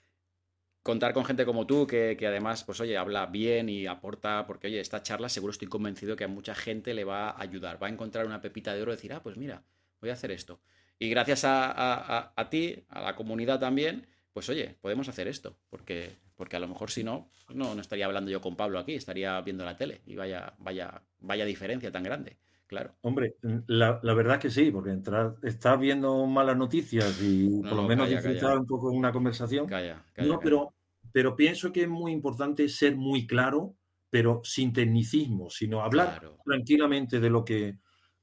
contar 0.85 1.13
con 1.13 1.25
gente 1.25 1.47
como 1.47 1.65
tú, 1.65 1.87
que, 1.87 2.15
además, 2.27 2.63
pues 2.63 2.79
oye, 2.79 2.95
habla 2.95 3.25
bien 3.25 3.69
y 3.69 3.87
aporta, 3.87 4.45
porque 4.45 4.67
oye, 4.67 4.79
esta 4.79 5.01
charla 5.01 5.29
seguro 5.29 5.49
estoy 5.49 5.67
convencido 5.67 6.15
que 6.15 6.25
a 6.25 6.27
mucha 6.27 6.53
gente 6.53 6.93
le 6.93 7.03
va 7.03 7.31
a 7.31 7.41
ayudar, 7.41 7.81
va 7.81 7.87
a 7.87 7.89
encontrar 7.89 8.27
una 8.27 8.39
pepita 8.39 8.75
de 8.75 8.83
oro 8.83 8.93
y 8.93 8.95
decir, 8.95 9.11
ah, 9.11 9.23
pues 9.23 9.35
mira, 9.35 9.63
voy 9.99 10.11
a 10.11 10.13
hacer 10.13 10.29
esto. 10.29 10.59
Y 10.99 11.09
gracias 11.09 11.41
a, 11.43 12.47
ti, 12.51 12.85
a 12.89 13.01
la 13.01 13.15
comunidad 13.15 13.59
también, 13.59 14.05
pues 14.31 14.47
oye, 14.47 14.75
podemos 14.79 15.09
hacer 15.09 15.27
esto, 15.27 15.57
porque, 15.71 16.17
porque 16.35 16.55
a 16.55 16.59
lo 16.59 16.67
mejor 16.67 16.91
si 16.91 17.03
no, 17.03 17.31
no, 17.49 17.73
no 17.73 17.81
estaría 17.81 18.05
hablando 18.05 18.29
yo 18.29 18.39
con 18.39 18.55
Pablo 18.55 18.77
aquí, 18.77 18.93
estaría 18.93 19.41
viendo 19.41 19.65
la 19.65 19.77
tele 19.77 20.01
y 20.05 20.15
vaya, 20.15 20.53
vaya, 20.59 21.01
vaya 21.17 21.45
diferencia 21.45 21.91
tan 21.91 22.03
grande. 22.03 22.37
Claro. 22.67 22.95
Hombre, 23.01 23.35
la, 23.67 23.99
la 24.01 24.13
verdad 24.13 24.39
que 24.39 24.49
sí, 24.49 24.71
porque 24.71 24.89
entrar, 24.89 25.35
estás 25.43 25.79
viendo 25.79 26.25
malas 26.25 26.57
noticias 26.57 27.21
y 27.21 27.61
por 27.61 27.73
lo 27.73 27.83
menos 27.83 28.09
disfrutar 28.09 28.57
un 28.57 28.65
poco 28.65 28.89
una 28.89 29.11
conversación. 29.11 29.67
Calla, 29.67 30.03
no, 30.17 30.39
pero 30.39 30.73
pero 31.15 31.33
pienso 31.37 31.71
que 31.71 31.83
es 31.83 31.87
muy 31.87 32.11
importante 32.11 32.67
ser 32.67 32.97
muy 32.97 33.25
claro, 33.25 33.77
pero 34.09 34.41
sin 34.43 34.73
tecnicismo, 34.73 35.49
sino 35.49 35.81
hablar 35.81 36.21
tranquilamente 36.43 37.21
de 37.21 37.29
lo 37.29 37.45
que, 37.45 37.77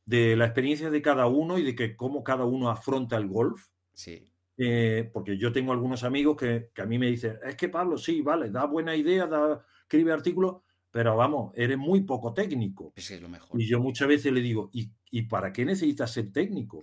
de 0.05 0.37
la 0.37 0.45
experiencia 0.45 0.91
de 0.91 1.01
cada 1.01 1.27
uno 1.27 1.57
y 1.57 1.63
de 1.63 1.75
que 1.75 1.97
cómo 1.97 2.23
cada 2.23 2.45
uno 2.45 2.69
afronta 2.69 3.17
el 3.17 3.29
golf. 3.29 3.69
Sí. 3.95 4.29
Eh, 4.59 5.09
porque 5.11 5.39
yo 5.39 5.53
tengo 5.53 5.73
algunos 5.73 6.05
amigos 6.05 6.37
que, 6.37 6.71
a 6.77 6.85
mí 6.85 6.99
me 6.99 7.07
dicen, 7.07 7.39
es 7.47 7.57
que 7.57 7.71
Pablo, 7.71 7.97
sí, 7.97 8.21
vale, 8.21 8.51
da 8.51 8.67
buena 8.67 8.95
idea, 8.95 9.27
da, 9.27 9.65
escribe 9.81 10.13
artículos, 10.13 10.57
pero 10.93 11.17
vamos, 11.17 11.53
eres 11.57 11.79
muy 11.79 12.03
poco 12.03 12.33
técnico. 12.33 12.93
Es 12.95 13.21
lo 13.21 13.29
mejor. 13.29 13.61
Y 13.61 13.67
yo 13.67 13.81
muchas 13.81 14.07
veces 14.07 14.33
le 14.33 14.41
digo, 14.41 14.71
¿y, 14.73 14.93
y 15.11 15.23
para 15.23 15.53
qué 15.53 15.65
necesitas 15.65 16.13
ser 16.13 16.31
técnico? 16.31 16.83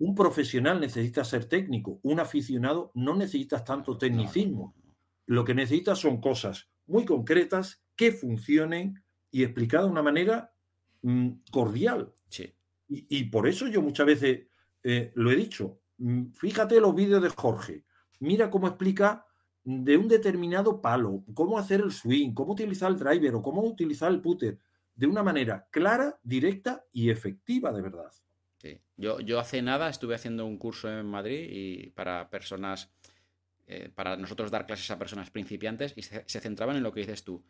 Un 0.00 0.16
profesional 0.16 0.80
necesita 0.80 1.22
ser 1.22 1.44
técnico, 1.44 2.00
un 2.02 2.18
aficionado 2.18 2.90
no 2.96 3.14
necesitas 3.14 3.64
tanto 3.64 3.96
tecnicismo 3.96 4.74
lo 5.26 5.44
que 5.44 5.54
necesitas 5.54 5.98
son 5.98 6.20
cosas 6.20 6.68
muy 6.86 7.04
concretas 7.04 7.82
que 7.96 8.12
funcionen 8.12 9.02
y 9.30 9.44
explicadas 9.44 9.86
de 9.86 9.92
una 9.92 10.02
manera 10.02 10.52
mm, 11.02 11.30
cordial. 11.50 12.12
Sí. 12.28 12.52
Y, 12.88 13.24
por 13.24 13.48
eso 13.48 13.68
yo 13.68 13.80
muchas 13.80 14.04
veces 14.04 14.48
eh, 14.82 15.12
lo 15.14 15.30
he 15.30 15.36
dicho. 15.36 15.80
Mm, 15.96 16.32
fíjate 16.34 16.80
los 16.80 16.94
vídeos 16.94 17.22
de 17.22 17.30
Jorge. 17.30 17.84
Mira 18.20 18.50
cómo 18.50 18.66
explica 18.68 19.26
de 19.64 19.96
un 19.96 20.08
determinado 20.08 20.80
palo, 20.80 21.24
cómo 21.34 21.58
hacer 21.58 21.80
el 21.80 21.92
swing, 21.92 22.32
cómo 22.32 22.52
utilizar 22.52 22.90
el 22.90 22.98
driver 22.98 23.36
o 23.36 23.42
cómo 23.42 23.62
utilizar 23.62 24.10
el 24.10 24.20
putter 24.20 24.58
de 24.94 25.06
una 25.06 25.22
manera 25.22 25.68
clara, 25.70 26.18
directa 26.22 26.84
y 26.92 27.10
efectiva 27.10 27.72
de 27.72 27.82
verdad. 27.82 28.12
Sí. 28.58 28.80
Yo, 28.96 29.20
yo 29.20 29.40
hace 29.40 29.62
nada 29.62 29.88
estuve 29.88 30.14
haciendo 30.14 30.46
un 30.46 30.58
curso 30.58 30.90
en 30.90 31.06
Madrid 31.06 31.48
y 31.50 31.90
para 31.90 32.30
personas 32.30 32.90
eh, 33.74 33.90
para 33.94 34.16
nosotros 34.16 34.50
dar 34.50 34.66
clases 34.66 34.90
a 34.90 34.98
personas 34.98 35.30
principiantes 35.30 35.94
y 35.96 36.02
se, 36.02 36.24
centraban 36.26 36.76
en 36.76 36.82
lo 36.82 36.92
que 36.92 37.00
dices 37.00 37.24
tú. 37.24 37.42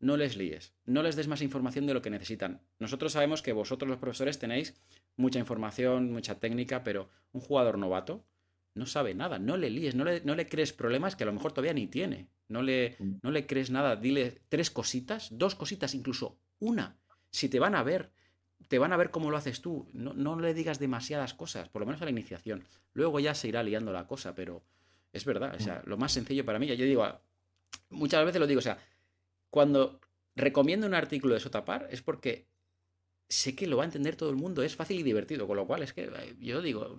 No 0.00 0.18
les 0.18 0.36
líes, 0.36 0.74
no 0.84 1.02
les 1.02 1.16
des 1.16 1.28
más 1.28 1.40
información 1.40 1.86
de 1.86 1.94
lo 1.94 2.02
que 2.02 2.10
necesitan. 2.10 2.60
Nosotros 2.78 3.12
sabemos 3.12 3.40
que 3.40 3.52
vosotros 3.52 3.88
los 3.88 3.98
profesores 3.98 4.38
tenéis 4.38 4.74
mucha 5.16 5.38
información, 5.38 6.12
mucha 6.12 6.40
técnica, 6.40 6.82
pero 6.82 7.08
un 7.32 7.40
jugador 7.40 7.78
novato 7.78 8.24
no 8.74 8.86
sabe 8.86 9.14
nada, 9.14 9.38
no 9.38 9.56
le 9.56 9.70
líes, 9.70 9.94
no 9.94 10.04
le, 10.04 10.22
no 10.22 10.34
le 10.34 10.48
crees 10.48 10.72
problemas 10.72 11.16
que 11.16 11.24
a 11.24 11.26
lo 11.26 11.32
mejor 11.32 11.52
todavía 11.52 11.74
ni 11.74 11.86
tiene. 11.86 12.28
No 12.48 12.62
le, 12.62 12.96
mm. 12.98 13.12
no 13.22 13.30
le 13.30 13.46
crees 13.46 13.70
nada, 13.70 13.96
dile 13.96 14.42
tres 14.48 14.70
cositas, 14.70 15.28
dos 15.32 15.54
cositas, 15.54 15.94
incluso 15.94 16.38
una. 16.58 16.98
Si 17.30 17.48
te 17.48 17.58
van 17.58 17.74
a 17.74 17.82
ver, 17.82 18.12
te 18.68 18.78
van 18.78 18.92
a 18.92 18.96
ver 18.96 19.10
cómo 19.10 19.30
lo 19.30 19.36
haces 19.36 19.60
tú. 19.60 19.88
No, 19.92 20.14
no 20.14 20.38
le 20.38 20.54
digas 20.54 20.78
demasiadas 20.78 21.34
cosas, 21.34 21.68
por 21.68 21.80
lo 21.80 21.86
menos 21.86 22.00
a 22.02 22.04
la 22.04 22.10
iniciación. 22.10 22.64
Luego 22.94 23.20
ya 23.20 23.34
se 23.34 23.48
irá 23.48 23.62
liando 23.62 23.92
la 23.92 24.06
cosa, 24.06 24.34
pero 24.34 24.62
es 25.12 25.24
verdad, 25.24 25.54
o 25.54 25.60
sea, 25.60 25.82
lo 25.84 25.98
más 25.98 26.12
sencillo 26.12 26.44
para 26.44 26.58
mí, 26.58 26.66
yo 26.66 26.84
digo, 26.84 27.06
muchas 27.90 28.24
veces 28.24 28.40
lo 28.40 28.46
digo, 28.46 28.60
o 28.60 28.62
sea, 28.62 28.78
cuando 29.50 30.00
recomiendo 30.34 30.86
un 30.86 30.94
artículo 30.94 31.34
de 31.34 31.40
Sotapar 31.40 31.88
es 31.90 32.00
porque 32.00 32.48
sé 33.28 33.54
que 33.54 33.66
lo 33.66 33.76
va 33.76 33.84
a 33.84 33.86
entender 33.86 34.16
todo 34.16 34.30
el 34.30 34.36
mundo, 34.36 34.62
es 34.62 34.74
fácil 34.74 34.98
y 34.98 35.02
divertido, 35.02 35.46
con 35.46 35.56
lo 35.56 35.66
cual 35.66 35.82
es 35.82 35.92
que 35.92 36.04
eh, 36.04 36.36
yo 36.40 36.62
digo, 36.62 36.98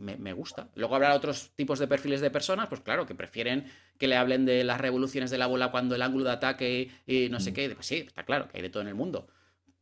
me, 0.00 0.32
gusta. 0.32 0.70
Luego 0.74 0.96
habrá 0.96 1.14
otros 1.14 1.52
tipos 1.54 1.78
de 1.78 1.86
perfiles 1.86 2.20
de 2.20 2.30
personas, 2.30 2.68
pues 2.68 2.80
claro, 2.80 3.06
que 3.06 3.14
prefieren 3.14 3.66
que 3.98 4.08
le 4.08 4.16
hablen 4.16 4.44
de 4.44 4.64
las 4.64 4.80
revoluciones 4.80 5.30
de 5.30 5.38
la 5.38 5.46
bola 5.46 5.70
cuando 5.70 5.94
el 5.94 6.02
ángulo 6.02 6.24
de 6.24 6.32
ataque 6.32 6.90
y, 7.06 7.28
no 7.28 7.40
sé 7.40 7.50
mm. 7.50 7.54
qué. 7.54 7.70
Pues 7.70 7.86
sí, 7.86 7.96
está 8.06 8.24
claro 8.24 8.48
que 8.48 8.58
hay 8.58 8.62
de 8.62 8.70
todo 8.70 8.82
en 8.82 8.88
el 8.88 8.94
mundo. 8.94 9.28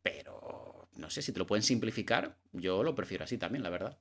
Pero 0.01 0.89
no 0.95 1.09
sé 1.09 1.21
si 1.21 1.31
te 1.31 1.39
lo 1.39 1.47
pueden 1.47 1.63
simplificar, 1.63 2.37
yo 2.51 2.83
lo 2.83 2.95
prefiero 2.95 3.23
así 3.23 3.37
también, 3.37 3.63
la 3.63 3.69
verdad. 3.69 3.97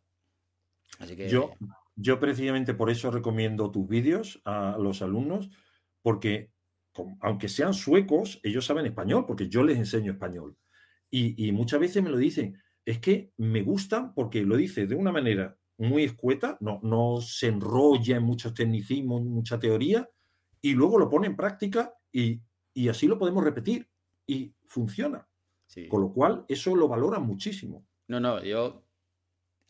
Así 0.98 1.16
que. 1.16 1.28
Yo, 1.28 1.52
yo 1.96 2.18
precisamente 2.18 2.74
por 2.74 2.90
eso 2.90 3.10
recomiendo 3.10 3.70
tus 3.70 3.88
vídeos 3.88 4.40
a 4.44 4.76
los 4.78 5.02
alumnos, 5.02 5.50
porque 6.02 6.50
aunque 7.20 7.48
sean 7.48 7.74
suecos, 7.74 8.40
ellos 8.42 8.64
saben 8.66 8.86
español, 8.86 9.24
porque 9.26 9.48
yo 9.48 9.62
les 9.62 9.78
enseño 9.78 10.12
español. 10.12 10.56
Y, 11.10 11.52
muchas 11.52 11.80
veces 11.80 12.02
me 12.02 12.10
lo 12.10 12.18
dicen, 12.18 12.60
es 12.84 12.98
que 12.98 13.32
me 13.36 13.62
gustan 13.62 14.14
porque 14.14 14.42
lo 14.42 14.56
dice 14.56 14.86
de 14.86 14.94
una 14.94 15.10
manera 15.10 15.57
muy 15.78 16.04
escueta, 16.04 16.58
no, 16.60 16.80
no 16.82 17.20
se 17.20 17.46
enrolla 17.46 18.16
en 18.16 18.24
muchos 18.24 18.52
tecnicismos, 18.52 19.22
mucha 19.22 19.58
teoría, 19.58 20.08
y 20.60 20.74
luego 20.74 20.98
lo 20.98 21.08
pone 21.08 21.28
en 21.28 21.36
práctica 21.36 21.94
y, 22.12 22.40
así 22.88 23.06
lo 23.06 23.18
podemos 23.18 23.44
repetir 23.44 23.88
y 24.26 24.52
funciona. 24.66 25.26
Con 25.88 26.00
lo 26.00 26.12
cual, 26.12 26.44
eso 26.48 26.74
lo 26.74 26.88
valora 26.88 27.18
muchísimo. 27.18 27.86
No, 28.08 28.18
no, 28.20 28.42
yo 28.42 28.84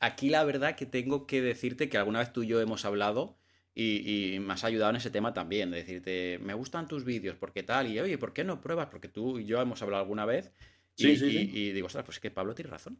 aquí 0.00 0.30
la 0.30 0.44
verdad 0.44 0.76
que 0.76 0.86
tengo 0.86 1.26
que 1.26 1.42
decirte 1.42 1.88
que 1.88 1.98
alguna 1.98 2.20
vez 2.20 2.32
tú 2.32 2.44
y 2.44 2.46
yo 2.46 2.60
hemos 2.60 2.84
hablado 2.84 3.38
y, 3.74 4.38
me 4.40 4.54
has 4.54 4.64
ayudado 4.64 4.90
en 4.90 4.96
ese 4.96 5.10
tema 5.10 5.34
también, 5.34 5.70
de 5.70 5.78
decirte, 5.78 6.38
me 6.40 6.54
gustan 6.54 6.88
tus 6.88 7.04
vídeos, 7.04 7.36
porque 7.36 7.62
tal, 7.62 7.88
y 7.88 8.00
oye, 8.00 8.18
¿por 8.18 8.32
qué 8.32 8.44
no 8.44 8.60
pruebas? 8.60 8.88
Porque 8.88 9.08
tú 9.08 9.38
y 9.38 9.44
yo 9.44 9.60
hemos 9.60 9.82
hablado 9.82 10.02
alguna 10.02 10.24
vez 10.24 10.52
y, 10.96 11.08
y, 11.10 11.72
digo, 11.72 11.86
ostras, 11.86 12.04
pues 12.04 12.16
es 12.16 12.20
que 12.20 12.30
Pablo 12.30 12.54
tiene 12.54 12.70
razón. 12.70 12.98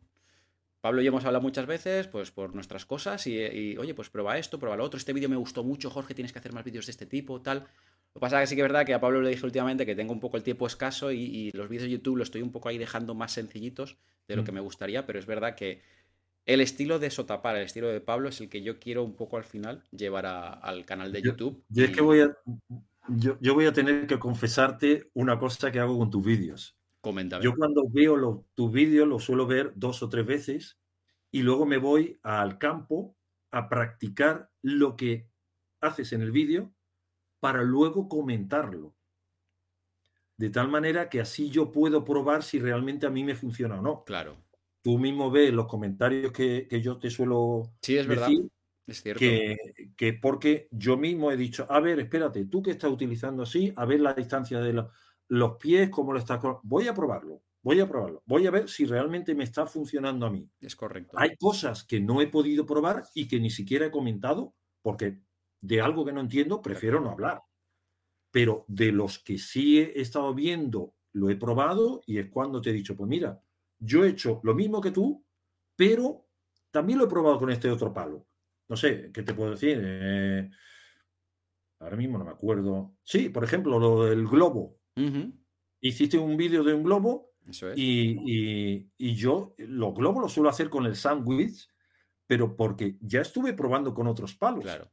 Pablo 0.81 1.01
y 1.01 1.05
yo 1.05 1.09
hemos 1.09 1.25
hablado 1.25 1.43
muchas 1.43 1.67
veces, 1.67 2.07
pues 2.07 2.31
por 2.31 2.55
nuestras 2.55 2.87
cosas, 2.87 3.27
y, 3.27 3.77
oye, 3.77 3.95
pues 3.95 4.11
prueba 4.11 4.39
esto, 4.39 4.59
prueba 4.59 4.77
lo 4.77 4.85
otro. 4.85 4.99
Este 4.99 5.13
vídeo 5.13 5.29
me 5.29 5.37
gustó 5.37 5.65
mucho, 5.65 5.91
Jorge, 5.91 6.15
tienes 6.15 6.33
que 6.33 6.39
hacer 6.39 6.53
más 6.53 6.65
vídeos 6.65 6.87
de 6.87 6.93
este 6.93 7.07
tipo, 7.07 7.41
tal. 7.41 7.59
Lo 7.59 8.15
que 8.15 8.21
pasa 8.21 8.43
es 8.43 8.49
que 8.49 8.51
sí 8.51 8.57
que 8.57 8.63
es 8.63 8.69
verdad 8.69 8.87
que 8.87 8.95
a 8.95 9.01
Pablo 9.01 9.21
le 9.21 9.31
dije 9.31 9.45
últimamente 9.45 9.85
que 9.85 9.95
tengo 9.95 10.13
un 10.13 10.21
poco 10.21 10.37
el 10.37 10.43
tiempo 10.43 10.67
escaso 10.67 11.13
y, 11.13 11.51
los 11.53 11.69
vídeos 11.69 11.85
de 11.85 11.91
YouTube 11.91 12.17
los 12.17 12.29
estoy 12.29 12.43
un 12.43 12.53
poco 12.53 12.69
ahí 12.69 12.79
dejando 12.79 13.15
más 13.15 13.33
sencillitos 13.33 13.97
de 14.29 14.37
lo 14.37 14.43
mm. 14.43 14.45
que 14.47 14.53
me 14.53 14.61
gustaría, 14.61 15.07
pero 15.07 15.19
es 15.19 15.27
verdad 15.27 15.55
que 15.55 15.83
el 16.47 16.63
estilo 16.63 16.99
de 16.99 17.11
Sotapar, 17.11 17.57
el 17.57 17.65
estilo 17.65 17.89
de 17.89 18.01
Pablo, 18.01 18.31
es 18.31 18.41
el 18.41 18.49
que 18.49 18.63
yo 18.63 18.79
quiero 18.79 19.05
un 19.05 19.15
poco 19.15 19.37
al 19.37 19.45
final 19.45 19.85
llevar 19.91 20.25
al 20.27 20.85
canal 20.87 21.13
de 21.13 21.21
YouTube. 21.21 21.63
Yo, 21.69 21.85
es 21.85 21.91
que 21.91 22.01
voy 22.01 22.21
a, 22.21 22.35
yo, 23.09 23.55
voy 23.55 23.67
a 23.67 23.73
tener 23.73 24.07
que 24.07 24.19
confesarte 24.19 25.11
una 25.13 25.39
cosa 25.39 25.71
que 25.71 25.79
hago 25.79 25.99
con 25.99 26.11
tus 26.11 26.25
vídeos. 26.25 26.78
Coméntame. 27.09 27.45
Yo 27.45 27.55
cuando 27.57 27.89
veo 27.89 28.45
tus 28.55 28.73
vídeos 28.73 29.09
los 29.09 29.25
suelo 29.25 29.47
ver 29.47 29.73
dos 29.77 30.03
o 30.03 30.09
tres 30.09 30.27
veces 30.27 30.79
y 31.31 31.43
luego 31.43 31.67
me 31.67 31.79
voy 31.79 32.19
al 32.23 32.59
campo 32.59 33.17
a 33.51 33.69
practicar 33.69 34.51
lo 34.63 34.97
que 34.97 35.31
haces 35.81 36.13
en 36.13 36.23
el 36.23 36.33
vídeo 36.33 36.75
para 37.41 37.63
luego 37.63 38.09
comentarlo. 38.09 38.95
De 40.37 40.51
tal 40.51 40.69
manera 40.69 41.09
que 41.09 41.21
así 41.21 41.51
yo 41.51 41.73
puedo 41.73 42.05
probar 42.05 42.43
si 42.43 42.61
realmente 42.61 43.07
a 43.07 43.11
mí 43.11 43.25
me 43.25 43.35
funciona 43.35 43.79
o 43.79 43.83
no. 43.83 44.05
Claro 44.05 44.49
tú 44.83 44.99
mismo 44.99 45.31
ves 45.31 45.53
los 45.53 45.67
comentarios 45.67 46.33
que, 46.33 46.67
yo 46.83 46.99
te 46.99 47.11
suelo 47.11 47.75
sí, 47.83 47.99
es 47.99 48.09
decir, 48.09 48.09
verdad. 48.09 48.51
Es 48.87 49.03
cierto. 49.03 49.21
Que, 49.97 50.15
porque 50.15 50.69
yo 50.71 50.97
mismo 50.97 51.31
he 51.31 51.37
dicho, 51.37 51.67
a 51.69 51.79
ver, 51.81 52.01
espérate, 52.01 52.47
tú 52.47 52.63
que 52.63 52.71
estás 52.71 52.91
utilizando 52.91 53.43
así, 53.43 53.71
a 53.77 53.85
ver 53.85 54.01
la 54.01 54.15
distancia 54.15 54.61
de 54.61 54.73
los 55.29 55.57
pies, 55.57 55.91
cómo 55.91 56.13
lo 56.13 56.19
estás. 56.19 56.41
Voy 56.63 56.89
a 56.89 56.95
probarlo, 56.95 57.43
voy 57.63 57.81
a 57.81 57.89
probarlo, 57.89 58.23
voy 58.27 58.47
a 58.47 58.51
ver 58.51 58.69
si 58.69 58.85
realmente 58.87 59.35
me 59.35 59.45
está 59.45 59.67
funcionando 59.67 60.27
a 60.27 60.31
mí. 60.31 60.49
Es 60.61 60.77
correcto. 60.77 61.19
Hay 61.19 61.37
cosas 61.37 61.85
que 61.85 62.01
no 62.01 62.21
he 62.21 62.27
podido 62.29 62.67
probar 62.67 63.05
y 63.15 63.29
que 63.29 63.41
ni 63.41 63.51
siquiera 63.51 63.87
he 63.87 63.91
comentado, 63.91 64.55
porque 64.83 65.21
de 65.61 65.81
algo 65.81 66.05
que 66.05 66.13
no 66.13 66.21
entiendo 66.21 66.63
prefiero 66.63 67.01
no 67.01 67.11
hablar. 67.11 67.43
Pero 68.31 68.65
de 68.69 68.93
los 68.93 69.19
que 69.19 69.39
sí 69.39 69.79
he 69.79 70.01
estado 70.01 70.35
viendo, 70.35 70.95
lo 71.13 71.31
he 71.31 71.37
probado 71.37 72.03
y 72.07 72.19
es 72.19 72.29
cuando 72.31 72.61
te 72.61 72.71
he 72.71 72.75
dicho, 72.75 72.97
pues 72.97 73.09
mira, 73.09 73.43
yo 73.79 74.05
he 74.05 74.11
hecho 74.11 74.41
lo 74.45 74.55
mismo 74.55 74.81
que 74.81 74.91
tú, 74.91 75.25
pero 75.77 76.27
también 76.71 76.99
lo 76.99 77.07
he 77.07 77.09
probado 77.09 77.39
con 77.39 77.51
este 77.51 77.71
otro 77.71 77.93
palo. 77.93 78.27
No 78.69 78.77
sé, 78.77 79.11
¿qué 79.13 79.23
te 79.23 79.33
puedo 79.35 79.53
decir? 79.53 79.81
Eh, 79.83 80.51
ahora 81.81 81.97
mismo 81.97 82.19
no 82.19 82.25
me 82.25 82.31
acuerdo. 82.31 82.97
Sí, 83.03 83.29
por 83.29 83.45
ejemplo, 83.45 83.79
lo 83.79 84.05
del 84.05 84.27
globo. 84.27 84.78
Hiciste 85.81 86.19
un 86.19 86.37
vídeo 86.37 86.65
de 86.65 86.75
un 86.75 86.83
globo 86.83 87.33
y, 87.77 88.89
yo 88.99 89.55
los 89.59 89.95
globos 89.95 90.23
los 90.23 90.33
suelo 90.33 90.49
hacer 90.49 90.69
con 90.69 90.87
el 90.87 90.97
sandwich, 90.97 91.69
pero 92.27 92.57
porque 92.57 92.97
ya 93.01 93.21
estuve 93.21 93.53
probando 93.53 93.95
con 93.95 94.07
otros 94.07 94.35
palos. 94.35 94.65
Claro. 94.65 94.91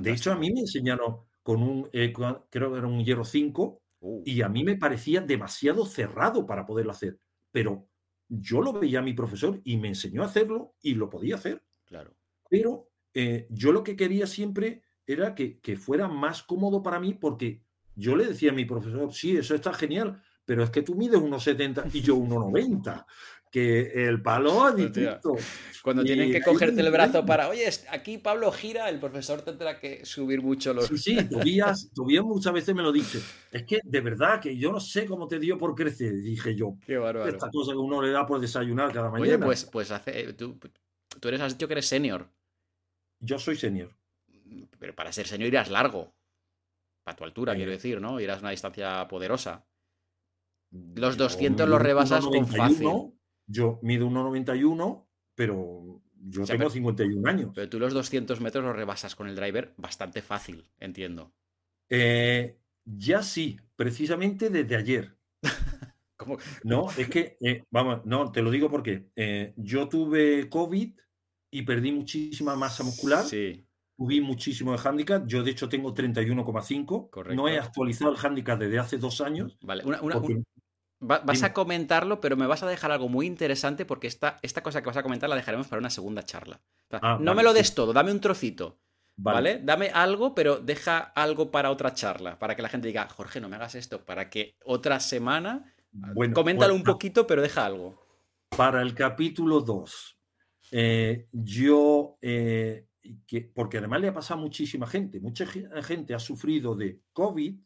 De 0.00 0.12
hecho, 0.12 0.32
a 0.32 0.36
mí 0.36 0.50
me 0.52 0.60
enseñaron 0.60 1.18
con 1.42 1.62
un, 1.62 1.88
eh, 1.92 2.12
creo 2.12 2.72
que 2.72 2.78
era 2.78 2.86
un 2.86 3.04
hierro 3.04 3.24
5, 3.24 3.82
uh. 4.00 4.22
y 4.24 4.42
a 4.42 4.48
mí 4.48 4.64
me 4.64 4.76
parecía 4.76 5.20
demasiado 5.20 5.84
cerrado 5.86 6.46
para 6.46 6.66
poderlo 6.66 6.92
hacer. 6.92 7.18
Pero 7.52 7.86
yo 8.28 8.62
lo 8.62 8.72
veía 8.72 9.00
a 9.00 9.02
mi 9.02 9.12
profesor 9.12 9.60
y 9.64 9.76
me 9.76 9.88
enseñó 9.88 10.22
a 10.22 10.26
hacerlo 10.26 10.74
y 10.82 10.94
lo 10.94 11.10
podía 11.10 11.36
hacer. 11.36 11.62
Claro. 11.84 12.16
Pero 12.48 12.90
eh, 13.12 13.46
yo 13.50 13.72
lo 13.72 13.84
que 13.84 13.96
quería 13.96 14.26
siempre 14.26 14.82
era 15.06 15.34
que, 15.34 15.60
fuera 15.76 16.08
más 16.08 16.42
cómodo 16.42 16.82
para 16.82 16.98
mí 16.98 17.14
porque 17.14 17.62
yo 17.96 18.16
le 18.16 18.26
decía 18.26 18.50
a 18.50 18.54
mi 18.54 18.64
profesor, 18.64 19.12
sí, 19.12 19.36
eso 19.36 19.54
está 19.54 19.72
genial, 19.72 20.20
pero 20.44 20.62
es 20.62 20.70
que 20.70 20.82
tú 20.82 20.94
mides 20.94 21.20
unos 21.20 21.42
70 21.42 21.86
y 21.92 22.02
yo 22.02 22.16
1,90 22.16 23.04
que 23.54 24.08
el 24.08 24.20
palo 24.20 24.68
es 24.70 24.74
distinto. 24.74 25.36
Cuando 25.80 26.02
tienen 26.02 26.32
que 26.32 26.42
cogerte 26.42 26.80
el 26.80 26.90
brazo 26.90 27.24
para, 27.24 27.48
oye, 27.48 27.70
aquí 27.88 28.18
Pablo 28.18 28.50
gira, 28.50 28.88
el 28.88 28.98
profesor 28.98 29.42
tendrá 29.42 29.78
que 29.78 30.04
subir 30.04 30.42
mucho 30.42 30.74
los... 30.74 30.86
Sí, 30.86 30.98
sí, 30.98 31.28
Tobías, 31.28 31.88
muchas 32.24 32.52
veces 32.52 32.74
me 32.74 32.82
lo 32.82 32.90
dice. 32.90 33.20
Es 33.52 33.62
que 33.62 33.78
de 33.84 34.00
verdad 34.00 34.40
que 34.40 34.58
yo 34.58 34.72
no 34.72 34.80
sé 34.80 35.06
cómo 35.06 35.28
te 35.28 35.38
dio 35.38 35.56
por 35.56 35.76
crecer, 35.76 36.14
dije 36.14 36.56
yo. 36.56 36.74
Qué 36.84 36.96
bárbaro. 36.96 37.30
Esta 37.30 37.48
cosa 37.48 37.70
que 37.70 37.78
uno 37.78 38.02
le 38.02 38.10
da 38.10 38.26
por 38.26 38.40
desayunar 38.40 38.92
cada 38.92 39.08
mañana. 39.08 39.36
Oye, 39.36 39.38
pues, 39.38 39.66
pues 39.66 39.92
hace, 39.92 40.18
eh, 40.18 40.32
tú, 40.32 40.58
tú 41.20 41.28
eres, 41.28 41.40
has 41.40 41.52
dicho 41.52 41.68
que 41.68 41.74
eres 41.74 41.86
senior. 41.86 42.28
Yo 43.20 43.38
soy 43.38 43.54
senior. 43.54 43.94
Pero 44.80 44.96
para 44.96 45.12
ser 45.12 45.28
senior 45.28 45.46
irás 45.46 45.70
largo. 45.70 46.12
Para 47.04 47.16
tu 47.16 47.24
altura, 47.24 47.54
quiero 47.54 47.70
decir, 47.70 48.00
¿no? 48.00 48.18
Irás 48.18 48.38
a 48.38 48.40
una 48.40 48.50
distancia 48.50 49.06
poderosa. 49.08 49.66
Los 50.70 51.16
200 51.16 51.68
los 51.68 51.80
rebasas 51.80 52.24
con 52.24 52.46
fácil. 52.48 53.12
Yo 53.46 53.78
mido 53.82 54.08
1,91, 54.08 55.06
pero 55.34 56.02
yo 56.14 56.44
tengo 56.44 56.70
51 56.70 57.28
años. 57.28 57.52
Pero 57.54 57.68
tú 57.68 57.78
los 57.78 57.92
200 57.92 58.40
metros 58.40 58.64
los 58.64 58.74
rebasas 58.74 59.14
con 59.14 59.28
el 59.28 59.36
driver 59.36 59.74
bastante 59.76 60.22
fácil, 60.22 60.66
entiendo. 60.80 61.34
Eh, 61.90 62.58
ya 62.84 63.22
sí, 63.22 63.60
precisamente 63.76 64.48
desde 64.48 64.76
ayer. 64.76 65.16
¿Cómo? 66.16 66.38
No, 66.62 66.88
es 66.96 67.08
que, 67.08 67.36
eh, 67.40 67.64
vamos, 67.70 68.06
no, 68.06 68.32
te 68.32 68.40
lo 68.40 68.50
digo 68.50 68.70
porque 68.70 69.10
eh, 69.16 69.52
yo 69.56 69.88
tuve 69.88 70.48
COVID 70.48 70.92
y 71.50 71.62
perdí 71.62 71.92
muchísima 71.92 72.56
masa 72.56 72.82
muscular. 72.82 73.24
Sí. 73.24 73.66
Tuve 73.96 74.20
muchísimo 74.20 74.72
de 74.72 74.88
handicap. 74.88 75.26
Yo, 75.26 75.42
de 75.42 75.52
hecho, 75.52 75.68
tengo 75.68 75.94
31,5. 75.94 77.34
No 77.34 77.48
he 77.48 77.58
actualizado 77.58 78.12
el 78.12 78.18
handicap 78.18 78.58
desde 78.58 78.78
hace 78.78 78.98
dos 78.98 79.20
años. 79.20 79.56
Vale, 79.62 79.84
una, 79.84 80.00
vas 81.00 81.42
a 81.42 81.52
comentarlo, 81.52 82.20
pero 82.20 82.36
me 82.36 82.46
vas 82.46 82.62
a 82.62 82.66
dejar 82.66 82.90
algo 82.90 83.08
muy 83.08 83.26
interesante 83.26 83.84
porque 83.84 84.06
esta, 84.06 84.38
esta 84.42 84.62
cosa 84.62 84.80
que 84.80 84.86
vas 84.86 84.96
a 84.96 85.02
comentar 85.02 85.28
la 85.28 85.36
dejaremos 85.36 85.68
para 85.68 85.80
una 85.80 85.90
segunda 85.90 86.24
charla. 86.24 86.60
Ah, 86.90 87.18
no 87.20 87.34
me 87.34 87.42
lo 87.42 87.52
des 87.52 87.74
todo, 87.74 87.92
dame 87.92 88.12
un 88.12 88.20
trocito. 88.20 88.78
Vale. 89.16 89.60
Dame 89.62 89.90
algo, 89.90 90.34
pero 90.34 90.58
deja 90.58 90.98
algo 90.98 91.50
para 91.50 91.70
otra 91.70 91.94
charla, 91.94 92.38
para 92.38 92.56
que 92.56 92.62
la 92.62 92.68
gente 92.68 92.88
diga, 92.88 93.08
Jorge, 93.08 93.40
no 93.40 93.48
me 93.48 93.56
hagas 93.56 93.74
esto, 93.74 94.04
para 94.04 94.28
que 94.28 94.56
otra 94.64 94.98
semana. 94.98 95.72
Bueno, 95.92 96.34
coméntalo 96.34 96.72
pues, 96.72 96.80
un 96.80 96.84
poquito, 96.84 97.26
pero 97.26 97.42
deja 97.42 97.64
algo. 97.64 98.02
Para 98.56 98.82
el 98.82 98.94
capítulo 98.94 99.60
2, 99.60 100.18
eh, 100.72 101.28
yo, 101.30 102.18
eh, 102.20 102.86
porque 103.54 103.78
además 103.78 104.00
le 104.00 104.08
ha 104.08 104.14
pasado 104.14 104.40
a 104.40 104.42
muchísima 104.42 104.86
gente, 104.86 105.20
mucha 105.20 105.46
gente 105.46 106.14
ha 106.14 106.18
sufrido 106.18 106.74
de 106.74 107.00
COVID 107.12 107.56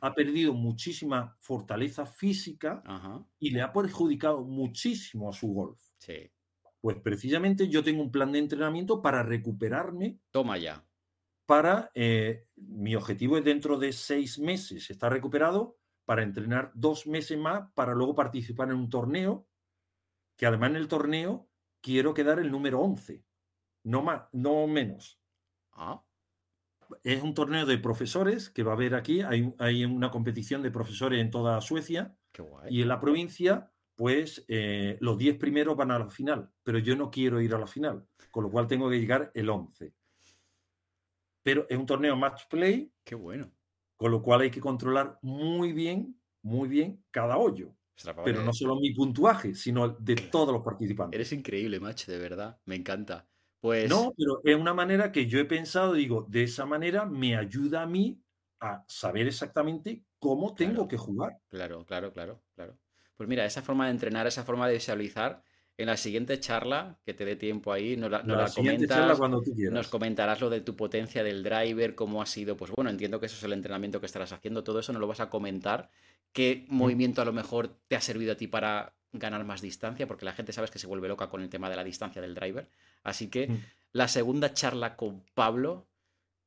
ha 0.00 0.14
perdido 0.14 0.52
muchísima 0.52 1.34
fortaleza 1.40 2.04
física 2.04 2.82
y 3.38 3.50
le 3.50 3.62
ha 3.62 3.72
perjudicado 3.72 4.44
muchísimo 4.44 5.30
a 5.30 5.32
su 5.32 5.48
golf. 5.48 5.80
Sí. 5.98 6.30
Pues 6.80 6.98
precisamente 6.98 7.68
yo 7.68 7.82
tengo 7.82 8.02
un 8.02 8.10
plan 8.10 8.32
de 8.32 8.38
entrenamiento 8.38 9.00
para 9.00 9.22
recuperarme. 9.22 10.20
Toma 10.30 10.58
ya. 10.58 10.86
Para, 11.46 11.90
eh, 11.94 12.48
mi 12.56 12.94
objetivo 12.96 13.38
es 13.38 13.44
dentro 13.44 13.78
de 13.78 13.92
seis 13.92 14.38
meses 14.38 14.90
estar 14.90 15.10
recuperado 15.10 15.78
para 16.04 16.22
entrenar 16.22 16.70
dos 16.74 17.06
meses 17.06 17.38
más 17.38 17.70
para 17.74 17.94
luego 17.94 18.14
participar 18.14 18.68
en 18.68 18.76
un 18.76 18.90
torneo, 18.90 19.48
que 20.36 20.46
además 20.46 20.70
en 20.70 20.76
el 20.76 20.88
torneo 20.88 21.48
quiero 21.80 22.12
quedar 22.12 22.40
el 22.40 22.50
número 22.50 22.80
11, 22.80 23.24
no 23.86 24.02
más, 24.02 24.22
no 24.32 24.66
menos. 24.66 25.20
Ah 25.72 26.02
es 27.02 27.22
un 27.22 27.34
torneo 27.34 27.66
de 27.66 27.78
profesores 27.78 28.50
que 28.50 28.62
va 28.62 28.72
a 28.72 28.74
haber 28.74 28.94
aquí. 28.94 29.22
Hay, 29.22 29.84
una 29.84 30.10
competición 30.10 30.62
de 30.62 30.70
profesores 30.70 31.20
en 31.20 31.30
toda 31.30 31.60
Suecia. 31.60 32.16
Y 32.68 32.82
en 32.82 32.88
la 32.88 33.00
provincia, 33.00 33.72
pues 33.94 34.44
eh, 34.48 34.98
los 35.00 35.16
10 35.16 35.38
primeros 35.38 35.76
van 35.76 35.90
a 35.90 35.98
la 35.98 36.10
final. 36.10 36.50
Pero 36.62 36.78
yo 36.78 36.96
no 36.96 37.10
quiero 37.10 37.40
ir 37.40 37.54
a 37.54 37.58
la 37.58 37.66
final. 37.66 38.06
Con 38.30 38.44
lo 38.44 38.50
cual 38.50 38.66
tengo 38.66 38.90
que 38.90 39.00
llegar 39.00 39.30
el 39.34 39.48
11. 39.48 39.94
Pero 41.42 41.66
es 41.68 41.78
un 41.78 41.86
torneo 41.86 42.16
match 42.16 42.42
play. 42.48 42.92
Qué 43.04 43.14
bueno. 43.14 43.50
Con 43.96 44.10
lo 44.10 44.20
cual 44.20 44.42
hay 44.42 44.50
que 44.50 44.60
controlar 44.60 45.18
muy 45.22 45.72
bien, 45.72 46.20
muy 46.42 46.68
bien 46.68 47.04
cada 47.10 47.38
hoyo. 47.38 47.74
Pero 48.24 48.42
no 48.42 48.52
solo 48.52 48.76
mi 48.76 48.92
puntuaje, 48.92 49.54
sino 49.54 49.88
de 49.88 50.16
todos 50.16 50.52
los 50.52 50.62
participantes. 50.62 51.16
Eres 51.16 51.32
increíble, 51.32 51.80
match, 51.80 52.04
de 52.06 52.18
verdad. 52.18 52.60
Me 52.66 52.74
encanta. 52.74 53.26
Pues... 53.60 53.88
No, 53.88 54.14
pero 54.16 54.40
es 54.44 54.56
una 54.56 54.74
manera 54.74 55.12
que 55.12 55.26
yo 55.26 55.38
he 55.38 55.44
pensado, 55.44 55.94
digo, 55.94 56.26
de 56.28 56.44
esa 56.44 56.66
manera 56.66 57.06
me 57.06 57.36
ayuda 57.36 57.82
a 57.82 57.86
mí 57.86 58.20
a 58.60 58.84
saber 58.88 59.26
exactamente 59.26 60.04
cómo 60.18 60.54
tengo 60.54 60.88
que 60.88 60.96
jugar. 60.96 61.38
Claro, 61.48 61.84
claro, 61.84 62.12
claro, 62.12 62.42
claro. 62.54 62.78
Pues 63.16 63.28
mira, 63.28 63.44
esa 63.44 63.62
forma 63.62 63.86
de 63.86 63.92
entrenar, 63.92 64.26
esa 64.26 64.44
forma 64.44 64.66
de 64.68 64.74
visualizar, 64.74 65.42
en 65.78 65.86
la 65.86 65.96
siguiente 65.96 66.40
charla, 66.40 66.98
que 67.04 67.12
te 67.12 67.24
dé 67.24 67.36
tiempo 67.36 67.70
ahí, 67.72 67.96
nos 67.96 68.10
la, 68.10 68.22
comentas, 68.54 69.18
cuando 69.18 69.42
tú 69.42 69.54
nos 69.70 69.88
comentarás 69.88 70.40
lo 70.40 70.48
de 70.48 70.62
tu 70.62 70.74
potencia 70.74 71.22
del 71.22 71.42
driver, 71.42 71.94
cómo 71.94 72.22
ha 72.22 72.26
sido, 72.26 72.56
pues 72.56 72.70
bueno, 72.70 72.88
entiendo 72.88 73.20
que 73.20 73.26
eso 73.26 73.36
es 73.36 73.44
el 73.44 73.52
entrenamiento 73.52 74.00
que 74.00 74.06
estarás 74.06 74.32
haciendo, 74.32 74.64
todo 74.64 74.80
eso 74.80 74.92
no 74.94 74.98
lo 74.98 75.06
vas 75.06 75.20
a 75.20 75.28
comentar, 75.28 75.90
qué 76.32 76.64
mm. 76.68 76.74
movimiento 76.74 77.20
a 77.20 77.26
lo 77.26 77.32
mejor 77.32 77.78
te 77.88 77.96
ha 77.96 78.00
servido 78.00 78.32
a 78.32 78.36
ti 78.36 78.46
para 78.46 78.96
ganar 79.18 79.44
más 79.44 79.60
distancia, 79.60 80.06
porque 80.06 80.24
la 80.24 80.32
gente 80.32 80.52
sabes 80.52 80.70
que 80.70 80.78
se 80.78 80.86
vuelve 80.86 81.08
loca 81.08 81.28
con 81.28 81.42
el 81.42 81.48
tema 81.48 81.70
de 81.70 81.76
la 81.76 81.84
distancia 81.84 82.22
del 82.22 82.34
driver. 82.34 82.68
Así 83.02 83.28
que 83.28 83.48
mm. 83.48 83.62
la 83.92 84.08
segunda 84.08 84.52
charla 84.52 84.96
con 84.96 85.22
Pablo, 85.34 85.86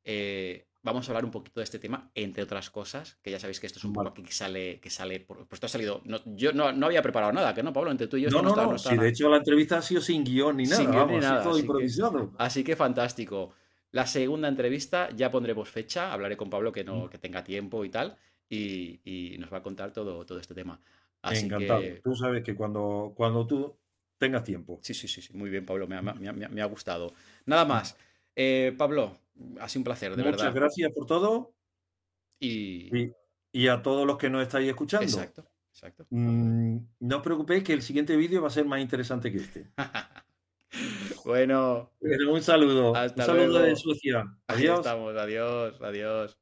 eh, 0.03 0.67
vamos 0.81 1.07
a 1.07 1.11
hablar 1.11 1.25
un 1.25 1.31
poquito 1.31 1.59
de 1.59 1.63
este 1.63 1.79
tema, 1.79 2.09
entre 2.15 2.43
otras 2.43 2.69
cosas, 2.69 3.17
que 3.21 3.31
ya 3.31 3.39
sabéis 3.39 3.59
que 3.59 3.67
esto 3.67 3.79
es 3.79 3.85
un 3.85 3.93
poco 3.93 4.09
aquí 4.09 4.23
que 4.23 4.31
sale, 4.31 4.79
que 4.79 4.89
sale, 4.89 5.19
por, 5.19 5.37
pues 5.37 5.57
esto 5.57 5.65
ha 5.65 5.69
salido, 5.69 6.01
yo 6.25 6.53
no, 6.53 6.85
había 6.85 7.01
preparado 7.01 7.33
nada, 7.33 7.53
que 7.53 7.63
no, 7.63 7.73
Pablo, 7.73 7.91
entre 7.91 8.07
tú 8.07 8.17
y 8.17 8.21
yo. 8.21 8.29
No, 8.29 8.41
no, 8.41 8.55
no, 8.55 8.73
no, 8.73 9.01
de 9.01 9.09
hecho 9.09 9.29
la 9.29 9.37
entrevista 9.37 9.77
ha 9.77 9.81
sido 9.81 10.01
sin 10.01 10.23
guion 10.23 10.57
ni 10.57 10.63
nada, 10.63 10.77
sin 10.77 10.91
guion 10.91 11.11
ni 11.11 11.17
nada, 11.17 11.43
todo 11.43 11.53
así 11.53 11.61
improvisado. 11.61 12.31
Que, 12.31 12.35
así 12.37 12.63
que 12.63 12.75
fantástico. 12.75 13.53
La 13.91 14.05
segunda 14.05 14.47
entrevista 14.47 15.09
ya 15.15 15.31
pondremos 15.31 15.67
fecha, 15.67 16.13
hablaré 16.13 16.37
con 16.37 16.49
Pablo 16.49 16.71
que, 16.71 16.83
no, 16.83 17.05
mm. 17.05 17.09
que 17.09 17.17
tenga 17.17 17.43
tiempo 17.43 17.83
y 17.83 17.89
tal, 17.89 18.15
y, 18.47 19.35
nos 19.39 19.51
va 19.51 19.57
a 19.57 19.63
contar 19.63 19.91
todo, 19.91 20.25
todo 20.25 20.39
este 20.39 20.53
tema. 20.53 20.79
Así 21.21 21.45
Encantado. 21.45 21.81
Tú 22.03 22.15
sabes 22.15 22.43
que 22.43 22.55
cuando, 22.55 23.13
cuando 23.15 23.45
tú 23.45 23.77
tengas 24.17 24.43
tiempo. 24.43 24.79
Sí, 24.81 24.93
sí, 24.93 25.07
sí, 25.07 25.21
sí. 25.21 25.33
muy 25.33 25.49
bien, 25.49 25.65
Pablo, 25.65 25.87
me 25.87 25.97
ha, 25.97 26.01
me 26.01 26.61
ha 26.61 26.65
gustado. 26.65 27.13
Nada 27.45 27.65
más. 27.65 27.97
Eh, 28.35 28.73
Pablo, 28.77 29.19
ha 29.59 29.67
sido 29.67 29.81
un 29.81 29.83
placer, 29.83 30.15
de 30.15 30.23
verdad. 30.23 30.39
Muchas 30.39 30.53
gracias 30.53 30.91
por 30.93 31.05
todo. 31.05 31.53
Y... 32.39 33.11
y... 33.51 33.67
a 33.67 33.81
todos 33.81 34.07
los 34.07 34.17
que 34.17 34.29
nos 34.29 34.43
estáis 34.43 34.69
escuchando. 34.69 35.05
Exacto, 35.05 35.45
exacto. 35.73 36.05
Mm, 36.09 36.77
no 37.01 37.17
os 37.17 37.23
preocupéis 37.23 37.65
que 37.65 37.73
el 37.73 37.81
siguiente 37.81 38.15
vídeo 38.15 38.41
va 38.41 38.47
a 38.47 38.51
ser 38.51 38.65
más 38.65 38.79
interesante 38.79 39.29
que 39.29 39.39
este. 39.39 39.67
bueno. 41.25 41.91
un 41.99 42.41
saludo. 42.41 42.93
un 42.93 43.23
saludo 43.25 43.59
de 43.59 43.75
Suecia. 43.75 44.23
Adiós. 44.47 44.79
estamos, 44.79 45.15
adiós, 45.17 45.81
adiós. 45.81 46.39